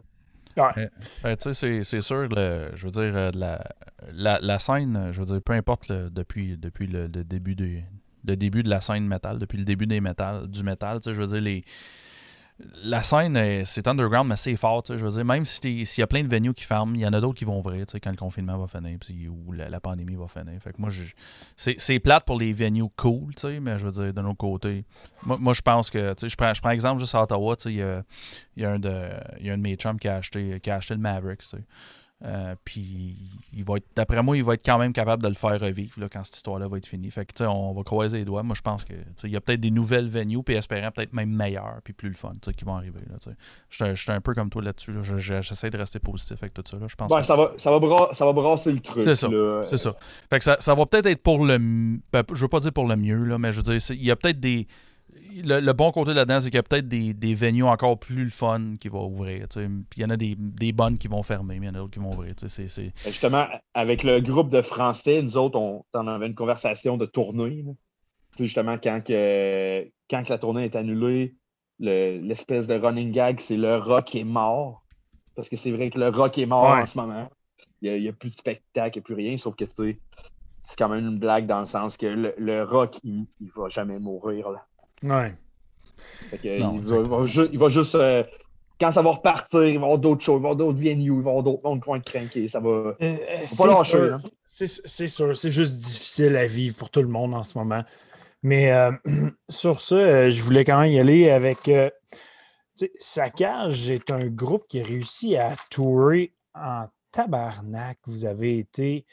Ouais. 0.76 0.90
Ben, 1.22 1.36
tu 1.36 1.54
sais, 1.54 1.82
c'est 1.82 2.00
sûr, 2.00 2.28
je 2.30 2.84
veux 2.84 2.90
dire, 2.90 3.30
la, 3.34 3.64
la, 4.12 4.38
la, 4.40 4.58
scène, 4.58 5.08
je 5.12 5.20
veux 5.20 5.26
dire, 5.26 5.40
peu 5.42 5.52
importe 5.52 5.90
depuis, 5.90 6.58
depuis 6.58 6.88
le, 6.88 7.08
début 7.08 7.54
des, 7.54 7.84
le 8.26 8.36
début 8.36 8.62
de 8.62 8.70
la 8.70 8.80
scène 8.80 9.06
métal, 9.06 9.38
depuis 9.38 9.58
le 9.58 9.64
début 9.64 9.86
des 9.86 10.00
métal, 10.00 10.48
du 10.48 10.62
métal. 10.62 11.00
Je 11.04 11.10
veux 11.12 11.26
dire, 11.26 11.40
les, 11.40 11.64
la 12.82 13.02
scène, 13.02 13.64
c'est 13.64 13.86
underground, 13.86 14.28
mais 14.28 14.36
c'est 14.36 14.56
fort. 14.56 14.82
Je 14.88 14.94
veux 14.94 15.10
dire, 15.10 15.24
même 15.24 15.44
s'il 15.44 15.82
y 15.82 16.02
a 16.02 16.06
plein 16.06 16.24
de 16.24 16.28
venues 16.28 16.54
qui 16.54 16.64
ferment, 16.64 16.94
il 16.94 17.00
y 17.00 17.06
en 17.06 17.12
a 17.12 17.20
d'autres 17.20 17.38
qui 17.38 17.44
vont 17.44 17.58
ouvrir 17.58 17.86
quand 18.02 18.10
le 18.10 18.16
confinement 18.16 18.58
va 18.58 18.66
finir 18.66 18.98
ou 19.32 19.52
la, 19.52 19.80
pandémie 19.80 20.16
va 20.16 20.26
finir. 20.26 20.58
Moi, 20.76 20.90
c'est 21.56 22.00
plate 22.00 22.24
pour 22.24 22.38
les 22.38 22.52
venues 22.52 22.88
cool, 22.96 23.32
mais 23.60 23.78
je 23.78 23.86
veux 23.86 23.92
dire, 23.92 24.12
de 24.12 24.20
notre 24.20 24.36
côté, 24.36 24.84
moi, 25.22 25.52
je 25.52 25.62
pense 25.62 25.90
que, 25.90 26.14
je 26.20 26.36
prends, 26.36 26.52
je 26.52 26.60
prends 26.60 26.70
exemple 26.70 27.00
juste 27.00 27.14
à 27.14 27.22
Ottawa, 27.22 27.56
il 27.66 27.72
y 27.72 27.82
a, 27.82 28.02
y 28.56 28.64
a 28.64 28.72
un 28.72 28.78
de 28.78 29.56
mes 29.56 29.76
chums 29.76 29.98
qui 29.98 30.08
a 30.08 30.16
acheté, 30.16 30.60
qui 30.60 30.70
a 30.70 30.76
acheté 30.76 30.94
le 30.94 31.00
Mavericks. 31.00 31.44
Euh, 32.24 32.56
puis 32.64 33.16
il 33.52 33.62
va 33.62 33.76
être, 33.76 33.86
d'après 33.94 34.20
moi, 34.24 34.36
il 34.36 34.42
va 34.42 34.54
être 34.54 34.64
quand 34.64 34.78
même 34.78 34.92
capable 34.92 35.22
de 35.22 35.28
le 35.28 35.34
faire 35.34 35.60
revivre 35.60 36.00
là, 36.00 36.08
quand 36.08 36.24
cette 36.24 36.36
histoire-là 36.36 36.66
va 36.66 36.78
être 36.78 36.86
finie. 36.86 37.10
Fait 37.12 37.24
que 37.24 37.44
on 37.44 37.72
va 37.72 37.82
croiser 37.84 38.18
les 38.18 38.24
doigts. 38.24 38.42
Moi, 38.42 38.56
je 38.56 38.62
pense 38.62 38.84
que 38.84 38.94
il 39.22 39.30
y 39.30 39.36
a 39.36 39.40
peut-être 39.40 39.60
des 39.60 39.70
nouvelles 39.70 40.08
venues, 40.08 40.42
puis 40.42 40.56
espérant 40.56 40.90
peut-être 40.90 41.12
même 41.12 41.30
meilleures, 41.30 41.78
puis 41.84 41.92
plus 41.92 42.08
le 42.08 42.16
fun 42.16 42.32
qui 42.56 42.64
vont 42.64 42.74
arriver. 42.74 43.00
Je 43.70 43.94
suis 43.94 44.12
un 44.12 44.20
peu 44.20 44.34
comme 44.34 44.50
toi 44.50 44.62
là-dessus. 44.62 44.92
J'essaie 45.18 45.70
de 45.70 45.78
rester 45.78 46.00
positif 46.00 46.38
avec 46.42 46.54
tout 46.54 46.62
ça. 46.66 46.76
Là. 46.76 46.86
Je 46.88 46.96
pense 46.96 47.10
ça, 47.10 47.36
va, 47.36 47.52
ça, 47.56 47.70
va 47.70 48.08
ça 48.12 48.24
va 48.24 48.32
brasser 48.32 48.72
le 48.72 48.80
truc. 48.80 49.02
C'est 49.02 49.14
ça. 49.14 49.28
C'est 49.62 49.76
ça. 49.76 49.94
Fait 50.28 50.38
que 50.38 50.44
ça, 50.44 50.56
ça 50.58 50.74
va 50.74 50.86
peut-être 50.86 51.06
être 51.06 51.22
pour 51.22 51.44
le. 51.44 51.58
Ben, 51.58 52.22
je 52.34 52.40
veux 52.40 52.48
pas 52.48 52.60
dire 52.60 52.72
pour 52.72 52.88
le 52.88 52.96
mieux, 52.96 53.22
là, 53.24 53.38
mais 53.38 53.52
je 53.52 53.58
veux 53.58 53.78
dire, 53.78 53.90
il 53.90 54.04
y 54.04 54.10
a 54.10 54.16
peut-être 54.16 54.40
des 54.40 54.66
le, 55.42 55.72
bon 55.72 55.90
côté 55.92 56.14
là-dedans, 56.14 56.40
c'est 56.40 56.50
qu'il 56.50 56.56
y 56.56 56.60
a 56.60 56.62
peut-être 56.62 56.88
des, 56.88 57.14
des 57.14 57.34
venues 57.34 57.64
encore 57.64 57.98
plus 57.98 58.24
le 58.24 58.30
fun 58.30 58.76
qui 58.80 58.88
vont 58.88 59.06
ouvrir. 59.06 59.46
Puis 59.48 59.66
il 59.96 60.02
y 60.02 60.04
en 60.04 60.10
a 60.10 60.16
des, 60.16 60.34
des, 60.38 60.72
bonnes 60.72 60.98
qui 60.98 61.08
vont 61.08 61.22
fermer, 61.22 61.58
mais 61.58 61.66
il 61.66 61.68
y 61.68 61.70
en 61.70 61.74
a 61.74 61.78
d'autres 61.78 61.92
qui 61.92 61.98
vont 61.98 62.10
ouvrir. 62.10 62.34
C'est, 62.36 62.66
ben, 62.66 62.92
Justement, 63.04 63.46
avec 63.74 64.02
le 64.02 64.20
groupe 64.20 64.50
de 64.50 64.62
Français, 64.62 65.22
nous 65.22 65.36
autres, 65.36 65.58
on, 65.58 66.06
avait 66.06 66.26
une 66.26 66.34
conversation 66.34 66.96
de 66.96 67.06
tournée. 67.06 67.64
Justement, 68.38 68.78
quand, 68.82 69.02
que, 69.04 69.88
quand 70.08 70.28
la 70.28 70.38
tournée 70.38 70.64
est 70.64 70.76
annulée, 70.76 71.34
l'espèce 71.80 72.66
de 72.66 72.74
running 72.74 73.12
gag, 73.12 73.40
c'est 73.40 73.56
le 73.56 73.76
rock 73.76 74.14
est 74.14 74.24
mort. 74.24 74.84
Parce 75.34 75.48
que 75.48 75.56
c'est 75.56 75.70
vrai 75.70 75.90
que 75.90 75.98
le 75.98 76.08
rock 76.08 76.38
est 76.38 76.46
mort 76.46 76.70
en 76.70 76.86
ce 76.86 76.98
moment. 76.98 77.30
Il 77.80 78.00
n'y 78.00 78.08
a, 78.08 78.12
plus 78.12 78.30
de 78.30 78.34
spectacle, 78.34 78.98
il 78.98 79.00
n'y 79.00 79.02
a 79.02 79.04
plus 79.04 79.14
rien, 79.14 79.38
sauf 79.38 79.54
que 79.54 79.64
c'est 79.76 80.76
quand 80.76 80.88
même 80.88 81.06
une 81.06 81.18
blague 81.18 81.46
dans 81.46 81.60
le 81.60 81.66
sens 81.66 81.96
que 81.96 82.06
le, 82.06 82.64
rock, 82.64 82.98
il 83.04 83.26
ne 83.40 83.50
va 83.54 83.68
jamais 83.68 83.98
mourir. 83.98 84.50
Là. 84.50 84.66
Ouais. 85.02 85.34
il, 86.44 87.58
va, 87.58 87.68
juste. 87.68 87.94
Euh, 87.94 88.22
quand 88.80 88.92
ça 88.92 89.02
va 89.02 89.10
repartir, 89.10 89.64
il 89.64 89.66
va 89.66 89.72
y 89.72 89.76
avoir 89.76 89.98
d'autres 89.98 90.22
choses, 90.22 90.38
il 90.38 90.42
va 90.42 90.48
y 90.50 90.52
avoir 90.52 90.56
d'autres 90.56 90.78
venues, 90.78 91.04
il 91.04 91.10
va 91.10 91.16
y 91.16 91.20
avoir 91.20 91.42
d'autres 91.42 91.62
mondes 91.64 91.82
qui 91.82 91.88
vont 91.88 91.96
être 91.96 92.04
craqués. 92.04 92.48
Ça 92.48 92.60
va. 92.60 92.68
Euh, 92.68 93.16
pas 93.56 93.66
lâcher. 93.66 94.10
Hein. 94.12 94.22
C'est 94.44 95.08
sûr, 95.08 95.36
c'est 95.36 95.50
juste 95.50 95.76
difficile 95.76 96.36
à 96.36 96.46
vivre 96.46 96.76
pour 96.76 96.90
tout 96.90 97.02
le 97.02 97.08
monde 97.08 97.34
en 97.34 97.42
ce 97.42 97.58
moment. 97.58 97.82
Mais 98.42 98.72
euh, 98.72 98.92
sur 99.48 99.80
ça, 99.80 100.30
je 100.30 100.42
voulais 100.42 100.64
quand 100.64 100.80
même 100.80 100.92
y 100.92 100.98
aller 100.98 101.30
avec. 101.30 101.70
Saccage 103.00 103.90
est 103.90 104.12
un 104.12 104.28
groupe 104.28 104.68
qui 104.68 104.80
a 104.80 104.84
réussi 104.84 105.36
à 105.36 105.56
tourer 105.68 106.32
en 106.54 106.86
tabarnak. 107.10 107.98
Vous 108.06 108.24
avez 108.24 108.58
été 108.58 109.04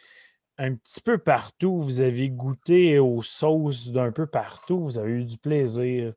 un 0.58 0.76
petit 0.76 1.02
peu 1.02 1.18
partout. 1.18 1.80
Vous 1.80 2.02
avez 2.02 2.30
goûté 2.30 3.00
aux 3.00 3.22
sauces 3.22 3.92
d'un 3.92 4.12
peu 4.12 4.28
partout. 4.28 4.80
Vous 4.80 4.98
avez 4.98 5.12
eu 5.12 5.26
du 5.26 5.38
plaisir. 5.38 6.14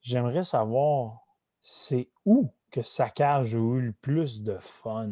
J'aimerais 0.00 0.44
savoir, 0.44 1.20
c'est 1.62 2.08
où 2.24 2.52
que 2.70 2.82
Saccage 2.82 3.54
a 3.54 3.58
eu 3.58 3.80
le 3.80 3.92
plus 4.00 4.42
de 4.42 4.56
fun? 4.60 5.10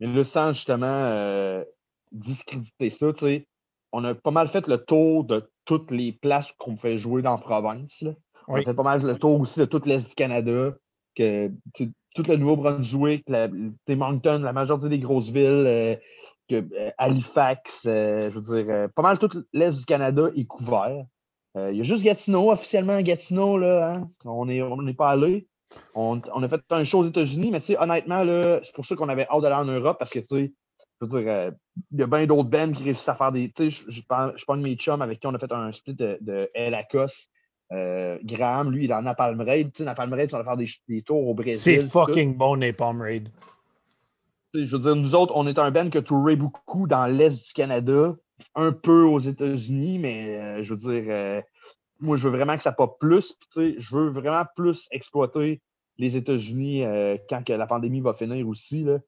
Mais 0.00 0.06
le 0.06 0.24
sens, 0.24 0.56
justement, 0.56 0.86
euh, 0.86 1.64
discréditer 2.12 2.90
ça, 2.90 3.12
tu 3.12 3.24
sais, 3.24 3.48
on 3.92 4.02
a 4.04 4.14
pas 4.14 4.30
mal 4.30 4.48
fait 4.48 4.66
le 4.66 4.78
tour 4.78 5.24
de 5.24 5.50
toutes 5.64 5.90
les 5.90 6.12
places 6.12 6.52
qu'on 6.58 6.76
fait 6.76 6.98
jouer 6.98 7.22
dans 7.22 7.32
la 7.32 7.38
province. 7.38 8.04
On 8.48 8.56
a 8.56 8.62
fait 8.62 8.74
pas 8.74 8.82
mal 8.82 9.02
le 9.02 9.18
tour 9.18 9.40
aussi 9.40 9.60
de 9.60 9.64
toute 9.64 9.86
l'Est 9.86 10.08
du 10.08 10.14
Canada, 10.14 10.74
que 11.14 11.50
tout 11.74 12.22
le 12.28 12.36
Nouveau-Brunswick, 12.36 13.28
Moncton, 13.88 14.40
la 14.40 14.52
majorité 14.52 14.88
des 14.88 14.98
grosses 14.98 15.30
villes, 15.30 15.64
euh, 15.66 15.96
que, 16.48 16.56
euh, 16.56 16.90
Halifax, 16.98 17.84
euh, 17.86 18.30
je 18.30 18.38
veux 18.38 18.62
dire, 18.62 18.74
euh, 18.74 18.88
pas 18.88 19.02
mal 19.02 19.18
tout 19.18 19.30
l'Est 19.52 19.78
du 19.78 19.84
Canada 19.84 20.28
est 20.36 20.44
couvert. 20.44 21.04
Il 21.56 21.76
y 21.76 21.80
a 21.80 21.84
juste 21.84 22.02
Gatineau, 22.02 22.50
officiellement 22.50 23.00
Gatineau, 23.00 23.56
là, 23.56 23.92
hein. 23.94 24.10
on 24.24 24.46
n'est 24.46 24.60
on 24.60 24.92
pas 24.94 25.10
allé. 25.10 25.46
On, 25.94 26.18
a 26.18 26.48
fait 26.48 26.60
un 26.70 26.82
show 26.82 26.98
aux 26.98 27.04
États-Unis, 27.04 27.52
mais 27.52 27.60
honnêtement, 27.78 28.24
c'est 28.64 28.74
pour 28.74 28.84
ça 28.84 28.96
qu'on 28.96 29.08
avait 29.08 29.28
hâte 29.28 29.40
d'aller 29.40 29.54
en 29.54 29.64
Europe 29.64 29.96
parce 29.96 30.10
que, 30.10 30.18
tu 30.18 30.24
sais, 30.24 30.52
je 31.00 31.06
veux 31.06 31.22
dire, 31.22 31.52
il 31.92 32.00
y 32.00 32.02
a 32.02 32.06
bien 32.08 32.26
d'autres 32.26 32.48
bands 32.48 32.72
qui 32.72 32.82
réussissent 32.82 33.08
à 33.08 33.14
faire 33.14 33.30
des. 33.30 33.52
Tu 33.52 33.70
sais, 33.70 33.84
je 33.88 34.02
parle 34.02 34.34
de 34.34 34.62
mes 34.64 34.74
chums 34.74 35.00
avec 35.00 35.20
qui 35.20 35.28
on 35.28 35.34
a 35.34 35.38
fait 35.38 35.52
un 35.52 35.70
split 35.70 35.94
de, 35.94 36.18
de 36.20 36.50
El 36.54 36.74
Acos. 36.74 37.28
Graham, 37.70 38.72
lui, 38.72 38.86
il 38.86 38.90
est 38.90 38.94
en 38.94 39.02
Napalm 39.02 39.40
Raid. 39.40 39.70
Tu 39.70 39.78
sais, 39.78 39.84
Napalm 39.84 40.12
Raid, 40.12 40.34
on 40.34 40.38
va 40.38 40.44
faire 40.44 40.56
des, 40.56 40.68
des, 40.88 41.02
tours 41.02 41.28
au 41.28 41.34
Brésil. 41.34 41.80
C'est 41.80 41.88
fucking 41.88 42.36
bon, 42.36 42.56
Napalm 42.56 43.00
Raid 43.00 43.28
je 44.54 44.76
veux 44.76 44.82
dire, 44.82 44.96
nous 44.96 45.14
autres, 45.14 45.32
on 45.36 45.46
est 45.46 45.58
un 45.58 45.70
band 45.70 45.90
qui 45.90 45.98
a 45.98 46.02
touré 46.02 46.36
beaucoup 46.36 46.86
dans 46.86 47.06
l'Est 47.06 47.44
du 47.44 47.52
Canada, 47.52 48.14
un 48.54 48.72
peu 48.72 49.02
aux 49.02 49.20
États-Unis, 49.20 49.98
mais 49.98 50.36
euh, 50.36 50.62
je 50.62 50.74
veux 50.74 50.92
dire, 50.92 51.04
euh, 51.08 51.42
moi, 52.00 52.16
je 52.16 52.28
veux 52.28 52.36
vraiment 52.36 52.56
que 52.56 52.62
ça 52.62 52.72
pas 52.72 52.88
plus. 52.88 53.36
je 53.56 53.94
veux 53.94 54.08
vraiment 54.08 54.44
plus 54.56 54.86
exploiter 54.90 55.60
les 55.98 56.16
États-Unis 56.16 56.84
euh, 56.84 57.16
quand 57.28 57.44
que 57.44 57.52
la 57.52 57.66
pandémie 57.66 58.00
va 58.00 58.14
finir 58.14 58.46
aussi. 58.48 58.84
Là. 58.84 58.98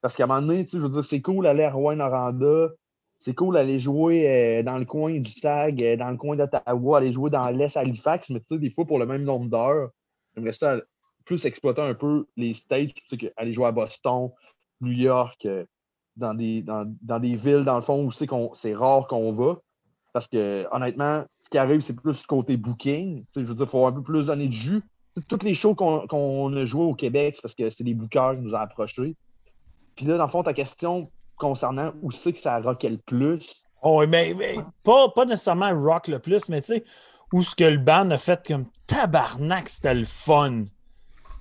Parce 0.00 0.14
qu'à 0.14 0.24
un 0.24 0.26
moment 0.26 0.42
donné, 0.42 0.66
je 0.70 0.78
veux 0.78 0.88
dire, 0.88 1.04
c'est 1.04 1.20
cool 1.20 1.44
d'aller 1.44 1.64
à 1.64 1.72
Rouen-Noranda, 1.72 2.70
c'est 3.18 3.34
cool 3.34 3.54
d'aller 3.54 3.80
jouer 3.80 4.62
dans 4.62 4.78
le 4.78 4.84
coin 4.84 5.18
du 5.18 5.30
SAG, 5.30 5.96
dans 5.98 6.10
le 6.10 6.16
coin 6.16 6.36
d'Ottawa, 6.36 6.98
aller 6.98 7.12
jouer 7.12 7.30
dans 7.30 7.48
l'Est 7.48 7.76
Halifax, 7.76 8.28
mais 8.30 8.40
tu 8.40 8.46
sais, 8.50 8.58
des 8.58 8.70
fois, 8.70 8.84
pour 8.84 8.98
le 8.98 9.06
même 9.06 9.24
nombre 9.24 9.48
d'heures, 9.48 9.88
j'aimerais 10.34 10.52
ça 10.52 10.76
plus 11.24 11.44
exploiter 11.44 11.80
un 11.80 11.94
peu 11.94 12.26
les 12.36 12.54
stages, 12.54 12.92
aller 13.36 13.52
jouer 13.52 13.66
à 13.66 13.72
Boston, 13.72 14.30
New 14.80 14.92
York, 14.92 15.46
euh, 15.46 15.64
dans, 16.16 16.34
des, 16.34 16.62
dans, 16.62 17.20
des 17.20 17.36
villes, 17.36 17.64
dans 17.64 17.76
le 17.76 17.82
fond, 17.82 18.04
où 18.04 18.12
c'est 18.54 18.74
rare 18.74 19.06
qu'on 19.06 19.32
va. 19.32 19.58
Parce 20.12 20.28
que, 20.28 20.66
honnêtement, 20.72 21.24
ce 21.42 21.50
qui 21.50 21.58
arrive, 21.58 21.80
c'est 21.80 21.92
plus 21.94 22.26
côté 22.26 22.56
booking. 22.56 23.24
je 23.34 23.40
veux 23.40 23.54
dire, 23.54 23.66
il 23.66 23.68
faut 23.68 23.86
un 23.86 23.92
peu 23.92 24.02
plus 24.02 24.26
donner 24.26 24.48
de 24.48 24.52
jus. 24.52 24.82
Toutes 25.28 25.42
les 25.42 25.54
shows 25.54 25.74
qu'on 25.74 26.56
a 26.56 26.64
joué 26.64 26.84
au 26.84 26.94
Québec, 26.94 27.38
parce 27.42 27.54
que 27.54 27.70
c'est 27.70 27.84
des 27.84 27.94
bookers 27.94 28.36
qui 28.36 28.42
nous 28.42 28.52
ont 28.52 28.58
approchés. 28.58 29.14
Puis 29.94 30.06
là, 30.06 30.18
dans 30.18 30.24
le 30.24 30.30
fond, 30.30 30.42
ta 30.42 30.52
question 30.52 31.10
concernant 31.36 31.92
où 32.02 32.10
c'est 32.10 32.32
que 32.32 32.38
ça 32.38 32.58
rockait 32.60 32.90
le 32.90 32.98
plus. 32.98 33.64
Oh, 33.82 34.04
mais, 34.06 34.34
mais 34.34 34.56
pas, 34.82 35.08
pas, 35.10 35.24
nécessairement 35.24 35.72
rock 35.78 36.08
le 36.08 36.18
plus, 36.18 36.48
mais 36.48 36.60
tu 36.60 36.66
sais, 36.66 36.84
où 37.32 37.42
ce 37.42 37.54
que 37.54 37.64
le 37.64 37.78
band 37.78 38.10
a 38.10 38.18
fait 38.18 38.46
comme 38.46 38.66
tabarnak, 38.86 39.68
c'était 39.68 39.94
le 39.94 40.04
fun. 40.04 40.64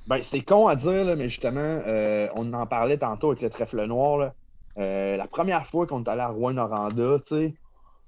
Ben, 0.08 0.22
c'est 0.22 0.42
con 0.42 0.68
à 0.68 0.76
dire, 0.76 1.16
mais 1.18 1.30
justement, 1.30 1.60
euh, 1.60 2.28
on 2.36 2.54
en 2.54 2.68
parlait 2.68 2.98
tantôt 2.98 3.32
avec 3.32 3.42
le 3.42 3.50
trèfle 3.50 3.84
noir. 3.86 4.34
Euh, 4.78 5.18
la 5.18 5.28
première 5.28 5.66
fois 5.66 5.88
qu'on 5.88 6.04
est 6.04 6.10
allé 6.10 6.22
à 6.22 6.28
Rouen-Noranda, 6.28 7.18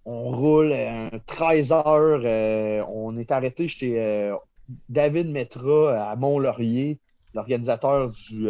on 0.05 0.29
roule 0.29 0.75
13 1.25 1.71
heures. 1.71 2.21
Euh, 2.23 2.83
on 2.87 3.17
est 3.17 3.31
arrêté 3.31 3.67
chez 3.67 4.31
David 4.89 5.31
Metra 5.31 6.11
à 6.11 6.15
Mont-Laurier, 6.15 6.99
l'organisateur 7.33 8.11
du. 8.11 8.47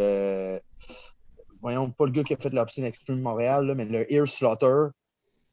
voyons, 1.61 1.89
pas 1.89 2.05
le 2.05 2.11
gars 2.11 2.23
qui 2.23 2.33
a 2.33 2.37
fait 2.37 2.49
l'Obscene 2.49 2.83
Extreme 2.83 3.21
Montréal, 3.21 3.73
mais 3.77 3.85
le 3.85 4.11
Ear 4.11 4.27
Slaughter, 4.27 4.87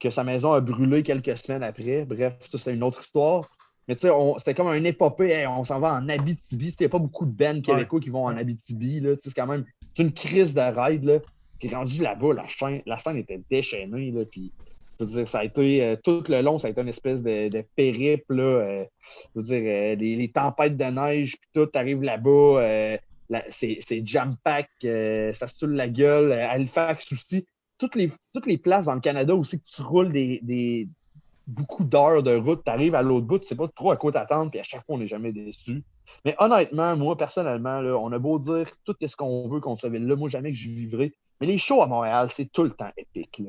que 0.01 0.11
sa 0.11 0.25
maison 0.25 0.53
a 0.53 0.61
brûlé 0.61 1.05
quelques 1.05 1.39
semaines 1.39 1.63
après. 1.63 2.05
Bref, 2.05 2.35
ça, 2.51 2.59
c'est 2.59 2.75
une 2.75 2.83
autre 2.83 3.01
histoire. 3.01 3.49
Mais 3.89 3.97
tu 3.97 4.07
sais, 4.07 4.13
c'était 4.39 4.55
comme 4.55 4.69
un 4.69 4.85
épopée. 4.85 5.47
on 5.47 5.65
s'en 5.65 5.79
va 5.79 5.95
en 5.95 6.09
Abitibi. 6.09 6.71
C'était 6.71 6.89
pas 6.89 6.99
beaucoup 6.99 7.27
de 7.27 7.31
bands 7.31 7.61
québécois 7.61 8.01
qui 8.01 8.11
vont 8.11 8.25
en 8.25 8.37
Abitibi. 8.37 9.03
C'est 9.23 9.35
quand 9.35 9.47
même 9.47 9.65
une 9.99 10.13
crise 10.13 10.55
de 10.55 10.61
ride. 10.61 11.05
Là. 11.05 11.19
Puis 11.59 11.75
rendu 11.75 12.03
là-bas, 12.03 12.35
la, 12.35 12.49
chaîne, 12.49 12.83
la 12.87 12.99
scène 12.99 13.19
était 13.19 13.41
déchaînée. 13.51 14.11
Là, 14.11 14.25
puis, 14.25 14.53
je 14.99 15.05
veux 15.05 15.11
dire, 15.11 15.29
ça 15.29 15.41
a 15.41 15.45
été 15.45 15.83
euh, 15.83 15.97
tout 16.03 16.23
le 16.29 16.41
long, 16.41 16.59
ça 16.59 16.69
a 16.69 16.71
été 16.71 16.81
une 16.81 16.89
espèce 16.89 17.23
de, 17.23 17.49
de 17.49 17.65
périple. 17.77 18.35
Là, 18.35 18.43
euh, 18.43 18.85
je 19.35 19.41
veux 19.41 19.47
dire, 19.47 19.63
euh, 19.65 19.95
les, 19.97 20.31
tempêtes 20.31 20.77
de 20.77 20.85
neige, 20.85 21.37
puis 21.41 21.51
tout, 21.53 21.69
arrive 21.75 22.03
là-bas. 22.03 22.99
c'est 23.49 24.07
jam-pack, 24.07 24.71
ça 24.83 25.47
se 25.47 25.59
tue 25.59 25.67
la 25.67 25.89
gueule. 25.89 26.33
Halifax 26.33 27.13
aussi. 27.13 27.47
Toutes 27.77 27.97
les, 27.97 28.11
toutes 28.33 28.47
les 28.47 28.57
places 28.57 28.87
dans 28.87 28.95
le 28.95 29.01
Canada 29.01 29.35
aussi 29.35 29.61
que 29.61 29.67
tu 29.67 29.83
roules 29.83 30.13
des, 30.13 30.39
des 30.43 30.89
beaucoup 31.47 31.85
d'heures 31.85 32.23
de 32.23 32.37
route. 32.37 32.63
Tu 32.65 32.71
arrives 32.71 32.95
à 32.95 33.03
l'autre 33.03 33.27
bout, 33.27 33.39
tu 33.39 33.47
sais 33.47 33.57
pas 33.57 33.69
trop 33.69 33.91
à 33.91 33.97
quoi 33.97 34.13
t'attendre, 34.13 34.51
puis 34.51 34.61
à 34.61 34.63
chaque 34.63 34.85
fois, 34.85 34.97
on 34.97 34.99
n'est 34.99 35.07
jamais 35.07 35.33
déçu. 35.33 35.83
Mais 36.25 36.35
honnêtement, 36.39 36.97
moi, 36.97 37.17
personnellement, 37.17 37.79
on 37.79 38.11
a 38.13 38.19
beau 38.19 38.39
dire 38.39 38.67
tout 38.85 38.95
ce 39.01 39.17
qu'on 39.17 39.49
veut 39.49 39.61
qu'on 39.61 39.77
se 39.77 39.87
là, 39.87 40.17
moi, 40.17 40.29
jamais 40.29 40.53
que 40.53 40.57
je 40.57 40.71
vivrai. 40.71 41.13
Mais 41.41 41.47
les 41.47 41.59
shows 41.59 41.83
à 41.83 41.87
Montréal, 41.87 42.29
c'est 42.33 42.51
tout 42.51 42.63
le 42.63 42.71
temps 42.71 42.91
épique. 42.97 43.43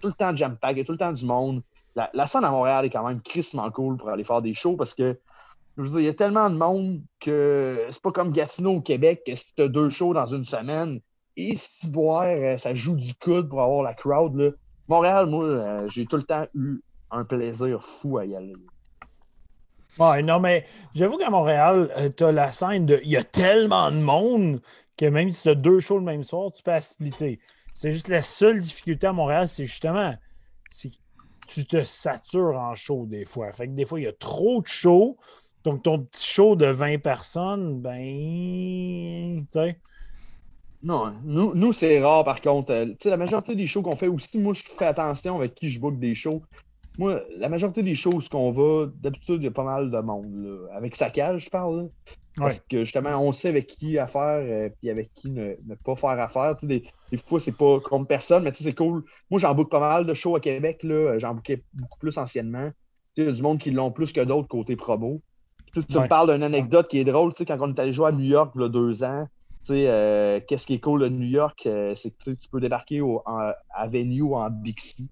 Tout 0.00 0.08
le 0.08 0.14
temps 0.14 0.34
jam-pack, 0.34 0.72
il 0.76 0.78
y 0.78 0.80
a 0.82 0.84
tout 0.84 0.92
le 0.92 0.98
temps 0.98 1.12
du 1.12 1.24
monde. 1.24 1.62
La, 1.96 2.26
scène 2.26 2.44
à 2.44 2.50
Montréal 2.50 2.84
est 2.84 2.90
quand 2.90 3.06
même 3.06 3.20
crissement 3.20 3.68
cool 3.70 3.96
pour 3.96 4.10
aller 4.10 4.22
faire 4.22 4.40
des 4.42 4.54
shows 4.54 4.76
parce 4.76 4.94
que 4.94 5.18
je 5.76 5.82
veux 5.82 5.88
dire, 5.88 6.00
il 6.00 6.04
y 6.04 6.08
a 6.08 6.14
tellement 6.14 6.48
de 6.50 6.56
monde 6.56 7.00
que 7.18 7.86
c'est 7.90 8.00
pas 8.00 8.12
comme 8.12 8.30
Gatineau 8.30 8.76
au 8.76 8.80
Québec 8.80 9.22
que 9.26 9.34
si 9.34 9.54
tu 9.54 9.62
as 9.62 9.68
deux 9.68 9.90
shows 9.90 10.14
dans 10.14 10.26
une 10.26 10.44
semaine, 10.44 11.00
et 11.36 11.56
si 11.56 11.88
boire, 11.88 12.24
euh, 12.24 12.56
ça 12.56 12.74
joue 12.74 12.96
du 12.96 13.14
coude 13.14 13.48
pour 13.48 13.62
avoir 13.62 13.82
la 13.82 13.94
crowd. 13.94 14.56
Montréal, 14.88 15.26
moi, 15.26 15.44
euh, 15.44 15.88
j'ai 15.88 16.06
tout 16.06 16.16
le 16.16 16.24
temps 16.24 16.46
eu 16.54 16.80
un 17.10 17.24
plaisir 17.24 17.84
fou 17.84 18.18
à 18.18 18.24
y 18.24 18.34
aller. 18.36 18.54
Ouais, 19.98 20.22
non, 20.22 20.40
mais 20.40 20.64
j'avoue 20.94 21.18
qu'à 21.18 21.30
Montréal, 21.30 21.90
euh, 21.96 22.08
tu 22.16 22.24
as 22.24 22.32
la 22.32 22.52
scène 22.52 22.86
de. 22.86 23.00
Il 23.04 23.10
y 23.10 23.16
a 23.16 23.24
tellement 23.24 23.90
de 23.90 23.98
monde 23.98 24.60
que 24.96 25.06
même 25.06 25.30
si 25.30 25.42
tu 25.42 25.48
as 25.48 25.54
deux 25.54 25.80
shows 25.80 25.98
le 25.98 26.04
même 26.04 26.24
soir, 26.24 26.52
tu 26.52 26.62
peux 26.62 26.70
la 26.70 26.80
splitter. 26.80 27.40
C'est 27.74 27.92
juste 27.92 28.08
la 28.08 28.22
seule 28.22 28.58
difficulté 28.58 29.06
à 29.06 29.12
Montréal, 29.12 29.48
c'est 29.48 29.66
justement. 29.66 30.14
C'est 30.70 30.92
tu 31.50 31.66
te 31.66 31.82
satures 31.82 32.56
en 32.56 32.74
show 32.74 33.06
des 33.06 33.24
fois. 33.24 33.50
Fait 33.52 33.66
que 33.66 33.72
des 33.72 33.84
fois, 33.84 34.00
il 34.00 34.04
y 34.04 34.08
a 34.08 34.12
trop 34.12 34.62
de 34.62 34.66
shows. 34.66 35.16
Donc, 35.64 35.82
ton 35.82 35.98
petit 35.98 36.26
show 36.26 36.56
de 36.56 36.66
20 36.66 36.98
personnes, 37.02 37.80
ben. 37.80 39.44
Tu 39.46 39.58
sais. 39.58 39.76
Non, 40.82 41.12
nous, 41.24 41.54
nous 41.54 41.72
c'est 41.74 42.00
rare 42.00 42.24
par 42.24 42.40
contre. 42.40 42.72
Euh, 42.72 42.86
tu 42.86 42.96
sais, 43.02 43.10
la 43.10 43.18
majorité 43.18 43.54
des 43.54 43.66
shows 43.66 43.82
qu'on 43.82 43.96
fait 43.96 44.08
aussi, 44.08 44.38
moi, 44.38 44.54
je 44.54 44.62
fais 44.62 44.86
attention 44.86 45.36
avec 45.36 45.54
qui 45.54 45.68
je 45.68 45.78
book 45.78 45.98
des 45.98 46.14
shows. 46.14 46.42
Moi, 46.98 47.22
la 47.38 47.48
majorité 47.48 47.82
des 47.82 47.94
choses 47.94 48.28
qu'on 48.28 48.50
va, 48.50 48.86
d'habitude, 49.00 49.36
il 49.36 49.44
y 49.44 49.48
a 49.48 49.52
pas 49.52 49.64
mal 49.64 49.90
de 49.90 49.98
monde. 49.98 50.34
Là. 50.34 50.76
Avec 50.76 50.96
cage, 50.96 51.44
je 51.44 51.50
parle. 51.50 51.82
Là. 51.82 51.88
Parce 52.36 52.60
que 52.68 52.84
justement, 52.84 53.18
on 53.18 53.32
sait 53.32 53.48
avec 53.48 53.66
qui 53.66 53.98
affaire 53.98 54.40
et 54.40 54.72
euh, 54.88 54.90
avec 54.90 55.12
qui 55.14 55.30
ne, 55.30 55.54
pas 55.84 55.96
faire 55.96 56.10
affaire. 56.10 56.56
Tu 56.56 56.60
sais, 56.60 56.66
des, 56.66 56.84
des, 57.10 57.16
fois, 57.16 57.40
c'est 57.40 57.56
pas 57.56 57.80
contre 57.80 58.06
personne, 58.06 58.44
mais 58.44 58.52
tu 58.52 58.58
sais, 58.58 58.64
c'est 58.64 58.74
cool. 58.74 59.04
Moi, 59.30 59.40
j'en 59.40 59.54
book 59.54 59.70
pas 59.70 59.80
mal 59.80 60.06
de 60.06 60.14
shows 60.14 60.36
à 60.36 60.40
Québec. 60.40 60.86
J'en 61.18 61.34
bookais 61.34 61.62
beaucoup 61.74 61.98
plus 61.98 62.16
anciennement. 62.18 62.70
Tu 63.14 63.22
sais, 63.22 63.22
il 63.22 63.24
y 63.26 63.28
a 63.28 63.32
du 63.32 63.42
monde 63.42 63.58
qui 63.58 63.70
l'ont 63.70 63.90
plus 63.90 64.12
que 64.12 64.20
d'autres 64.20 64.48
côté 64.48 64.76
promo. 64.76 65.20
Tu, 65.72 65.84
tu 65.84 65.98
me 65.98 66.06
parles 66.08 66.32
d'une 66.32 66.42
anecdote 66.42 66.88
qui 66.88 66.98
est 66.98 67.04
drôle. 67.04 67.32
Tu 67.32 67.38
sais, 67.38 67.44
quand 67.46 67.58
on 67.60 67.72
est 67.72 67.78
allé 67.78 67.92
jouer 67.92 68.08
à 68.08 68.12
New 68.12 68.24
York 68.24 68.52
il 68.54 68.60
y 68.62 68.64
a 68.64 68.68
deux 68.68 69.02
ans, 69.02 69.26
tu 69.62 69.74
sais, 69.74 69.84
euh, 69.86 70.40
qu'est-ce 70.46 70.66
qui 70.66 70.74
est 70.74 70.80
cool 70.80 71.02
de 71.02 71.08
New 71.08 71.28
York, 71.28 71.66
euh, 71.66 71.94
c'est 71.94 72.10
que 72.10 72.30
tu 72.30 72.48
peux 72.50 72.60
débarquer 72.60 73.00
au, 73.00 73.22
en, 73.26 73.52
à 73.70 73.86
Venue 73.86 74.22
ou 74.22 74.36
en 74.36 74.50
Bixi. 74.50 75.10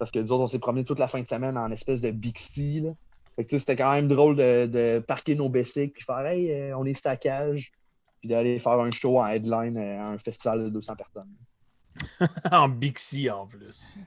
Parce 0.00 0.10
que 0.10 0.18
nous 0.18 0.32
autres, 0.32 0.42
on 0.44 0.48
s'est 0.48 0.58
promené 0.58 0.84
toute 0.84 0.98
la 0.98 1.06
fin 1.06 1.20
de 1.20 1.26
semaine 1.26 1.56
en 1.56 1.70
espèce 1.70 2.00
de 2.00 2.10
Bixi. 2.10 2.80
Là. 2.80 2.90
Fait 3.36 3.44
que 3.44 3.58
c'était 3.58 3.76
quand 3.76 3.92
même 3.92 4.08
drôle 4.08 4.34
de, 4.34 4.66
de 4.66 5.04
parquer 5.06 5.34
nos 5.34 5.48
bicycles 5.48 5.92
puis 5.92 6.02
faire 6.02 6.26
Hey, 6.26 6.50
euh, 6.50 6.76
on 6.76 6.86
est 6.86 6.94
stackage. 6.94 7.70
Puis 8.18 8.28
d'aller 8.28 8.58
faire 8.58 8.80
un 8.80 8.90
show 8.90 9.18
en 9.18 9.26
headline 9.26 9.78
à 9.78 10.08
un 10.08 10.18
festival 10.18 10.64
de 10.64 10.68
200 10.70 10.94
personnes. 10.96 12.28
en 12.52 12.68
Bixi 12.68 13.30
en 13.30 13.46
plus. 13.46 13.98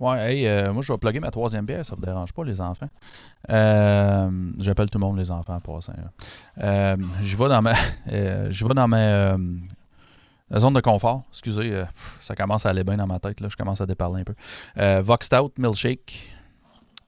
Ouais, 0.00 0.18
hey, 0.18 0.46
euh, 0.46 0.72
moi 0.72 0.82
je 0.82 0.92
vais 0.92 0.98
plugger 0.98 1.20
ma 1.20 1.30
troisième 1.30 1.64
bière, 1.64 1.84
ça 1.84 1.94
ne 1.94 2.00
vous 2.00 2.06
dérange 2.06 2.32
pas, 2.32 2.44
les 2.44 2.60
enfants. 2.60 2.88
Euh, 3.50 4.30
J'appelle 4.58 4.88
tout 4.90 4.98
le 4.98 5.06
monde 5.06 5.18
les 5.18 5.30
enfants 5.30 5.56
en 5.56 5.60
passant. 5.60 5.92
Euh, 6.58 6.96
je 7.22 7.36
vais 7.36 7.48
dans 7.48 7.62
ma. 7.62 7.72
je 8.06 8.66
vais 8.66 8.74
dans 8.74 8.88
ma. 8.88 9.36
La 10.50 10.60
zone 10.60 10.74
de 10.74 10.80
confort, 10.80 11.24
excusez, 11.30 11.84
ça 12.20 12.34
commence 12.34 12.66
à 12.66 12.70
aller 12.70 12.84
bien 12.84 12.96
dans 12.96 13.06
ma 13.06 13.18
tête, 13.18 13.40
là, 13.40 13.48
je 13.50 13.56
commence 13.56 13.80
à 13.80 13.86
déparler 13.86 14.22
un 14.22 14.24
peu. 14.24 14.34
Vox 15.02 15.28
Out 15.32 15.52
Milkshake, 15.58 16.34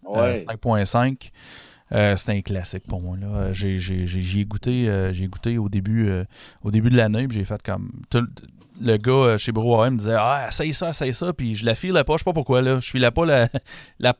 ouais. 0.04 0.44
5.5. 0.44 1.30
c'est 1.90 2.28
un 2.30 2.40
classique 2.42 2.84
pour 2.86 3.00
moi. 3.00 3.16
J'ai 3.52 4.44
goûté, 4.44 5.10
j'ai 5.12 5.26
goûté 5.26 5.58
au 5.58 5.68
début, 5.68 6.12
au 6.62 6.70
début 6.70 6.90
de 6.90 6.96
l'année, 6.96 7.26
j'ai 7.30 7.44
fait 7.44 7.62
comme. 7.62 7.90
Tout, 8.10 8.26
le 8.80 8.96
gars 8.96 9.12
euh, 9.12 9.36
chez 9.38 9.52
Brouhaha 9.52 9.90
me 9.90 9.98
disait 9.98 10.16
Ah, 10.18 10.46
essaye 10.48 10.74
ça, 10.74 10.90
essaye 10.90 11.14
ça. 11.14 11.32
Puis 11.32 11.54
je 11.54 11.64
la 11.64 11.74
filais 11.74 12.04
pas, 12.04 12.14
je 12.14 12.18
sais 12.18 12.24
pas 12.24 12.32
pourquoi. 12.32 12.62
Là. 12.62 12.80
Je 12.80 12.90
filais 12.90 13.10
pas 13.10 13.26
la, 13.26 13.48
la, 13.98 14.14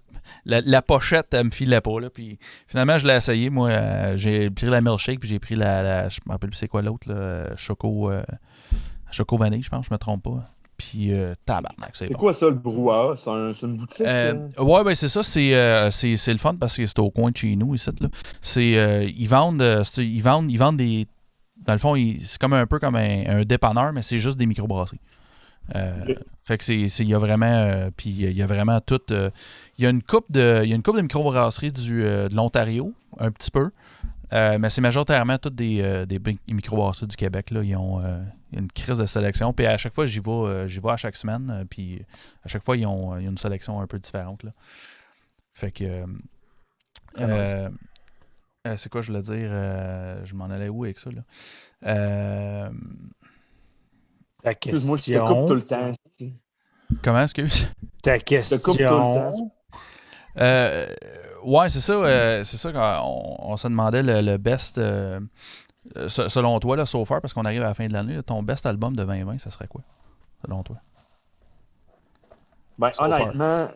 la, 0.44 0.82
pochette, 0.82 1.32
elle 1.32 1.46
me 1.46 1.50
filait 1.50 1.80
pas. 1.80 1.98
Là. 1.98 2.10
Puis 2.10 2.38
finalement, 2.66 2.98
je 2.98 3.06
l'ai 3.06 3.14
essayé. 3.14 3.50
Moi, 3.50 3.70
euh, 3.70 4.16
j'ai 4.16 4.50
pris 4.50 4.66
la 4.66 4.80
milkshake, 4.80 5.20
puis 5.20 5.28
j'ai 5.28 5.38
pris 5.38 5.56
la, 5.56 6.08
Je 6.08 6.20
me 6.26 6.32
rappelle 6.32 6.50
plus 6.50 6.58
c'est 6.58 6.68
quoi 6.68 6.82
l'autre, 6.82 7.12
là, 7.12 7.56
Choco, 7.56 8.10
euh, 9.10 9.12
Choco 9.12 9.36
Vanille, 9.36 9.62
je 9.62 9.70
pense, 9.70 9.86
je 9.86 9.94
me 9.94 9.98
trompe 9.98 10.24
pas. 10.24 10.50
Puis 10.76 11.12
tabarnak, 11.44 11.90
c'est 11.94 12.08
bon. 12.08 12.18
quoi 12.18 12.32
ça, 12.32 12.46
le 12.46 12.54
brouhaha? 12.54 13.14
C'est 13.18 13.28
un, 13.28 13.52
une 13.52 13.76
boutique? 13.76 14.06
ouais, 14.06 14.84
ben 14.84 14.94
c'est 14.94 15.08
ça. 15.08 15.22
C'est, 15.22 15.90
c'est, 15.90 16.32
le 16.32 16.38
fun 16.38 16.54
parce 16.54 16.78
que 16.78 16.86
c'est 16.86 16.98
au 16.98 17.10
coin 17.10 17.30
de 17.30 17.36
chez 17.36 17.54
nous, 17.54 17.74
ici. 17.74 17.90
Là. 18.00 18.08
C'est, 18.40 19.12
ils, 19.14 19.26
vendent, 19.26 19.62
ils, 19.98 20.22
vendent, 20.22 20.50
ils 20.50 20.58
vendent 20.58 20.78
des 20.78 21.06
dans 21.64 21.72
le 21.72 21.78
fond, 21.78 21.94
c'est 22.22 22.40
comme 22.40 22.54
un 22.54 22.66
peu 22.66 22.78
comme 22.78 22.96
un, 22.96 23.44
dépanneur, 23.44 23.92
mais 23.92 24.02
c'est 24.02 24.18
juste 24.18 24.36
des 24.36 24.46
microbrasseries. 24.46 25.00
Euh, 25.76 26.14
fait 26.42 26.58
que 26.58 26.64
c'est, 26.64 26.74
il 26.74 27.08
y 27.08 27.14
a 27.14 27.18
vraiment, 27.18 27.46
euh, 27.46 27.90
puis 27.96 28.10
il 28.10 28.32
y 28.32 28.42
a 28.42 28.46
vraiment 28.46 28.80
tout. 28.80 29.00
Euh, 29.10 29.30
il 29.78 29.84
y 29.84 29.86
a 29.86 29.90
une 29.90 30.02
coupe 30.02 30.30
de, 30.30 30.62
il 30.64 30.70
y 30.70 30.72
a 30.72 30.76
une 30.76 30.82
coupe 30.82 30.96
de 30.96 31.02
microbrasseries 31.02 31.72
du, 31.72 32.02
de 32.02 32.34
l'Ontario, 32.34 32.92
un 33.18 33.30
petit 33.30 33.50
peu, 33.50 33.70
mais 34.32 34.70
c'est 34.70 34.80
majoritairement 34.80 35.38
toutes 35.38 35.54
des, 35.54 36.06
des 36.06 36.20
microbrasseries 36.48 37.06
du 37.08 37.16
Québec. 37.16 37.50
Là. 37.50 37.62
Ils 37.62 37.76
ont 37.76 38.02
une 38.52 38.70
crise 38.70 38.98
de 38.98 39.06
sélection. 39.06 39.52
Puis 39.52 39.66
à 39.66 39.78
chaque 39.78 39.94
fois, 39.94 40.06
j'y 40.06 40.20
vais, 40.20 40.68
j'y 40.68 40.80
vais 40.80 40.90
à 40.90 40.96
chaque 40.96 41.16
semaine. 41.16 41.66
puis 41.68 42.04
à 42.44 42.48
chaque 42.48 42.62
fois, 42.62 42.76
ils 42.76 42.86
ont, 42.86 43.16
une 43.16 43.38
sélection 43.38 43.80
un 43.80 43.86
peu 43.86 43.98
différente. 43.98 44.42
Là. 44.42 44.52
Fait 45.52 45.70
que. 45.70 46.04
Ah 47.16 47.68
euh, 48.66 48.76
c'est 48.76 48.90
quoi 48.90 49.00
je 49.00 49.08
voulais 49.08 49.22
dire? 49.22 49.48
Euh, 49.50 50.22
je 50.24 50.34
m'en 50.34 50.44
allais 50.44 50.68
où 50.68 50.84
avec 50.84 50.98
ça? 50.98 51.10
Là? 51.10 51.22
Euh... 51.86 52.70
Ta 54.42 54.54
question. 54.54 54.88
Moi, 54.88 54.98
je 54.98 55.12
te 55.12 55.18
coupe 55.18 55.48
tout 55.48 55.54
le 55.54 55.62
temps. 55.62 55.92
Comment, 57.02 57.22
excuse? 57.22 57.68
Ta 58.02 58.18
question. 58.18 59.50
Euh, 60.38 60.94
ouais, 61.44 61.68
c'est 61.68 61.80
ça. 61.80 61.92
Euh, 61.94 62.44
c'est 62.44 62.56
ça 62.56 62.72
qu'on 62.72 63.36
on 63.38 63.56
se 63.56 63.68
demandait 63.68 64.02
le, 64.02 64.36
best. 64.36 64.80
Selon 66.08 66.58
toi, 66.60 66.76
là, 66.76 66.86
so 66.86 67.04
far, 67.04 67.20
parce 67.20 67.32
qu'on 67.32 67.44
arrive 67.44 67.62
à 67.62 67.68
la 67.68 67.74
fin 67.74 67.86
de 67.86 67.92
l'année, 67.92 68.22
ton 68.22 68.42
best 68.42 68.66
album 68.66 68.94
de 68.94 69.04
2020, 69.04 69.38
ça 69.38 69.50
serait 69.50 69.68
quoi? 69.68 69.82
Selon 70.44 70.62
toi? 70.62 70.76
Ben, 72.78 72.90
honnêtement, 72.98 73.68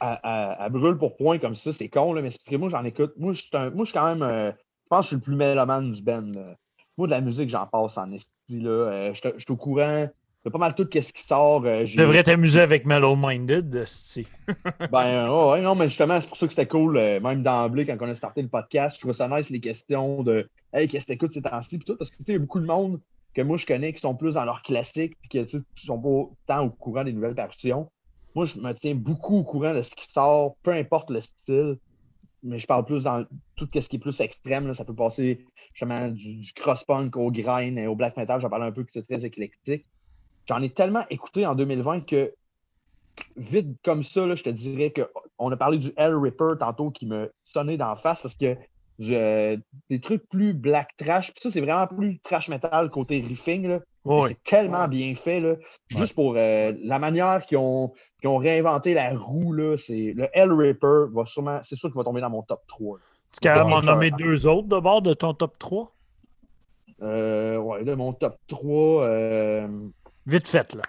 à, 0.00 0.68
brûle 0.68 0.96
pour 0.96 1.16
point 1.16 1.38
comme 1.38 1.54
ça, 1.54 1.72
c'est 1.72 1.88
con, 1.88 2.12
là, 2.12 2.22
mais 2.22 2.30
c'est 2.30 2.42
que 2.44 2.56
moi, 2.56 2.68
j'en 2.68 2.84
écoute. 2.84 3.14
Moi, 3.16 3.32
je 3.32 3.40
suis 3.40 3.50
quand 3.50 4.06
même. 4.06 4.22
Euh, 4.22 4.50
je 4.50 4.88
pense 4.88 5.00
que 5.00 5.02
je 5.04 5.08
suis 5.08 5.16
le 5.16 5.22
plus 5.22 5.36
mélomane 5.36 5.92
du 5.92 6.02
Ben. 6.02 6.56
Moi, 6.96 7.06
de 7.06 7.12
la 7.12 7.20
musique, 7.20 7.48
j'en 7.48 7.66
passe 7.66 7.96
en 7.96 8.12
esti. 8.12 8.28
Là. 8.60 8.70
Euh, 8.70 9.14
je 9.14 9.20
suis 9.38 9.50
au 9.50 9.56
courant 9.56 10.06
de 10.44 10.50
pas 10.50 10.58
mal 10.58 10.74
tout 10.74 10.86
ce 10.92 11.12
qui 11.12 11.24
sort. 11.24 11.64
Euh, 11.64 11.84
je 11.84 11.96
devrais 11.96 12.22
t'amuser 12.22 12.60
avec 12.60 12.84
Mellow 12.84 13.16
Minded, 13.16 13.74
esti. 13.74 14.26
ben, 14.92 15.30
ouais, 15.30 15.60
non, 15.60 15.74
mais 15.74 15.88
justement, 15.88 16.20
c'est 16.20 16.28
pour 16.28 16.36
ça 16.36 16.46
que 16.46 16.52
c'était 16.52 16.68
cool, 16.68 16.94
même 16.98 17.42
d'emblée, 17.42 17.86
quand 17.86 17.96
on 18.00 18.08
a 18.08 18.14
starté 18.14 18.42
le 18.42 18.48
podcast. 18.48 18.96
Je 18.96 19.00
trouvais 19.00 19.14
ça 19.14 19.28
nice, 19.28 19.50
les 19.50 19.60
questions 19.60 20.22
de 20.22 20.48
Hey, 20.72 20.88
qu'est-ce 20.88 21.06
que 21.06 21.12
t'écoutes 21.12 21.32
ces 21.32 21.42
temps-ci, 21.42 21.78
tout, 21.78 21.96
parce 21.96 22.10
que 22.10 22.16
tu 22.16 22.24
sais, 22.24 22.32
il 22.32 22.34
y 22.34 22.38
a 22.38 22.40
beaucoup 22.40 22.58
de 22.58 22.66
monde 22.66 23.00
que 23.32 23.42
moi 23.42 23.56
je 23.56 23.64
connais 23.66 23.92
qui 23.92 24.00
sont 24.00 24.14
plus 24.14 24.34
dans 24.34 24.44
leur 24.44 24.62
classique, 24.62 25.16
puis 25.20 25.44
qui 25.44 25.86
sont 25.86 25.98
pas 25.98 26.30
tant 26.46 26.64
au 26.66 26.70
courant 26.70 27.04
des 27.04 27.12
nouvelles 27.12 27.34
parutions 27.34 27.88
moi, 28.34 28.44
je 28.46 28.58
me 28.58 28.72
tiens 28.72 28.94
beaucoup 28.94 29.38
au 29.38 29.44
courant 29.44 29.74
de 29.74 29.82
ce 29.82 29.94
qui 29.94 30.10
sort, 30.10 30.56
peu 30.62 30.72
importe 30.72 31.10
le 31.10 31.20
style. 31.20 31.78
Mais 32.42 32.58
je 32.58 32.66
parle 32.66 32.84
plus 32.84 33.04
dans 33.04 33.24
tout 33.56 33.68
ce 33.72 33.88
qui 33.88 33.96
est 33.96 33.98
plus 33.98 34.20
extrême. 34.20 34.66
Là. 34.66 34.74
Ça 34.74 34.84
peut 34.84 34.94
passer 34.94 35.46
justement 35.72 36.08
du, 36.08 36.52
cross-punk 36.54 37.16
au 37.16 37.30
grind 37.30 37.78
et 37.78 37.86
au 37.86 37.94
black 37.94 38.16
metal. 38.16 38.40
J'en 38.40 38.50
parle 38.50 38.64
un 38.64 38.72
peu 38.72 38.84
que 38.84 38.90
c'est 38.92 39.06
très 39.06 39.24
éclectique. 39.24 39.86
J'en 40.46 40.60
ai 40.62 40.70
tellement 40.70 41.04
écouté 41.10 41.46
en 41.46 41.54
2020 41.54 42.00
que 42.02 42.32
vite 43.36 43.76
comme 43.84 44.02
ça, 44.02 44.26
là, 44.26 44.34
je 44.34 44.42
te 44.42 44.50
dirais 44.50 44.92
qu'on 44.92 45.50
a 45.50 45.56
parlé 45.56 45.78
du 45.78 45.92
Hell 45.96 46.14
Ripper 46.14 46.52
tantôt 46.58 46.90
qui 46.90 47.06
me 47.06 47.32
sonnait 47.44 47.76
d'en 47.76 47.94
face 47.94 48.22
parce 48.22 48.34
que 48.34 48.56
des 48.98 50.00
trucs 50.00 50.28
plus 50.28 50.54
black 50.54 50.90
trash. 50.96 51.32
Puis 51.32 51.42
ça, 51.42 51.50
c'est 51.50 51.60
vraiment 51.60 51.86
plus 51.86 52.20
trash 52.20 52.48
metal 52.48 52.90
côté 52.90 53.20
riffing. 53.26 53.66
Là. 53.66 53.80
C'est 54.28 54.42
tellement 54.42 54.86
bien 54.86 55.14
fait. 55.16 55.40
Là. 55.40 55.54
Juste 55.88 56.14
pour 56.14 56.34
euh, 56.36 56.72
la 56.82 56.98
manière 56.98 57.44
qu'ils 57.46 57.58
ont, 57.58 57.92
ont, 58.24 58.36
réinventé 58.36 58.94
la 58.94 59.16
roue, 59.16 59.52
là, 59.52 59.76
c'est 59.76 60.12
le 60.14 60.28
Hell 60.32 60.52
Ripper 60.52 61.06
va 61.12 61.26
sûrement, 61.26 61.60
c'est 61.62 61.76
sûr 61.76 61.88
qu'il 61.88 61.96
va 61.96 62.04
tomber 62.04 62.20
dans 62.20 62.30
mon 62.30 62.42
top 62.42 62.60
3. 62.68 62.98
Tu 63.42 63.48
peux 63.48 63.64
m'en 63.64 63.80
nommer 63.80 64.10
deux 64.12 64.46
autres 64.46 64.68
de 64.68 64.78
bord 64.78 65.02
de 65.02 65.14
ton 65.14 65.34
top 65.34 65.58
3? 65.58 65.92
Euh, 67.02 67.56
ouais, 67.56 67.82
de 67.82 67.94
mon 67.94 68.12
top 68.12 68.38
3. 68.46 69.02
Euh, 69.02 69.68
vite 70.26 70.48
fait, 70.48 70.74
là. 70.74 70.82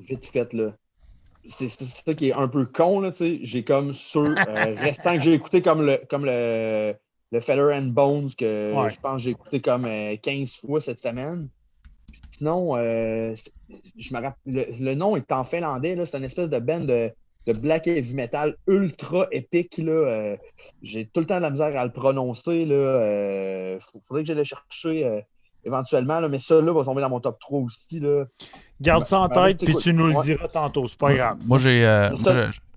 Vite 0.00 0.26
fait, 0.26 0.52
là. 0.52 0.74
C'est 1.46 1.68
ça 1.68 2.14
qui 2.14 2.28
est 2.28 2.32
un 2.32 2.48
peu 2.48 2.64
con, 2.64 3.00
là, 3.00 3.12
tu 3.12 3.18
sais. 3.18 3.38
J'ai 3.42 3.64
comme 3.64 3.92
ceux 3.92 4.34
euh, 4.34 4.34
restants 4.76 5.16
que 5.16 5.22
j'ai 5.22 5.34
écouté 5.34 5.60
comme 5.60 5.82
le, 5.82 6.00
comme 6.08 6.24
le, 6.24 6.94
le 7.32 7.40
Feather 7.40 7.70
and 7.74 7.88
Bones 7.88 8.30
que 8.36 8.72
je 8.90 9.00
pense 9.00 9.16
que 9.16 9.18
j'ai 9.18 9.30
écouté 9.30 9.60
comme 9.60 9.86
15 10.22 10.56
fois 10.56 10.80
cette 10.80 11.00
semaine. 11.00 11.48
Sinon, 12.30 12.76
euh, 12.76 13.34
je 13.96 14.14
me 14.14 14.20
rappelle, 14.20 14.74
le, 14.80 14.94
nom 14.94 15.16
est 15.16 15.30
en 15.30 15.44
finlandais, 15.44 15.96
c'est 16.06 16.16
une 16.16 16.24
espèce 16.24 16.48
de 16.48 16.58
band 16.58 16.80
de 16.80 17.12
de 17.46 17.52
black 17.52 17.86
heavy 17.86 18.14
metal 18.14 18.56
ultra 18.66 19.26
épique. 19.30 19.78
Là, 19.78 19.92
euh, 19.92 20.36
j'ai 20.82 21.06
tout 21.06 21.20
le 21.20 21.26
temps 21.26 21.36
de 21.36 21.42
la 21.42 21.50
misère 21.50 21.78
à 21.78 21.84
le 21.84 21.92
prononcer. 21.92 22.64
Là, 22.64 22.74
euh, 22.74 23.78
faudrait 24.08 24.22
que 24.22 24.28
j'aille 24.28 24.36
le 24.36 24.44
chercher 24.44 25.04
euh, 25.04 25.20
éventuellement, 25.64 26.20
là, 26.20 26.28
mais 26.28 26.38
ça 26.38 26.60
là, 26.60 26.72
va 26.72 26.84
tomber 26.84 27.00
dans 27.00 27.08
mon 27.10 27.20
top 27.20 27.38
3 27.40 27.60
aussi. 27.60 28.00
Là. 28.00 28.24
Garde 28.80 29.04
ça 29.06 29.20
en 29.20 29.28
Ben, 29.28 29.46
tête, 29.54 29.64
puis 29.64 29.74
tu 29.76 29.92
nous 29.94 30.06
le 30.08 30.14
ouais. 30.14 30.22
diras 30.22 30.48
tantôt, 30.48 30.86
c'est 30.86 30.98
pas 30.98 31.14
grave. 31.14 31.38
Moi, 31.46 31.58
j'ai 31.58 31.84
euh, 31.86 32.14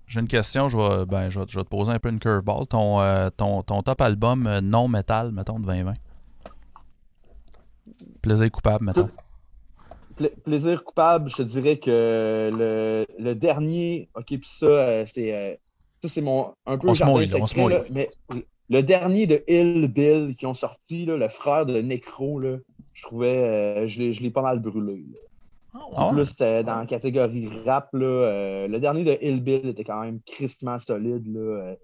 j'ai- 0.07 0.19
une 0.19 0.27
question. 0.27 0.69
Je 0.69 0.77
vais, 0.77 1.05
ben, 1.05 1.29
je, 1.29 1.39
vais, 1.39 1.45
je 1.49 1.57
vais 1.57 1.63
te 1.63 1.69
poser 1.69 1.91
un 1.91 1.99
peu 1.99 2.09
une 2.09 2.19
curveball. 2.19 2.65
Ton, 2.67 3.01
euh, 3.01 3.29
ton, 3.35 3.61
ton 3.63 3.81
top 3.83 3.99
album 4.01 4.47
euh, 4.47 4.61
non 4.61 4.87
métal, 4.87 5.31
mettons, 5.31 5.59
de 5.59 5.65
2020. 5.65 5.93
Plaisir 8.21 8.51
coupable, 8.51 8.85
mettons. 8.85 9.09
Pla- 10.15 10.29
plaisir 10.43 10.83
coupable, 10.83 11.29
je 11.29 11.35
te 11.37 11.41
dirais 11.43 11.77
que 11.77 12.49
le, 12.53 13.05
le 13.19 13.35
dernier, 13.35 14.09
ok, 14.15 14.25
puis 14.25 14.49
ça, 14.49 14.65
euh, 14.65 15.05
c'est 15.13 15.33
euh, 15.33 15.55
ça, 16.03 16.09
c'est 16.09 16.21
mon 16.21 16.53
un 16.65 16.77
peu 16.77 16.89
On 16.89 16.93
se 16.95 16.99
jardin 16.99 17.13
mouille, 17.13 17.27
là, 17.27 17.37
on 17.39 17.45
se 17.47 17.51
secret, 17.53 17.63
mouille. 17.63 17.73
là, 17.73 17.83
mais 17.91 18.09
le 18.69 18.81
dernier 18.81 19.27
de 19.27 19.43
Hill 19.47 19.87
Bill 19.87 20.35
qui 20.37 20.45
ont 20.47 20.53
sorti, 20.55 21.05
là, 21.05 21.17
le 21.17 21.29
frère 21.29 21.65
de 21.67 21.79
Necro, 21.81 22.39
là, 22.39 22.57
je 22.97 23.03
trouvais, 23.03 23.37
euh, 23.37 23.87
je 23.87 24.01
l'ai 24.21 24.31
pas 24.31 24.41
mal 24.41 24.59
brûlé. 24.59 25.05
là. 25.11 25.19
Ah 25.73 25.79
En 25.93 26.07
ouais? 26.09 26.15
plus, 26.15 26.25
c'était 26.27 26.63
dans 26.63 26.79
la 26.79 26.85
catégorie 26.87 27.49
rap. 27.65 27.89
Là, 27.93 28.05
euh, 28.05 28.67
le 28.67 28.79
dernier 28.79 29.03
de 29.03 29.17
Hill 29.21 29.41
Bill 29.41 29.67
était 29.67 29.83
quand 29.83 30.01
même 30.01 30.19
crispement 30.25 30.79
solide. 30.79 31.25
Là, 31.31 31.39
euh, 31.39 31.75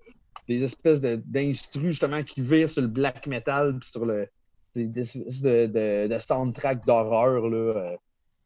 des 0.48 0.64
espèces 0.64 1.00
de- 1.00 1.22
d'instrus 1.26 1.84
justement 1.92 2.24
qui 2.24 2.42
virent 2.42 2.70
sur 2.70 2.82
le 2.82 2.88
black 2.88 3.28
metal 3.28 3.78
puis 3.80 3.90
sur 3.90 4.06
le 4.06 4.28
des, 4.76 4.86
des 4.88 5.02
espèces 5.02 5.42
de, 5.42 5.68
de, 5.68 6.08
de 6.14 6.20
soundtrack 6.20 6.84
d'horreur. 6.86 7.46
euh. 7.46 7.96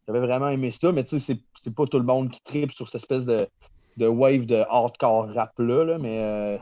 J'avais 0.08 0.20
vraiment 0.20 0.50
aimé 0.50 0.72
ça, 0.72 0.92
mais 0.92 1.04
tu 1.06 1.12
sais, 1.12 1.20
c'est- 1.20 1.42
c'est 1.64 1.74
pas 1.74 1.86
tout 1.86 1.98
le 2.00 2.06
monde 2.06 2.30
qui 2.30 2.42
tripe 2.44 2.74
sur 2.74 2.88
cette 2.90 3.02
espèce 3.02 3.26
de, 3.26 3.48
de 3.96 4.08
wave 4.08 4.46
de 4.46 4.58
hardcore 4.70 5.34
rap-là. 5.34 5.86
là, 5.86 5.98
mais 5.98 6.20
euh, 6.20 6.58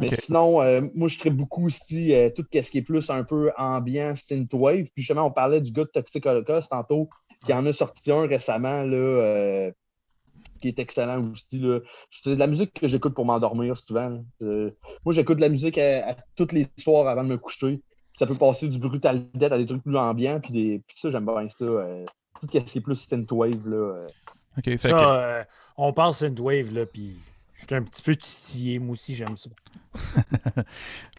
mais 0.00 0.16
sinon, 0.16 0.62
euh, 0.62 0.80
moi, 0.94 1.08
je 1.08 1.18
tripe 1.18 1.34
beaucoup 1.36 1.66
aussi 1.66 2.14
euh, 2.14 2.30
tout 2.34 2.44
ce 2.52 2.70
qui 2.70 2.78
est 2.78 2.82
plus 2.82 3.08
un 3.10 3.24
peu 3.24 3.50
ambiant, 3.56 4.14
synthwave. 4.16 4.84
Puis 4.94 5.02
justement, 5.02 5.26
on 5.26 5.30
parlait 5.30 5.60
du 5.60 5.72
gars 5.72 5.84
de 5.84 5.90
Toxic 5.90 6.24
Holocaust 6.26 6.68
tantôt, 6.70 7.08
qui 7.44 7.52
en 7.52 7.64
a 7.66 7.72
sorti 7.72 8.10
un 8.12 8.26
récemment, 8.26 8.82
là, 8.82 8.96
euh, 8.96 9.70
qui 10.60 10.68
est 10.68 10.78
excellent 10.78 11.22
aussi. 11.30 11.58
là. 11.58 11.80
C'est 12.10 12.30
de 12.30 12.38
la 12.38 12.46
musique 12.46 12.72
que 12.78 12.86
j'écoute 12.88 13.14
pour 13.14 13.24
m'endormir 13.24 13.76
souvent. 13.76 14.22
Euh, 14.42 14.70
moi, 15.04 15.14
j'écoute 15.14 15.36
de 15.36 15.42
la 15.42 15.48
musique 15.48 15.78
à, 15.78 16.10
à 16.10 16.16
tous 16.36 16.52
les 16.52 16.66
soirs 16.78 17.08
avant 17.08 17.24
de 17.24 17.28
me 17.28 17.38
coucher. 17.38 17.80
Ça 18.18 18.26
peut 18.26 18.34
passer 18.34 18.68
du 18.68 18.78
brutal 18.78 19.22
death 19.34 19.52
à 19.52 19.56
des 19.56 19.64
trucs 19.66 19.82
plus 19.82 19.96
ambiants. 19.96 20.40
Puis, 20.40 20.52
des... 20.52 20.82
puis 20.86 20.96
ça, 21.00 21.10
j'aime 21.10 21.24
bien 21.24 21.48
ça. 21.48 21.64
euh, 21.64 22.04
tout 22.40 22.48
ce 22.52 22.58
qui 22.58 22.78
est 22.78 22.80
plus 22.82 22.96
synthwave. 22.96 23.66
Là, 23.68 23.76
euh. 23.76 24.06
OK, 24.58 24.64
fait 24.64 24.76
Ça, 24.78 24.88
que- 24.90 24.94
euh, 24.94 25.44
on 25.78 25.92
parle 25.92 26.12
Synthwave, 26.12 26.74
là, 26.74 26.84
puis 26.86 27.16
je 27.60 27.66
suis 27.66 27.74
un 27.74 27.82
petit 27.82 28.02
peu 28.02 28.16
titillé, 28.16 28.78
moi 28.78 28.92
aussi, 28.94 29.14
j'aime 29.14 29.36
ça. 29.36 29.50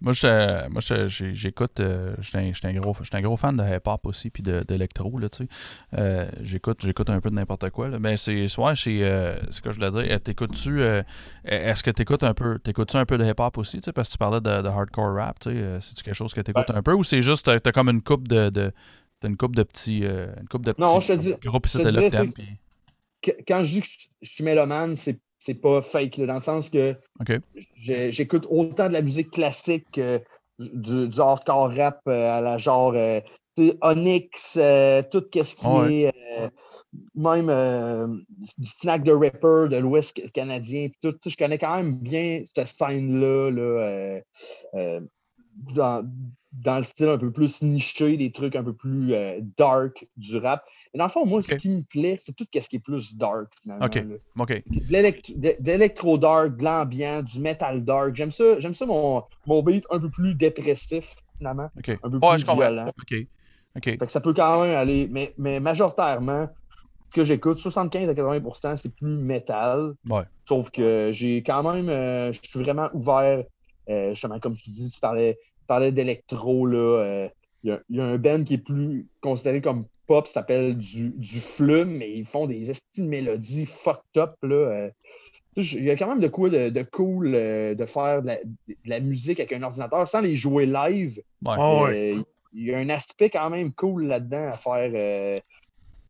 Moi, 0.02 0.14
j'étais- 0.14 0.68
j'étais- 0.80 1.34
j'écoute. 1.34 1.80
euh, 1.80 2.16
J'étais 2.20 2.38
un, 2.40 2.54
j'étais 2.54 2.68
un 2.70 2.74
gros, 2.74 2.96
j'étais 3.02 3.18
un 3.18 3.22
gros 3.22 3.36
fan 3.38 3.56
de 3.58 3.64
hip-hop 3.64 4.06
aussi, 4.06 4.30
puis 4.30 4.42
de- 4.44 4.64
d'électro, 4.68 5.18
là, 5.20 5.30
tu 5.30 5.44
sais. 5.44 5.50
Euh, 5.98 6.30
j'écoute, 6.42 6.80
j'écoute 6.82 7.10
un 7.10 7.20
peu 7.20 7.30
de 7.30 7.36
n'importe 7.36 7.70
quoi, 7.70 7.90
là. 7.90 8.00
Mais 8.00 8.18
c'est 8.18 8.48
soit 8.48 8.76
chez. 8.76 9.04
euh, 9.04 9.36
c'est 9.46 9.52
ce 9.56 9.62
que 9.62 9.72
je 9.72 9.80
voulais 9.80 9.92
dire. 9.92 10.14
euh, 10.14 10.18
T'écoutes-tu. 10.20 10.82
euh, 10.82 11.04
Est-ce 11.46 11.84
que 11.84 11.92
t'écoutes 11.92 12.24
un 12.24 12.34
peu. 12.34 12.60
T'écoutes-tu 12.60 12.98
un 12.98 13.06
peu 13.06 13.18
de 13.18 13.26
hip-hop 13.26 13.58
aussi, 13.58 13.78
tu 13.78 13.84
sais, 13.84 13.94
parce 13.94 14.08
que 14.08 14.14
tu 14.14 14.18
parlais 14.18 14.40
de, 14.42 14.62
de 14.62 14.68
hardcore 14.68 15.16
rap, 15.16 15.40
tu 15.40 15.50
sais. 15.50 15.56
euh, 15.58 15.80
C'est-tu 15.82 16.04
quelque 16.04 16.16
chose 16.16 16.34
que 16.34 16.42
t'écoutes 16.42 16.70
un 16.70 16.82
peu 16.82 16.94
ou 16.94 17.04
c'est 17.04 17.22
juste. 17.22 17.46
T'as 17.46 17.60
t'as 17.60 17.72
comme 17.72 17.90
une 17.90 18.02
coupe 18.02 18.28
de. 18.28 18.50
de 18.50 18.72
t'as 19.20 19.28
une 19.28 19.38
coupe 19.38 19.56
de 19.56 19.64
petits. 19.64 20.06
euh, 20.06 20.28
une 20.40 20.48
coupe 20.48 20.66
de 20.66 20.72
petits. 20.72 20.82
Non, 20.82 21.00
je 21.00 21.08
te 21.10 21.14
dis- 21.14 21.34
je 21.80 21.84
sais, 21.94 22.10
puis- 22.34 22.58
Que- 23.22 23.44
Quand 23.48 23.64
je 23.64 23.72
dis 23.74 23.82
que 23.82 23.88
je, 23.88 24.08
je 24.24 24.30
suis 24.32 24.44
mélomane, 24.44 24.96
c'est 24.96 25.20
c'est 25.44 25.56
pas 25.56 25.82
fake, 25.82 26.18
là, 26.18 26.28
dans 26.28 26.36
le 26.36 26.42
sens 26.42 26.70
que 26.70 26.94
j'écoute 27.76 28.46
autant 28.50 28.88
de 28.88 28.94
la 28.94 29.02
musique 29.02 29.32
classique 29.32 29.86
que 29.92 30.22
du, 30.60 31.08
du 31.08 31.20
hardcore 31.20 31.74
rap 31.76 32.00
euh, 32.08 32.38
à 32.38 32.42
la 32.42 32.58
genre 32.58 32.94
euh, 32.96 33.20
Onyx, 33.82 34.56
euh, 34.58 35.02
tout 35.12 35.26
ce 35.34 35.56
qui 35.56 35.68
Ouais. 35.68 36.04
est 36.04 36.14
euh, 36.40 36.48
même 37.16 37.50
euh, 37.50 38.08
du 38.58 38.68
snack 38.68 39.04
de 39.04 39.12
rapper 39.12 39.68
de 39.70 39.78
l'Ouest 39.78 40.32
canadien, 40.34 40.90
tout. 41.02 41.16
Je 41.26 41.36
connais 41.36 41.58
quand 41.58 41.76
même 41.76 41.98
bien 41.98 42.44
cette 42.56 42.68
scène-là 42.68 43.50
là, 43.50 43.62
euh, 43.62 44.22
euh, 44.76 45.02
dans, 45.74 46.08
dans 46.52 46.78
le 46.78 46.84
style 46.84 47.10
un 47.10 47.18
peu 47.18 47.32
plus 47.32 47.62
niché, 47.62 48.18
des 48.18 48.32
trucs 48.32 48.56
un 48.56 48.64
peu 48.64 48.74
plus 48.74 49.14
euh, 49.14 49.40
dark 49.58 50.08
du 50.18 50.38
rap. 50.38 50.64
Mais 50.94 50.98
dans 51.00 51.06
le 51.06 51.12
fond, 51.12 51.26
moi, 51.26 51.42
ce 51.42 51.56
qui 51.56 51.70
me 51.70 51.84
plaît, 51.84 52.20
c'est 52.26 52.36
tout 52.36 52.46
ce 52.54 52.68
qui 52.68 52.76
est 52.76 52.80
plus 52.80 53.16
dark, 53.16 53.48
finalement. 53.62 53.86
Ok. 53.86 54.04
de 54.04 54.20
l'élect- 54.90 55.32
de- 55.38 56.64
l'ambiant, 56.64 57.22
du 57.24 57.40
metal 57.40 57.84
dark. 57.86 58.16
J'aime 58.16 58.32
ça, 58.32 58.60
j'aime 58.60 58.74
ça 58.74 58.86
mon, 58.86 59.24
mon 59.48 59.64
beat 59.64 59.86
un 59.90 60.00
peu 60.00 60.10
plus 60.10 60.36
dépressif, 60.36 61.16
finalement. 61.38 61.70
OK. 61.78 61.90
Un 62.04 62.10
peu 62.10 62.18
Ouais, 62.18 62.30
plus 62.32 62.40
je 62.42 62.46
comprends. 62.46 62.62
violent. 62.62 62.88
OK. 62.88 63.16
OK. 63.78 63.84
Fait 63.86 63.98
que 63.98 64.12
ça 64.12 64.20
peut 64.20 64.34
quand 64.34 64.64
même 64.64 64.76
aller, 64.76 65.08
mais, 65.10 65.34
mais 65.38 65.60
majoritairement, 65.62 66.50
ce 67.10 67.16
que 67.16 67.24
j'écoute, 67.24 67.58
75 67.60 68.10
à 68.10 68.14
80% 68.14 68.76
c'est 68.78 68.94
plus 68.94 69.16
metal. 69.16 69.94
Ouais. 70.10 70.24
Sauf 70.48 70.70
que 70.72 71.10
j'ai 71.14 71.38
quand 71.44 71.64
même, 71.74 71.88
euh, 71.90 72.34
je 72.34 72.40
suis 72.44 72.60
vraiment 72.60 72.90
ouvert, 72.94 73.44
euh, 73.90 74.10
justement, 74.10 74.40
comme 74.40 74.56
tu 74.58 74.70
dis, 74.70 74.90
tu 74.92 75.00
parlais, 75.00 75.36
tu 75.36 75.66
parlais 75.68 75.92
d'électro, 75.94 76.66
là. 76.66 76.78
euh, 76.78 77.30
Il 77.64 77.80
y, 77.90 77.96
y 77.98 78.00
a 78.02 78.06
un 78.06 78.18
band 78.18 78.44
qui 78.44 78.56
est 78.56 78.58
plus 78.58 79.08
considéré 79.22 79.62
comme 79.62 79.86
pop, 80.12 80.28
ça 80.28 80.34
s'appelle 80.34 80.76
du, 80.76 81.10
du 81.16 81.40
flume, 81.40 81.98
mais 81.98 82.12
ils 82.12 82.26
font 82.26 82.48
des 82.48 82.70
estimes 82.70 83.06
de 83.06 83.10
mélodies 83.10 83.66
fucked 83.66 84.18
up, 84.18 84.34
là. 84.44 84.56
euh. 84.56 84.90
Il 85.58 85.84
y 85.84 85.92
a 85.92 85.98
quand 85.98 86.08
même 86.08 86.22
de 86.22 86.30
quoi 86.30 86.50
de, 86.50 86.70
de 86.70 86.84
cool 86.84 87.34
euh, 87.36 87.76
de 87.76 87.86
faire 87.86 88.22
de 88.22 88.28
la, 88.28 88.38
de 88.68 88.76
la 88.86 89.00
musique 89.02 89.40
avec 89.40 89.52
un 89.52 89.64
ordinateur 89.64 90.08
sans 90.08 90.22
les 90.22 90.38
jouer 90.38 90.66
live. 90.66 91.22
Ouais. 91.46 91.56
Ah 91.58 91.84
ouais. 91.84 92.14
Euh, 92.16 92.24
il 92.54 92.66
y 92.68 92.74
a 92.74 92.78
un 92.78 92.90
aspect 92.90 93.30
quand 93.30 93.50
même 93.50 93.74
cool 93.74 94.08
là-dedans 94.08 94.48
à 94.54 94.58
faire 94.58 94.92
euh, 94.94 95.34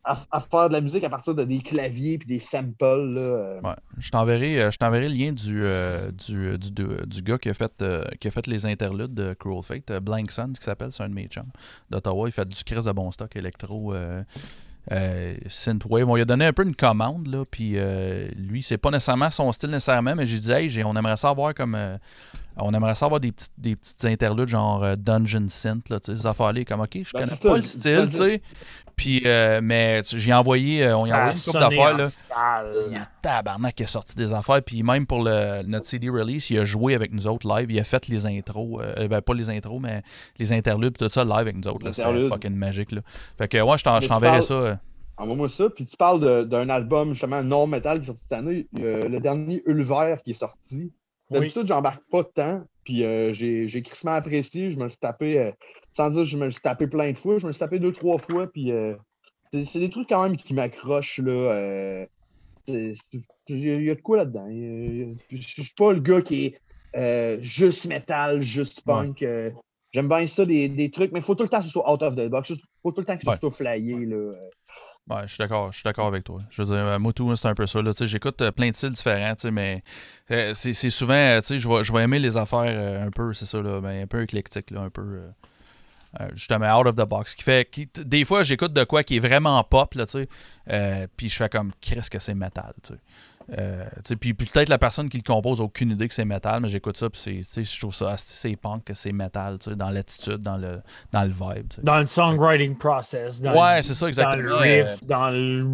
à, 0.04 0.40
faire 0.40 0.68
de 0.70 0.74
la 0.74 0.82
musique 0.82 1.04
à 1.04 1.10
partir 1.10 1.36
de 1.36 1.44
des 1.44 1.60
claviers 1.60 2.18
puis 2.18 2.28
des 2.28 2.40
samples. 2.40 2.84
Là. 2.84 3.22
euh. 3.22 3.62
Ouais. 3.62 3.76
Je 3.98 4.10
t'enverrai, 4.10 4.62
euh, 4.62 4.72
je 4.72 4.78
t'enverrai 4.78 5.10
le 5.10 5.16
lien 5.16 5.32
du, 5.32 5.62
euh, 5.64 6.12
du, 6.12 6.58
du, 6.58 7.22
gars 7.22 7.38
qui 7.38 7.50
a, 7.50 7.54
fait, 7.54 7.84
qui 8.20 8.28
a 8.28 8.32
fait 8.32 8.48
les 8.48 8.66
interludes 8.66 9.14
de 9.14 9.34
Cruel 9.34 9.62
Fate, 9.64 9.92
Blank 10.02 10.32
Sun, 10.32 10.54
qui 10.54 10.64
s'appelle, 10.64 10.92
c'est 10.92 11.04
un 11.04 11.10
de 11.10 11.14
mes 11.14 11.28
chums 11.28 11.52
d'Ottawa. 11.90 12.28
Il 12.28 12.32
fait 12.32 12.48
du 12.48 12.64
crise 12.64 12.86
de 12.86 12.92
bon 12.92 13.12
stock 13.12 13.36
électro. 13.36 13.94
Euh, 14.92 15.36
synthwave. 15.48 16.10
On 16.10 16.16
lui 16.16 16.24
a 16.24 16.26
donné 16.26 16.44
un 16.44 16.54
peu 16.54 16.64
une 16.64 16.76
commande, 16.76 17.28
là, 17.28 17.46
puis 17.50 17.78
lui, 18.36 18.64
c'est 18.64 18.80
pas 18.80 18.90
nécessairement 18.90 19.30
son 19.30 19.52
style 19.52 19.70
nécessairement, 19.70 20.16
mais 20.16 20.26
j'ai 20.26 20.40
dit, 20.40 20.52
hey, 20.52 20.84
on 20.84 20.96
aimerait 20.96 21.18
ça 21.18 21.30
avoir 21.30 21.54
comme. 21.54 21.78
Euh, 22.58 22.62
on 22.64 22.74
aimerait 22.74 22.96
ça 22.96 23.06
avoir 23.06 23.20
des 23.20 23.32
petites, 23.32 23.54
des 23.58 23.76
petites 23.76 24.06
interludes 24.06 24.48
genre 24.48 24.84
euh, 24.84 24.96
Dungeon 24.96 25.46
Synth, 25.48 25.90
là, 25.90 26.00
tu 26.00 26.12
sais, 26.12 26.18
ces 26.22 26.28
affaires-là, 26.28 26.64
comme, 26.66 26.82
ok, 26.82 26.90
je 27.04 27.12
Ben, 27.14 27.26
connais 27.26 27.38
pas 27.38 27.58
le 27.58 27.64
style, 27.64 28.10
tu 28.10 28.18
sais. 28.18 28.42
Puis, 28.96 29.24
euh, 29.26 29.62
mais 29.64 30.02
j'ai 30.04 30.32
envoyé, 30.34 30.84
euh, 30.86 30.96
on 30.96 31.06
y 31.08 31.12
a 31.12 31.16
envoyé 31.30 31.34
une 31.36 31.42
couple 31.52 31.60
d'affaires, 31.60 31.98
là. 31.98 32.04
salle. 32.04 32.74
Il 32.88 32.94
y 32.94 32.98
a 32.98 33.08
tabarnak 33.22 33.74
qui 33.74 33.84
a 33.84 33.88
sorti 33.88 34.16
des 34.16 34.32
affaires. 34.32 34.62
Puis 34.62 34.84
même 34.84 35.08
pour 35.08 35.24
le, 35.24 35.64
notre 35.64 35.88
CD 35.88 36.10
release, 36.10 36.50
il 36.52 36.60
a 36.60 36.66
joué 36.66 36.94
avec 36.94 37.12
nous 37.12 37.26
autres 37.26 37.48
live. 37.48 37.72
Il 37.72 37.80
a 37.80 37.84
fait 37.84 38.08
les 38.10 38.28
intros. 38.28 38.80
euh, 38.82 39.08
ben, 39.08 39.22
pas 39.22 39.34
les 39.34 39.50
intros, 39.50 39.80
mais 39.82 40.04
les 40.38 40.54
interludes. 40.54 40.98
Tout 40.98 41.10
ça 41.10 41.24
live 41.24 41.34
avec 41.34 41.56
nous 41.56 41.68
autres. 41.68 41.92
C'était 41.94 42.30
fucking 42.30 42.54
magique. 42.54 42.92
Là. 42.92 43.02
Fait 43.40 43.48
que 43.48 43.58
ouais, 43.60 43.78
je 43.78 43.84
t'enverrai 43.84 44.08
parles- 44.20 44.44
ça. 44.44 44.80
Envoie-moi 45.18 45.50
ça. 45.50 45.66
Puis 45.76 45.86
tu 45.88 45.98
parles 45.98 46.20
de- 46.20 46.44
d'un 46.44 46.70
album 46.70 47.14
justement 47.14 47.42
non 47.42 47.66
metal 47.66 48.00
qui 48.00 48.04
est 48.04 48.08
sorti 48.08 48.22
cette 48.30 48.38
année. 48.38 48.68
Euh, 48.80 49.08
le 49.08 49.20
dernier 49.20 49.64
Ulver 49.66 50.16
qui 50.24 50.32
est 50.32 50.34
sorti. 50.40 50.92
Oui. 51.32 51.40
D'habitude, 51.40 51.68
j'embarque 51.68 52.04
pas 52.12 52.24
tant. 52.24 52.64
Puis 52.84 53.04
euh, 53.04 53.32
j'ai 53.34 53.68
j'ai 53.68 53.82
crissement 53.82 54.14
apprécié. 54.14 54.72
Je 54.72 54.78
me 54.78 54.84
le 54.84 54.90
suis 54.90 55.00
tapé, 55.00 55.38
euh, 55.40 55.52
sans 55.96 56.10
dire 56.10 56.22
que 56.24 56.28
je 56.28 56.38
me 56.38 56.46
le 56.46 56.52
suis 56.52 56.62
tapé 56.62 56.88
plein 56.88 57.12
de 57.12 57.18
fois. 57.18 57.38
Je 57.38 57.44
me 57.44 57.50
le 57.50 57.54
suis 57.54 57.60
tapé 57.60 57.80
deux, 57.80 57.92
trois 57.94 58.18
fois. 58.18 58.48
Puis 58.48 58.72
euh, 58.72 58.96
c'est 59.54 59.66
c'est 59.66 59.80
des 59.80 59.90
trucs 59.90 60.10
quand 60.10 60.24
même 60.24 60.38
qui 60.38 60.54
m'accrochent. 60.54 61.20
là. 61.20 61.32
euh, 61.32 62.06
Il 62.68 62.94
y, 63.50 63.90
a- 63.90 63.96
de 63.96 64.02
quoi 64.02 64.18
là-dedans? 64.18 64.48
Je 64.50 65.38
suis 65.38 65.74
pas 65.78 65.94
le 65.94 66.00
gars 66.00 66.22
qui 66.22 66.56
est 66.94 67.38
juste 67.42 67.86
metal, 67.86 68.42
juste 68.42 68.82
punk. 68.84 69.26
J'aime 69.94 70.08
bien 70.08 70.26
ça, 70.26 70.46
des, 70.46 70.70
des 70.70 70.90
trucs, 70.90 71.12
mais 71.12 71.20
il 71.20 71.26
faut 71.26 71.36
tout 71.36 71.44
le 71.44 71.50
temps 71.50 71.60
que 71.60 71.66
ce 71.66 71.72
soit 71.72 71.92
out 71.92 72.02
of 72.02 72.16
the 72.16 72.28
box. 72.30 72.50
Il 72.52 72.58
faut 72.82 72.92
tout 72.94 73.02
le 73.02 73.06
temps 73.06 73.18
que 73.18 73.24
ce 73.24 73.30
Ouais. 73.30 73.38
soit 73.38 73.52
flyé. 73.52 74.06
Là. 74.06 74.34
Ouais, 75.12 75.24
je 75.24 75.34
suis 75.34 75.38
d'accord, 75.40 75.72
je 75.72 75.78
suis 75.78 75.84
d'accord 75.84 76.08
avec 76.08 76.24
toi. 76.24 76.38
Je 76.50 76.62
veux 76.62 76.68
dire, 76.74 76.86
euh, 76.86 77.00
moi 77.00 77.12
tout, 77.12 77.36
c'est 77.36 77.48
un 77.48 77.54
peu 77.54 77.68
ça. 77.68 77.82
J'écoute 78.02 78.42
euh, 78.42 78.52
plein 78.52 78.70
de 78.70 78.76
styles 78.76 78.92
différents, 78.92 79.34
mais 79.52 79.84
euh, 80.30 80.54
c'est 80.54 80.74
souvent, 80.90 81.40
je 81.42 81.68
vais, 81.68 81.84
je 81.84 81.92
vais 81.92 82.04
aimer 82.04 82.20
les 82.20 82.38
affaires 82.38 82.60
un 82.60 83.10
peu, 83.10 83.34
c'est 83.34 83.46
ça, 83.46 83.62
là, 83.62 83.82
ben, 83.82 84.04
un 84.04 84.08
peu 84.08 84.22
éclectique, 84.22 84.72
là, 84.72 84.82
un 84.82 84.90
peu 84.90 85.22
justement 86.34 86.80
out 86.80 86.88
of 86.88 86.96
the 86.96 87.08
box. 87.08 87.36
Qui 87.36 87.44
fait, 87.44 88.00
des 88.06 88.24
fois, 88.24 88.44
j'écoute 88.44 88.74
de 88.74 88.84
quoi 88.86 89.04
qui 89.04 89.18
est 89.18 89.20
vraiment 89.20 89.62
pop, 89.66 89.94
là, 89.96 90.06
puis 91.18 91.30
je 91.30 91.36
fais 91.36 91.50
comme, 91.50 91.72
qu'est-ce 91.82 92.10
que 92.10 92.20
c'est 92.20 92.36
métal. 92.36 92.74
Euh, 93.58 93.86
puis 94.20 94.34
puis 94.34 94.48
peut-être 94.48 94.70
la 94.70 94.78
personne 94.78 95.10
qui 95.10 95.18
le 95.18 95.24
compose 95.24 95.60
n'a 95.60 95.66
aucune 95.66 95.92
idée 95.92 96.08
que 96.08 96.14
c'est 96.14 96.26
métal, 96.26 96.62
mais 96.62 96.70
j'écoute 96.70 96.98
ça, 96.98 97.10
puis 97.10 97.20
c'est, 97.22 97.32
tu 97.32 97.44
sais, 97.44 97.64
je 97.64 97.80
trouve 97.80 97.94
ça, 97.94 98.16
c'est 98.18 98.56
punk, 98.56 98.86
que 98.86 98.94
c'est 98.94 99.12
métal, 99.12 99.58
dans 99.76 99.90
l'attitude, 99.90 100.38
dans 100.38 100.58
le, 100.58 100.82
dans 101.12 101.24
le 101.24 101.30
vibe. 101.30 101.68
Dans 101.84 102.00
le 102.00 102.06
songwriting 102.06 102.78
process. 102.78 103.42
Dans 103.42 103.54
Ouais, 103.54 103.84
c'est 103.84 103.94
ça, 103.94 104.06
Dans 104.06 104.08
exactement. 104.08 104.42
le 104.42 104.56
riff, 104.56 105.04
dans 105.04 105.30
le. 105.30 105.66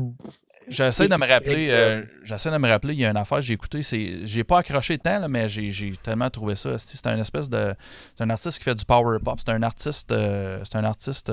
J'essaie 0.70 1.08
de 1.08 1.16
me 1.16 1.26
rappeler, 1.26 1.68
euh, 1.70 2.04
j'essaie 2.24 2.52
de 2.52 2.58
me 2.58 2.68
rappeler, 2.68 2.94
il 2.94 3.00
y 3.00 3.06
a 3.06 3.10
une 3.10 3.16
affaire 3.16 3.38
que 3.38 3.44
j'ai 3.44 3.54
écouté, 3.54 3.84
c'est, 3.84 4.26
j'ai 4.26 4.44
pas 4.44 4.60
accroché 4.60 4.98
tant, 4.98 5.20
là, 5.20 5.28
mais 5.30 5.48
j'ai, 5.48 5.94
tellement 6.04 6.30
trouvé 6.30 6.56
ça. 6.56 6.78
C'est 6.78 6.98
c'est 6.98 7.08
un 7.08 7.20
espèce 7.20 7.48
de, 7.48 7.74
c'est 8.16 8.24
un 8.24 8.30
artiste 8.30 8.58
qui 8.58 8.64
fait 8.64 8.76
du 8.76 8.84
power 8.84 9.20
pop, 9.24 9.40
c'est 9.40 9.52
un 9.52 9.64
artiste, 9.64 10.12
euh, 10.12 10.60
c'est 10.64 10.78
un 10.78 10.84
artiste 10.84 11.32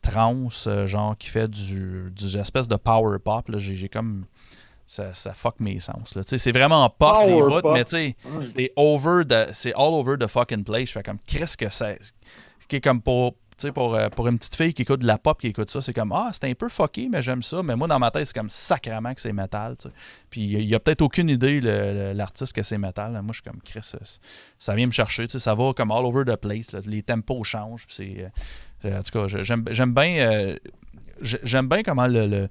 trans, 0.00 0.48
genre 0.86 1.18
qui 1.18 1.28
fait 1.28 1.48
du, 1.48 2.10
du 2.10 2.38
espèce 2.38 2.68
de 2.68 2.76
power 2.76 3.18
pop. 3.18 3.44
J'ai 3.58 3.88
comme, 3.90 4.24
ça, 4.92 5.14
ça 5.14 5.32
fuck 5.32 5.60
mes 5.60 5.78
sens. 5.78 6.12
C'est 6.26 6.50
vraiment 6.52 6.90
pop 6.90 7.24
des 7.26 7.30
Power 7.32 7.48
bouts, 7.54 7.60
pop. 7.62 7.72
mais 7.74 7.84
tu 7.84 7.90
sais, 7.90 8.16
c'est 8.44 8.72
over 8.74 9.24
the, 9.24 9.50
c'est 9.52 9.72
all 9.74 9.94
over 9.94 10.16
the 10.18 10.26
fucking 10.26 10.64
place. 10.64 10.88
Je 10.88 10.92
fais 10.94 11.02
comme, 11.04 11.18
qu'est-ce 11.26 11.56
que 11.56 11.70
c'est, 11.70 12.00
qui 12.66 12.76
est 12.76 12.80
comme 12.80 13.00
pour, 13.00 13.36
pour, 13.72 13.94
euh, 13.94 14.08
pour 14.08 14.26
une 14.26 14.36
petite 14.36 14.56
fille 14.56 14.74
qui 14.74 14.82
écoute 14.82 15.02
de 15.02 15.06
la 15.06 15.16
pop, 15.18 15.38
qui 15.40 15.46
écoute 15.46 15.70
ça, 15.70 15.80
c'est 15.80 15.92
comme, 15.92 16.10
ah, 16.10 16.30
c'est 16.32 16.50
un 16.50 16.54
peu 16.54 16.68
fucké, 16.68 17.08
mais 17.08 17.22
j'aime 17.22 17.42
ça. 17.42 17.62
Mais 17.62 17.76
moi, 17.76 17.86
dans 17.86 18.00
ma 18.00 18.10
tête, 18.10 18.24
c'est 18.26 18.34
comme 18.34 18.50
sacrément 18.50 19.14
que 19.14 19.20
c'est 19.20 19.32
métal. 19.32 19.76
Puis 20.28 20.40
il 20.40 20.64
y 20.64 20.74
a 20.74 20.80
peut-être 20.80 21.02
aucune 21.02 21.28
idée, 21.28 21.60
l'artiste, 22.14 22.52
que 22.52 22.62
c'est 22.64 22.78
métal. 22.78 23.12
Moi, 23.12 23.22
je 23.28 23.34
suis 23.34 23.42
comme, 23.42 23.60
Chris, 23.62 23.80
ça, 23.84 23.98
ça 24.58 24.74
vient 24.74 24.86
me 24.86 24.92
chercher. 24.92 25.28
Ça 25.28 25.54
va 25.54 25.72
comme 25.72 25.92
all 25.92 26.04
over 26.04 26.24
the 26.24 26.34
place. 26.36 26.72
là. 26.72 26.80
Les 26.84 27.02
tempos 27.02 27.44
changent. 27.44 27.86
puis 27.86 28.22
euh, 28.86 28.98
en 28.98 29.02
tout 29.04 29.12
cas, 29.28 29.28
j'aime, 29.42 29.64
j'aime 29.70 29.94
bien. 29.94 30.16
euh, 30.32 30.56
j'ai- 31.20 31.38
j'aime 31.44 31.68
bien 31.68 31.82
comment 31.84 32.08
le. 32.08 32.26
le- 32.26 32.48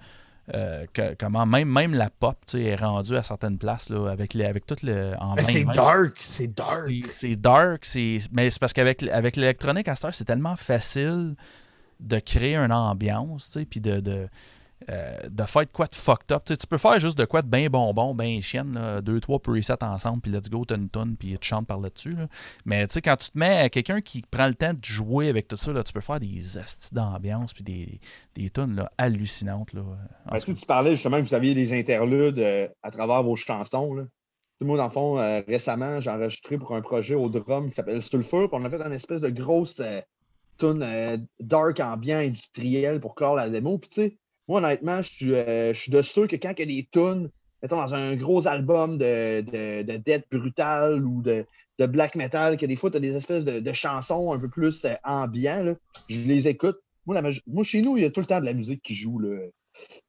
euh, 0.53 0.85
que- 0.93 1.15
comment 1.19 1.45
même, 1.45 1.69
même 1.69 1.93
la 1.93 2.09
pop 2.09 2.37
est 2.53 2.75
rendue 2.75 3.15
à 3.15 3.23
certaines 3.23 3.57
places 3.57 3.89
là, 3.89 4.09
avec, 4.09 4.33
les, 4.33 4.45
avec 4.45 4.65
tout 4.65 4.75
le. 4.83 5.13
En 5.19 5.35
Mais 5.35 5.43
c'est 5.43 5.63
20-20. 5.63 5.73
dark, 5.75 6.17
c'est 6.19 6.47
dark. 6.55 6.91
C'est- 7.09 7.35
dark, 7.35 7.85
c'est 7.85 8.19
mais 8.31 8.49
c'est 8.49 8.59
parce 8.59 8.73
qu'avec 8.73 9.03
avec 9.03 9.35
l'électronique 9.35 9.87
à 9.87 9.95
cette 9.95 10.05
heure, 10.05 10.13
c'est 10.15 10.25
tellement 10.25 10.55
facile 10.55 11.35
de 11.99 12.19
créer 12.19 12.55
une 12.55 12.71
ambiance, 12.71 13.49
tu 13.51 13.59
sais, 13.59 13.65
puis 13.65 13.81
de, 13.81 13.99
de, 13.99 14.27
euh, 14.89 15.17
de 15.29 15.43
faire 15.43 15.63
de 15.63 15.71
quoi 15.71 15.87
de 15.87 15.95
fucked 15.95 16.31
up. 16.31 16.43
Tu 16.45 16.55
peux 16.67 16.77
faire 16.77 16.99
juste 16.99 17.17
de 17.17 17.25
quoi 17.25 17.41
de 17.41 17.47
bien 17.47 17.67
bonbon, 17.69 18.15
bien 18.15 18.39
chienne, 18.41 18.73
là, 18.73 19.01
deux, 19.01 19.19
trois 19.19 19.39
presets 19.39 19.83
ensemble, 19.83 20.21
puis 20.21 20.31
let's 20.31 20.49
go, 20.49 20.63
t'as 20.63 20.77
une 20.77 20.89
tonne, 20.89 21.17
puis 21.17 21.37
tu 21.37 21.47
chantes 21.47 21.67
par 21.67 21.79
là-dessus. 21.79 22.13
là. 22.13 22.27
Mais 22.65 22.87
tu 22.87 22.93
sais, 22.93 23.01
quand 23.01 23.17
tu 23.17 23.29
te 23.29 23.37
mets 23.37 23.57
à 23.57 23.69
quelqu'un 23.69 23.99
qui 23.99 24.21
prend 24.21 24.47
le 24.47 24.55
temps 24.55 24.73
de 24.73 24.83
jouer 24.83 25.27
avec 25.27 25.49
tout 25.49 25.57
ça, 25.57 25.73
là, 25.73 25.83
tu 25.83 25.91
peux 25.91 25.99
faire 25.99 26.19
des 26.21 26.57
astis 26.57 26.93
d'ambiance, 26.93 27.53
puis 27.53 27.63
des, 27.63 27.99
des 28.35 28.49
tunes 28.49 28.77
là, 28.77 28.89
hallucinantes. 28.97 29.73
Là. 29.73 29.81
Ben, 30.31 30.39
tout 30.39 30.53
tu, 30.53 30.65
parlais 30.65 30.91
justement 30.91 31.21
que 31.21 31.27
vous 31.27 31.35
aviez 31.35 31.53
des 31.53 31.73
interludes 31.77 32.39
euh, 32.39 32.67
à 32.81 32.89
travers 32.89 33.21
vos 33.21 33.35
chansons. 33.35 33.93
Là. 33.93 34.03
Moi, 34.61 34.77
dans 34.77 34.85
le 34.85 34.91
fond, 34.91 35.19
euh, 35.19 35.41
récemment, 35.45 35.99
j'ai 35.99 36.09
enregistré 36.09 36.57
pour 36.57 36.75
un 36.75 36.81
projet 36.81 37.15
au 37.15 37.29
drum 37.29 37.69
qui 37.69 37.75
s'appelle 37.75 38.01
Sulfur. 38.01 38.49
Puis 38.49 38.59
on 38.61 38.65
a 38.65 38.69
fait 38.69 38.81
une 38.81 38.93
espèce 38.93 39.21
de 39.21 39.29
grosse 39.29 39.81
tune 40.57 41.27
dark 41.39 41.79
ambiant 41.79 42.19
industriel 42.19 42.99
pour 42.99 43.15
clore 43.15 43.35
la 43.35 43.49
démo. 43.49 43.77
Puis 43.77 43.89
tu 43.89 44.01
sais, 44.01 44.17
moi, 44.49 44.59
honnêtement, 44.59 45.01
je 45.01 45.09
suis, 45.09 45.33
euh, 45.33 45.73
je 45.73 45.79
suis 45.79 45.91
de 45.91 46.01
ceux 46.01 46.27
que 46.27 46.35
quand 46.35 46.51
il 46.57 46.59
y 46.59 46.63
a 46.63 46.65
des 46.81 46.87
tunes, 46.91 47.29
mettons 47.63 47.77
dans 47.77 47.93
un 47.93 48.15
gros 48.15 48.47
album 48.47 48.97
de, 48.97 49.41
de, 49.41 49.83
de 49.83 49.97
death 49.97 50.25
brutal 50.31 51.05
ou 51.05 51.21
de, 51.21 51.45
de 51.77 51.85
black 51.85 52.15
metal, 52.15 52.57
que 52.57 52.65
des 52.65 52.75
fois, 52.75 52.89
tu 52.91 52.97
as 52.97 52.99
des 52.99 53.15
espèces 53.15 53.45
de, 53.45 53.59
de 53.59 53.73
chansons 53.73 54.33
un 54.33 54.39
peu 54.39 54.49
plus 54.49 54.83
euh, 54.85 54.95
ambiants, 55.05 55.63
là, 55.63 55.73
je 56.09 56.17
les 56.19 56.47
écoute. 56.47 56.77
Moi, 57.05 57.19
la 57.21 57.29
moi, 57.47 57.63
chez 57.63 57.81
nous, 57.81 57.95
il 57.97 58.03
y 58.03 58.05
a 58.05 58.09
tout 58.11 58.19
le 58.19 58.25
temps 58.25 58.39
de 58.41 58.45
la 58.45 58.53
musique 58.53 58.81
qui 58.81 58.93
joue. 58.95 59.19
Là. 59.19 59.37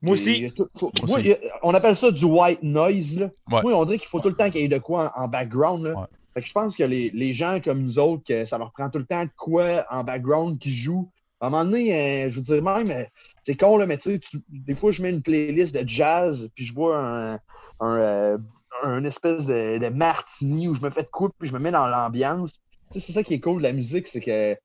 Moi 0.03 0.13
aussi. 0.15 0.47
a 0.47 0.51
tout- 0.51 0.69
faut- 0.77 0.91
Moi 1.01 1.07
moi, 1.07 1.19
aussi. 1.19 1.27
il 1.27 1.31
y 1.31 1.33
a- 1.35 1.39
on 1.63 1.73
appelle 1.75 1.95
ça 1.97 2.11
du 2.11 2.25
white 2.25 2.63
noise. 2.63 3.19
Là. 3.19 3.27
Ouais. 3.51 3.63
Moi, 3.63 3.75
on 3.75 3.85
dirait 3.85 3.99
qu'il 3.99 4.09
faut 4.09 4.21
tout 4.21 4.29
le 4.29 4.35
temps 4.35 4.51
qu'il 4.51 4.63
y 4.63 4.65
ait 4.65 4.69
de 4.69 4.79
quoi 4.79 5.13
en, 5.17 5.25
en 5.25 5.29
background. 5.29 5.85
Là. 5.85 5.95
Ouais. 6.01 6.07
Fait 6.35 6.41
que 6.43 6.47
je 6.49 6.53
pense 6.53 6.77
que 6.77 6.83
les, 6.85 7.11
les 7.11 7.33
gens 7.35 7.59
comme 7.63 7.83
nous 7.83 7.99
autres, 7.99 8.25
que 8.25 8.45
ça 8.45 8.57
leur 8.59 8.73
prend 8.73 8.89
tout 8.91 8.99
le 8.99 9.05
temps 9.07 9.25
de 9.25 9.31
quoi 9.37 9.85
en 9.91 10.03
background 10.05 10.59
qui 10.59 10.75
joue. 10.75 11.11
À 11.41 11.47
un 11.47 11.51
moment 11.51 11.65
donné, 11.65 11.95
euh, 12.27 12.31
je 12.31 12.37
veux 12.37 12.43
dire, 12.43 12.63
même, 12.63 12.91
euh, 12.91 13.05
c'est 13.43 13.57
con, 13.57 13.77
là, 13.77 13.87
mais 13.87 13.99
tu 13.99 14.21
sais, 14.23 14.39
des 14.49 14.75
fois, 14.75 14.91
je 14.93 15.03
mets 15.03 15.11
une 15.11 15.23
playlist 15.23 15.75
de 15.75 15.87
jazz, 15.89 16.51
puis 16.55 16.65
je 16.65 16.75
vois 16.75 16.99
un, 16.99 17.35
un, 17.81 17.99
euh, 17.99 18.39
un 18.83 19.05
espèce 19.05 19.47
de, 19.47 19.79
de 19.79 19.89
martini 19.89 20.69
où 20.69 20.75
je 20.75 20.81
me 20.81 20.91
fais 20.91 21.03
de 21.03 21.09
coupe, 21.09 21.35
puis 21.39 21.49
je 21.49 21.55
me 21.55 21.59
mets 21.59 21.71
dans 21.71 21.87
l'ambiance. 21.87 22.61
Tu 22.93 22.99
sais, 22.99 23.07
C'est 23.07 23.13
ça 23.13 23.23
qui 23.23 23.35
est 23.35 23.41
cool 23.41 23.59
de 23.59 23.63
la 23.69 23.73
musique, 23.73 24.07
c'est 24.09 24.21
que, 24.21 24.57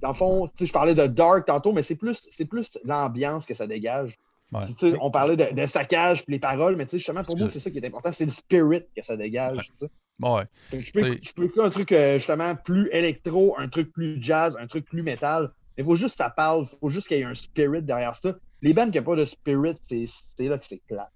dans 0.00 0.08
le 0.08 0.14
fond, 0.14 0.46
tu 0.48 0.52
sais, 0.58 0.66
je 0.66 0.72
parlais 0.72 0.94
de 0.94 1.06
dark 1.06 1.46
tantôt, 1.46 1.72
mais 1.72 1.82
c'est 1.82 1.96
plus, 1.96 2.28
plus 2.48 2.78
l'ambiance 2.84 3.46
que 3.46 3.54
ça 3.54 3.66
dégage. 3.66 4.16
Ouais. 4.52 4.64
Puis, 4.66 4.74
tu 4.74 4.90
sais, 4.90 4.96
on 5.00 5.10
parlait 5.10 5.36
de, 5.36 5.52
de 5.54 5.66
saccage 5.66 6.24
puis 6.24 6.34
les 6.34 6.38
paroles, 6.38 6.76
mais 6.76 6.84
tu 6.84 6.92
sais, 6.92 6.98
justement, 6.98 7.24
pour 7.24 7.36
moi, 7.36 7.48
c'est 7.50 7.58
ça 7.60 7.70
qui 7.70 7.78
est 7.78 7.86
important, 7.86 8.12
c'est 8.12 8.26
le 8.26 8.30
spirit 8.30 8.84
que 8.96 9.02
ça 9.02 9.16
dégage. 9.16 9.70
tu 9.78 9.86
sais. 9.86 9.90
ouais. 10.20 10.44
Fait 10.70 10.78
que 10.78 10.84
Je 10.84 10.92
peux, 10.92 11.18
je 11.20 11.32
peux 11.32 11.44
écouter 11.44 11.62
un 11.62 11.70
truc 11.70 11.92
euh, 11.92 12.18
justement 12.18 12.54
plus 12.54 12.88
électro, 12.92 13.56
un 13.58 13.68
truc 13.68 13.92
plus 13.92 14.22
jazz, 14.22 14.56
un 14.60 14.66
truc 14.68 14.84
plus 14.84 15.02
métal. 15.02 15.50
Mais 15.76 15.82
il 15.82 15.84
faut 15.84 15.96
juste 15.96 16.16
que 16.16 16.24
ça 16.24 16.30
parle, 16.30 16.66
il 16.72 16.78
faut 16.78 16.88
juste 16.88 17.08
qu'il 17.08 17.18
y 17.18 17.20
ait 17.20 17.24
un 17.24 17.34
spirit 17.34 17.82
derrière 17.82 18.16
ça. 18.16 18.34
Les 18.62 18.72
bands 18.72 18.90
qui 18.90 18.98
n'ont 18.98 19.04
pas 19.04 19.16
de 19.16 19.24
spirit, 19.24 19.74
c'est 19.88 20.48
là 20.48 20.58
que 20.58 20.64
c'est 20.64 20.80
plat. 20.86 21.10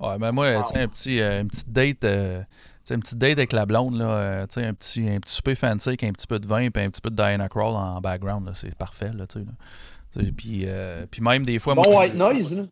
Ouais, 0.00 0.18
ben 0.18 0.32
moi, 0.32 0.52
Wow. 0.52 0.62
tu 0.62 0.68
sais, 0.68 0.78
un 0.80 0.88
petit, 0.88 1.20
euh, 1.20 1.40
une 1.42 1.48
petite 1.48 1.70
date, 1.70 2.04
euh, 2.04 2.42
une 2.90 3.00
petite 3.00 3.18
date 3.18 3.38
avec 3.38 3.52
la 3.52 3.66
blonde, 3.66 3.96
là, 3.96 4.08
euh, 4.08 4.42
un 4.42 4.74
petit, 4.74 5.08
un 5.08 5.20
petit 5.20 5.34
souper 5.34 5.54
fancy 5.54 5.90
avec 5.90 6.02
un 6.02 6.12
petit 6.12 6.26
peu 6.26 6.40
de 6.40 6.46
vin 6.46 6.60
et 6.62 6.66
un 6.66 6.90
petit 6.90 7.00
peu 7.00 7.10
de 7.10 7.14
Diana 7.14 7.48
Crawl 7.48 7.76
en 7.76 8.00
background, 8.00 8.50
c'est 8.54 8.74
parfait, 8.74 9.12
là, 9.12 9.26
Puis, 10.36 10.66
puis 11.10 11.22
même 11.22 11.44
des 11.44 11.58
fois... 11.60 11.74
Bon 11.74 11.82
moi, 11.86 12.00
white 12.00 12.14
noise, 12.14 12.52
là. 12.52 12.64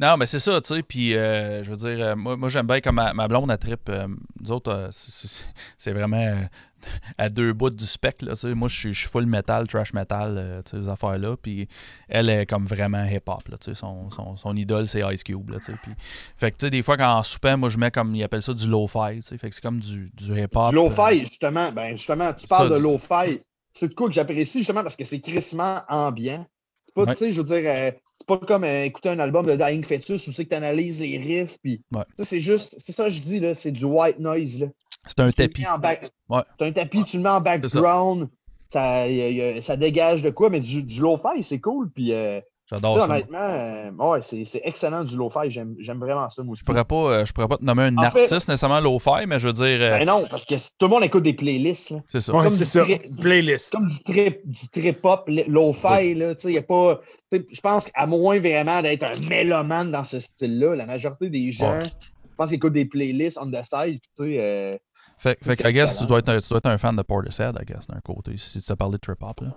Non, 0.00 0.16
mais 0.16 0.26
c'est 0.26 0.38
ça, 0.38 0.60
tu 0.60 0.74
sais. 0.74 0.82
Puis, 0.82 1.16
euh, 1.16 1.64
je 1.64 1.70
veux 1.70 1.76
dire, 1.76 2.06
euh, 2.06 2.14
moi, 2.16 2.36
moi 2.36 2.48
j'aime 2.48 2.68
bien 2.68 2.80
comme 2.80 2.94
ma, 2.94 3.12
ma 3.12 3.26
blonde, 3.26 3.50
elle 3.50 3.58
tripe. 3.58 3.88
euh, 3.88 4.06
nous 4.40 4.52
autres, 4.52 4.70
euh, 4.70 4.88
c'est- 4.92 5.92
vraiment 5.92 6.36
à 7.18 7.28
deux 7.28 7.52
bouts 7.52 7.70
du 7.70 7.84
spectre, 7.84 8.24
là, 8.24 8.34
tu 8.34 8.42
sais. 8.42 8.54
Moi, 8.54 8.68
je 8.68 8.92
suis- 8.92 9.08
full 9.08 9.26
metal, 9.26 9.66
trash 9.66 9.92
metal, 9.92 10.62
tu 10.64 10.70
sais, 10.70 10.82
ces 10.84 10.88
affaires-là. 10.88 11.36
Puis, 11.42 11.66
elle 12.08 12.30
est 12.30 12.46
comme 12.46 12.64
vraiment 12.64 13.04
hip-hop, 13.04 13.48
là, 13.48 13.58
tu 13.58 13.64
sais. 13.70 13.74
Son, 13.74 14.08
son, 14.10 14.36
son 14.36 14.54
idole, 14.54 14.86
c'est 14.86 15.02
Ice 15.12 15.24
Cube, 15.24 15.50
là, 15.50 15.58
tu 15.58 15.64
sais. 15.64 15.78
Puis, 15.82 15.92
fait 16.36 16.52
que, 16.52 16.56
tu 16.58 16.66
sais, 16.66 16.70
des 16.70 16.82
fois, 16.82 16.96
quand 16.96 17.16
en 17.16 17.22
soupant, 17.24 17.56
moi, 17.58 17.68
je 17.68 17.78
mets 17.78 17.90
comme, 17.90 18.14
ils 18.14 18.22
appellent 18.22 18.42
ça 18.42 18.54
du 18.54 18.68
lo-fi, 18.68 19.16
tu 19.16 19.22
sais. 19.22 19.36
Fait 19.38 19.48
que 19.48 19.54
c'est 19.56 19.62
comme 19.62 19.80
du, 19.80 20.10
du 20.14 20.40
hip-hop. 20.40 20.70
Du 20.70 20.76
lo-fi, 20.76 21.24
justement, 21.24 21.72
ben 21.72 21.96
justement, 21.96 22.32
tu 22.34 22.46
Ça, 22.46 22.56
parles 22.56 22.72
de 22.72 22.78
lo-fi. 22.80 23.40
C'est 23.72 23.88
de 23.88 23.94
quoi 23.94 24.06
que 24.08 24.14
j'apprécie 24.14 24.58
justement 24.58 24.82
parce 24.82 24.94
que 24.96 25.04
c'est 25.04 25.18
crissement 25.20 25.82
ambiant. 25.88 26.46
C'est 26.86 26.94
pas, 26.94 27.02
Ouais. 27.02 27.12
tu 27.14 27.18
sais, 27.18 27.32
je 27.32 27.40
veux 27.42 27.60
dire, 27.60 27.68
euh, 27.70 27.90
pas 28.28 28.38
comme 28.38 28.62
euh, 28.64 28.84
écouter 28.84 29.08
un 29.08 29.18
album 29.18 29.46
de 29.46 29.56
Dying 29.56 29.84
Fetus 29.84 30.26
où 30.28 30.32
c'est 30.32 30.44
que 30.44 30.50
tu 30.50 30.54
analyses 30.54 31.00
les 31.00 31.18
riffs. 31.18 31.56
Puis, 31.62 31.80
Ouais. 31.92 32.02
c'est 32.22 32.38
juste, 32.40 32.76
c'est 32.78 32.92
ça 32.92 33.04
que 33.04 33.10
je 33.10 33.20
dis, 33.20 33.40
là, 33.40 33.54
c'est 33.54 33.72
du 33.72 33.84
white 33.84 34.20
noise. 34.20 34.58
Là. 34.58 34.66
C'est 35.06 35.20
un 35.20 35.30
tapis. 35.32 35.64
back- 35.80 36.10
Ouais. 36.28 36.42
T'as 36.58 36.66
un 36.66 36.72
tapis, 36.72 37.02
tu 37.04 37.16
le 37.16 37.22
mets 37.24 37.28
en 37.30 37.40
background, 37.40 38.28
ça, 38.70 39.08
y 39.08 39.20
a- 39.22 39.30
y 39.30 39.40
a- 39.40 39.62
ça 39.62 39.76
dégage 39.76 40.22
de 40.22 40.30
quoi, 40.30 40.50
mais 40.50 40.60
du, 40.60 40.82
du 40.82 41.00
lo-fi, 41.00 41.42
c'est 41.42 41.58
cool. 41.60 41.90
Puis, 41.90 42.12
euh, 42.12 42.40
J'adore 42.70 43.00
ça. 43.00 43.06
honnêtement, 43.06 43.38
euh, 43.40 43.90
ouais, 43.92 44.20
c'est 44.22 44.44
c'est 44.44 44.60
excellent 44.62 45.02
du 45.02 45.16
lo-fi. 45.16 45.48
J'aime 45.50 45.74
j'aime 45.78 45.98
vraiment 45.98 46.28
ça, 46.28 46.42
moi. 46.42 46.54
Je 46.58 46.62
pourrais 46.64 46.84
pas, 46.84 46.94
euh, 46.96 47.24
je 47.24 47.32
pourrais 47.32 47.48
pas 47.48 47.56
te 47.56 47.64
nommer 47.64 47.84
un 47.84 47.96
En 47.96 48.10
fait- 48.10 48.20
artiste 48.20 48.48
nécessairement 48.48 48.80
lo-fi, 48.80 49.24
mais 49.26 49.38
je 49.38 49.46
veux 49.48 49.54
dire, 49.54 49.78
euh, 49.80 49.98
Ben 49.98 50.06
non, 50.06 50.26
parce 50.30 50.44
que 50.44 50.54
tout 50.54 50.66
le 50.82 50.88
monde 50.88 51.04
écoute 51.04 51.22
des 51.22 51.32
playlists. 51.32 51.90
Là. 51.90 51.98
c'est 52.06 52.20
ça. 52.20 52.32
Ouais, 52.34 52.40
comme 52.40 52.50
c'est 52.50 52.64
ça. 52.66 52.84
Playlist. 53.20 53.72
comme 53.72 53.88
du 53.88 53.98
trip, 54.02 54.40
du 54.44 54.68
trip 54.68 54.98
hop, 55.02 55.28
lo-fi, 55.46 56.14
là, 56.14 56.34
tu 56.34 56.42
sais, 56.42 56.52
y 56.52 56.58
a 56.58 56.62
pas. 56.62 57.00
tu 57.32 57.38
sais, 57.38 57.46
Je 57.50 57.60
pense 57.60 57.86
qu'à 57.86 58.06
moins 58.06 58.38
vraiment 58.38 58.82
d'être 58.82 59.04
un 59.04 59.16
mélomane 59.28 59.90
dans 59.90 60.04
ce 60.04 60.18
style-là, 60.20 60.74
la 60.76 60.84
majorité 60.86 61.30
des 61.30 61.50
gens, 61.50 61.78
Ouais. 61.78 61.84
je 61.84 62.34
pense 62.36 62.48
qu'ils 62.48 62.56
écoutent 62.56 62.72
des 62.74 62.84
playlists 62.84 63.38
on 63.40 63.50
the 63.50 63.64
side, 63.64 64.00
tu 64.16 64.24
sais. 64.24 64.36
euh, 64.38 64.72
Fait, 65.16 65.36
fait 65.42 65.56
que, 65.56 65.66
I 65.68 65.72
guess, 65.72 65.98
tu 65.98 66.06
dois, 66.06 66.18
être 66.18 66.28
un, 66.28 66.38
tu 66.38 66.48
dois 66.50 66.58
être 66.58 66.66
un 66.66 66.78
fan 66.78 66.94
de 66.94 67.02
Portishead, 67.02 67.56
I 67.60 67.64
guess, 67.64 67.86
d'un 67.88 67.98
côté, 68.00 68.32
si 68.36 68.60
tu 68.60 68.66
t'as 68.66 68.76
parlé 68.76 68.92
de 68.92 68.98
trip-hop, 68.98 69.40
là. 69.40 69.56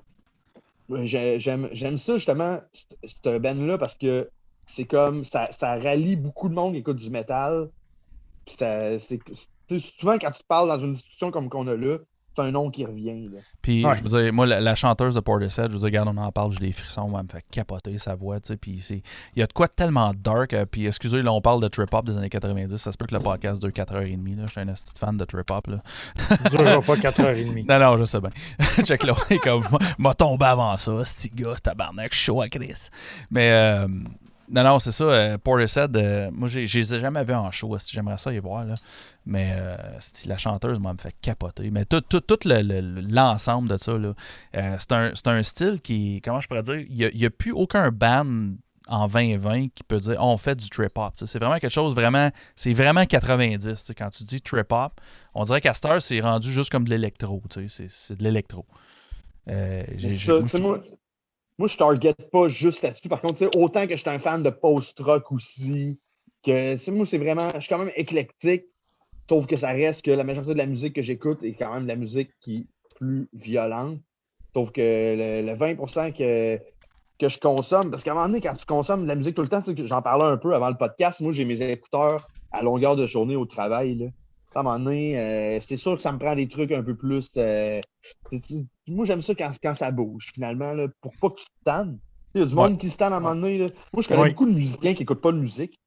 J'aime 1.04 1.98
ça 1.98 2.18
justement, 2.18 2.60
cette 3.04 3.42
band-là, 3.42 3.78
parce 3.78 3.96
que 3.96 4.30
c'est 4.66 4.86
comme 4.86 5.26
ça, 5.26 5.52
ça 5.52 5.78
rallie 5.78 6.16
beaucoup 6.16 6.50
de 6.50 6.54
monde 6.54 6.74
qui 6.74 6.80
écoute 6.80 6.98
du 6.98 7.10
métal. 7.10 7.70
Puis 8.46 8.56
c'est- 8.58 9.00
souvent, 9.80 10.18
quand 10.20 10.32
tu 10.32 10.44
parles 10.48 10.68
dans 10.68 10.80
une 10.80 10.94
discussion 10.94 11.32
comme 11.32 11.50
qu'on 11.50 11.68
a 11.68 11.76
là, 11.76 11.98
c'est 12.36 12.42
un 12.44 12.52
nom 12.52 12.70
qui 12.70 12.86
revient. 12.86 13.28
Là. 13.30 13.40
Puis, 13.62 13.86
Ouais. 13.86 13.94
je 13.96 14.04
veux 14.04 14.22
dire, 14.24 14.34
moi, 14.34 14.46
la, 14.46 14.60
la 14.62 14.76
chanteuse 14.76 15.16
de 15.16 15.20
Portishead, 15.20 15.68
je 15.70 15.74
veux 15.74 15.80
dire, 15.80 15.86
regarde, 15.86 16.08
on 16.10 16.18
en 16.18 16.32
parle, 16.32 16.52
j'ai 16.54 16.60
des 16.60 16.72
frissons, 16.72 17.08
moi, 17.10 17.20
elle 17.22 17.26
me 17.26 17.30
fait 17.40 17.46
capoter 17.52 17.98
sa 17.98 18.16
voix, 18.16 18.40
tu 18.40 18.48
sais. 18.50 18.58
Puis, 18.58 18.80
c'est- 18.80 19.02
il 19.36 19.40
y 19.40 19.44
a 19.44 19.48
de 19.48 19.54
quoi 19.54 19.68
de 19.68 19.74
tellement 19.74 20.12
dark. 20.16 20.54
euh, 20.54 20.66
puis, 20.66 20.86
excusez, 20.88 21.22
là, 21.22 21.32
on 21.34 21.42
parle 21.42 21.62
de 21.62 21.68
trip-hop 21.68 22.06
des 22.06 22.18
années 22.18 22.30
90. 22.30 22.78
Ça 22.78 22.92
se 22.92 22.98
peut 22.98 23.06
que 23.06 23.14
le 23.16 23.22
podcast 23.22 23.62
dure 23.62 23.72
4h30, 23.72 24.36
là. 24.38 24.44
Je 24.46 24.52
suis 24.52 24.62
un 24.62 24.66
petit 24.68 24.84
fan 24.98 25.18
de 25.18 25.26
trip-hop, 25.26 25.68
là. 25.68 25.78
Ça 26.30 26.50
durera 26.50 26.82
pas 26.82 26.96
4h30. 26.96 27.66
Non, 27.68 27.80
non, 27.80 27.98
je 27.98 28.06
sais 28.06 28.20
bien. 28.20 28.32
Check 28.84 29.04
là, 29.04 29.14
il 29.30 29.36
est 29.36 29.40
comme, 29.40 29.64
m'a 29.98 30.14
tombé 30.14 30.46
avant 30.46 30.78
ça, 30.78 31.06
ce 31.06 31.14
petit 31.16 31.30
gars, 31.30 31.54
tabarnak, 31.62 32.14
chaud 32.14 32.42
à 32.42 32.50
Chris. 32.50 32.90
Mais, 33.30 33.52
euh, 33.52 33.88
non, 34.52 34.64
non, 34.64 34.80
c'est 34.80 34.92
ça, 34.92 35.04
euh, 35.06 35.38
Portishead, 35.38 35.96
euh, 35.98 36.30
moi, 36.32 36.48
je 36.48 36.60
les 36.60 36.94
ai 36.96 37.00
jamais 37.00 37.24
vus 37.24 37.34
en 37.34 37.50
show, 37.52 37.76
j'aimerais 37.90 38.18
ça 38.18 38.32
y 38.34 38.40
voir, 38.40 38.66
là? 38.66 38.76
Mais, 39.26 39.54
euh, 39.56 39.78
la 40.28 40.38
chanteuse, 40.38 40.80
moi, 40.80 40.94
me 40.94 40.98
fait 40.98 41.16
capoter. 41.22 41.72
Mais 41.72 41.86
tout, 41.86 42.02
tout, 42.02 42.20
tout 42.22 42.40
le- 42.46 42.62
le- 42.62 43.02
l'ensemble 43.02 43.70
de 43.70 43.78
ça, 43.78 43.98
là, 43.98 44.14
euh, 44.56 44.76
c'est 44.80 44.92
un, 44.92 45.14
un 45.26 45.44
style 45.44 45.80
qui, 45.82 46.22
comment 46.24 46.42
je 46.42 46.48
pourrais 46.48 46.64
dire, 46.64 46.76
il 46.80 47.12
n'y 47.18 47.26
a, 47.26 47.30
plus 47.30 47.52
aucun 47.52 47.90
band 47.92 48.52
en 48.88 49.08
2020 49.08 49.68
qui 49.74 49.84
peut 49.84 50.00
dire 50.00 50.18
Oh, 50.20 50.26
on 50.34 50.38
fait 50.38 50.56
du 50.56 50.70
trip 50.70 50.98
hop. 50.98 51.14
C'est 51.16 51.40
vraiment 51.40 51.60
quelque 51.60 51.70
chose 51.72 51.94
vraiment, 51.96 52.30
c'est 52.56 52.74
vraiment 52.74 53.06
90. 53.06 53.64
tu 53.64 53.76
sais. 53.86 53.94
Quand 53.94 54.10
tu 54.10 54.24
dis 54.24 54.42
trip 54.42 54.72
hop, 54.72 55.00
on 55.34 55.44
dirait 55.46 55.62
qu'à 55.62 55.74
heure, 55.86 56.02
c'est 56.02 56.20
rendu 56.20 56.52
juste 56.52 56.70
comme 56.72 56.84
de 56.86 56.90
l'électro. 56.90 57.42
c'est 57.68 58.18
de 58.18 58.24
l'électro. 58.24 58.66
Euh, 59.48 59.84
j'ai- 59.96 60.10
C'est 60.10 60.16
j'ai- 60.18 60.48
ça, 60.48 60.82
moi, 61.62 61.68
je 61.68 61.78
target 61.78 62.16
pas 62.32 62.48
juste 62.48 62.82
là-dessus. 62.82 63.08
Par 63.08 63.22
contre, 63.22 63.48
autant 63.56 63.86
que 63.86 63.96
je 63.96 64.02
suis 64.02 64.10
un 64.10 64.18
fan 64.18 64.42
de 64.42 64.50
post-rock 64.50 65.32
aussi, 65.32 66.00
que 66.44 66.90
moi, 66.90 67.06
c'est 67.06 67.20
vraiment. 67.20 67.50
Je 67.54 67.60
suis 67.60 67.70
quand 67.70 67.78
même 67.78 67.92
éclectique, 67.96 68.64
sauf 69.30 69.46
que 69.46 69.56
ça 69.56 69.68
reste 69.70 70.02
que 70.04 70.10
la 70.10 70.24
majorité 70.24 70.54
de 70.54 70.58
la 70.58 70.66
musique 70.66 70.96
que 70.96 71.04
j'écoute 71.04 71.44
est 71.44 71.54
quand 71.54 71.72
même 71.72 71.86
la 71.86 71.96
musique 71.96 72.32
qui 72.40 72.58
est 72.58 72.96
plus 72.96 73.30
violente. 73.34 74.00
Sauf 74.56 74.72
que 74.72 74.82
le, 74.82 75.46
le 75.46 75.56
20% 75.56 76.14
que, 76.14 76.60
que 77.20 77.30
je 77.30 77.38
consomme, 77.38 77.92
parce 77.92 78.02
qu'à 78.04 78.12
un 78.12 78.16
moment 78.16 78.26
donné, 78.26 78.42
quand 78.42 78.56
tu 78.56 78.66
consommes 78.66 79.04
de 79.04 79.08
la 79.08 79.16
musique 79.16 79.36
tout 79.36 79.44
le 79.44 79.48
temps, 79.48 79.62
j'en 79.86 80.02
parlais 80.02 80.26
un 80.26 80.38
peu 80.38 80.56
avant 80.56 80.70
le 80.70 80.78
podcast, 80.78 81.22
moi, 81.22 81.32
j'ai 81.32 81.46
mes 81.46 81.62
écouteurs 81.62 82.28
à 82.52 82.64
longueur 82.64 82.96
de 82.96 83.06
journée 83.06 83.36
au 83.36 83.46
travail. 83.46 84.12
À 84.56 84.62
un 84.62 84.64
moment 84.64 84.80
donné, 84.80 85.18
euh, 85.20 85.60
c'est 85.60 85.78
sûr 85.78 85.96
que 85.96 86.02
ça 86.02 86.12
me 86.12 86.18
prend 86.18 86.36
des 86.36 86.50
trucs 86.50 86.72
un 86.72 86.82
peu 86.82 86.96
plus. 86.96 87.30
euh, 87.38 87.82
moi, 88.92 89.06
j'aime 89.06 89.22
ça 89.22 89.34
quand, 89.36 89.52
quand 89.64 89.74
ça 89.74 89.92
bouge, 89.92 90.28
finalement, 90.34 90.74
là, 90.74 90.88
pour 91.02 91.14
pas 91.18 91.30
que 91.30 91.40
tu 91.40 91.46
te 91.46 91.64
tannes. 91.66 91.98
Il 92.34 92.42
y 92.42 92.44
a 92.44 92.48
du 92.48 92.56
monde 92.56 92.78
qui 92.78 92.90
se 92.90 92.98
tanne 92.98 93.12
à 93.14 93.18
un 93.18 93.20
moment 93.20 93.36
donné. 93.36 93.58
là. 93.58 93.66
Moi, 93.94 94.02
je 94.04 94.08
connais 94.08 94.22
Ouais. 94.22 94.30
beaucoup 94.30 94.46
de 94.46 94.54
musiciens 94.54 94.94
qui 94.94 95.02
n'écoutent 95.02 95.22
pas 95.22 95.32
de 95.34 95.38
musique 95.38 95.80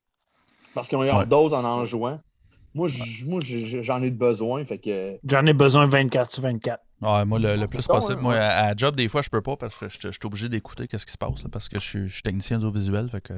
parce 0.74 0.88
qu'ils 0.88 0.98
ont 0.98 1.02
eu 1.02 1.06
leur 1.06 1.18
Ouais. 1.20 1.26
dose 1.26 1.54
en 1.54 1.64
en 1.64 1.84
jouant. 1.84 2.20
Moi, 2.74 2.88
j'en 2.88 4.02
ai 4.02 4.10
besoin. 4.10 4.64
Fait 4.64 4.78
que. 4.78 5.18
J'en 5.24 5.46
ai 5.46 5.52
besoin 5.54 5.86
24 5.86 6.30
sur 6.30 6.42
24. 6.42 6.82
Ouais, 7.00 7.24
moi, 7.24 7.38
le, 7.38 7.56
le 7.56 7.66
plus 7.68 7.86
Bon, 7.86 7.94
possible. 7.94 8.20
Moi, 8.20 8.34
à, 8.34 8.66
à 8.68 8.76
job, 8.76 8.96
des 8.96 9.08
fois, 9.08 9.22
je 9.22 9.28
peux 9.30 9.42
pas 9.42 9.56
parce 9.56 9.78
que 9.78 9.88
je, 9.88 9.98
je 10.02 10.08
suis 10.10 10.20
obligé 10.26 10.48
d'écouter 10.48 10.88
qu'est-ce 10.88 11.06
qui 11.06 11.12
se 11.12 11.18
passe. 11.18 11.42
là, 11.44 11.48
parce 11.52 11.68
que 11.68 11.78
je 11.78 11.84
suis, 11.88 12.08
je 12.08 12.14
suis 12.14 12.22
technicien 12.22 12.56
audiovisuel. 12.58 13.08
Fait 13.08 13.20
que, 13.20 13.34
en 13.34 13.36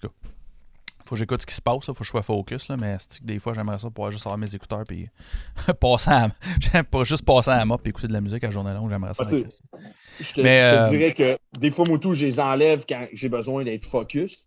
tout 0.00 0.08
cas, 0.08 0.14
faut 1.06 1.14
que 1.14 1.18
j'écoute 1.18 1.40
ce 1.42 1.46
qui 1.46 1.54
se 1.54 1.62
passe. 1.62 1.86
Là, 1.88 1.94
faut 1.94 2.00
que 2.00 2.04
je 2.04 2.10
sois 2.10 2.22
focus. 2.22 2.68
Là, 2.68 2.76
mais 2.76 2.96
des 3.22 3.38
fois, 3.38 3.54
j'aimerais 3.54 3.78
ça 3.78 3.88
pouvoir 3.90 4.10
juste 4.10 4.26
avoir 4.26 4.38
mes 4.38 4.54
écouteurs 4.54 4.84
puis 4.86 5.06
passer 5.80 6.10
à, 6.10 6.28
j'aime 6.60 6.84
pas 6.84 7.04
juste 7.04 7.24
passer 7.24 7.50
à 7.50 7.56
la 7.58 7.64
mop 7.64 7.80
et 7.86 7.90
écouter 7.90 8.08
de 8.08 8.12
la 8.12 8.20
musique 8.20 8.42
à 8.44 8.50
journée 8.50 8.72
longue. 8.74 8.90
J'aimerais 8.90 9.14
ça. 9.14 9.24
Ah. 9.26 9.30
Je 9.30 10.32
te, 10.32 10.40
Mais, 10.40 10.70
je 10.70 10.76
te 10.76 10.80
euh, 10.84 10.90
dirais 10.90 11.14
que 11.14 11.38
des 11.58 11.70
fois, 11.70 11.84
Moutou, 11.86 12.14
je 12.14 12.26
les 12.26 12.40
enlève 12.40 12.84
quand 12.88 13.06
j'ai 13.12 13.28
besoin 13.28 13.64
d'être 13.64 13.84
focus. 13.84 14.44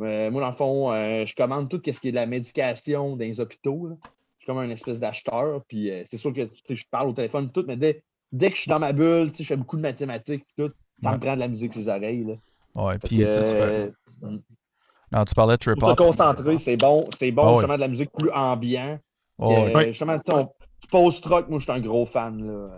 Euh, 0.00 0.30
moi, 0.30 0.40
dans 0.40 0.48
le 0.48 0.54
fond, 0.54 0.92
euh, 0.92 1.26
je 1.26 1.34
commande 1.34 1.68
tout 1.68 1.80
ce 1.84 1.98
qui 2.00 2.08
est 2.08 2.12
de 2.12 2.16
la 2.16 2.26
médication 2.26 3.16
dans 3.16 3.24
les 3.24 3.40
hôpitaux. 3.40 3.88
là. 3.88 3.96
Je 4.38 4.44
suis 4.44 4.46
comme 4.46 4.58
un 4.58 4.70
espèce 4.70 5.00
d'acheteur. 5.00 5.62
Puis 5.68 5.90
euh, 5.90 6.04
c'est 6.10 6.16
sûr 6.18 6.32
que 6.32 6.48
je 6.74 6.84
parle 6.90 7.08
au 7.08 7.12
téléphone 7.12 7.50
tout, 7.50 7.64
mais 7.66 7.76
dès, 7.76 8.02
dès 8.30 8.50
que 8.50 8.56
je 8.56 8.62
suis 8.62 8.68
dans 8.68 8.78
ma 8.78 8.92
bulle, 8.92 9.32
je 9.36 9.42
fais 9.42 9.56
beaucoup 9.56 9.76
de 9.76 9.82
mathématiques 9.82 10.44
tout, 10.56 10.70
ça 11.02 11.10
Ouais. 11.10 11.16
me 11.16 11.20
prend 11.20 11.34
de 11.34 11.40
la 11.40 11.48
musique 11.48 11.72
sur 11.72 11.80
les 11.82 11.88
oreilles. 11.88 12.24
Là. 12.24 12.34
Ouais, 12.76 12.98
puis 12.98 13.18
que, 13.18 13.24
tu 13.44 13.54
peux- 13.54 13.60
euh, 13.60 13.90
non, 15.12 15.24
tu 15.24 15.34
parlais 15.34 15.54
de 15.54 15.58
trip 15.58 15.78
pour 15.78 15.88
hop. 15.88 15.96
te 15.98 16.02
concentrer, 16.02 16.58
c'est 16.58 16.76
bon. 16.76 17.08
C'est 17.18 17.30
bon, 17.30 17.42
Ah 17.42 17.48
ouais. 17.50 17.54
justement, 17.56 17.74
de 17.76 17.80
la 17.80 17.88
musique 17.88 18.10
plus 18.16 18.30
ambiant. 18.30 18.98
Ouais, 19.38 19.70
Euh, 19.70 19.74
Ouais. 19.74 19.88
Justement, 19.88 20.18
post-rock, 20.90 21.48
moi, 21.48 21.58
je 21.58 21.64
suis 21.64 21.72
un 21.72 21.80
gros 21.80 22.06
fan. 22.06 22.46
Là. 22.46 22.68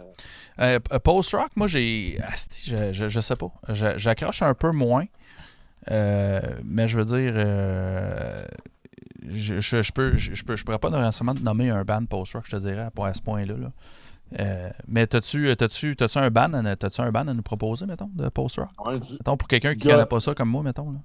Euh, 0.60 0.78
Post-rock, 1.02 1.50
moi, 1.56 1.66
j'ai. 1.68 2.18
asti, 2.26 2.68
je, 2.70 2.92
je, 2.92 3.08
je 3.08 3.20
sais 3.20 3.36
pas. 3.36 3.50
Je- 3.68 3.96
J'accroche 3.96 4.42
un 4.42 4.54
peu 4.54 4.70
moins. 4.72 5.04
Euh, 5.90 6.40
mais 6.64 6.88
je 6.88 6.98
veux 7.00 7.04
dire. 7.04 7.32
euh, 7.36 8.44
je, 9.26 9.60
je, 9.60 9.82
je 9.82 9.92
peux, 9.92 10.16
je, 10.16 10.34
je 10.34 10.44
peux, 10.44 10.56
je 10.56 10.64
pourrais 10.64 10.78
pas 10.78 10.90
nécessairement 10.90 11.34
te 11.34 11.40
nommer 11.42 11.70
un 11.70 11.84
band 11.84 12.04
post-rock, 12.06 12.44
je 12.46 12.56
te 12.56 12.60
dirais, 12.60 12.88
à, 13.02 13.14
ce 13.14 13.22
point-là. 13.22 13.54
là. 13.56 13.70
Euh, 14.38 14.70
mais 14.86 15.06
t'as-tu 15.06 15.54
t'as-tu 15.56 15.96
t'as-tu 15.96 16.18
un 16.18 16.30
band 16.30 16.52
à, 16.54 16.76
t'as-tu 16.76 17.00
un 17.00 17.10
band 17.10 17.26
à 17.26 17.34
nous 17.34 17.42
proposer, 17.42 17.84
mettons, 17.86 18.10
de 18.14 18.28
post-rock? 18.28 18.68
Ouais, 18.84 19.00
Mettons, 19.10 19.36
pour 19.36 19.48
quelqu'un 19.48 19.74
qui 19.74 19.88
connaît 19.88 20.06
pas 20.06 20.20
ça 20.20 20.34
comme 20.34 20.48
moi, 20.50 20.62
mettons. 20.62 20.92
Là. 20.92 20.98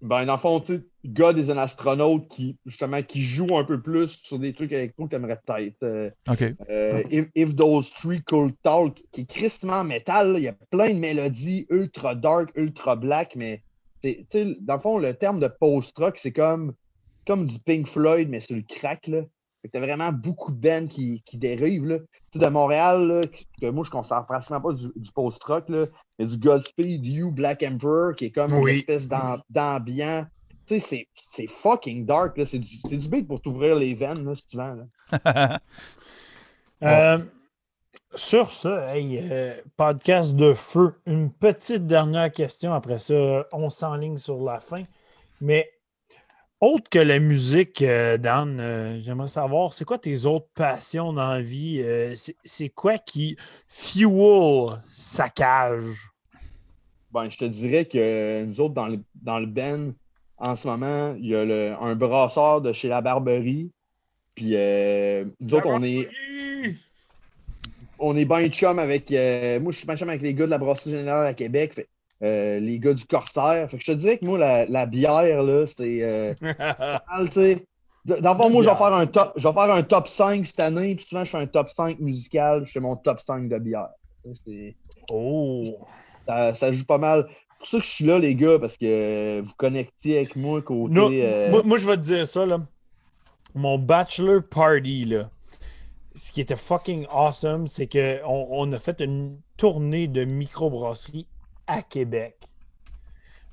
Ben, 0.00 0.24
dans 0.24 0.34
le 0.34 0.38
fond, 0.38 0.60
tu 0.60 0.76
sais, 0.76 0.82
God 1.04 1.38
est 1.38 1.50
un 1.50 1.58
astronaute 1.58 2.28
qui, 2.28 2.56
justement, 2.64 3.02
qui 3.02 3.20
joue 3.20 3.56
un 3.56 3.64
peu 3.64 3.80
plus 3.80 4.18
sur 4.22 4.38
des 4.38 4.52
trucs 4.52 4.72
avec 4.72 4.96
toi 4.96 5.06
que 5.06 5.10
t'aimerais 5.10 5.38
peut-être. 5.44 5.82
Euh, 5.82 6.10
OK. 6.28 6.42
euh, 6.70 7.02
if, 7.10 7.26
If 7.34 7.54
Those 7.54 7.90
Three 7.90 8.22
Could 8.22 8.54
Talk, 8.62 9.02
qui 9.12 9.22
est 9.22 9.28
tristement 9.28 9.84
métal, 9.84 10.34
il 10.36 10.44
y 10.44 10.48
a 10.48 10.54
plein 10.70 10.94
de 10.94 10.98
mélodies 10.98 11.66
ultra 11.70 12.14
dark, 12.14 12.50
ultra 12.56 12.96
black, 12.96 13.36
mais 13.36 13.62
tu 14.02 14.26
sais, 14.30 14.56
dans 14.60 14.74
le 14.74 14.80
fond, 14.80 14.98
le 14.98 15.14
terme 15.14 15.40
de 15.40 15.48
post-rock, 15.48 16.18
c'est 16.18 16.32
comme, 16.32 16.72
comme 17.26 17.46
du 17.46 17.58
Pink 17.58 17.86
Floyd, 17.86 18.28
mais 18.28 18.40
sur 18.40 18.56
le 18.56 18.62
crack. 18.62 19.06
Là. 19.06 19.22
Fait 19.62 19.68
que 19.68 19.72
t'as 19.72 19.80
vraiment 19.80 20.12
beaucoup 20.12 20.52
de 20.52 20.56
bands 20.56 20.86
qui, 20.86 21.22
qui 21.26 21.36
dérivent. 21.36 21.86
Là. 21.86 21.98
Tu 22.30 22.38
sais, 22.38 22.44
de 22.44 22.48
Montréal, 22.50 23.06
là, 23.08 23.20
que, 23.60 23.66
moi, 23.70 23.82
je 23.84 23.88
ne 23.90 23.92
considère 23.92 24.24
pratiquement 24.26 24.60
pas 24.60 24.72
du, 24.72 24.86
du 24.94 25.10
post-rock, 25.12 25.64
mais 25.68 26.26
du 26.26 26.36
Godspeed 26.36 27.04
You, 27.04 27.30
Black 27.32 27.62
Emperor, 27.62 28.14
qui 28.14 28.26
est 28.26 28.30
comme 28.30 28.52
Oui. 28.52 28.72
une 28.72 28.78
espèce 28.78 29.08
d'am- 29.08 29.42
d'ambiant. 29.50 30.26
Tu 30.66 30.78
sais, 30.78 30.80
c'est- 30.80 31.08
c'est 31.34 31.46
fucking 31.48 32.04
dark. 32.06 32.36
là. 32.38 32.44
C'est 32.44 32.58
du, 32.58 32.76
c'est 32.88 32.96
du 32.96 33.08
beat 33.08 33.26
pour 33.26 33.40
t'ouvrir 33.40 33.74
les 33.74 33.94
veines, 33.94 34.24
là, 34.24 34.34
si 34.34 34.46
tu 34.46 34.56
veux. 34.56 34.62
Là. 34.62 35.58
Euh, 36.82 37.18
sur 38.14 38.52
ça, 38.52 38.94
hey, 38.96 39.18
euh, 39.20 39.54
podcast 39.76 40.36
de 40.36 40.54
feu. 40.54 40.94
Une 41.06 41.32
petite 41.32 41.86
dernière 41.86 42.30
question. 42.30 42.72
Après 42.72 42.98
ça, 42.98 43.46
on 43.52 43.68
s'enligne 43.68 44.18
sur 44.18 44.40
la 44.44 44.60
fin. 44.60 44.84
Mais 45.40 45.68
autre 46.60 46.88
que 46.90 46.98
la 46.98 47.18
musique, 47.18 47.82
euh, 47.82 48.18
Dan, 48.18 48.58
euh, 48.60 49.00
j'aimerais 49.00 49.28
savoir, 49.28 49.72
c'est 49.72 49.84
quoi 49.84 49.98
tes 49.98 50.24
autres 50.24 50.48
passions 50.54 51.12
dans 51.12 51.28
la 51.28 51.40
vie? 51.40 51.80
Euh, 51.82 52.14
c'est- 52.16 52.68
quoi 52.70 52.98
qui 52.98 53.36
fuel 53.68 54.78
sa 54.86 55.28
cage? 55.28 55.84
Ben, 57.12 57.30
je 57.30 57.38
te 57.38 57.44
dirais 57.44 57.84
que 57.86 58.44
nous 58.44 58.60
autres, 58.60 58.74
dans 58.74 58.88
le, 58.88 59.00
dans 59.22 59.38
le 59.38 59.46
Ben, 59.46 59.94
en 60.36 60.56
ce 60.56 60.66
moment, 60.66 61.14
il 61.18 61.26
y 61.26 61.34
a 61.34 61.44
le- 61.44 61.74
un 61.80 61.94
brasseur 61.94 62.60
de 62.60 62.72
chez 62.72 62.88
La 62.88 63.00
Barberie. 63.00 63.70
Puis 64.34 64.54
euh, 64.54 65.24
nous 65.40 65.54
autres, 65.54 65.66
on 65.66 65.82
est, 65.82 66.08
on 67.98 68.16
est 68.16 68.24
bien 68.24 68.48
chum 68.48 68.78
avec. 68.78 69.10
euh, 69.10 69.58
moi, 69.58 69.72
je 69.72 69.78
suis 69.78 69.86
bien 69.86 69.96
chum 69.96 70.08
avec 70.08 70.22
les 70.22 70.34
gars 70.34 70.46
de 70.46 70.50
la 70.50 70.58
Brasserie 70.58 70.90
Générale 70.92 71.26
à 71.26 71.34
Québec. 71.34 71.74
fait, 71.74 71.88
euh, 72.22 72.58
les 72.60 72.78
gars 72.78 72.94
du 72.94 73.04
Corsaire. 73.04 73.70
Fait 73.70 73.78
que 73.78 73.84
je 73.84 73.92
te 73.92 73.96
dirais 73.96 74.18
que 74.18 74.24
moi, 74.24 74.38
la, 74.38 74.66
la 74.66 74.86
bière, 74.86 75.42
là, 75.42 75.64
c'est. 75.66 76.02
euh, 76.02 76.34
tu 77.26 77.32
sais. 77.32 77.64
Dans 78.04 78.32
le 78.32 78.38
fond, 78.38 78.48
moi, 78.48 78.62
je 78.62 78.70
vais 78.70 78.74
faire 78.74 78.94
un 78.94 79.06
top, 79.06 79.32
je 79.36 79.46
vais 79.46 79.52
faire 79.52 79.70
un 79.70 79.82
top 79.82 80.08
5 80.08 80.46
cette 80.46 80.60
année. 80.60 80.94
Puis 80.94 81.06
souvent, 81.08 81.24
je 81.24 81.30
fais 81.30 81.38
un 81.38 81.46
top 81.46 81.70
5 81.70 81.98
musical. 82.00 82.64
Je 82.66 82.72
fais 82.72 82.80
mon 82.80 82.96
top 82.96 83.20
5 83.20 83.48
de 83.48 83.58
bière. 83.58 83.88
Oh! 85.10 85.78
ça, 86.26 86.54
ça 86.54 86.72
joue 86.72 86.84
pas 86.84 86.98
mal. 86.98 87.26
C'est 87.28 87.58
pour 87.58 87.66
ça 87.68 87.78
que 87.78 87.84
je 87.84 87.88
suis 87.90 88.04
là, 88.04 88.18
les 88.18 88.34
gars, 88.34 88.58
parce 88.58 88.76
que 88.76 89.40
vous 89.44 89.52
connectiez 89.56 90.18
avec 90.18 90.36
moi 90.36 90.62
côté. 90.62 90.94
Euh, 91.24 91.50
moi, 91.50 91.62
moi, 91.64 91.76
je 91.78 91.86
vais 91.86 91.96
te 91.96 92.02
dire 92.02 92.26
ça, 92.26 92.46
là. 92.46 92.60
Mon 93.54 93.78
bachelor 93.78 94.42
party, 94.48 95.04
là, 95.06 95.30
ce 96.14 96.30
qui 96.32 96.40
était 96.40 96.56
fucking 96.56 97.06
awesome, 97.10 97.66
c'est 97.66 97.90
qu'on 97.90 98.46
on 98.50 98.72
a 98.72 98.78
fait 98.78 99.00
une 99.00 99.38
tournée 99.56 100.06
de 100.06 100.24
microbrasserie 100.24 101.26
à 101.68 101.82
Québec. 101.82 102.36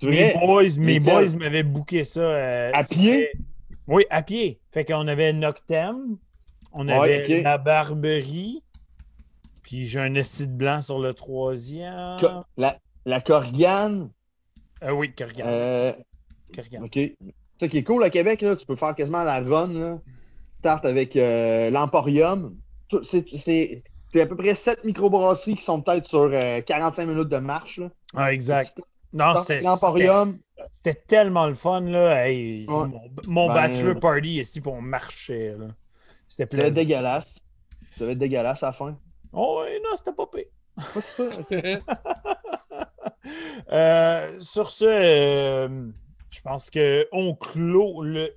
Mes 0.02 0.34
boys, 0.34 0.64
mes 0.78 1.00
boys 1.00 1.36
m'avaient 1.38 1.64
booké 1.64 2.04
ça. 2.04 2.20
euh, 2.22 2.72
À 2.74 2.84
pied? 2.84 3.30
Oui, 3.88 4.04
à 4.10 4.24
pied. 4.24 4.60
Fait 4.72 4.84
qu'on 4.84 5.08
avait 5.08 5.32
Noctem, 5.34 6.18
on 6.74 6.88
Ouais, 6.88 6.94
avait 6.94 7.42
la 7.42 7.58
Barberie, 7.58 8.62
puis 9.64 9.86
j'ai 9.88 10.00
un 10.00 10.14
esti 10.16 10.48
de 10.48 10.54
blanc 10.54 10.82
sur 10.82 11.00
le 11.00 11.14
troisième. 11.14 12.18
co- 12.20 12.44
la, 12.58 12.78
la 13.06 13.22
Corgane? 13.22 14.10
Euh, 14.84 14.92
oui, 14.92 15.14
Corrigan. 15.16 15.46
euh. 15.48 15.94
OK. 16.82 17.00
Sais 17.60 17.70
qui 17.70 17.78
est 17.78 17.84
cool 17.84 18.04
à 18.04 18.10
Québec, 18.10 18.42
là, 18.42 18.56
tu 18.56 18.66
peux 18.66 18.76
faire 18.76 18.94
quasiment 18.96 19.24
la 19.24 19.40
run. 19.40 19.68
Là. 19.74 20.00
Start 20.60 20.86
avec 20.86 21.16
euh, 21.16 21.70
l'Emporium. 21.70 22.56
C'est 23.04 23.84
c'est- 24.12 24.22
à 24.22 24.26
peu 24.26 24.36
près 24.36 24.56
7 24.56 24.84
microbrasseries 24.84 25.56
qui 25.58 25.64
sont 25.64 25.82
peut-être 25.82 26.08
sur 26.08 26.30
euh, 26.32 26.62
45 26.62 27.06
minutes 27.06 27.30
de 27.30 27.38
marche. 27.38 27.78
Là. 27.80 27.90
Ah, 28.16 28.32
exact. 28.34 28.80
Non, 29.14 29.36
c'était. 29.38 29.62
C'était 30.72 30.94
tellement 31.08 31.48
le 31.48 31.54
fun, 31.54 31.82
là. 31.82 32.26
Hey, 32.28 32.66
Ouais. 32.68 32.74
Mon, 32.74 33.02
mon 33.28 33.48
Ben, 33.48 33.54
bachelor 33.54 34.00
party 34.00 34.40
ici, 34.40 34.62
on 34.66 34.82
marchait, 34.82 35.56
là. 35.58 35.68
C'était 36.28 36.44
Ça 36.44 36.58
va 36.62 36.68
être 36.68 36.74
plaisant. 36.74 36.82
dégueulasse. 36.82 37.36
Ça 37.98 38.06
va 38.06 38.12
être 38.12 38.18
dégueulasse 38.18 38.64
à 38.64 38.68
la 38.68 38.72
fin. 38.74 38.98
Oh, 39.34 39.62
ouais, 39.62 39.80
non, 39.84 39.96
c'était 39.96 40.14
pas 40.14 40.28
pire. 40.28 40.46
Euh, 43.72 44.40
sur 44.40 44.70
ce, 44.70 44.86
euh, 44.86 45.88
je 46.30 46.42
pense 46.42 46.70
qu'on 46.70 47.34
clôt 47.36 48.04
le 48.04 48.30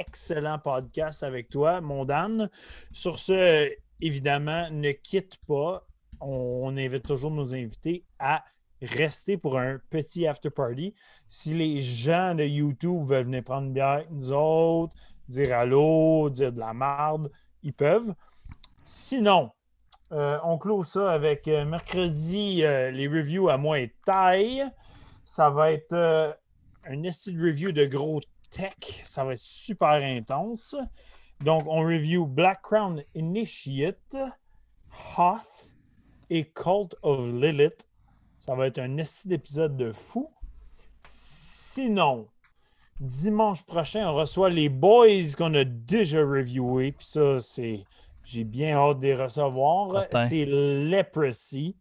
excellent 0.00 0.58
podcast 0.58 1.22
avec 1.22 1.48
toi, 1.48 1.80
mon 1.80 2.04
Dan. 2.04 2.50
Sur 2.92 3.20
ce, 3.20 3.32
euh, 3.32 3.68
évidemment, 4.02 4.68
ne 4.70 4.92
quitte 4.92 5.38
pas. 5.46 5.86
On, 6.20 6.76
invite 6.76 7.04
toujours 7.04 7.30
nos 7.30 7.54
invités 7.54 8.04
à 8.18 8.44
rester 8.82 9.36
pour 9.36 9.58
un 9.58 9.78
petit 9.90 10.26
after 10.26 10.50
party. 10.50 10.94
Si 11.26 11.54
les 11.54 11.80
gens 11.80 12.34
de 12.34 12.44
YouTube 12.44 13.06
veulent 13.06 13.24
venir 13.24 13.44
prendre 13.44 13.68
une 13.68 13.72
bière 13.72 13.88
avec 13.88 14.10
nous 14.10 14.32
autres, 14.32 14.94
dire 15.28 15.56
allô, 15.56 16.28
dire 16.30 16.52
de 16.52 16.58
la 16.58 16.72
marde, 16.72 17.30
ils 17.62 17.72
peuvent. 17.72 18.12
Sinon, 18.84 19.50
euh, 20.12 20.38
on 20.44 20.58
clôt 20.58 20.84
ça 20.84 21.10
avec 21.10 21.48
euh, 21.48 21.64
mercredi, 21.64 22.64
euh, 22.64 22.90
les 22.90 23.08
reviews 23.08 23.48
à 23.48 23.56
moi 23.56 23.80
et 23.80 23.94
taille. 24.04 24.62
Ça 25.24 25.48
va 25.48 25.72
être 25.72 26.36
un 26.84 27.12
style 27.12 27.42
review 27.42 27.72
de 27.72 27.86
gros 27.86 28.20
tech. 28.50 28.74
Ça 29.04 29.24
va 29.24 29.32
être 29.32 29.40
super 29.40 30.02
intense. 30.02 30.76
Donc, 31.44 31.64
on 31.66 31.80
review 31.80 32.24
Black 32.24 32.62
Crown 32.62 33.02
Initiate, 33.16 34.16
Hoth 35.16 35.74
et 36.30 36.44
Cult 36.44 36.94
of 37.02 37.26
Lilith. 37.26 37.88
Ça 38.38 38.54
va 38.54 38.68
être 38.68 38.78
un 38.78 38.96
esti 38.96 39.26
d'épisode 39.26 39.76
de 39.76 39.90
fou. 39.92 40.30
Sinon, 41.04 42.28
dimanche 43.00 43.64
prochain, 43.64 44.08
on 44.08 44.14
reçoit 44.14 44.50
les 44.50 44.68
boys 44.68 45.34
qu'on 45.36 45.52
a 45.54 45.64
déjà 45.64 46.20
reviewés. 46.20 46.92
Puis 46.92 47.06
ça, 47.06 47.40
c'est. 47.40 47.84
J'ai 48.22 48.44
bien 48.44 48.76
hâte 48.76 49.00
de 49.00 49.06
les 49.06 49.14
recevoir. 49.14 50.06
C'est 50.28 50.44
Leprosy. 50.46 51.76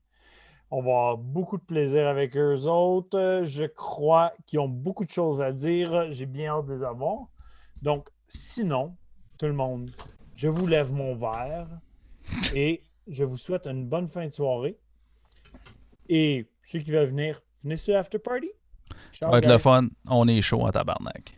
On 0.71 0.81
va 0.81 0.89
avoir 0.89 1.17
beaucoup 1.17 1.57
de 1.57 1.63
plaisir 1.63 2.07
avec 2.07 2.35
eux 2.35 2.65
autres. 2.65 3.41
Je 3.43 3.65
crois 3.65 4.31
qu'ils 4.47 4.59
ont 4.59 4.67
beaucoup 4.67 5.05
de 5.05 5.11
choses 5.11 5.39
à 5.39 5.51
dire. 5.51 6.11
J'ai 6.11 6.25
bien 6.25 6.53
hâte 6.55 6.65
de 6.65 6.73
les 6.73 6.83
avoir. 6.83 7.27
Donc, 7.83 8.09
sinon, 8.27 8.95
tout 9.41 9.47
le 9.47 9.53
monde, 9.53 9.89
je 10.35 10.47
vous 10.47 10.67
lève 10.67 10.91
mon 10.91 11.15
verre 11.15 11.67
et 12.53 12.83
je 13.07 13.23
vous 13.23 13.37
souhaite 13.37 13.65
une 13.65 13.87
bonne 13.87 14.07
fin 14.07 14.25
de 14.25 14.29
soirée. 14.29 14.77
Et 16.07 16.45
ceux 16.61 16.77
qui 16.77 16.91
veulent 16.91 17.07
venir, 17.07 17.41
venez 17.63 17.75
sur 17.75 17.95
After 17.97 18.19
Party. 18.19 18.51
Ça 19.11 19.21
Ciao, 19.21 19.31
va 19.31 19.39
être 19.39 19.49
le 19.49 19.57
fun. 19.57 19.87
On 20.07 20.27
est 20.27 20.43
chaud 20.43 20.61
en 20.61 20.69
tabarnak. 20.69 21.33